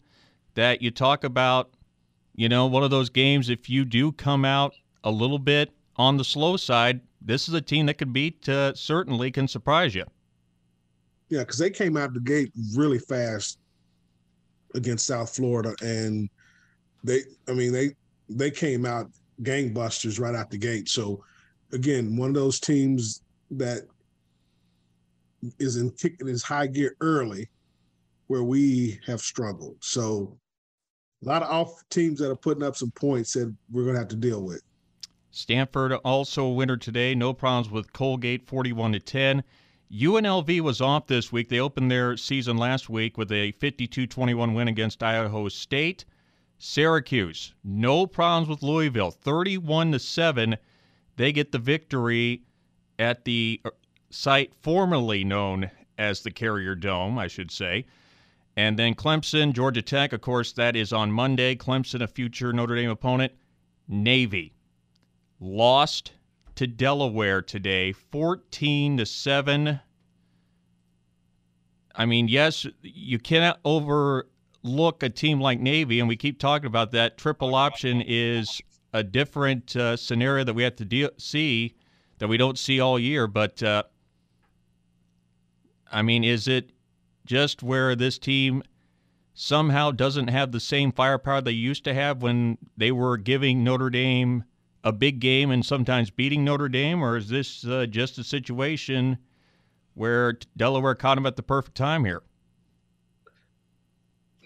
that 0.54 0.82
you 0.82 0.92
talk 0.92 1.24
about. 1.24 1.70
You 2.36 2.48
know, 2.48 2.66
one 2.66 2.84
of 2.84 2.90
those 2.90 3.10
games. 3.10 3.48
If 3.48 3.68
you 3.68 3.84
do 3.84 4.12
come 4.12 4.44
out 4.44 4.74
a 5.02 5.10
little 5.10 5.40
bit 5.40 5.72
on 5.96 6.16
the 6.16 6.24
slow 6.24 6.56
side, 6.56 7.00
this 7.26 7.48
is 7.48 7.54
a 7.54 7.60
team 7.60 7.86
that 7.86 7.98
can 7.98 8.12
beat. 8.12 8.48
Uh, 8.48 8.72
certainly 8.74 9.30
can 9.30 9.48
surprise 9.48 9.94
you. 9.94 10.04
Yeah, 11.28 11.40
because 11.40 11.58
they 11.58 11.70
came 11.70 11.96
out 11.96 12.14
the 12.14 12.20
gate 12.20 12.52
really 12.74 13.00
fast 13.00 13.58
against 14.74 15.06
South 15.06 15.34
Florida, 15.34 15.74
and 15.82 16.30
they, 17.02 17.22
I 17.48 17.52
mean, 17.52 17.72
they 17.72 17.96
they 18.28 18.50
came 18.50 18.86
out 18.86 19.10
gangbusters 19.42 20.20
right 20.20 20.34
out 20.34 20.50
the 20.50 20.58
gate. 20.58 20.88
So, 20.88 21.22
again, 21.72 22.16
one 22.16 22.28
of 22.30 22.34
those 22.34 22.60
teams 22.60 23.22
that 23.50 23.82
is 25.58 25.76
in 25.76 25.90
kicking 25.90 26.28
his 26.28 26.42
high 26.44 26.68
gear 26.68 26.96
early, 27.00 27.48
where 28.28 28.44
we 28.44 29.00
have 29.04 29.20
struggled. 29.20 29.76
So, 29.80 30.38
a 31.24 31.26
lot 31.26 31.42
of 31.42 31.50
off 31.50 31.82
teams 31.90 32.20
that 32.20 32.30
are 32.30 32.36
putting 32.36 32.62
up 32.62 32.76
some 32.76 32.92
points 32.92 33.32
said 33.32 33.56
we're 33.72 33.82
going 33.82 33.94
to 33.94 34.00
have 34.00 34.08
to 34.08 34.16
deal 34.16 34.42
with. 34.44 34.62
Stanford 35.36 35.92
also 36.02 36.46
a 36.46 36.52
winner 36.52 36.78
today. 36.78 37.14
No 37.14 37.34
problems 37.34 37.70
with 37.70 37.92
Colgate, 37.92 38.46
41 38.46 38.92
to 38.92 39.00
10. 39.00 39.44
UNLV 39.92 40.62
was 40.62 40.80
off 40.80 41.08
this 41.08 41.30
week. 41.30 41.50
They 41.50 41.60
opened 41.60 41.90
their 41.90 42.16
season 42.16 42.56
last 42.56 42.88
week 42.88 43.18
with 43.18 43.30
a 43.30 43.52
52-21 43.52 44.54
win 44.54 44.66
against 44.66 45.02
Idaho 45.02 45.46
State. 45.50 46.06
Syracuse, 46.56 47.52
no 47.62 48.06
problems 48.06 48.48
with 48.48 48.62
Louisville, 48.62 49.10
31 49.10 49.92
to 49.92 49.98
7. 49.98 50.56
They 51.16 51.32
get 51.32 51.52
the 51.52 51.58
victory 51.58 52.40
at 52.98 53.26
the 53.26 53.60
uh, 53.66 53.70
site 54.08 54.54
formerly 54.62 55.22
known 55.22 55.70
as 55.98 56.22
the 56.22 56.30
Carrier 56.30 56.74
Dome, 56.74 57.18
I 57.18 57.26
should 57.26 57.50
say. 57.50 57.84
And 58.56 58.78
then 58.78 58.94
Clemson, 58.94 59.52
Georgia 59.52 59.82
Tech, 59.82 60.14
of 60.14 60.22
course, 60.22 60.52
that 60.52 60.76
is 60.76 60.94
on 60.94 61.12
Monday. 61.12 61.54
Clemson, 61.56 62.00
a 62.00 62.06
future 62.06 62.54
Notre 62.54 62.74
Dame 62.74 62.88
opponent. 62.88 63.34
Navy 63.86 64.55
lost 65.40 66.12
to 66.56 66.66
Delaware 66.66 67.42
today, 67.42 67.92
14 67.92 68.96
to 68.96 69.06
7. 69.06 69.80
I 71.94 72.06
mean, 72.06 72.28
yes, 72.28 72.66
you 72.82 73.18
cannot 73.18 73.60
overlook 73.64 75.02
a 75.02 75.08
team 75.08 75.40
like 75.40 75.60
Navy, 75.60 76.00
and 76.00 76.08
we 76.08 76.16
keep 76.16 76.38
talking 76.38 76.66
about 76.66 76.92
that. 76.92 77.18
Triple 77.18 77.54
option 77.54 78.02
is 78.06 78.60
a 78.92 79.02
different 79.02 79.76
uh, 79.76 79.96
scenario 79.96 80.44
that 80.44 80.54
we 80.54 80.62
have 80.62 80.76
to 80.76 80.84
deal, 80.84 81.10
see 81.18 81.74
that 82.18 82.28
we 82.28 82.36
don't 82.36 82.58
see 82.58 82.80
all 82.80 82.98
year. 82.98 83.26
But 83.26 83.62
uh, 83.62 83.82
I 85.90 86.02
mean, 86.02 86.24
is 86.24 86.48
it 86.48 86.72
just 87.24 87.62
where 87.62 87.94
this 87.94 88.18
team 88.18 88.62
somehow 89.34 89.90
doesn't 89.90 90.28
have 90.28 90.52
the 90.52 90.60
same 90.60 90.92
firepower 90.92 91.42
they 91.42 91.50
used 91.50 91.84
to 91.84 91.92
have 91.92 92.22
when 92.22 92.56
they 92.76 92.90
were 92.90 93.18
giving 93.18 93.62
Notre 93.62 93.90
Dame 93.90 94.44
a 94.86 94.92
big 94.92 95.18
game 95.18 95.50
and 95.50 95.66
sometimes 95.66 96.10
beating 96.10 96.44
Notre 96.44 96.68
Dame, 96.68 97.02
or 97.02 97.16
is 97.16 97.28
this 97.28 97.66
uh, 97.66 97.86
just 97.86 98.18
a 98.18 98.24
situation 98.24 99.18
where 99.94 100.38
Delaware 100.56 100.94
caught 100.94 101.16
them 101.16 101.26
at 101.26 101.34
the 101.34 101.42
perfect 101.42 101.76
time 101.76 102.04
here? 102.04 102.22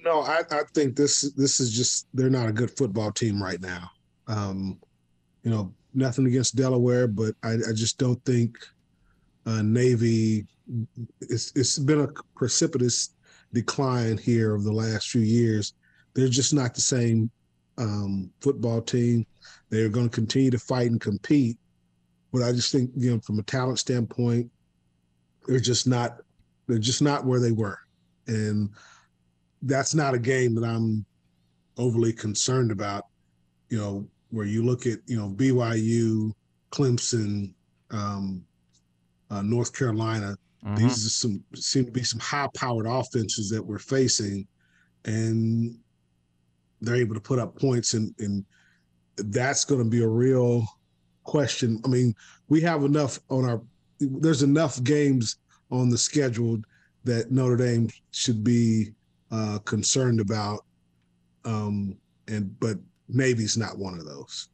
No, 0.03 0.23
I, 0.23 0.41
I 0.51 0.63
think 0.73 0.97
this 0.97 1.31
this 1.37 1.61
is 1.61 1.71
just 1.71 2.07
they're 2.15 2.31
not 2.31 2.49
a 2.49 2.53
good 2.53 2.75
football 2.75 3.13
team 3.13 3.41
right 3.41 3.61
now. 3.61 3.91
Um, 4.29 4.81
you 5.43 5.51
know, 5.51 5.75
nothing 5.93 6.27
against 6.27 6.57
Delaware, 6.57 7.07
but 7.07 7.35
I, 7.43 7.57
I 7.69 7.73
just 7.75 7.99
don't 7.99 8.25
think 8.25 8.57
uh, 9.45 9.61
Navy. 9.61 10.47
It's 11.21 11.53
it's 11.55 11.79
been 11.79 12.01
a 12.01 12.09
precipitous 12.35 13.11
decline 13.53 14.17
here 14.17 14.55
over 14.55 14.65
the 14.65 14.73
last 14.73 15.11
few 15.11 15.21
years. 15.21 15.75
They're 16.15 16.29
just 16.29 16.55
not 16.55 16.75
the 16.75 16.81
same 16.81 17.31
um, 17.77 18.31
football 18.41 18.81
team. 18.81 19.27
They're 19.71 19.89
going 19.89 20.09
to 20.09 20.15
continue 20.15 20.51
to 20.51 20.59
fight 20.59 20.91
and 20.91 21.01
compete, 21.01 21.57
but 22.33 22.43
I 22.43 22.53
just 22.53 22.73
think 22.73 22.91
you 22.97 23.13
know 23.13 23.21
from 23.21 23.39
a 23.39 23.43
talent 23.43 23.79
standpoint, 23.79 24.51
they're 25.47 25.61
just 25.61 25.87
not 25.87 26.19
they're 26.67 26.79
just 26.79 27.03
not 27.03 27.25
where 27.25 27.41
they 27.41 27.53
were, 27.53 27.79
and 28.27 28.71
that's 29.63 29.95
not 29.95 30.15
a 30.15 30.19
game 30.19 30.55
that 30.57 30.65
I'm 30.65 31.05
overly 31.79 32.13
concerned 32.13 32.73
about. 32.73 33.07
You 33.69 33.79
know, 33.79 34.09
where 34.31 34.47
you 34.47 34.65
look 34.65 34.87
at 34.87 34.99
you 35.07 35.17
know 35.17 35.29
BYU, 35.29 36.33
Clemson, 36.73 37.53
um, 37.91 38.45
uh, 39.31 39.43
North 39.43 39.73
Carolina. 39.73 40.37
Mm-hmm. 40.65 40.77
These 40.77 41.07
are 41.07 41.11
some 41.11 41.43
seem 41.55 41.87
to 41.87 41.93
be 41.93 42.03
some 42.03 42.21
high-powered 42.21 42.87
offenses 42.87 43.49
that 43.51 43.65
we're 43.65 43.79
facing, 43.79 44.47
and 45.05 45.79
they're 46.81 46.97
able 46.97 47.15
to 47.15 47.21
put 47.21 47.39
up 47.39 47.59
points, 47.59 47.95
and 47.95 48.15
and 48.19 48.45
that's 49.27 49.65
going 49.65 49.83
to 49.83 49.89
be 49.89 50.03
a 50.03 50.09
real 50.09 50.65
question. 51.25 51.81
I 51.85 51.89
mean, 51.89 52.15
we 52.49 52.61
have 52.63 52.85
enough 52.85 53.19
on 53.29 53.45
our. 53.45 53.63
There's 54.01 54.43
enough 54.43 54.83
games 54.83 55.37
on 55.71 55.91
the 55.91 55.99
schedule 55.99 56.59
that 57.05 57.31
Notre 57.31 57.57
Dame 57.57 57.91
should 58.13 58.43
be 58.43 58.93
uh, 59.31 59.59
concerned 59.65 60.21
about, 60.21 60.65
um, 61.45 61.97
and 62.29 62.59
but 62.61 62.79
Navy's 63.09 63.57
not 63.57 63.79
one 63.79 63.95
of 63.95 64.07
those. 64.07 64.49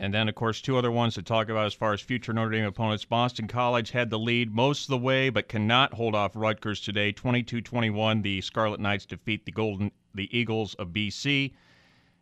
And 0.00 0.14
then, 0.14 0.28
of 0.28 0.36
course, 0.36 0.60
two 0.60 0.76
other 0.76 0.92
ones 0.92 1.14
to 1.14 1.22
talk 1.22 1.48
about 1.48 1.66
as 1.66 1.74
far 1.74 1.92
as 1.92 2.00
future 2.00 2.32
Notre 2.32 2.50
Dame 2.50 2.66
opponents. 2.66 3.04
Boston 3.04 3.48
College 3.48 3.90
had 3.90 4.10
the 4.10 4.18
lead 4.18 4.54
most 4.54 4.84
of 4.84 4.90
the 4.90 4.98
way, 4.98 5.28
but 5.28 5.48
cannot 5.48 5.92
hold 5.92 6.14
off 6.14 6.36
Rutgers 6.36 6.80
today. 6.80 7.12
22-21, 7.12 8.22
the 8.22 8.40
Scarlet 8.40 8.78
Knights 8.78 9.06
defeat 9.06 9.44
the 9.44 9.50
Golden 9.50 9.90
the 10.14 10.28
Eagles 10.36 10.74
of 10.74 10.88
BC. 10.88 11.52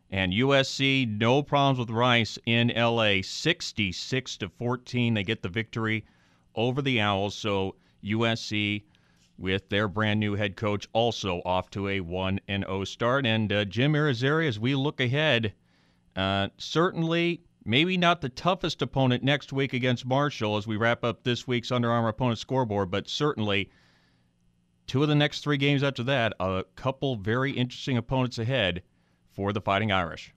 And 0.09 0.31
USC, 0.31 1.05
no 1.19 1.43
problems 1.43 1.79
with 1.79 1.89
Rice 1.89 2.39
in 2.45 2.69
LA, 2.69 3.21
66 3.21 4.37
to 4.37 4.49
14. 4.49 5.13
They 5.13 5.23
get 5.23 5.41
the 5.41 5.49
victory 5.49 6.05
over 6.55 6.81
the 6.81 7.01
Owls. 7.01 7.35
So 7.35 7.75
USC, 8.03 8.83
with 9.37 9.67
their 9.67 9.89
brand 9.89 10.21
new 10.21 10.35
head 10.35 10.55
coach, 10.55 10.87
also 10.93 11.41
off 11.43 11.69
to 11.71 11.89
a 11.89 11.99
1 11.99 12.39
and 12.47 12.63
0 12.63 12.85
start. 12.85 13.25
And 13.25 13.51
uh, 13.51 13.65
Jim 13.65 13.93
Irizarry, 13.93 14.47
as 14.47 14.57
we 14.57 14.75
look 14.75 15.01
ahead, 15.01 15.53
uh, 16.15 16.47
certainly 16.57 17.41
maybe 17.65 17.97
not 17.97 18.21
the 18.21 18.29
toughest 18.29 18.81
opponent 18.81 19.23
next 19.23 19.51
week 19.51 19.73
against 19.73 20.05
Marshall 20.05 20.55
as 20.55 20.65
we 20.65 20.77
wrap 20.77 21.03
up 21.03 21.23
this 21.23 21.45
week's 21.45 21.69
Under 21.69 21.91
Armour 21.91 22.09
opponent 22.09 22.39
scoreboard, 22.39 22.89
but 22.89 23.09
certainly 23.09 23.69
two 24.87 25.03
of 25.03 25.09
the 25.09 25.15
next 25.15 25.41
three 25.41 25.57
games 25.57 25.83
after 25.83 26.03
that, 26.03 26.33
a 26.39 26.63
couple 26.75 27.17
very 27.17 27.51
interesting 27.51 27.97
opponents 27.97 28.39
ahead 28.39 28.81
for 29.37 29.53
the 29.53 29.61
Fighting 29.61 29.91
Irish. 29.91 30.33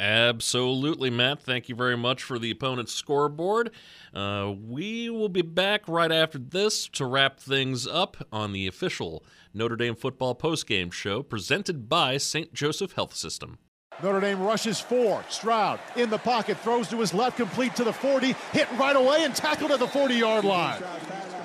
Absolutely, 0.00 1.10
Matt. 1.10 1.42
Thank 1.42 1.68
you 1.68 1.76
very 1.76 1.98
much 1.98 2.22
for 2.24 2.38
the 2.38 2.50
opponent's 2.50 2.92
scoreboard. 2.92 3.70
Uh, 4.12 4.52
we 4.58 5.10
will 5.10 5.28
be 5.28 5.42
back 5.42 5.86
right 5.86 6.10
after 6.10 6.38
this 6.38 6.88
to 6.88 7.04
wrap 7.04 7.38
things 7.38 7.86
up 7.86 8.16
on 8.32 8.52
the 8.52 8.66
official 8.66 9.22
Notre 9.54 9.76
Dame 9.76 9.94
football 9.94 10.34
postgame 10.34 10.90
show 10.92 11.22
presented 11.22 11.90
by 11.90 12.16
St. 12.16 12.54
Joseph 12.54 12.92
Health 12.92 13.14
System. 13.14 13.58
Notre 14.02 14.20
Dame 14.20 14.40
rushes 14.40 14.80
four. 14.80 15.22
Stroud 15.28 15.78
in 15.94 16.08
the 16.08 16.18
pocket, 16.18 16.58
throws 16.60 16.88
to 16.88 16.98
his 16.98 17.12
left, 17.12 17.36
complete 17.36 17.76
to 17.76 17.84
the 17.84 17.92
40, 17.92 18.34
hit 18.52 18.66
right 18.72 18.96
away 18.96 19.24
and 19.24 19.36
tackled 19.36 19.70
at 19.70 19.78
the 19.78 19.86
40 19.86 20.14
yard 20.14 20.44
line. 20.46 20.82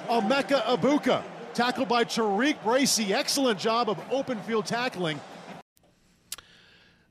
Emeka 0.08 0.64
Egbuka, 0.64 1.22
tackled 1.54 1.90
by 1.90 2.06
Tariq 2.06 2.64
Bracy. 2.64 3.14
Excellent 3.14 3.60
job 3.60 3.90
of 3.90 4.00
open 4.10 4.40
field 4.44 4.66
tackling 4.66 5.20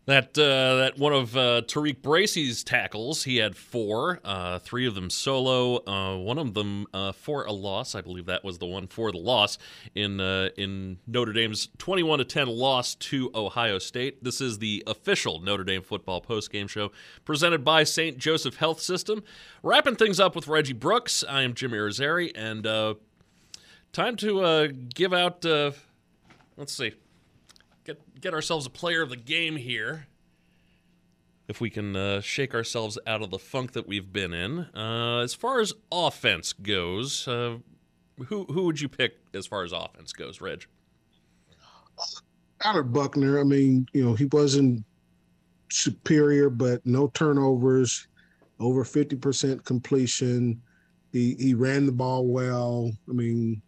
that 0.06 0.38
uh, 0.38 0.76
that 0.76 0.98
one 0.98 1.12
of 1.12 1.36
uh, 1.36 1.62
Tariq 1.62 2.00
Bracy's 2.00 2.62
tackles, 2.62 3.24
he 3.24 3.38
had 3.38 3.56
four, 3.56 4.20
uh, 4.24 4.60
three 4.60 4.86
of 4.86 4.94
them 4.94 5.10
solo, 5.10 5.84
uh, 5.84 6.16
one 6.16 6.38
of 6.38 6.54
them 6.54 6.86
uh, 6.94 7.10
for 7.10 7.44
a 7.44 7.52
loss. 7.52 7.96
I 7.96 8.02
believe 8.02 8.26
that 8.26 8.44
was 8.44 8.58
the 8.58 8.66
one 8.66 8.86
for 8.86 9.10
the 9.10 9.18
loss 9.18 9.58
in 9.96 10.20
uh, 10.20 10.50
in 10.56 10.98
Notre 11.08 11.32
Dame's 11.32 11.68
21 11.78 12.20
to 12.20 12.24
10 12.24 12.46
loss 12.46 12.94
to 12.94 13.32
Ohio 13.34 13.80
State. 13.80 14.22
This 14.22 14.40
is 14.40 14.58
the 14.58 14.84
official 14.86 15.40
Notre 15.40 15.64
Dame 15.64 15.82
football 15.82 16.20
post 16.20 16.52
game 16.52 16.68
show 16.68 16.92
presented 17.24 17.64
by 17.64 17.82
St. 17.82 18.16
Joseph 18.16 18.56
Health 18.56 18.80
System. 18.80 19.24
Wrapping 19.64 19.96
things 19.96 20.20
up 20.20 20.36
with 20.36 20.46
Reggie 20.46 20.72
Brooks. 20.72 21.24
I 21.28 21.42
am 21.42 21.52
Jimmy 21.52 21.78
Irizarry, 21.78 22.30
and 22.36 22.64
time 23.92 24.16
to 24.16 24.68
give 24.94 25.12
out. 25.12 25.44
let's 25.44 26.72
see 26.72 26.92
get 28.16 28.22
get 28.22 28.34
ourselves 28.34 28.66
a 28.66 28.70
player 28.70 29.02
of 29.02 29.10
the 29.10 29.16
game 29.16 29.56
here. 29.56 30.06
If 31.48 31.60
we 31.60 31.70
can 31.70 31.94
uh, 31.94 32.20
shake 32.22 32.54
ourselves 32.54 32.98
out 33.06 33.22
of 33.22 33.30
the 33.30 33.38
funk 33.38 33.72
that 33.72 33.86
we've 33.86 34.12
been 34.12 34.32
in. 34.32 34.66
Uh, 34.74 35.20
as 35.20 35.32
far 35.32 35.60
as 35.60 35.72
offense 35.92 36.52
goes, 36.52 37.28
uh, 37.28 37.58
who 38.26 38.44
who 38.44 38.64
would 38.64 38.80
you 38.80 38.88
pick 38.88 39.18
as 39.32 39.46
far 39.46 39.62
as 39.62 39.72
offense 39.72 40.12
goes, 40.12 40.40
Reg? 40.40 40.66
Tyler 42.60 42.82
Buchner. 42.82 43.38
I 43.38 43.44
mean, 43.44 43.86
you 43.92 44.04
know, 44.04 44.14
he 44.14 44.24
wasn't 44.32 44.84
superior, 45.70 46.50
but 46.50 46.84
no 46.84 47.08
turnovers, 47.08 48.08
over 48.58 48.84
fifty 48.84 49.14
percent 49.14 49.64
completion. 49.64 50.60
He 51.12 51.36
he 51.38 51.54
ran 51.54 51.86
the 51.86 51.92
ball 51.92 52.26
well. 52.26 52.90
I 53.08 53.12
mean, 53.12 53.62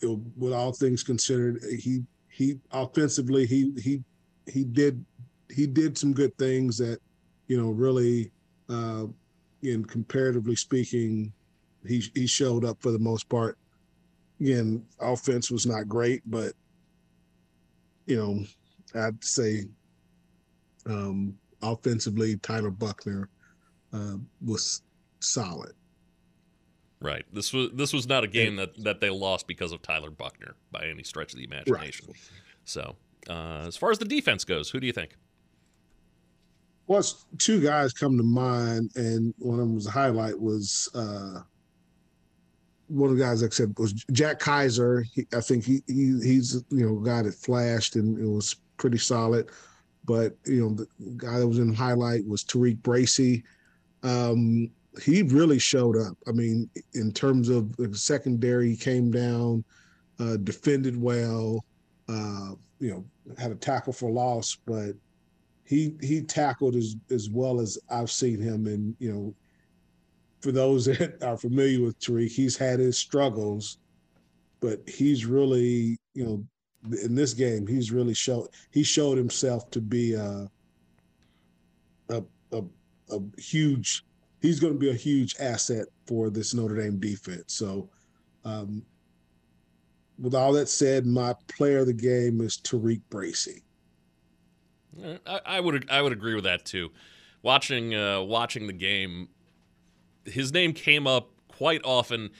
you 0.00 0.08
know, 0.08 0.22
with 0.36 0.52
all 0.52 0.72
things 0.72 1.02
considered, 1.02 1.62
he 1.80 2.02
he 2.42 2.58
offensively 2.72 3.46
he 3.46 3.72
he 3.80 4.02
he 4.46 4.64
did 4.64 5.04
he 5.48 5.66
did 5.66 5.96
some 5.96 6.12
good 6.12 6.36
things 6.38 6.76
that 6.78 6.98
you 7.46 7.60
know 7.60 7.70
really 7.70 8.32
uh 8.68 9.04
in 9.62 9.84
comparatively 9.84 10.56
speaking 10.56 11.32
he 11.86 12.02
he 12.14 12.26
showed 12.26 12.64
up 12.64 12.80
for 12.80 12.90
the 12.90 12.98
most 12.98 13.28
part. 13.28 13.56
Again 14.40 14.84
offense 14.98 15.52
was 15.52 15.66
not 15.66 15.86
great 15.86 16.20
but 16.26 16.52
you 18.06 18.16
know 18.16 18.44
i'd 19.00 19.22
say 19.22 19.64
um 20.86 21.38
offensively 21.62 22.36
tyler 22.38 22.72
buchner 22.72 23.28
uh, 23.92 24.16
was 24.44 24.82
solid 25.20 25.74
Right. 27.02 27.24
This 27.32 27.52
was 27.52 27.70
this 27.74 27.92
was 27.92 28.06
not 28.06 28.24
a 28.24 28.28
game 28.28 28.56
that, 28.56 28.82
that 28.84 29.00
they 29.00 29.10
lost 29.10 29.46
because 29.46 29.72
of 29.72 29.82
Tyler 29.82 30.10
Buchner 30.10 30.54
by 30.70 30.86
any 30.86 31.02
stretch 31.02 31.32
of 31.32 31.38
the 31.38 31.44
imagination. 31.44 32.06
Right. 32.08 32.16
So, 32.64 32.96
uh, 33.28 33.64
as 33.66 33.76
far 33.76 33.90
as 33.90 33.98
the 33.98 34.04
defense 34.04 34.44
goes, 34.44 34.70
who 34.70 34.80
do 34.80 34.86
you 34.86 34.92
think? 34.92 35.16
Well, 36.86 37.02
two 37.38 37.60
guys 37.60 37.92
come 37.92 38.16
to 38.16 38.22
mind, 38.22 38.92
and 38.96 39.34
one 39.38 39.58
of 39.58 39.66
them 39.66 39.74
was 39.74 39.86
a 39.86 39.90
highlight 39.90 40.38
was 40.38 40.88
uh, 40.94 41.40
one 42.88 43.10
of 43.10 43.16
the 43.16 43.22
guys 43.24 43.42
I 43.42 43.48
said 43.48 43.74
was 43.78 43.92
Jack 44.12 44.38
Kiser. 44.40 45.04
He, 45.14 45.26
I 45.34 45.40
think 45.40 45.64
he, 45.64 45.82
he 45.86 46.20
he's 46.22 46.62
you 46.70 46.86
know 46.86 46.96
guy 46.96 47.22
that 47.22 47.34
flashed 47.34 47.96
and 47.96 48.18
it 48.18 48.28
was 48.28 48.56
pretty 48.76 48.98
solid. 48.98 49.48
But 50.04 50.36
you 50.44 50.60
know 50.60 50.74
the 50.74 50.86
guy 51.16 51.38
that 51.38 51.48
was 51.48 51.58
in 51.58 51.72
highlight 51.72 52.26
was 52.26 52.44
Tariq 52.44 52.82
Bracy. 52.82 53.44
Um, 54.02 54.70
he 55.00 55.22
really 55.22 55.58
showed 55.58 55.96
up. 55.96 56.16
I 56.26 56.32
mean, 56.32 56.68
in 56.94 57.12
terms 57.12 57.48
of 57.48 57.76
the 57.76 57.96
secondary, 57.96 58.70
he 58.70 58.76
came 58.76 59.10
down, 59.10 59.64
uh, 60.18 60.36
defended 60.38 61.00
well, 61.00 61.64
uh, 62.08 62.50
you 62.78 62.90
know, 62.90 63.04
had 63.38 63.52
a 63.52 63.54
tackle 63.54 63.92
for 63.92 64.10
loss, 64.10 64.56
but 64.66 64.94
he 65.64 65.94
he 66.00 66.20
tackled 66.20 66.76
as 66.76 66.96
as 67.10 67.30
well 67.30 67.60
as 67.60 67.78
I've 67.88 68.10
seen 68.10 68.40
him, 68.40 68.66
and 68.66 68.94
you 68.98 69.12
know, 69.12 69.34
for 70.40 70.52
those 70.52 70.84
that 70.98 71.22
are 71.22 71.38
familiar 71.38 71.82
with 71.82 71.98
Tariq, 71.98 72.30
he's 72.30 72.56
had 72.56 72.80
his 72.80 72.98
struggles, 72.98 73.78
but 74.60 74.80
he's 74.88 75.24
really, 75.24 75.96
you 76.14 76.24
know, 76.24 76.44
in 77.02 77.14
this 77.14 77.32
game, 77.32 77.66
he's 77.66 77.92
really 77.92 78.14
showed 78.14 78.48
he 78.70 78.82
showed 78.82 79.16
himself 79.16 79.70
to 79.70 79.80
be 79.80 80.14
a 80.14 80.50
a 82.08 82.22
a, 82.52 82.62
a 83.10 83.20
huge. 83.38 84.04
He's 84.42 84.58
going 84.58 84.72
to 84.72 84.78
be 84.78 84.90
a 84.90 84.94
huge 84.94 85.36
asset 85.38 85.86
for 86.06 86.28
this 86.28 86.52
Notre 86.52 86.76
Dame 86.76 86.98
defense. 86.98 87.54
So, 87.54 87.88
um, 88.44 88.84
with 90.18 90.34
all 90.34 90.52
that 90.52 90.68
said, 90.68 91.06
my 91.06 91.34
player 91.46 91.78
of 91.78 91.86
the 91.86 91.92
game 91.92 92.40
is 92.40 92.58
Tariq 92.58 93.00
Bracy. 93.08 93.62
I, 95.26 95.40
I 95.46 95.60
would 95.60 95.88
I 95.90 96.02
would 96.02 96.12
agree 96.12 96.34
with 96.34 96.44
that 96.44 96.64
too. 96.64 96.90
Watching 97.42 97.94
uh, 97.94 98.22
watching 98.22 98.66
the 98.66 98.72
game, 98.72 99.28
his 100.24 100.52
name 100.52 100.72
came 100.72 101.06
up 101.06 101.30
quite 101.48 101.80
often, 101.84 102.30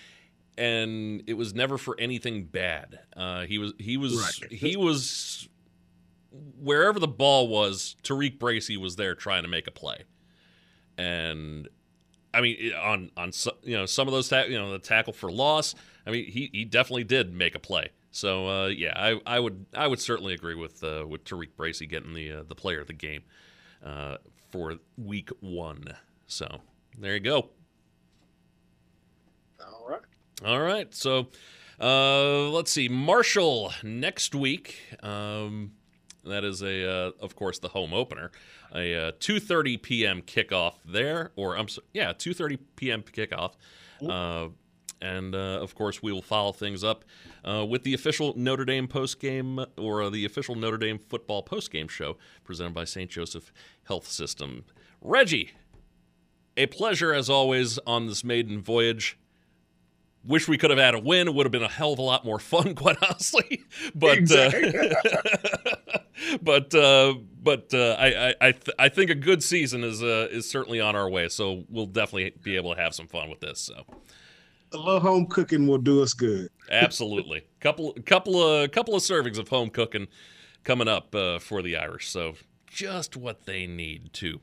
and 0.58 1.22
it 1.26 1.34
was 1.34 1.54
never 1.54 1.78
for 1.78 1.96
anything 1.98 2.44
bad. 2.44 2.98
Uh, 3.16 3.42
he 3.42 3.58
was 3.58 3.72
he 3.78 3.96
was 3.96 4.40
right. 4.42 4.52
he 4.52 4.76
was 4.76 5.48
wherever 6.60 6.98
the 6.98 7.08
ball 7.08 7.48
was. 7.48 7.96
Tariq 8.02 8.38
Bracy 8.38 8.76
was 8.76 8.96
there 8.96 9.14
trying 9.14 9.42
to 9.42 9.48
make 9.48 9.66
a 9.66 9.72
play, 9.72 10.02
and 10.98 11.68
I 12.34 12.40
mean 12.40 12.72
on 12.74 13.10
on 13.16 13.32
you 13.62 13.76
know 13.76 13.86
some 13.86 14.08
of 14.08 14.12
those 14.14 14.28
ta- 14.28 14.44
you 14.44 14.58
know 14.58 14.72
the 14.72 14.78
tackle 14.78 15.12
for 15.12 15.30
loss. 15.30 15.74
I 16.06 16.10
mean 16.10 16.26
he 16.26 16.50
he 16.52 16.64
definitely 16.64 17.04
did 17.04 17.34
make 17.34 17.54
a 17.54 17.58
play. 17.58 17.90
So 18.10 18.46
uh, 18.48 18.66
yeah, 18.66 18.92
I, 18.94 19.20
I 19.26 19.40
would 19.40 19.66
I 19.74 19.86
would 19.86 20.00
certainly 20.00 20.34
agree 20.34 20.54
with 20.54 20.84
uh, 20.84 21.06
with 21.08 21.24
Tariq 21.24 21.56
Bracy 21.56 21.86
getting 21.86 22.14
the 22.14 22.32
uh, 22.32 22.42
the 22.46 22.54
player 22.54 22.80
of 22.80 22.86
the 22.86 22.92
game 22.92 23.22
uh, 23.84 24.18
for 24.50 24.76
week 24.98 25.30
one. 25.40 25.84
So 26.26 26.60
there 26.98 27.14
you 27.14 27.20
go. 27.20 27.48
All 29.60 29.88
right. 29.88 30.02
All 30.44 30.60
right. 30.60 30.94
So 30.94 31.28
uh, 31.80 32.50
let's 32.50 32.70
see. 32.70 32.88
Marshall 32.88 33.72
next 33.82 34.34
week. 34.34 34.78
Um, 35.02 35.72
that 36.24 36.44
is 36.44 36.62
a 36.62 36.88
uh, 36.88 37.10
of 37.20 37.36
course 37.36 37.58
the 37.58 37.68
home 37.68 37.92
opener. 37.92 38.30
A 38.74 39.12
2:30 39.18 39.82
p.m. 39.82 40.22
kickoff 40.22 40.74
there, 40.84 41.32
or 41.36 41.56
I'm 41.56 41.68
sorry, 41.68 41.86
yeah, 41.92 42.12
2:30 42.12 42.58
p.m. 42.76 43.02
kickoff. 43.02 43.52
and 45.00 45.34
of 45.34 45.74
course, 45.74 46.02
we 46.02 46.12
will 46.12 46.22
follow 46.22 46.52
things 46.52 46.84
up 46.84 47.04
uh, 47.44 47.64
with 47.68 47.82
the 47.82 47.94
official 47.94 48.34
Notre 48.36 48.64
Dame 48.64 48.88
post 48.88 49.20
game 49.20 49.64
or 49.76 50.02
uh, 50.02 50.10
the 50.10 50.24
official 50.24 50.54
Notre 50.54 50.78
Dame 50.78 50.98
football 50.98 51.42
post 51.42 51.70
game 51.70 51.88
show 51.88 52.16
presented 52.44 52.74
by 52.74 52.84
St. 52.84 53.10
Joseph 53.10 53.52
Health 53.84 54.06
System. 54.06 54.64
Reggie, 55.00 55.50
a 56.56 56.66
pleasure 56.66 57.12
as 57.12 57.28
always 57.28 57.78
on 57.86 58.06
this 58.06 58.22
maiden 58.24 58.60
voyage. 58.60 59.18
Wish 60.24 60.46
we 60.46 60.56
could 60.56 60.70
have 60.70 60.78
had 60.78 60.94
a 60.94 61.00
win. 61.00 61.26
It 61.26 61.34
would 61.34 61.46
have 61.46 61.52
been 61.52 61.64
a 61.64 61.68
hell 61.68 61.94
of 61.94 61.98
a 61.98 62.02
lot 62.02 62.24
more 62.24 62.38
fun, 62.38 62.74
quite 62.76 62.96
honestly. 63.02 63.64
But 63.94 64.18
exactly. 64.18 64.72
but 66.42 66.74
uh, 66.74 67.14
but 67.42 67.72
uh, 67.74 67.96
I 67.98 68.34
I 68.40 68.52
th- 68.52 68.76
I 68.78 68.88
think 68.88 69.10
a 69.10 69.14
good 69.14 69.42
season 69.42 69.84
is 69.84 70.02
uh, 70.02 70.28
is 70.30 70.48
certainly 70.48 70.80
on 70.80 70.96
our 70.96 71.08
way. 71.08 71.28
So 71.28 71.64
we'll 71.68 71.86
definitely 71.86 72.34
be 72.42 72.56
able 72.56 72.74
to 72.74 72.80
have 72.80 72.94
some 72.94 73.06
fun 73.08 73.30
with 73.30 73.40
this. 73.40 73.60
So 73.60 73.84
a 74.72 74.76
little 74.76 75.00
home 75.00 75.26
cooking 75.26 75.66
will 75.66 75.78
do 75.78 76.02
us 76.02 76.14
good. 76.14 76.48
Absolutely, 76.70 77.42
couple 77.60 77.92
couple 78.06 78.42
of 78.42 78.70
couple 78.72 78.94
of 78.94 79.02
servings 79.02 79.38
of 79.38 79.48
home 79.48 79.70
cooking 79.70 80.08
coming 80.64 80.88
up 80.88 81.14
uh, 81.14 81.38
for 81.38 81.62
the 81.62 81.76
Irish. 81.76 82.08
So 82.10 82.34
just 82.66 83.16
what 83.16 83.44
they 83.44 83.66
need 83.66 84.12
to. 84.14 84.40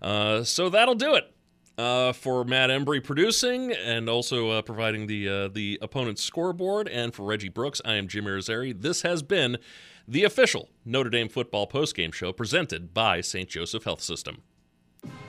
Uh, 0.00 0.44
so 0.44 0.68
that'll 0.68 0.94
do 0.94 1.14
it. 1.14 1.30
Uh, 1.76 2.12
for 2.12 2.44
Matt 2.44 2.70
Embry 2.70 3.02
producing 3.02 3.72
and 3.72 4.08
also 4.08 4.50
uh, 4.50 4.62
providing 4.62 5.08
the 5.08 5.28
uh, 5.28 5.48
the 5.48 5.76
opponent's 5.82 6.22
scoreboard, 6.22 6.86
and 6.86 7.12
for 7.12 7.24
Reggie 7.24 7.48
Brooks, 7.48 7.80
I 7.84 7.94
am 7.94 8.06
Jim 8.06 8.26
Irizarry. 8.26 8.80
This 8.80 9.02
has 9.02 9.24
been 9.24 9.58
the 10.06 10.24
official 10.24 10.68
Notre 10.84 11.10
Dame 11.10 11.28
football 11.28 11.66
postgame 11.66 12.12
show 12.12 12.32
presented 12.32 12.92
by 12.92 13.20
St. 13.20 13.48
Joseph 13.48 13.84
Health 13.84 14.02
System. 14.02 14.42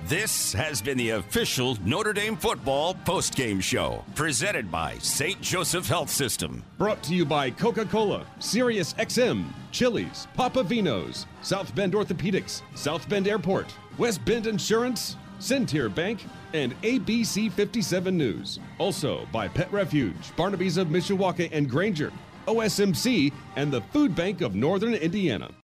This 0.08 0.54
has 0.54 0.82
been 0.82 0.98
the 0.98 1.12
official 1.12 1.78
Notre 1.84 2.14
Dame 2.14 2.36
football 2.36 2.94
postgame 2.94 3.62
show, 3.62 4.04
presented 4.16 4.70
by 4.72 4.98
St. 5.00 5.42
Joseph 5.42 5.88
Health 5.88 6.10
System. 6.10 6.64
Brought 6.78 7.02
to 7.04 7.16
you 7.16 7.26
by 7.26 7.50
Coca 7.50 7.86
Cola, 7.86 8.26
Sirius 8.40 8.94
XM, 8.96 9.46
Chili's, 9.72 10.28
Papa 10.36 10.64
Vino's, 10.64 11.26
South 11.42 11.74
Bend 11.74 11.94
Orthopedics, 11.94 12.62
South 12.76 13.08
Bend 13.10 13.28
Airport, 13.28 13.74
West 13.98 14.24
Bend 14.26 14.46
Insurance, 14.46 15.16
Centier 15.40 15.90
Bank, 15.90 16.26
and 16.54 16.80
ABC 16.82 17.52
57 17.52 18.16
News. 18.18 18.60
Also 18.78 19.26
by 19.32 19.48
Pet 19.48 19.72
Refuge, 19.72 20.36
Barnaby's 20.38 20.78
of 20.78 20.88
Mishawaka 20.88 21.50
and 21.52 21.70
Granger, 21.70 22.12
OSMC, 22.46 23.32
and 23.56 23.72
the 23.72 23.82
Food 23.82 24.16
Bank 24.16 24.42
of 24.42 24.56
Northern 24.56 24.94
Indiana. 24.94 25.50